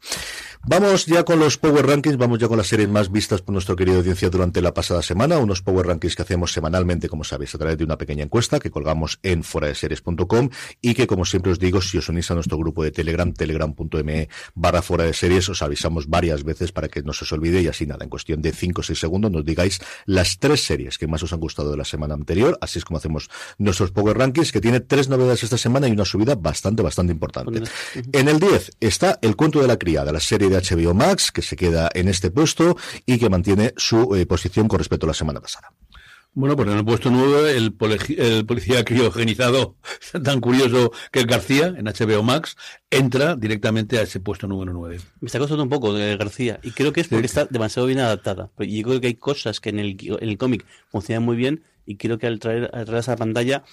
Vamos 0.65 1.07
ya 1.07 1.25
con 1.25 1.39
los 1.39 1.59
Power 1.59 1.87
Rankings, 1.87 2.17
vamos 2.17 2.39
ya 2.39 2.49
con 2.49 2.59
las 2.59 2.67
series 2.67 2.89
más 2.89 3.11
vistas 3.11 3.43
por 3.43 3.53
nuestro 3.53 3.77
querido 3.77 3.99
audiencia 3.99 4.31
durante 4.31 4.61
la 4.63 4.75
pasada 4.75 5.03
semana, 5.03 5.39
unos 5.39 5.63
Power 5.63 5.87
Rankings 5.87 6.17
que 6.17 6.23
hacemos 6.23 6.53
semanalmente, 6.53 7.09
como 7.09 7.25
sabéis, 7.25 7.55
a 7.55 7.59
través 7.59 7.79
de 7.79 7.85
una 7.85 7.99
pequeña 7.99 8.25
encuesta 8.25 8.61
que 8.61 8.71
colgamos 8.71 9.19
en 9.23 9.43
foradeseries.com 9.43 10.51
y 10.81 10.95
que, 10.95 11.07
como 11.07 11.25
siempre 11.25 11.53
os 11.53 11.59
digo, 11.59 11.81
si 11.81 11.99
os 11.99 12.09
unís 12.09 12.31
a 12.31 12.35
nuestro 12.35 12.59
grupo 12.59 12.83
de 12.83 12.91
Telegram, 12.91 13.33
telegram.me 13.33 14.29
barra 14.55 14.83
fuera 14.83 15.05
de 15.05 15.13
series, 15.13 15.49
avisamos 15.73 16.07
varias 16.09 16.45
veces 16.45 16.71
para 16.73 16.89
que 16.89 17.03
no 17.03 17.13
se 17.13 17.25
os 17.25 17.33
olvide 17.33 17.63
y 17.63 17.67
así 17.67 17.87
nada, 17.87 18.05
en 18.05 18.11
cuestión 18.11 18.43
de 18.43 18.53
5 18.53 18.81
o 18.81 18.85
6 18.85 18.99
segundos 18.99 19.31
nos 19.31 19.45
digáis 19.45 19.81
las 20.07 20.39
tres 20.39 20.65
series 20.65 20.99
que 20.99 21.07
más 21.07 21.23
os 21.23 21.33
han 21.33 21.41
gustado 21.41 21.71
de 21.71 21.77
la 21.77 21.85
semana 21.85 22.15
anterior, 22.15 22.59
así 22.61 22.79
es 22.79 22.85
como 22.85 22.99
hacemos 22.99 23.31
nuestros 23.59 23.91
Power 23.91 24.19
Rankings, 24.19 24.53
que 24.53 24.61
tiene 24.61 24.81
tres 24.81 25.09
novedades 25.09 25.43
esta 25.43 25.59
semana 25.59 25.89
y 25.89 25.93
una 25.93 26.05
subida 26.05 26.35
bastante, 26.35 26.83
bastante 26.83 27.13
importante. 27.13 27.63
En 28.13 28.29
el 28.29 28.39
10 28.39 28.73
está 28.81 29.19
El 29.23 29.37
cuento 29.37 29.61
de 29.61 29.69
la 29.69 29.79
criada, 29.79 30.13
la 30.13 30.21
serie 30.21 30.49
de 30.49 30.57
HBO 30.57 30.95
Max, 30.95 31.33
que 31.33 31.43
se 31.43 31.57
queda 31.57 31.91
en 31.95 32.09
este 32.09 32.31
puesto 32.31 32.77
y 33.07 33.19
que 33.19 33.31
mantiene 33.31 33.73
su 33.77 34.15
eh, 34.15 34.27
posición 34.27 34.69
con 34.69 34.79
respecto 34.79 35.07
a 35.07 35.09
la 35.09 35.15
semana 35.15 35.41
pasada. 35.41 35.73
Bueno, 36.35 36.57
pues 36.57 36.67
en 36.69 36.79
el 36.79 36.85
puesto 36.85 37.11
nuevo, 37.11 37.47
el, 37.47 37.75
el 38.17 38.47
policía 38.47 38.85
criogenizado, 38.85 39.77
tan 40.25 40.41
curioso 40.41 40.91
que 41.11 41.21
el 41.21 41.27
García, 41.27 41.75
en 41.77 41.85
HBO 41.85 42.23
Max, 42.23 42.57
entra 42.91 43.37
directamente 43.37 43.99
a 43.99 44.03
ese 44.03 44.19
puesto 44.19 44.47
número 44.47 44.73
9. 44.73 44.99
Me 45.21 45.27
está 45.27 45.39
costando 45.39 45.63
un 45.63 45.69
poco 45.69 45.93
de 45.93 46.17
García, 46.17 46.59
y 46.63 46.71
creo 46.71 46.95
que 46.95 47.03
es 47.03 47.09
porque 47.09 47.27
está 47.27 47.45
demasiado 47.45 47.87
bien 47.87 47.99
adaptada. 47.99 48.51
Y 48.61 48.79
yo 48.79 48.89
creo 48.89 49.01
que 49.03 49.09
hay 49.09 49.15
cosas 49.15 49.61
que 49.61 49.69
en 49.69 49.79
el, 49.79 49.97
en 50.01 50.29
el 50.29 50.39
cómic 50.39 50.65
funcionan 50.91 51.23
muy 51.23 51.37
bien, 51.37 51.65
y 51.85 51.97
creo 51.97 52.17
que 52.17 52.27
al 52.27 52.39
traer, 52.39 52.71
al 52.73 52.87
traer 52.87 53.01
esa 53.01 53.17
pantalla 53.17 53.65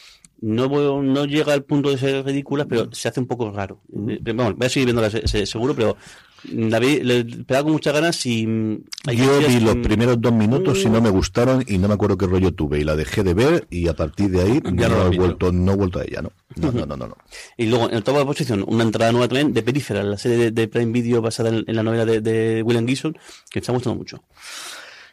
no, 0.41 1.01
no 1.01 1.25
llega 1.25 1.53
al 1.53 1.63
punto 1.63 1.89
de 1.89 1.97
ser 1.97 2.25
ridícula, 2.25 2.65
pero 2.65 2.89
se 2.91 3.07
hace 3.07 3.19
un 3.19 3.27
poco 3.27 3.51
raro. 3.51 3.81
Eh, 4.09 4.19
vamos, 4.33 4.55
voy 4.55 4.65
a 4.65 4.69
seguir 4.69 4.87
viéndola 4.87 5.09
seguro, 5.09 5.75
pero 5.75 5.97
David, 6.43 7.01
le 7.03 7.25
pegaba 7.25 7.63
con 7.63 7.73
muchas 7.73 7.93
ganas 7.93 8.25
y... 8.25 8.45
Mm, 8.47 8.83
Yo 9.13 9.39
vi 9.39 9.59
los 9.59 9.77
primeros 9.77 10.19
dos 10.21 10.33
minutos 10.33 10.79
y 10.83 10.89
no 10.89 11.01
me 11.01 11.09
gustaron 11.09 11.63
y 11.67 11.77
no 11.77 11.87
me 11.87 11.93
acuerdo 11.93 12.17
qué 12.17 12.27
rollo 12.27 12.53
tuve 12.53 12.79
y 12.79 12.83
la 12.83 12.95
dejé 12.95 13.23
de 13.23 13.33
ver 13.33 13.67
y 13.69 13.87
a 13.87 13.95
partir 13.95 14.29
de 14.29 14.41
ahí 14.41 14.61
ya 14.73 14.89
no, 14.89 15.11
he 15.11 15.17
vuelto, 15.17 15.51
no 15.51 15.73
he 15.73 15.75
vuelto 15.75 15.99
a 15.99 16.03
ella, 16.03 16.21
¿no? 16.21 16.31
No, 16.55 16.71
no, 16.71 16.85
no, 16.85 16.97
no, 16.97 17.17
Y 17.57 17.67
luego, 17.67 17.89
en 17.89 17.97
el 17.97 18.03
de 18.03 18.25
posición, 18.25 18.65
una 18.67 18.83
entrada 18.83 19.11
nueva 19.11 19.27
también 19.27 19.53
de 19.53 19.63
Peripheral, 19.63 20.11
la 20.11 20.17
serie 20.17 20.51
de, 20.51 20.67
Prime 20.67 20.91
Video 20.91 21.21
basada 21.21 21.49
en, 21.49 21.63
la 21.67 21.83
novela 21.83 22.05
de, 22.05 22.21
de 22.21 22.63
William 22.63 22.87
Gibson, 22.87 23.13
que 23.13 23.59
me 23.59 23.61
está 23.61 23.71
gustando 23.71 23.97
mucho. 23.97 24.23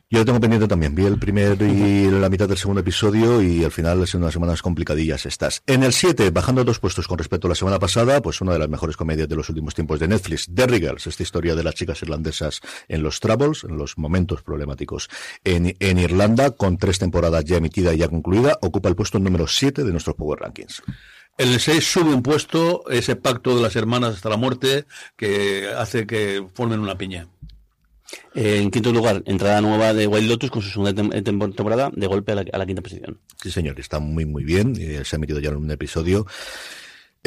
Yo 0.09 0.21
lo 0.21 0.25
tengo 0.25 0.39
pendiente 0.39 0.69
también. 0.69 0.95
Vi 0.95 1.05
el 1.05 1.19
primer 1.19 1.61
y 1.61 2.09
la 2.09 2.29
mitad 2.29 2.47
del 2.47 2.57
segundo 2.57 2.81
episodio 2.81 3.43
y 3.43 3.65
al 3.65 3.73
final 3.73 4.07
son 4.07 4.23
unas 4.23 4.35
semanas 4.35 4.63
complicadillas 4.63 5.27
estas. 5.27 5.65
En 5.67 5.83
el 5.83 5.93
7, 5.93 6.31
bajando 6.31 6.63
dos 6.63 6.79
puestos 6.79 7.09
con 7.09 7.19
respecto 7.19 7.49
a 7.49 7.51
la 7.51 7.57
semana 7.57 7.81
pasada, 7.81 8.23
pues 8.23 8.41
una 8.41 8.53
de 8.53 8.61
las 8.61 8.69
mejores 8.69 8.97
comedias 8.97 9.29
de 9.29 9.35
los 9.35 9.49
últimos 9.49 9.75
tiempos 9.75 9.99
de 9.99 10.07
Netflix, 10.07 10.47
The 10.55 10.69
Girls, 10.69 11.09
esta 11.09 11.25
historia 11.25 11.57
de 11.57 11.65
las 11.65 11.75
chicas 11.75 12.01
irlandesas 12.03 12.61
en 12.87 13.03
los 13.03 13.19
troubles, 13.19 13.65
en 13.65 13.77
los 13.77 13.99
momentos 13.99 14.43
problemáticos 14.43 15.09
en, 15.43 15.75
en 15.81 15.99
Irlanda, 15.99 16.53
con 16.53 16.79
tres 16.79 17.01
temporadas 17.01 17.45
ya 17.45 17.57
emitida 17.57 17.93
y 17.93 17.99
ya 17.99 18.09
concluida, 18.09 18.59
ocupa 18.63 18.89
el 18.89 18.95
puesto 18.95 19.19
número 19.19 19.49
7 19.49 19.83
de 19.83 19.91
nuestros 19.91 20.15
Power 20.15 20.39
Rankings. 20.39 20.85
El 21.37 21.59
6 21.59 21.85
sube 21.85 22.15
un 22.15 22.23
puesto, 22.23 22.89
ese 22.89 23.17
pacto 23.17 23.57
de 23.57 23.61
las 23.61 23.75
hermanas 23.75 24.15
hasta 24.15 24.31
la 24.31 24.37
muerte 24.37 24.87
que 25.17 25.69
hace 25.77 26.07
que 26.07 26.47
formen 26.55 26.79
una 26.79 26.97
piña. 26.97 27.27
Eh, 28.35 28.61
en 28.61 28.71
quinto 28.71 28.93
lugar, 28.93 29.23
entrada 29.27 29.61
nueva 29.61 29.95
de 29.95 30.07
Wild 30.07 30.29
Lotus 30.29 30.51
con 30.51 30.63
su 30.63 30.69
segunda 30.69 30.93
temporada 31.23 31.91
de 31.95 32.07
golpe 32.07 32.33
a 32.33 32.59
la, 32.59 32.67
quinta 32.67 32.83
posición. 32.83 33.19
Sí, 33.43 33.51
señor, 33.51 33.81
está 33.81 33.99
muy, 33.99 34.27
muy 34.27 34.45
bien. 34.45 34.75
Eh, 34.79 35.03
se 35.05 35.17
ha 35.17 35.19
metido 35.19 35.41
ya 35.41 35.51
en 35.51 35.57
un 35.57 35.71
episodio. 35.71 36.27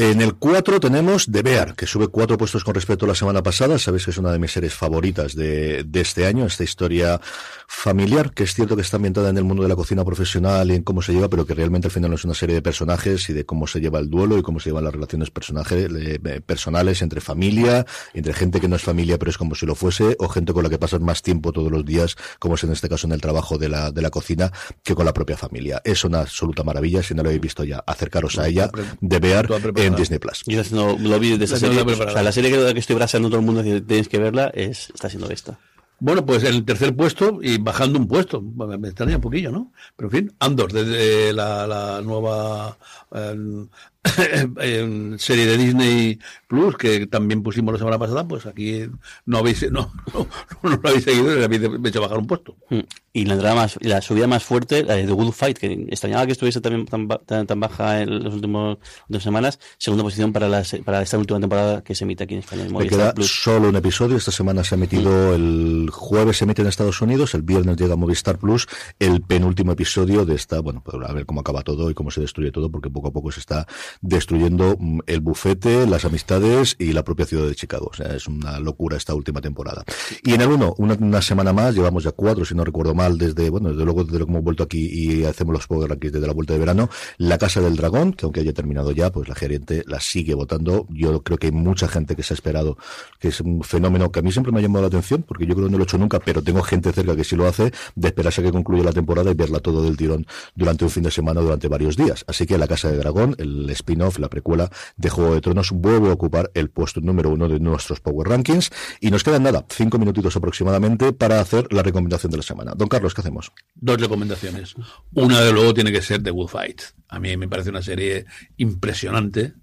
En 0.01 0.21
el 0.21 0.35
4 0.35 0.79
tenemos 0.79 1.27
The 1.29 1.41
Bear, 1.41 1.75
que 1.75 1.85
sube 1.85 2.07
cuatro 2.07 2.37
puestos 2.37 2.63
con 2.63 2.73
respecto 2.73 3.03
a 3.03 3.09
la 3.09 3.15
semana 3.15 3.43
pasada. 3.43 3.77
Sabéis 3.77 4.05
que 4.05 4.11
es 4.11 4.17
una 4.17 4.31
de 4.31 4.39
mis 4.39 4.53
series 4.53 4.73
favoritas 4.73 5.35
de, 5.35 5.83
de 5.83 5.99
este 5.99 6.25
año, 6.25 6.45
esta 6.45 6.63
historia 6.63 7.19
familiar, 7.67 8.31
que 8.31 8.43
es 8.43 8.53
cierto 8.53 8.77
que 8.77 8.81
está 8.81 8.95
ambientada 8.95 9.29
en 9.29 9.37
el 9.37 9.43
mundo 9.43 9.61
de 9.61 9.67
la 9.67 9.75
cocina 9.75 10.05
profesional 10.05 10.71
y 10.71 10.75
en 10.75 10.83
cómo 10.83 11.01
se 11.01 11.11
lleva, 11.11 11.29
pero 11.29 11.45
que 11.45 11.53
realmente 11.53 11.87
al 11.87 11.91
final 11.91 12.11
no 12.11 12.15
es 12.15 12.23
una 12.23 12.33
serie 12.33 12.55
de 12.55 12.61
personajes 12.61 13.29
y 13.29 13.33
de 13.33 13.45
cómo 13.45 13.67
se 13.67 13.81
lleva 13.81 13.99
el 13.99 14.09
duelo 14.09 14.37
y 14.37 14.41
cómo 14.41 14.61
se 14.61 14.69
llevan 14.69 14.85
las 14.85 14.93
relaciones 14.93 15.31
personajes, 15.31 15.89
eh, 15.93 16.41
personales 16.45 17.01
entre 17.01 17.19
familia, 17.19 17.85
entre 18.13 18.33
gente 18.33 18.61
que 18.61 18.69
no 18.69 18.77
es 18.77 18.83
familia 18.83 19.19
pero 19.19 19.31
es 19.31 19.37
como 19.37 19.53
si 19.53 19.65
lo 19.65 19.75
fuese, 19.75 20.15
o 20.19 20.29
gente 20.29 20.53
con 20.53 20.63
la 20.63 20.69
que 20.69 20.79
pasas 20.79 21.01
más 21.01 21.21
tiempo 21.21 21.51
todos 21.51 21.71
los 21.71 21.83
días, 21.83 22.15
como 22.39 22.55
es 22.55 22.63
en 22.63 22.71
este 22.71 22.87
caso 22.87 23.05
en 23.05 23.11
el 23.11 23.19
trabajo 23.19 23.57
de 23.57 23.67
la, 23.67 23.91
de 23.91 24.01
la 24.01 24.09
cocina, 24.11 24.49
que 24.81 24.95
con 24.95 25.05
la 25.05 25.13
propia 25.13 25.35
familia. 25.35 25.81
Es 25.83 26.05
una 26.05 26.21
absoluta 26.21 26.63
maravilla, 26.63 27.03
si 27.03 27.13
no 27.13 27.21
lo 27.21 27.29
habéis 27.29 27.41
visto 27.41 27.65
ya, 27.65 27.83
acercaros 27.85 28.39
a 28.39 28.47
ella, 28.47 28.71
de 29.01 29.19
Bear 29.19 29.47
en 29.89 29.95
Disney 29.95 30.19
Plus. 30.19 30.43
Yo 30.45 30.97
lo 30.99 31.19
vi 31.19 31.37
de 31.37 31.45
esa 31.45 31.55
La 31.55 31.59
serie. 31.59 31.81
O 31.81 32.11
sea, 32.11 32.23
la 32.23 32.31
serie 32.31 32.51
que, 32.51 32.73
que 32.73 32.79
estoy 32.79 32.95
abrazando 32.95 33.27
a 33.27 33.31
todo 33.31 33.39
el 33.39 33.45
mundo, 33.45 33.63
que 33.63 33.81
tenéis 33.81 34.07
que 34.07 34.17
verla, 34.17 34.51
es, 34.53 34.89
está 34.93 35.09
siendo 35.09 35.29
esta. 35.29 35.59
Bueno, 36.01 36.25
pues 36.25 36.43
el 36.43 36.63
tercer 36.63 36.95
puesto 36.95 37.39
y 37.41 37.57
bajando 37.57 37.99
un 37.99 38.07
puesto. 38.07 38.41
Me 38.41 38.87
extraña 38.87 39.17
un 39.17 39.21
poquillo, 39.21 39.51
¿no? 39.51 39.73
Pero 39.97 40.07
en 40.07 40.11
fin, 40.11 40.35
Andor, 40.39 40.71
desde 40.71 41.33
la, 41.33 41.67
la 41.67 42.01
nueva 42.01 42.77
em, 43.11 43.67
serie 45.17 45.45
de 45.45 45.57
Disney 45.57 46.19
Plus 46.47 46.75
que 46.77 47.05
también 47.07 47.43
pusimos 47.43 47.73
la 47.73 47.77
semana 47.79 47.99
pasada, 47.99 48.27
pues 48.27 48.45
aquí 48.45 48.83
no 49.25 49.37
habéis, 49.39 49.69
no, 49.71 49.91
no, 50.13 50.27
no 50.63 50.69
lo 50.69 50.81
habéis 50.89 51.03
seguido 51.03 51.39
y 51.39 51.43
habéis 51.43 51.61
hecho 51.85 52.01
bajar 52.01 52.17
un 52.17 52.27
puesto. 52.27 52.55
Mm. 52.69 52.79
Y 53.11 53.25
la 53.25 53.33
entrada 53.33 53.55
más, 53.55 53.77
la 53.81 54.01
subida 54.01 54.27
más 54.27 54.43
fuerte, 54.43 54.83
la 54.83 54.95
de 54.95 55.03
The 55.05 55.11
Good 55.11 55.31
Fight, 55.31 55.57
que 55.57 55.73
extrañaba 55.89 56.25
que 56.27 56.31
estuviese 56.33 56.61
también 56.61 56.85
tan, 56.85 57.07
ba- 57.07 57.19
tan, 57.25 57.45
tan 57.47 57.59
baja 57.59 58.01
en 58.01 58.23
las 58.23 58.33
últimas 58.33 58.77
dos 59.07 59.23
semanas. 59.23 59.59
Segunda 59.77 60.03
posición 60.03 60.31
para, 60.31 60.47
la, 60.47 60.63
se- 60.63 60.83
para 60.83 61.01
esta 61.01 61.17
última 61.17 61.39
temporada 61.39 61.83
que 61.83 61.95
se 61.95 62.03
emite 62.03 62.23
aquí 62.23 62.35
en 62.35 62.41
España. 62.41 62.65
en 62.65 62.73
Me 62.75 62.87
queda 62.87 63.13
Plus. 63.13 63.41
solo 63.43 63.69
un 63.69 63.75
episodio. 63.75 64.15
Esta 64.15 64.31
semana 64.31 64.63
se 64.63 64.75
ha 64.75 64.77
emitido 64.77 65.33
el 65.35 65.89
jueves, 65.91 66.37
se 66.37 66.45
emite 66.45 66.61
en 66.61 66.67
Estados 66.67 67.01
Unidos, 67.01 67.33
el 67.33 67.41
viernes 67.41 67.77
llega 67.77 67.93
a 67.93 67.97
Movistar 67.97 68.37
Plus, 68.37 68.67
el 68.99 69.21
penúltimo 69.21 69.71
episodio 69.71 70.23
de 70.25 70.35
esta, 70.35 70.59
bueno, 70.61 70.81
pues 70.85 70.97
a 71.07 71.11
ver 71.11 71.25
cómo 71.25 71.41
acaba 71.41 71.63
todo 71.63 71.89
y 71.89 71.95
cómo 71.95 72.11
se 72.11 72.21
destruye 72.21 72.51
todo, 72.51 72.69
porque 72.71 72.89
poco 72.91 73.07
a 73.09 73.11
poco 73.11 73.31
se 73.31 73.39
está 73.39 73.67
destruyendo 74.01 74.75
mm, 74.79 74.99
el 75.07 75.21
bufete, 75.21 75.85
las 75.87 76.05
amistades 76.05 76.75
y 76.79 76.93
la 76.93 77.03
propia 77.03 77.25
ciudad 77.25 77.47
de 77.47 77.55
Chicago. 77.55 77.89
O 77.91 77.95
sea, 77.95 78.15
es 78.15 78.27
una 78.27 78.59
locura 78.59 78.97
esta 78.97 79.13
última 79.13 79.41
temporada. 79.41 79.83
Y 80.23 80.33
en 80.33 80.41
el 80.41 80.49
1, 80.49 80.75
una, 80.77 80.93
una 80.95 81.21
semana 81.21 81.53
más, 81.53 81.75
llevamos 81.75 82.03
ya 82.03 82.11
cuatro, 82.11 82.45
si 82.45 82.55
no 82.55 82.63
recuerdo 82.63 82.93
mal, 82.93 83.17
desde, 83.17 83.49
bueno, 83.49 83.69
desde 83.69 83.85
luego 83.85 84.03
desde 84.03 84.19
lo 84.19 84.25
que 84.25 84.31
hemos 84.31 84.43
vuelto 84.43 84.63
aquí 84.63 84.89
y 84.91 85.25
hacemos 85.25 85.53
los 85.53 85.67
Power 85.67 85.89
Rankings 85.89 86.13
desde 86.13 86.27
la 86.27 86.33
vuelta 86.33 86.53
de 86.53 86.59
verano, 86.59 86.89
La 87.17 87.37
Casa 87.37 87.61
del 87.61 87.75
Dragón, 87.75 88.13
que 88.13 88.25
aunque 88.25 88.41
haya 88.41 88.53
terminado 88.53 88.91
ya, 88.91 89.11
pues 89.11 89.27
la 89.27 89.35
gerente 89.35 89.83
la 89.87 89.99
sigue 89.99 90.33
votando. 90.33 90.85
Yo 90.89 91.21
creo 91.23 91.37
que 91.37 91.47
hay 91.47 91.53
mucha 91.53 91.87
gente 91.87 92.15
que 92.15 92.23
se 92.23 92.33
ha 92.33 92.35
esperado, 92.35 92.77
que 93.19 93.29
es 93.29 93.41
un 93.41 93.63
fenómeno 93.63 94.11
que 94.11 94.19
a 94.19 94.21
mí 94.21 94.31
siempre 94.31 94.51
me 94.51 94.59
ha 94.59 94.61
llamado 94.61 94.83
la 94.83 94.87
atención, 94.87 95.23
porque 95.23 95.45
yo 95.45 95.55
creo 95.55 95.67
que 95.67 95.71
no 95.71 95.77
lo 95.77 95.83
he 95.83 95.85
hecho 95.85 95.97
nunca, 95.97 96.19
pero 96.19 96.41
tengo 96.41 96.61
gente 96.61 96.91
cerca 96.91 97.15
que 97.15 97.23
sí 97.23 97.35
lo 97.35 97.47
hace, 97.47 97.71
de 97.95 98.07
esperarse 98.07 98.41
a 98.41 98.43
que 98.43 98.51
concluya 98.51 98.83
la 98.83 98.93
temporada 98.93 99.31
y 99.31 99.33
verla 99.33 99.59
todo 99.59 99.81
del 99.83 99.97
tirón 99.97 100.25
durante 100.55 100.83
un 100.83 100.89
fin 100.89 101.03
de 101.03 101.11
semana, 101.11 101.41
durante 101.41 101.67
varios 101.67 101.95
días. 101.95 102.25
Así 102.27 102.45
que 102.45 102.57
La 102.57 102.67
Casa 102.67 102.89
del 102.89 102.99
Dragón, 102.99 103.35
el 103.37 103.69
spin-off, 103.79 104.19
la 104.19 104.29
precuela 104.29 104.69
de 104.97 105.09
Juego 105.09 105.33
de 105.33 105.41
Tronos, 105.41 105.71
vuelve 105.71 106.09
a 106.09 106.13
ocupar 106.13 106.51
el 106.53 106.69
puesto 106.69 107.01
número 107.01 107.29
uno 107.29 107.47
de 107.47 107.59
nuestros 107.59 107.99
Power 107.99 108.27
Rankings. 108.27 108.69
Y 108.99 109.11
nos 109.11 109.23
quedan 109.23 109.43
nada, 109.43 109.65
cinco 109.69 109.97
minutitos 109.97 110.35
aproximadamente 110.35 111.13
para 111.13 111.39
hacer 111.39 111.71
la 111.71 111.83
recomendación 111.83 112.31
de 112.31 112.37
la 112.37 112.43
semana. 112.43 112.73
Don 112.75 112.87
Carlos, 112.87 113.13
¿qué 113.13 113.21
hacemos? 113.21 113.51
Dos 113.75 113.99
recomendaciones. 113.99 114.75
Una, 115.13 115.41
de 115.41 115.51
luego, 115.51 115.73
tiene 115.73 115.91
que 115.91 116.01
ser 116.01 116.21
The 116.23 116.31
Good 116.31 116.47
Fight. 116.47 116.81
A 117.09 117.19
mí 117.19 117.35
me 117.37 117.47
parece 117.47 117.69
una 117.69 117.81
serie 117.81 118.25
impresionante. 118.57 119.53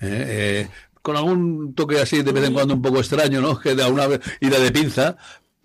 ¿eh? 0.00 0.08
Eh, 0.10 0.68
con 1.02 1.16
algún 1.16 1.74
toque 1.74 2.00
así 2.00 2.22
de 2.22 2.32
vez 2.32 2.44
en 2.44 2.52
cuando 2.52 2.74
un 2.74 2.82
poco 2.82 2.98
extraño, 2.98 3.40
¿no? 3.40 3.58
Que 3.58 3.74
da 3.74 3.88
una 3.88 4.06
ida 4.40 4.58
de 4.58 4.70
pinza, 4.72 5.16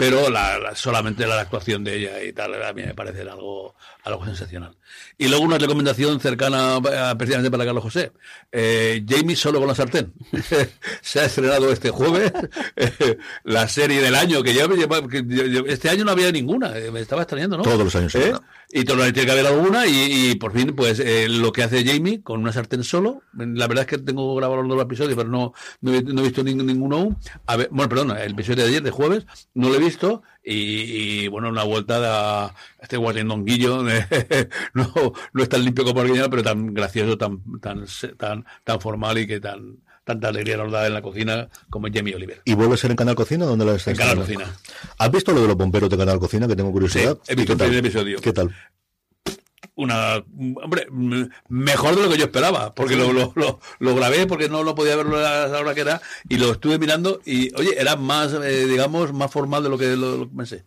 pero 0.10 0.30
la, 0.30 0.60
la- 0.60 0.76
solamente 0.76 1.26
la 1.26 1.40
actuación 1.40 1.84
de 1.84 1.96
ella 1.98 2.22
y 2.24 2.34
tal, 2.34 2.62
a 2.62 2.74
mí 2.74 2.82
me 2.82 2.94
parece 2.94 3.22
algo, 3.22 3.76
algo 4.04 4.26
sensacional. 4.26 4.76
Y 5.18 5.28
luego 5.30 5.46
una 5.46 5.58
recomendación 5.58 6.20
cercana 6.20 6.78
eh, 6.78 7.14
precisamente 7.18 7.50
para 7.50 7.64
Carlos 7.66 7.84
José. 7.84 8.12
Eh, 8.52 9.04
Jamie 9.08 9.36
solo 9.36 9.60
con 9.60 9.68
la 9.70 9.76
sartén. 9.76 10.14
Se 11.02 11.20
ha 11.22 11.26
estrenado 11.26 11.72
este 11.72 11.90
jueves 11.90 12.32
eh, 12.76 13.18
la 13.46 13.68
serie 13.68 14.02
del 14.02 14.16
año, 14.16 14.44
que 14.44 14.54
ya 14.54 14.68
me 14.68 14.76
que 14.76 15.24
yo- 15.28 15.46
yo- 15.46 15.66
este 15.68 15.90
año 15.90 16.04
no 16.04 16.12
había 16.12 16.32
ninguna, 16.32 16.78
eh, 16.78 16.92
me 16.92 17.00
estaba 17.00 17.22
extrañando, 17.22 17.58
¿no? 17.58 17.64
Todos 17.64 17.80
los 17.86 17.96
años 17.96 18.14
¿Eh? 18.16 18.34
Y 18.76 18.84
todo, 18.86 18.98
tiene 19.14 19.26
que 19.28 19.32
haber 19.32 19.46
alguna 19.46 19.86
y, 19.86 20.32
y 20.32 20.36
por 20.36 20.52
fin, 20.52 20.76
pues 20.76 21.00
eh, 21.00 21.28
lo 21.30 21.52
que 21.52 21.62
hace 21.64 21.86
Jamie 21.86 22.22
con 22.24 22.42
una 22.42 22.52
sartén 22.52 22.84
solo, 22.84 23.22
la 23.38 23.68
verdad 23.68 23.84
es 23.84 23.88
que 23.88 23.98
tengo 24.00 24.34
grabado 24.36 24.64
los 24.64 24.70
dos 24.76 24.82
episodios, 24.84 25.16
pero 25.16 25.30
no, 25.30 25.54
no, 25.82 25.94
he, 25.94 26.02
no 26.02 26.22
he 26.22 26.24
visto 26.24 26.42
ning- 26.44 26.64
ninguno 26.64 26.96
aún. 26.98 27.18
A 27.46 27.56
ver, 27.56 27.68
bueno, 27.72 27.88
perdón, 27.88 28.18
el 28.18 28.32
episodio 28.32 28.64
de 28.64 28.70
ayer, 28.70 28.82
de 28.84 28.90
jueves, 28.90 29.26
no 29.54 29.70
lo 29.70 29.76
he 29.76 29.80
visto 29.80 29.93
y, 30.44 31.24
y, 31.24 31.28
bueno, 31.28 31.50
una 31.50 31.64
vuelta 31.64 32.46
a 32.46 32.56
este 32.82 32.98
guatendonguillo, 32.98 33.84
de- 33.84 34.50
no, 34.74 34.92
no 35.34 35.44
es 35.44 35.50
tan 35.50 35.64
limpio 35.64 35.84
como 35.86 36.02
original, 36.02 36.30
pero 36.30 36.44
tan 36.44 36.74
gracioso, 36.74 37.18
tan, 37.18 37.40
tan, 37.60 37.86
tan, 38.18 38.46
tan 38.64 38.82
formal 38.82 39.18
y 39.18 39.28
que 39.28 39.40
tan 39.40 39.78
tanta 40.04 40.28
alegría 40.28 40.58
nos 40.58 40.70
da 40.70 40.86
en 40.86 40.94
la 40.94 41.02
cocina 41.02 41.48
como 41.70 41.88
Jamie 41.92 42.14
Oliver. 42.16 42.42
¿Y 42.44 42.56
vuelve 42.56 42.74
a 42.74 42.78
ser 42.78 42.92
en 42.92 42.98
Canal 42.98 43.16
Cocina? 43.16 43.46
¿Dónde 43.46 43.64
la 43.66 43.76
estás 43.76 43.94
En 43.94 43.98
Canal? 43.98 44.18
Cocina. 44.18 44.46
¿Has 44.98 45.12
visto 45.12 45.32
lo 45.32 45.42
de 45.42 45.48
los 45.48 45.56
bomberos 45.56 45.90
de 45.90 45.98
Canal 45.98 46.20
Cocina? 46.20 46.46
Que 46.46 46.56
tengo 46.58 46.72
curiosidad. 46.74 47.18
Sí, 47.24 47.32
he 47.32 47.36
visto 47.36 47.54
¿Y 47.54 47.58
qué 47.58 47.64
el 47.64 47.70
primer 47.70 47.86
episodio. 47.86 48.20
¿Qué 48.20 48.34
tal? 48.34 48.54
Una 49.76 50.24
hombre 50.64 50.88
mejor 51.50 51.96
de 51.96 52.04
lo 52.04 52.10
que 52.10 52.18
yo 52.18 52.26
esperaba 52.26 52.74
porque 52.76 52.96
lo, 52.96 53.12
lo, 53.12 53.34
lo, 53.80 53.96
grabé 53.96 54.28
porque 54.28 54.50
no 54.50 54.64
lo 54.64 54.76
podía 54.76 54.96
verlo 54.96 55.18
a 55.18 55.48
la 55.48 55.60
hora 55.60 55.74
que 55.74 55.82
era 55.82 56.02
y 56.30 56.38
lo 56.38 56.52
estuve 56.52 56.78
mirando 56.78 57.20
y 57.26 57.54
oye 57.56 57.80
era 57.80 57.96
más 57.96 58.34
eh, 58.34 58.68
digamos 58.68 59.14
más 59.14 59.32
formal 59.32 59.64
de 59.64 59.70
lo 59.70 59.78
que 59.78 59.96
lo, 59.96 60.30
pensé 60.30 60.66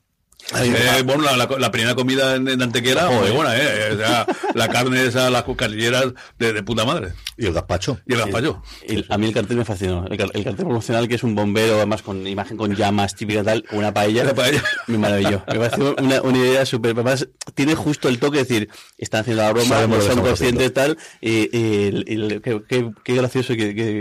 Eh, 0.54 1.02
bueno, 1.04 1.24
la, 1.24 1.36
la- 1.36 1.58
la 1.58 1.70
primera 1.72 1.94
comida 1.96 2.36
en, 2.36 2.46
en 2.46 2.62
Antequera, 2.62 3.10
muy 3.10 3.30
buena, 3.30 3.56
¿eh? 3.56 3.90
O 3.92 3.96
sea, 3.96 4.26
la 4.54 4.68
carne 4.68 5.04
esa, 5.04 5.28
las 5.28 5.42
cucarilleras 5.42 6.06
de, 6.38 6.52
de 6.52 6.62
puta 6.62 6.84
madre. 6.84 7.14
Y 7.36 7.46
el 7.46 7.52
gazpacho. 7.52 7.98
Y 8.06 8.12
el 8.12 8.20
gazpacho. 8.20 8.62
El- 8.86 9.04
a 9.08 9.18
mí 9.18 9.26
el 9.26 9.34
cartel 9.34 9.56
me 9.56 9.64
fascinó. 9.64 10.06
El, 10.06 10.12
el 10.12 10.44
cartel 10.44 10.54
promocional, 10.64 11.08
que 11.08 11.16
es 11.16 11.22
un 11.24 11.34
bombero, 11.34 11.76
además 11.76 12.02
con 12.02 12.24
imagen 12.26 12.56
con 12.56 12.74
llamas 12.76 13.14
típica 13.16 13.42
tal, 13.42 13.64
una 13.72 13.92
paella. 13.92 14.22
Una 14.22 14.34
paella. 14.34 14.62
Me 14.86 14.98
maravilló. 14.98 15.42
Me 15.48 15.58
pareció 15.58 15.96
una, 15.98 16.22
una 16.22 16.38
idea 16.38 16.64
súper. 16.64 16.92
Además, 16.92 17.28
tiene 17.54 17.74
justo 17.74 18.08
el 18.08 18.18
toque 18.20 18.38
de 18.38 18.44
decir, 18.44 18.68
están 18.98 19.22
haciendo 19.22 19.42
la 19.42 19.52
broma, 19.52 19.68
Sabemos 19.68 19.98
no 19.98 20.14
son 20.14 20.22
conscientes 20.22 20.72
tal. 20.72 20.96
Y, 21.20 21.48
y 21.52 22.40
qué, 22.40 22.92
gracioso 23.14 23.52
y 23.52 23.56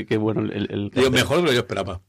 qué, 0.05 0.17
bueno 0.17 0.41
el, 0.41 0.91
cartel. 0.93 1.11
mejor 1.11 1.37
de 1.37 1.41
lo 1.43 1.49
que 1.49 1.55
yo 1.55 1.61
esperaba. 1.61 2.01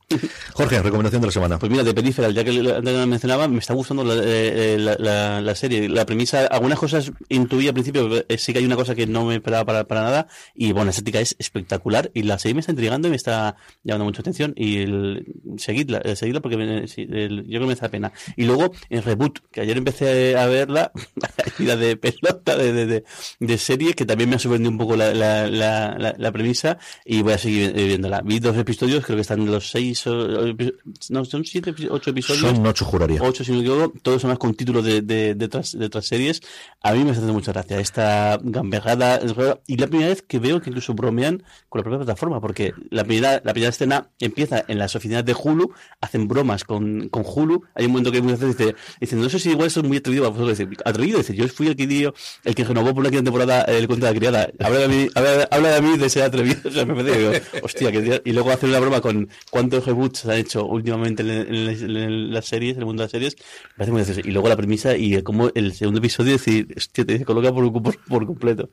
Jorge, 0.53 0.81
recomendación 0.83 1.21
de 1.21 1.27
la 1.29 1.33
semana. 1.33 1.59
Pues 1.59 1.71
mira, 1.71 1.83
de 1.83 1.93
Peripheral, 1.93 2.33
ya 2.33 2.45
que 2.45 2.53
la- 2.53 2.81
la 2.81 3.07
mencionaba, 3.07 3.49
me 3.49 3.59
está 3.59 3.75
gustando 3.75 4.05
la, 4.05 4.15
eh, 4.25 4.77
la- 4.79 4.97
la- 4.99 5.41
la 5.41 5.55
serie. 5.57 5.89
La 5.89 6.07
premisa, 6.07 6.47
algunas 6.47 6.79
cosas 6.79 7.11
intuí 7.29 7.67
al 7.67 7.75
principio, 7.75 8.25
eh, 8.29 8.39
sí 8.39 8.53
que 8.53 8.61
hay 8.61 8.65
una 8.67 8.77
cosa 8.77 8.95
que 8.95 9.07
no 9.07 9.25
me 9.25 9.35
esperaba 9.35 9.85
para, 9.85 10.03
nada, 10.03 10.29
y 10.55 10.71
bueno, 10.73 10.85
la 10.87 10.91
estética 10.91 11.21
es 11.21 11.35
espectacular, 11.39 12.11
y 12.15 12.23
la 12.23 12.39
serie 12.39 12.55
me 12.55 12.61
está 12.61 12.73
intrigando 12.73 13.09
y 13.09 13.11
me 13.11 13.17
está 13.17 13.57
llamando 13.83 14.05
mucha 14.05 14.21
atención, 14.21 14.55
y 14.57 14.79
el, 14.79 15.27
seguidla, 15.59 15.99
eh, 16.05 16.15
seguidla 16.15 16.41
porque 16.41 16.85
sí, 16.87 17.07
el- 17.11 17.43
yo 17.45 17.59
creo 17.59 17.61
que 17.63 17.67
me 17.67 17.73
hace 17.73 17.89
pena. 17.89 18.13
Y 18.37 18.45
luego, 18.45 18.73
en 18.91 19.03
Reboot, 19.03 19.41
que 19.51 19.61
ayer 19.63 19.77
empecé 19.77 20.37
a 20.37 20.47
verla, 20.47 20.93
ida 21.59 21.77
de 21.77 21.97
pelota, 21.97 22.57
de, 22.57 22.73
de, 22.73 22.87
de, 22.87 23.05
de 23.41 23.59
serie, 23.59 23.95
que 23.95 24.05
también 24.07 24.31
me 24.31 24.37
ha 24.37 24.39
sorprendido 24.39 24.71
un 24.71 24.79
poco 24.79 24.95
la, 24.97 25.13
la, 25.13 25.49
la, 25.49 25.97
la, 25.99 26.15
la 26.17 26.33
premisa, 26.33 26.79
y 27.05 27.23
voy 27.23 27.33
a 27.33 27.39
seguir 27.39 27.73
eh, 27.77 27.87
viéndola. 27.89 28.23
Vi 28.25 28.39
dos 28.39 28.57
episodios, 28.57 29.05
creo 29.05 29.17
que 29.17 29.23
están 29.23 29.45
los 29.47 29.71
seis, 29.71 29.96
o, 30.07 30.13
o 30.13 30.47
epi- 30.49 30.75
no, 31.11 31.25
son 31.25 31.45
siete, 31.45 31.73
ocho 31.91 32.11
episodios. 32.11 32.41
Son 32.57 32.67
ocho, 32.67 32.85
juraría. 32.85 33.23
Ocho, 33.23 33.45
si 33.45 33.53
no 33.53 33.59
me 33.59 33.63
equivoco, 33.65 33.95
todos 34.03 34.25
con 34.39 34.55
títulos 34.55 34.85
de, 34.85 35.03
de, 35.03 35.35
de, 35.37 35.45
otras, 35.45 35.79
de 35.79 35.87
otras 35.87 36.07
series. 36.07 36.41
A 36.83 36.93
mí 36.93 37.05
me 37.05 37.13
haciendo 37.13 37.33
mucha 37.33 37.53
gracia 37.53 37.79
esta 37.79 38.39
gamberrada. 38.43 39.21
Y 39.67 39.77
la 39.77 39.87
primera 39.87 40.09
vez 40.09 40.23
que 40.23 40.39
veo 40.39 40.61
que 40.61 40.71
incluso 40.71 40.95
bromean 40.95 41.45
con 41.69 41.79
la 41.79 41.83
propia 41.85 41.99
plataforma, 41.99 42.41
porque 42.41 42.73
la 42.91 43.05
primera, 43.05 43.41
la 43.45 43.53
primera 43.53 43.71
escena 43.71 44.09
empieza 44.19 44.65
en 44.67 44.79
las 44.79 44.97
oficinas 44.97 45.25
de 45.25 45.35
Hulu, 45.41 45.73
hacen 46.01 46.27
bromas 46.27 46.65
con, 46.65 47.09
con 47.09 47.23
Hulu. 47.25 47.63
Hay 47.75 47.87
un 47.87 47.93
momento 47.93 48.11
que 48.11 48.21
muchas 48.21 48.41
veces 48.41 48.57
dice, 48.59 48.75
dice, 49.01 49.17
no 49.17 49.29
sé 49.29 49.39
si 49.39 49.51
igual 49.51 49.69
eso 49.69 49.81
es 49.81 49.87
muy 49.87 49.99
atrevido 49.99 50.27
a 50.27 50.31
vosotros. 50.31 50.59
Dice, 50.59 50.71
atrevido, 50.85 51.19
dice, 51.19 51.35
yo 51.35 51.47
fui 51.49 51.69
el 51.69 51.77
que 51.77 51.87
dio, 51.87 52.15
el 52.45 52.55
que 52.55 52.65
renovó 52.65 52.89
por 52.91 53.01
una 53.01 53.11
quinta 53.11 53.25
temporada 53.25 53.63
el 53.63 53.87
cuento 53.87 54.07
de 54.07 54.13
la 54.13 54.19
criada. 54.19 54.49
Habla 54.59 54.79
de 54.81 54.89
mí, 54.89 55.09
habla, 55.15 55.49
habla 55.51 55.71
de 55.71 55.83
mí 55.83 55.97
de 55.99 56.11
ser 56.11 56.23
atrevido. 56.25 56.57
O 56.67 56.71
sea, 56.71 56.85
me 56.85 56.95
parece 56.95 57.19
digo, 57.19 57.33
hostia, 57.63 57.93
que 57.93 58.23
y 58.25 58.33
luego 58.33 58.51
hacen 58.51 58.71
una 58.71 58.81
broma 58.81 59.01
con 59.01 59.29
cuántos 59.51 59.86
reboots 59.87 60.19
se 60.21 60.31
han 60.33 60.39
hecho 60.39 60.67
últimamente 60.67 61.23
en, 61.23 61.31
en- 61.31 61.97
en 61.97 62.33
las 62.35 62.45
series, 62.47 62.75
en 62.75 62.81
el 62.81 62.87
mundo 62.87 63.03
de 63.03 63.05
las 63.07 63.11
series, 63.13 63.37
me 63.37 63.77
parece 63.79 63.93
muy 63.93 64.01
gracioso. 64.03 64.21
Y 64.29 64.33
luego 64.33 64.49
la 64.49 64.57
premisa 64.57 64.97
y 64.97 65.23
cómo 65.23 65.51
el 65.55 65.73
segundo 65.73 65.99
episodio 65.99 66.33
decir, 66.33 66.69
hostia, 66.77 67.05
te 67.07 67.25
coloca 67.25 67.53
por, 67.53 67.73
por, 67.83 67.97
por 68.05 68.27
completo. 68.27 68.69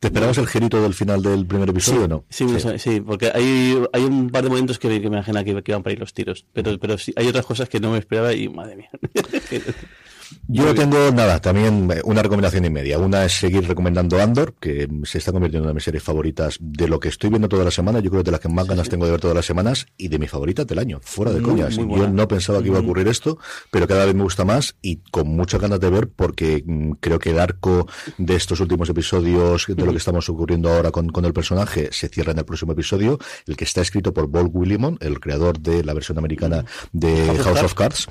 ¿Te 0.00 0.08
esperabas 0.08 0.36
el 0.38 0.46
girito 0.46 0.82
del 0.82 0.92
final 0.94 1.22
del 1.22 1.46
primer 1.46 1.68
episodio 1.70 2.04
o 2.04 2.08
no? 2.08 2.24
Sí, 2.28 2.46
sí, 2.58 2.68
sí, 2.78 3.00
porque 3.00 3.30
hay, 3.34 3.78
hay 3.92 4.02
un 4.04 4.28
par 4.30 4.42
de 4.44 4.50
momentos 4.50 4.78
que, 4.78 4.88
que 5.00 5.08
me 5.08 5.16
imagina 5.16 5.44
que, 5.44 5.62
que 5.62 5.72
iban 5.72 5.82
para 5.82 5.92
ir 5.94 6.00
los 6.00 6.12
tiros. 6.12 6.44
Pero, 6.52 6.78
pero 6.78 6.98
sí, 6.98 7.12
hay 7.16 7.26
otras 7.28 7.46
cosas 7.46 7.68
que 7.68 7.80
no 7.80 7.92
me 7.92 7.98
esperaba 7.98 8.32
y 8.34 8.48
madre 8.48 8.76
mía. 8.76 8.90
Yo 10.48 10.74
tengo 10.74 11.10
nada, 11.10 11.40
también 11.40 11.90
eh, 11.90 12.00
una 12.04 12.22
recomendación 12.22 12.64
y 12.64 12.70
media. 12.70 12.98
Una 12.98 13.24
es 13.24 13.32
seguir 13.32 13.66
recomendando 13.66 14.20
Andor, 14.20 14.54
que 14.60 14.88
se 15.04 15.18
está 15.18 15.32
convirtiendo 15.32 15.64
en 15.64 15.64
una 15.64 15.70
de 15.70 15.74
mis 15.74 15.84
series 15.84 16.02
favoritas 16.02 16.56
de 16.60 16.88
lo 16.88 17.00
que 17.00 17.08
estoy 17.08 17.30
viendo 17.30 17.48
toda 17.48 17.64
la 17.64 17.70
semana. 17.70 18.00
Yo 18.00 18.10
creo 18.10 18.22
que 18.22 18.28
de 18.28 18.32
las 18.32 18.40
que 18.40 18.48
más 18.48 18.66
ganas 18.66 18.88
tengo 18.88 19.04
de 19.06 19.12
ver 19.12 19.20
todas 19.20 19.36
las 19.36 19.46
semanas 19.46 19.86
y 19.96 20.08
de 20.08 20.18
mi 20.18 20.28
favorita 20.28 20.64
del 20.64 20.78
año, 20.78 21.00
fuera 21.02 21.32
de 21.32 21.40
Muy, 21.40 21.50
coñas. 21.50 21.78
muy 21.78 21.98
Yo 21.98 22.08
no 22.08 22.28
pensaba 22.28 22.62
que 22.62 22.68
iba 22.68 22.78
a 22.78 22.82
ocurrir 22.82 23.08
esto, 23.08 23.38
pero 23.70 23.86
cada 23.86 24.04
vez 24.04 24.14
me 24.14 24.22
gusta 24.22 24.44
más 24.44 24.76
y 24.82 24.96
con 25.10 25.28
muchas 25.28 25.60
ganas 25.60 25.80
de 25.80 25.90
ver 25.90 26.08
porque 26.08 26.62
mm, 26.64 26.92
creo 27.00 27.18
que 27.18 27.30
el 27.30 27.40
arco 27.40 27.86
de 28.18 28.34
estos 28.34 28.60
últimos 28.60 28.88
episodios, 28.88 29.66
de 29.68 29.84
lo 29.84 29.92
que 29.92 29.98
estamos 29.98 30.28
ocurriendo 30.28 30.72
ahora 30.72 30.90
con, 30.90 31.08
con 31.08 31.24
el 31.24 31.32
personaje, 31.32 31.88
se 31.92 32.08
cierra 32.08 32.32
en 32.32 32.38
el 32.38 32.44
próximo 32.44 32.72
episodio, 32.72 33.18
el 33.46 33.56
que 33.56 33.64
está 33.64 33.80
escrito 33.80 34.12
por 34.12 34.30
Paul 34.30 34.50
Willimon, 34.52 34.98
el 35.00 35.20
creador 35.20 35.60
de 35.60 35.84
la 35.84 35.94
versión 35.94 36.18
americana 36.18 36.64
de 36.92 37.38
House 37.42 37.62
of 37.62 37.74
Cards. 37.74 38.06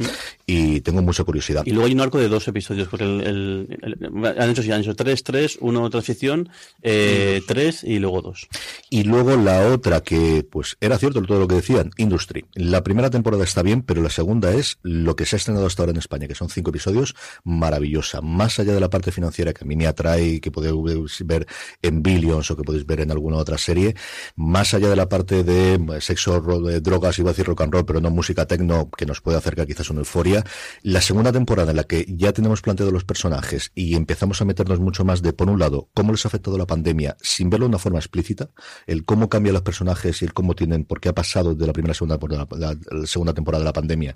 Y 0.46 0.82
tengo 0.82 1.02
mucha 1.02 1.24
curiosidad. 1.24 1.64
Y 1.66 1.72
luego 1.72 1.88
hay 1.88 1.94
un 1.94 2.02
arco 2.04 2.20
de 2.20 2.28
dos 2.30 2.48
episodios, 2.48 2.88
porque 2.88 3.06
el, 3.06 3.22
el- 3.22 3.80
el- 3.82 4.26
han 4.40 4.50
hecho, 4.52 4.62
sí, 4.62 4.72
han 4.72 4.82
hecho 4.82 4.96
tres, 4.96 5.24
tres, 5.24 5.58
uno 5.62 5.90
transición, 5.90 6.50
eh, 6.82 7.42
tres 7.48 7.84
y 7.84 8.00
luego 8.00 8.22
dos. 8.22 8.48
Y 8.90 9.04
luego 9.04 9.36
la 9.38 9.68
otra 9.74 10.02
que, 10.02 10.46
pues, 10.50 10.78
era 10.82 10.98
cierto 10.98 11.22
todo 11.24 11.40
lo 11.40 11.48
que 11.48 11.56
decían, 11.56 11.92
Industry. 11.98 12.46
La 12.54 12.84
primera 12.84 13.10
temporada 13.10 13.44
está 13.44 13.62
bien, 13.64 13.82
pero 13.82 14.02
la 14.02 14.10
segunda 14.10 14.54
es 14.54 14.78
lo 14.84 15.16
que 15.16 15.26
se 15.26 15.36
ha 15.36 15.38
estrenado 15.38 15.66
hasta 15.66 15.82
ahora 15.82 15.92
en 15.92 15.98
España, 15.98 16.28
que 16.28 16.36
son 16.36 16.50
cinco 16.50 16.70
episodios, 16.70 17.16
maravillosa. 17.44 18.22
Más 18.22 18.60
allá 18.60 18.74
de 18.74 18.80
la 18.80 18.90
parte 18.90 19.12
financiera 19.12 19.54
que 19.54 19.64
a 19.64 19.68
mí 19.68 19.76
me 19.76 19.88
atrae, 19.88 20.40
que 20.42 20.52
podéis 20.52 21.26
ver 21.26 21.48
en 21.82 22.04
Billions 22.04 22.50
o 22.52 22.58
que 22.58 22.64
podéis 22.64 22.86
ver 22.86 23.00
en 23.00 23.12
alguna 23.12 23.38
otra 23.38 23.58
serie, 23.58 23.96
más 24.36 24.74
allá 24.74 24.90
de 24.90 24.96
la 24.96 25.10
parte 25.10 25.44
de 25.44 25.76
eh, 25.76 26.02
sexo, 26.02 26.42
de 26.42 26.82
drogas, 26.82 27.18
iba 27.20 27.30
a 27.30 27.34
decir 27.34 27.46
rock 27.46 27.62
and 27.62 27.74
roll, 27.74 27.86
pero 27.86 28.02
no 28.02 28.10
música 28.12 28.46
techno, 28.46 28.90
que 28.96 29.06
nos 29.06 29.22
puede 29.22 29.38
acercar 29.38 29.66
quizás 29.66 29.90
una 29.90 30.00
euforia. 30.00 30.44
La 30.82 31.02
segunda 31.02 31.32
temporada 31.32 31.72
en 31.72 31.78
la 31.78 31.84
que 31.86 31.93
ya 32.08 32.34
tenemos 32.34 32.62
planteado 32.62 32.92
los 32.92 33.04
personajes 33.04 33.72
y 33.76 33.96
empezamos 33.96 34.42
a 34.42 34.46
meternos 34.46 34.80
mucho 34.80 35.06
más 35.06 35.22
de, 35.22 35.34
por 35.34 35.50
un 35.50 35.60
lado, 35.60 35.90
cómo 35.94 36.12
les 36.12 36.26
ha 36.26 36.28
afectado 36.28 36.58
la 36.58 36.66
pandemia 36.66 37.18
sin 37.22 37.50
verlo 37.50 37.66
de 37.66 37.70
una 37.70 37.80
forma 37.80 38.00
explícita, 38.00 38.50
el 38.88 39.06
cómo 39.06 39.30
cambian 39.30 39.54
los 39.54 39.64
personajes 39.64 40.22
y 40.22 40.26
el 40.26 40.34
cómo 40.34 40.56
tienen, 40.56 40.86
por 40.86 41.00
qué 41.00 41.10
ha 41.10 41.14
pasado 41.14 41.56
de 41.56 41.68
la 41.68 41.74
primera 41.74 41.92
a 41.92 41.96
segunda, 41.96 42.18
la, 42.30 42.48
la 42.92 43.08
segunda 43.08 43.34
temporada 43.34 43.64
de 43.64 43.66
la 43.66 43.74
pandemia 43.74 44.16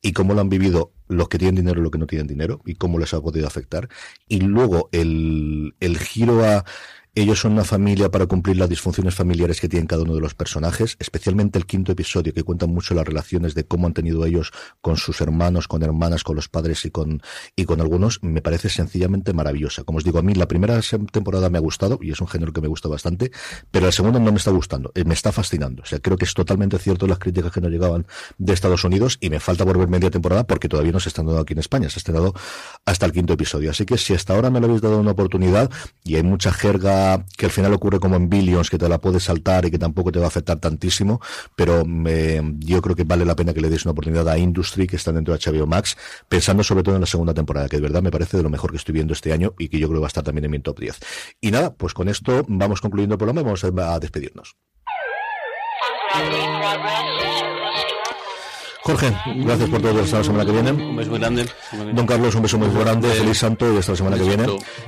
y 0.00 0.12
cómo 0.12 0.34
lo 0.34 0.40
han 0.40 0.48
vivido 0.48 0.92
los 1.08 1.28
que 1.28 1.38
tienen 1.38 1.56
dinero 1.56 1.80
y 1.80 1.82
los 1.82 1.90
que 1.90 1.98
no 1.98 2.06
tienen 2.06 2.26
dinero 2.26 2.60
y 2.64 2.74
cómo 2.74 2.98
les 2.98 3.12
ha 3.14 3.20
podido 3.20 3.46
afectar. 3.46 3.88
Y 4.28 4.40
luego 4.40 4.88
el, 4.92 5.74
el 5.80 5.98
giro 5.98 6.44
a 6.44 6.64
ellos 7.14 7.40
son 7.40 7.52
una 7.52 7.64
familia 7.64 8.10
para 8.10 8.26
cumplir 8.26 8.56
las 8.56 8.68
disfunciones 8.68 9.14
familiares 9.14 9.60
que 9.60 9.68
tienen 9.68 9.86
cada 9.86 10.02
uno 10.02 10.14
de 10.14 10.20
los 10.20 10.34
personajes, 10.34 10.96
especialmente 10.98 11.58
el 11.58 11.66
quinto 11.66 11.92
episodio 11.92 12.32
que 12.32 12.42
cuenta 12.42 12.66
mucho 12.66 12.94
las 12.94 13.06
relaciones 13.06 13.54
de 13.54 13.64
cómo 13.64 13.86
han 13.86 13.94
tenido 13.94 14.24
ellos 14.24 14.52
con 14.80 14.96
sus 14.96 15.20
hermanos, 15.20 15.68
con 15.68 15.82
hermanas, 15.82 16.22
con 16.22 16.36
los 16.36 16.48
padres 16.48 16.84
y 16.84 16.90
con 16.90 17.22
y 17.56 17.64
con 17.64 17.80
algunos, 17.80 18.22
me 18.22 18.42
parece 18.42 18.68
sencillamente 18.68 19.32
maravillosa. 19.32 19.84
Como 19.84 19.98
os 19.98 20.04
digo, 20.04 20.18
a 20.18 20.22
mí 20.22 20.34
la 20.34 20.46
primera 20.46 20.80
temporada 21.10 21.50
me 21.50 21.58
ha 21.58 21.60
gustado 21.60 21.98
y 22.00 22.12
es 22.12 22.20
un 22.20 22.28
género 22.28 22.52
que 22.52 22.60
me 22.60 22.68
gusta 22.68 22.88
bastante, 22.88 23.32
pero 23.70 23.86
la 23.86 23.92
segunda 23.92 24.20
no 24.20 24.30
me 24.30 24.38
está 24.38 24.50
gustando, 24.50 24.92
eh, 24.94 25.04
me 25.04 25.14
está 25.14 25.32
fascinando. 25.32 25.82
O 25.82 25.86
sea, 25.86 25.98
creo 26.00 26.16
que 26.16 26.24
es 26.24 26.34
totalmente 26.34 26.78
cierto 26.78 27.06
las 27.06 27.18
críticas 27.18 27.52
que 27.52 27.60
nos 27.60 27.70
llegaban 27.70 28.06
de 28.38 28.52
Estados 28.52 28.84
Unidos 28.84 29.18
y 29.20 29.30
me 29.30 29.40
falta 29.40 29.64
por 29.64 29.78
ver 29.78 29.88
media 29.88 30.10
temporada 30.10 30.44
porque 30.46 30.68
todavía 30.68 30.92
no 30.92 31.00
se 31.00 31.08
está 31.08 31.22
dando 31.22 31.40
aquí 31.40 31.54
en 31.54 31.60
España, 31.60 31.88
se 31.88 31.96
ha 31.96 32.00
estrenado 32.00 32.34
hasta 32.84 33.06
el 33.06 33.12
quinto 33.12 33.32
episodio. 33.32 33.70
Así 33.70 33.84
que 33.84 33.98
si 33.98 34.14
hasta 34.14 34.34
ahora 34.34 34.50
me 34.50 34.60
lo 34.60 34.66
habéis 34.66 34.82
dado 34.82 34.98
una 34.98 35.12
oportunidad 35.12 35.70
y 36.04 36.16
hay 36.16 36.22
mucha 36.22 36.52
jerga 36.52 37.07
que 37.36 37.46
al 37.46 37.52
final 37.52 37.72
ocurre 37.72 38.00
como 38.00 38.16
en 38.16 38.28
Billions, 38.28 38.70
que 38.70 38.78
te 38.78 38.88
la 38.88 38.98
puedes 38.98 39.24
saltar 39.24 39.64
y 39.64 39.70
que 39.70 39.78
tampoco 39.78 40.12
te 40.12 40.18
va 40.18 40.26
a 40.26 40.28
afectar 40.28 40.58
tantísimo, 40.58 41.20
pero 41.56 41.84
yo 42.58 42.82
creo 42.82 42.96
que 42.96 43.04
vale 43.04 43.24
la 43.24 43.36
pena 43.36 43.54
que 43.54 43.60
le 43.60 43.70
deis 43.70 43.84
una 43.84 43.92
oportunidad 43.92 44.28
a 44.28 44.38
Industry, 44.38 44.86
que 44.86 44.96
está 44.96 45.12
dentro 45.12 45.36
de 45.36 45.40
HBO 45.40 45.66
Max, 45.66 45.96
pensando 46.28 46.62
sobre 46.62 46.82
todo 46.82 46.94
en 46.94 47.00
la 47.00 47.06
segunda 47.06 47.34
temporada, 47.34 47.68
que 47.68 47.76
de 47.76 47.82
verdad 47.82 48.02
me 48.02 48.10
parece 48.10 48.36
de 48.36 48.42
lo 48.42 48.50
mejor 48.50 48.70
que 48.70 48.76
estoy 48.76 48.92
viendo 48.92 49.12
este 49.12 49.32
año 49.32 49.54
y 49.58 49.68
que 49.68 49.78
yo 49.78 49.88
creo 49.88 49.98
que 49.98 50.02
va 50.02 50.06
a 50.06 50.08
estar 50.08 50.24
también 50.24 50.44
en 50.44 50.50
mi 50.50 50.58
top 50.60 50.80
10. 50.80 50.98
Y 51.40 51.50
nada, 51.50 51.74
pues 51.74 51.94
con 51.94 52.08
esto 52.08 52.44
vamos 52.48 52.80
concluyendo 52.80 53.14
el 53.14 53.18
programa 53.18 53.40
y 53.40 53.44
vamos 53.44 53.64
a 53.64 53.98
despedirnos. 53.98 54.56
Jorge, 58.88 59.14
gracias 59.36 59.68
por 59.68 59.82
todo. 59.82 60.00
Hasta 60.00 60.16
la 60.16 60.24
semana 60.24 60.46
que 60.46 60.52
viene. 60.52 60.72
Un 60.72 60.96
beso 60.96 61.10
muy 61.10 61.18
grande. 61.18 61.46
Don 61.92 62.06
Carlos, 62.06 62.34
un 62.34 62.40
beso 62.40 62.56
muy 62.56 62.70
grande, 62.70 63.10
feliz 63.10 63.36
santo 63.36 63.70
y 63.70 63.76
hasta 63.76 63.92
la 63.92 63.96
semana 63.96 64.16
que 64.16 64.22
viene. 64.22 64.46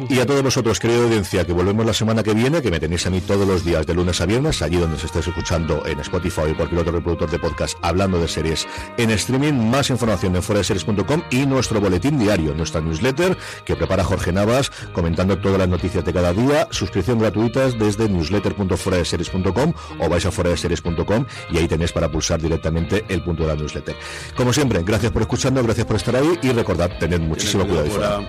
Y 0.09 0.18
a 0.20 0.24
todos 0.24 0.42
vosotros, 0.42 0.80
querida 0.80 1.05
audiencia, 1.05 1.44
que 1.44 1.53
volvemos 1.53 1.84
la 1.84 1.92
semana 1.92 2.22
que 2.22 2.32
viene, 2.32 2.62
que 2.62 2.70
me 2.70 2.80
tenéis 2.80 3.07
a 3.07 3.11
mí 3.11 3.20
todos 3.20 3.46
los 3.46 3.62
días 3.62 3.86
de 3.86 3.92
lunes 3.92 4.18
a 4.22 4.24
viernes, 4.24 4.62
allí 4.62 4.78
donde 4.78 4.98
se 4.98 5.05
estéis 5.05 5.28
escuchando 5.28 5.84
en 5.84 6.01
Spotify 6.01 6.40
o 6.51 6.57
cualquier 6.57 6.80
otro 6.80 6.92
reproductor 6.92 7.30
de 7.30 7.38
podcast 7.38 7.76
hablando 7.82 8.18
de 8.18 8.26
series 8.26 8.66
en 8.96 9.11
streaming. 9.11 9.53
Más 9.53 9.90
información 9.90 10.34
en 10.34 10.42
fueradeseries.com 10.42 11.22
y 11.30 11.44
nuestro 11.44 11.78
boletín 11.78 12.18
diario, 12.18 12.55
nuestra 12.55 12.80
newsletter 12.80 13.36
que 13.66 13.76
prepara 13.76 14.03
Jorge 14.03 14.32
Navas, 14.32 14.70
comentando 14.94 15.36
todas 15.36 15.59
las 15.59 15.68
noticias 15.68 16.07
de 16.07 16.12
cada 16.14 16.32
día. 16.32 16.68
Suscripción 16.70 17.18
gratuita 17.18 17.68
desde 17.68 18.09
newsletter.fueradeseries.com 18.09 19.74
o 19.98 20.09
vais 20.09 20.24
a 20.24 20.30
fueradeseries.com 20.30 21.26
y 21.51 21.59
ahí 21.59 21.68
tenéis 21.68 21.92
para 21.92 22.11
pulsar 22.11 22.40
directamente 22.40 23.05
el 23.11 23.22
punto 23.22 23.42
de 23.42 23.48
la 23.51 23.57
newsletter. 23.57 23.89
Como 24.36 24.53
siempre, 24.53 24.82
gracias 24.82 25.12
por 25.12 25.22
escucharnos, 25.22 25.64
gracias 25.64 25.86
por 25.86 25.97
estar 25.97 26.16
ahí 26.16 26.38
y 26.43 26.53
recordad, 26.53 26.91
tened 26.99 27.20
muchísimo 27.20 27.66
cuidado. 27.66 28.24